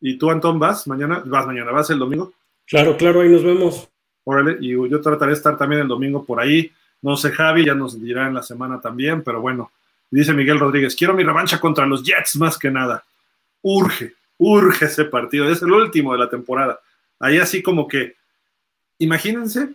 ¿Y 0.00 0.18
tú, 0.18 0.30
Antón, 0.30 0.58
vas 0.58 0.86
mañana? 0.86 1.22
¿Vas 1.24 1.46
mañana? 1.46 1.72
¿Vas 1.72 1.90
el 1.90 1.98
domingo? 1.98 2.32
Claro, 2.66 2.96
claro, 2.96 3.20
ahí 3.20 3.28
nos 3.28 3.42
vemos. 3.42 3.88
Órale, 4.24 4.56
y 4.60 4.70
yo 4.70 5.00
trataré 5.00 5.32
de 5.32 5.36
estar 5.36 5.56
también 5.56 5.82
el 5.82 5.88
domingo 5.88 6.24
por 6.24 6.40
ahí. 6.40 6.70
No 7.02 7.16
sé, 7.16 7.30
Javi, 7.30 7.64
ya 7.64 7.74
nos 7.74 8.00
dirá 8.00 8.26
en 8.26 8.34
la 8.34 8.42
semana 8.42 8.80
también, 8.80 9.22
pero 9.22 9.40
bueno. 9.40 9.70
Dice 10.10 10.32
Miguel 10.32 10.60
Rodríguez, 10.60 10.94
quiero 10.94 11.14
mi 11.14 11.24
revancha 11.24 11.58
contra 11.58 11.86
los 11.86 12.02
Jets 12.04 12.36
más 12.36 12.58
que 12.58 12.70
nada. 12.70 13.04
Urge, 13.62 14.14
urge 14.38 14.84
ese 14.84 15.04
partido. 15.04 15.50
Es 15.50 15.62
el 15.62 15.72
último 15.72 16.12
de 16.12 16.18
la 16.18 16.30
temporada. 16.30 16.78
Ahí 17.18 17.38
así 17.38 17.62
como 17.62 17.88
que, 17.88 18.14
imagínense 18.98 19.70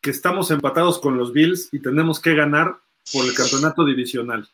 que 0.00 0.10
estamos 0.10 0.50
empatados 0.50 0.98
con 0.98 1.16
los 1.16 1.32
Bills 1.32 1.68
y 1.72 1.80
tenemos 1.80 2.20
que 2.20 2.34
ganar 2.34 2.76
por 3.12 3.26
el 3.26 3.34
campeonato 3.34 3.84
divisional. 3.84 4.48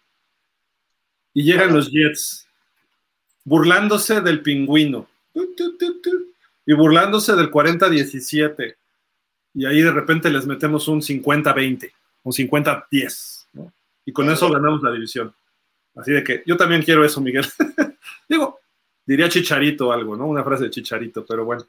Y 1.34 1.44
llegan 1.44 1.72
los 1.72 1.90
Jets 1.90 2.46
burlándose 3.44 4.20
del 4.20 4.42
pingüino 4.42 5.08
y 6.66 6.72
burlándose 6.74 7.34
del 7.34 7.50
40-17. 7.50 8.76
Y 9.54 9.66
ahí 9.66 9.82
de 9.82 9.90
repente 9.90 10.30
les 10.30 10.46
metemos 10.46 10.88
un 10.88 11.00
50-20, 11.00 11.92
un 12.22 12.32
50-10. 12.32 13.46
¿no? 13.54 13.72
Y 14.04 14.12
con 14.12 14.30
eso 14.30 14.50
ganamos 14.50 14.82
la 14.82 14.92
división. 14.92 15.34
Así 15.94 16.12
de 16.12 16.24
que 16.24 16.42
yo 16.46 16.56
también 16.56 16.82
quiero 16.82 17.04
eso, 17.04 17.20
Miguel. 17.20 17.46
Digo, 18.28 18.60
diría 19.04 19.28
Chicharito 19.28 19.92
algo, 19.92 20.16
¿no? 20.16 20.26
Una 20.26 20.44
frase 20.44 20.64
de 20.64 20.70
Chicharito, 20.70 21.24
pero 21.26 21.44
bueno. 21.44 21.66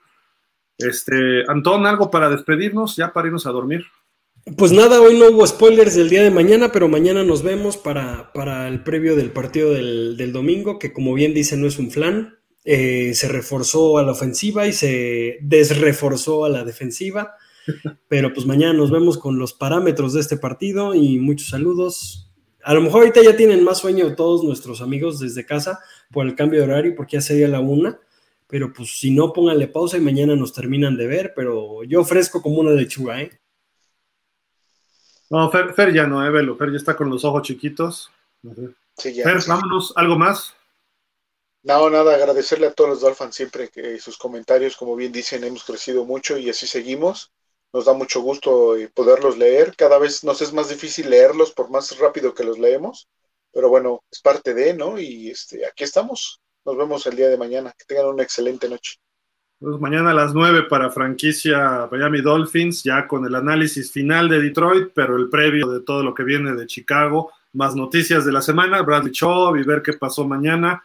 Este, 0.77 1.43
Antón, 1.47 1.85
algo 1.85 2.09
para 2.09 2.29
despedirnos, 2.29 2.95
ya 2.95 3.11
para 3.11 3.27
irnos 3.27 3.45
a 3.45 3.51
dormir. 3.51 3.85
Pues 4.57 4.73
nada, 4.73 5.01
hoy 5.01 5.17
no 5.17 5.29
hubo 5.29 5.47
spoilers 5.47 5.95
del 5.95 6.09
día 6.09 6.21
de 6.21 6.29
mañana, 6.29 6.73
pero 6.73 6.89
mañana 6.89 7.23
nos 7.23 7.43
vemos 7.43 7.77
para, 7.77 8.33
para 8.33 8.67
el 8.67 8.83
previo 8.83 9.15
del 9.15 9.31
partido 9.31 9.71
del, 9.71 10.17
del, 10.17 10.33
domingo, 10.33 10.79
que 10.79 10.91
como 10.91 11.13
bien 11.13 11.33
dice 11.33 11.55
no 11.55 11.65
es 11.65 11.79
un 11.79 11.91
flan. 11.91 12.37
Eh, 12.65 13.13
se 13.13 13.29
reforzó 13.29 13.97
a 13.97 14.03
la 14.03 14.11
ofensiva 14.11 14.67
y 14.67 14.73
se 14.73 15.37
desreforzó 15.41 16.43
a 16.43 16.49
la 16.49 16.65
defensiva. 16.65 17.35
Pero 18.09 18.33
pues 18.33 18.45
mañana 18.45 18.73
nos 18.73 18.91
vemos 18.91 19.17
con 19.17 19.39
los 19.39 19.53
parámetros 19.53 20.11
de 20.11 20.19
este 20.19 20.35
partido 20.35 20.93
y 20.93 21.19
muchos 21.19 21.47
saludos. 21.47 22.29
A 22.63 22.73
lo 22.73 22.81
mejor 22.81 23.03
ahorita 23.03 23.23
ya 23.23 23.37
tienen 23.37 23.63
más 23.63 23.77
sueño 23.77 24.13
todos 24.13 24.43
nuestros 24.43 24.81
amigos 24.81 25.21
desde 25.21 25.45
casa 25.45 25.79
por 26.11 26.25
el 26.27 26.35
cambio 26.35 26.59
de 26.59 26.65
horario, 26.65 26.95
porque 26.95 27.15
ya 27.15 27.21
sería 27.21 27.47
la 27.47 27.61
una. 27.61 27.97
Pero 28.47 28.73
pues 28.73 28.99
si 28.99 29.09
no, 29.11 29.31
pónganle 29.31 29.69
pausa 29.69 29.97
y 29.97 30.01
mañana 30.01 30.35
nos 30.35 30.51
terminan 30.51 30.97
de 30.97 31.07
ver. 31.07 31.33
Pero 31.33 31.85
yo 31.85 32.01
ofrezco 32.01 32.41
como 32.41 32.59
una 32.59 32.71
lechuga, 32.71 33.21
¿eh? 33.21 33.31
No, 35.33 35.49
Fer, 35.49 35.91
ya 35.91 36.05
no, 36.05 36.23
eh, 36.23 36.29
Velo. 36.29 36.55
Fer 36.55 36.69
ya 36.69 36.77
está 36.77 36.95
con 36.95 37.09
los 37.09 37.25
ojos 37.25 37.41
chiquitos. 37.41 38.11
Sí, 38.95 39.15
ya, 39.15 39.23
Fer, 39.23 39.39
vámonos, 39.47 39.91
¿algo 39.95 40.15
más? 40.15 40.53
No, 41.63 41.89
nada, 41.89 42.13
agradecerle 42.13 42.67
a 42.67 42.73
todos 42.73 42.91
los 42.91 43.01
Dolphins 43.01 43.35
siempre 43.35 43.69
que 43.69 43.97
sus 43.97 44.15
comentarios, 44.15 44.77
como 44.77 44.95
bien 44.95 45.11
dicen, 45.11 45.43
hemos 45.43 45.63
crecido 45.63 46.05
mucho 46.05 46.37
y 46.37 46.51
así 46.51 46.67
seguimos. 46.67 47.31
Nos 47.73 47.85
da 47.85 47.93
mucho 47.93 48.21
gusto 48.21 48.77
eh, 48.77 48.91
poderlos 48.93 49.35
leer. 49.35 49.75
Cada 49.75 49.97
vez 49.97 50.23
nos 50.23 50.39
es 50.43 50.53
más 50.53 50.69
difícil 50.69 51.09
leerlos 51.09 51.51
por 51.51 51.71
más 51.71 51.97
rápido 51.97 52.35
que 52.35 52.43
los 52.43 52.59
leemos, 52.59 53.09
pero 53.51 53.69
bueno, 53.69 54.03
es 54.11 54.21
parte 54.21 54.53
de, 54.53 54.75
¿no? 54.75 54.99
Y 54.99 55.31
este, 55.31 55.65
aquí 55.65 55.83
estamos. 55.83 56.41
Nos 56.63 56.77
vemos 56.77 57.07
el 57.07 57.15
día 57.15 57.29
de 57.29 57.37
mañana. 57.37 57.73
Que 57.75 57.85
tengan 57.85 58.05
una 58.05 58.21
excelente 58.21 58.69
noche. 58.69 58.97
Mañana 59.79 60.11
a 60.11 60.13
las 60.13 60.33
9 60.33 60.63
para 60.63 60.91
franquicia 60.91 61.87
Miami 61.89 62.19
Dolphins, 62.19 62.83
ya 62.83 63.07
con 63.07 63.25
el 63.25 63.33
análisis 63.33 63.93
final 63.93 64.27
de 64.27 64.41
Detroit, 64.41 64.89
pero 64.93 65.15
el 65.15 65.29
previo 65.29 65.67
de 65.67 65.79
todo 65.79 66.03
lo 66.03 66.13
que 66.13 66.25
viene 66.25 66.53
de 66.53 66.67
Chicago, 66.67 67.31
más 67.53 67.73
noticias 67.73 68.25
de 68.25 68.33
la 68.33 68.41
semana, 68.41 68.81
Bradley 68.81 69.13
Chubb 69.13 69.55
y 69.55 69.63
ver 69.63 69.81
qué 69.81 69.93
pasó 69.93 70.27
mañana 70.27 70.83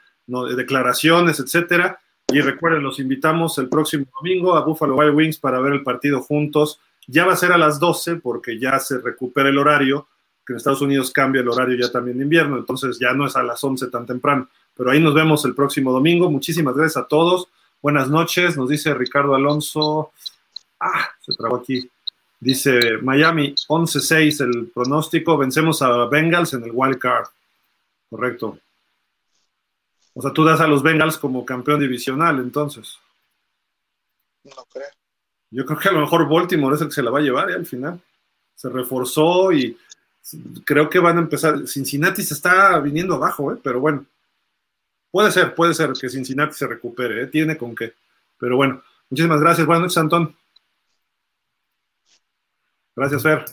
declaraciones, 0.57 1.41
etcétera. 1.41 1.99
Y 2.31 2.41
recuerden, 2.41 2.85
los 2.85 3.01
invitamos 3.01 3.59
el 3.59 3.69
próximo 3.69 4.07
domingo 4.17 4.55
a 4.55 4.65
Buffalo 4.65 4.95
Wild 4.95 5.15
Wings 5.17 5.39
para 5.39 5.59
ver 5.61 5.73
el 5.73 5.83
partido 5.83 6.21
juntos. 6.21 6.79
Ya 7.09 7.27
va 7.27 7.33
a 7.33 7.37
ser 7.37 7.51
a 7.51 7.59
las 7.59 7.81
12 7.81 8.17
porque 8.17 8.61
ya 8.61 8.79
se 8.79 8.99
recupera 8.99 9.49
el 9.49 9.59
horario, 9.59 10.07
que 10.47 10.53
en 10.53 10.59
Estados 10.59 10.83
Unidos 10.83 11.11
cambia 11.11 11.41
el 11.41 11.49
horario 11.49 11.77
ya 11.77 11.91
también 11.91 12.19
de 12.19 12.25
invierno, 12.25 12.57
entonces 12.57 12.99
ya 13.01 13.13
no 13.13 13.27
es 13.27 13.35
a 13.35 13.43
las 13.43 13.65
11 13.65 13.89
tan 13.89 14.07
temprano. 14.07 14.49
Pero 14.77 14.91
ahí 14.91 15.01
nos 15.01 15.15
vemos 15.15 15.45
el 15.47 15.55
próximo 15.55 15.91
domingo. 15.91 16.31
Muchísimas 16.31 16.77
gracias 16.77 17.03
a 17.03 17.09
todos. 17.09 17.49
Buenas 17.81 18.11
noches, 18.11 18.57
nos 18.57 18.69
dice 18.69 18.93
Ricardo 18.93 19.37
Alonso. 19.37 20.13
Ah, 20.81 21.09
se 21.21 21.33
trabó 21.35 21.57
aquí. 21.57 21.89
Dice 22.41 22.99
Miami 23.03 23.55
11-6 23.69 24.45
el 24.45 24.67
pronóstico. 24.69 25.39
Vencemos 25.39 25.81
a 25.83 26.07
Bengals 26.07 26.55
en 26.55 26.65
el 26.65 26.73
wild 26.73 26.99
card. 26.99 27.27
Correcto. 28.11 28.59
O 30.15 30.23
sea, 30.23 30.33
tú 30.33 30.45
das 30.45 30.61
a 30.61 30.67
los 30.67 30.83
Bengals 30.83 31.19
como 31.19 31.45
campeón 31.45 31.79
divisional, 31.79 32.41
entonces. 32.41 32.99
No 34.43 34.65
creo. 34.73 34.89
Yo 35.51 35.65
creo 35.65 35.79
que 35.79 35.89
a 35.89 35.93
lo 35.93 36.01
mejor 36.01 36.29
Baltimore 36.29 36.75
es 36.75 36.83
el 36.83 36.89
que 36.89 36.95
se 36.95 37.03
la 37.03 37.13
va 37.13 37.21
a 37.21 37.23
llevar 37.23 37.49
ya 37.49 37.55
al 37.55 37.67
final. 37.67 38.01
Se 38.57 38.69
reforzó 38.69 39.53
y 39.53 39.79
creo 40.65 40.91
que 40.91 40.99
van 40.99 41.19
a 41.19 41.21
empezar. 41.21 41.67
Cincinnati 41.69 42.25
se 42.25 42.35
está 42.35 42.79
viniendo 42.81 43.15
abajo, 43.15 43.53
¿eh? 43.53 43.59
pero 43.63 43.79
bueno. 43.79 44.05
Puede 45.11 45.31
ser, 45.31 45.55
puede 45.55 45.75
ser 45.75 45.93
que 45.93 46.09
Cincinnati 46.09 46.55
se 46.55 46.67
recupere, 46.67 47.23
¿eh? 47.23 47.27
tiene 47.27 47.57
con 47.57 47.75
qué. 47.75 47.95
Pero 48.39 48.57
bueno, 48.57 48.83
muchísimas 49.09 49.41
gracias. 49.41 49.67
Buenas 49.67 49.83
noches, 49.83 49.99
Antón. 49.99 50.37
Gracias, 52.95 53.23
Fer. 53.23 53.45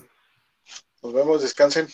Nos 1.01 1.13
vemos, 1.13 1.41
descansen. 1.41 1.87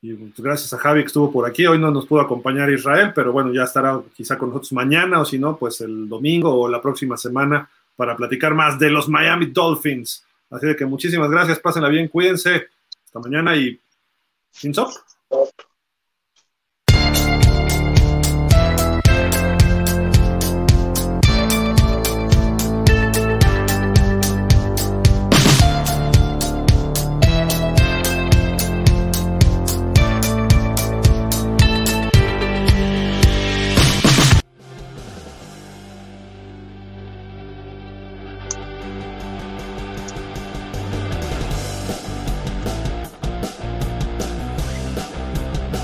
Y 0.00 0.14
pues, 0.14 0.32
gracias 0.36 0.72
a 0.72 0.78
Javi 0.78 1.02
que 1.02 1.06
estuvo 1.06 1.30
por 1.30 1.48
aquí. 1.48 1.64
Hoy 1.64 1.78
no 1.78 1.90
nos 1.90 2.06
pudo 2.06 2.20
acompañar 2.20 2.70
Israel, 2.70 3.12
pero 3.14 3.32
bueno, 3.32 3.54
ya 3.54 3.62
estará 3.62 4.02
quizá 4.14 4.36
con 4.36 4.48
nosotros 4.48 4.72
mañana 4.72 5.20
o 5.20 5.24
si 5.24 5.38
no, 5.38 5.56
pues 5.56 5.80
el 5.80 6.08
domingo 6.08 6.52
o 6.52 6.68
la 6.68 6.82
próxima 6.82 7.16
semana 7.16 7.70
para 7.94 8.16
platicar 8.16 8.52
más 8.52 8.78
de 8.78 8.90
los 8.90 9.08
Miami 9.08 9.46
Dolphins. 9.46 10.24
Así 10.50 10.66
de 10.66 10.76
que 10.76 10.84
muchísimas 10.84 11.30
gracias, 11.30 11.60
pásenla 11.60 11.88
bien, 11.88 12.08
cuídense. 12.08 12.68
Hasta 13.04 13.20
mañana 13.20 13.56
y 13.56 13.80
sin 14.50 14.72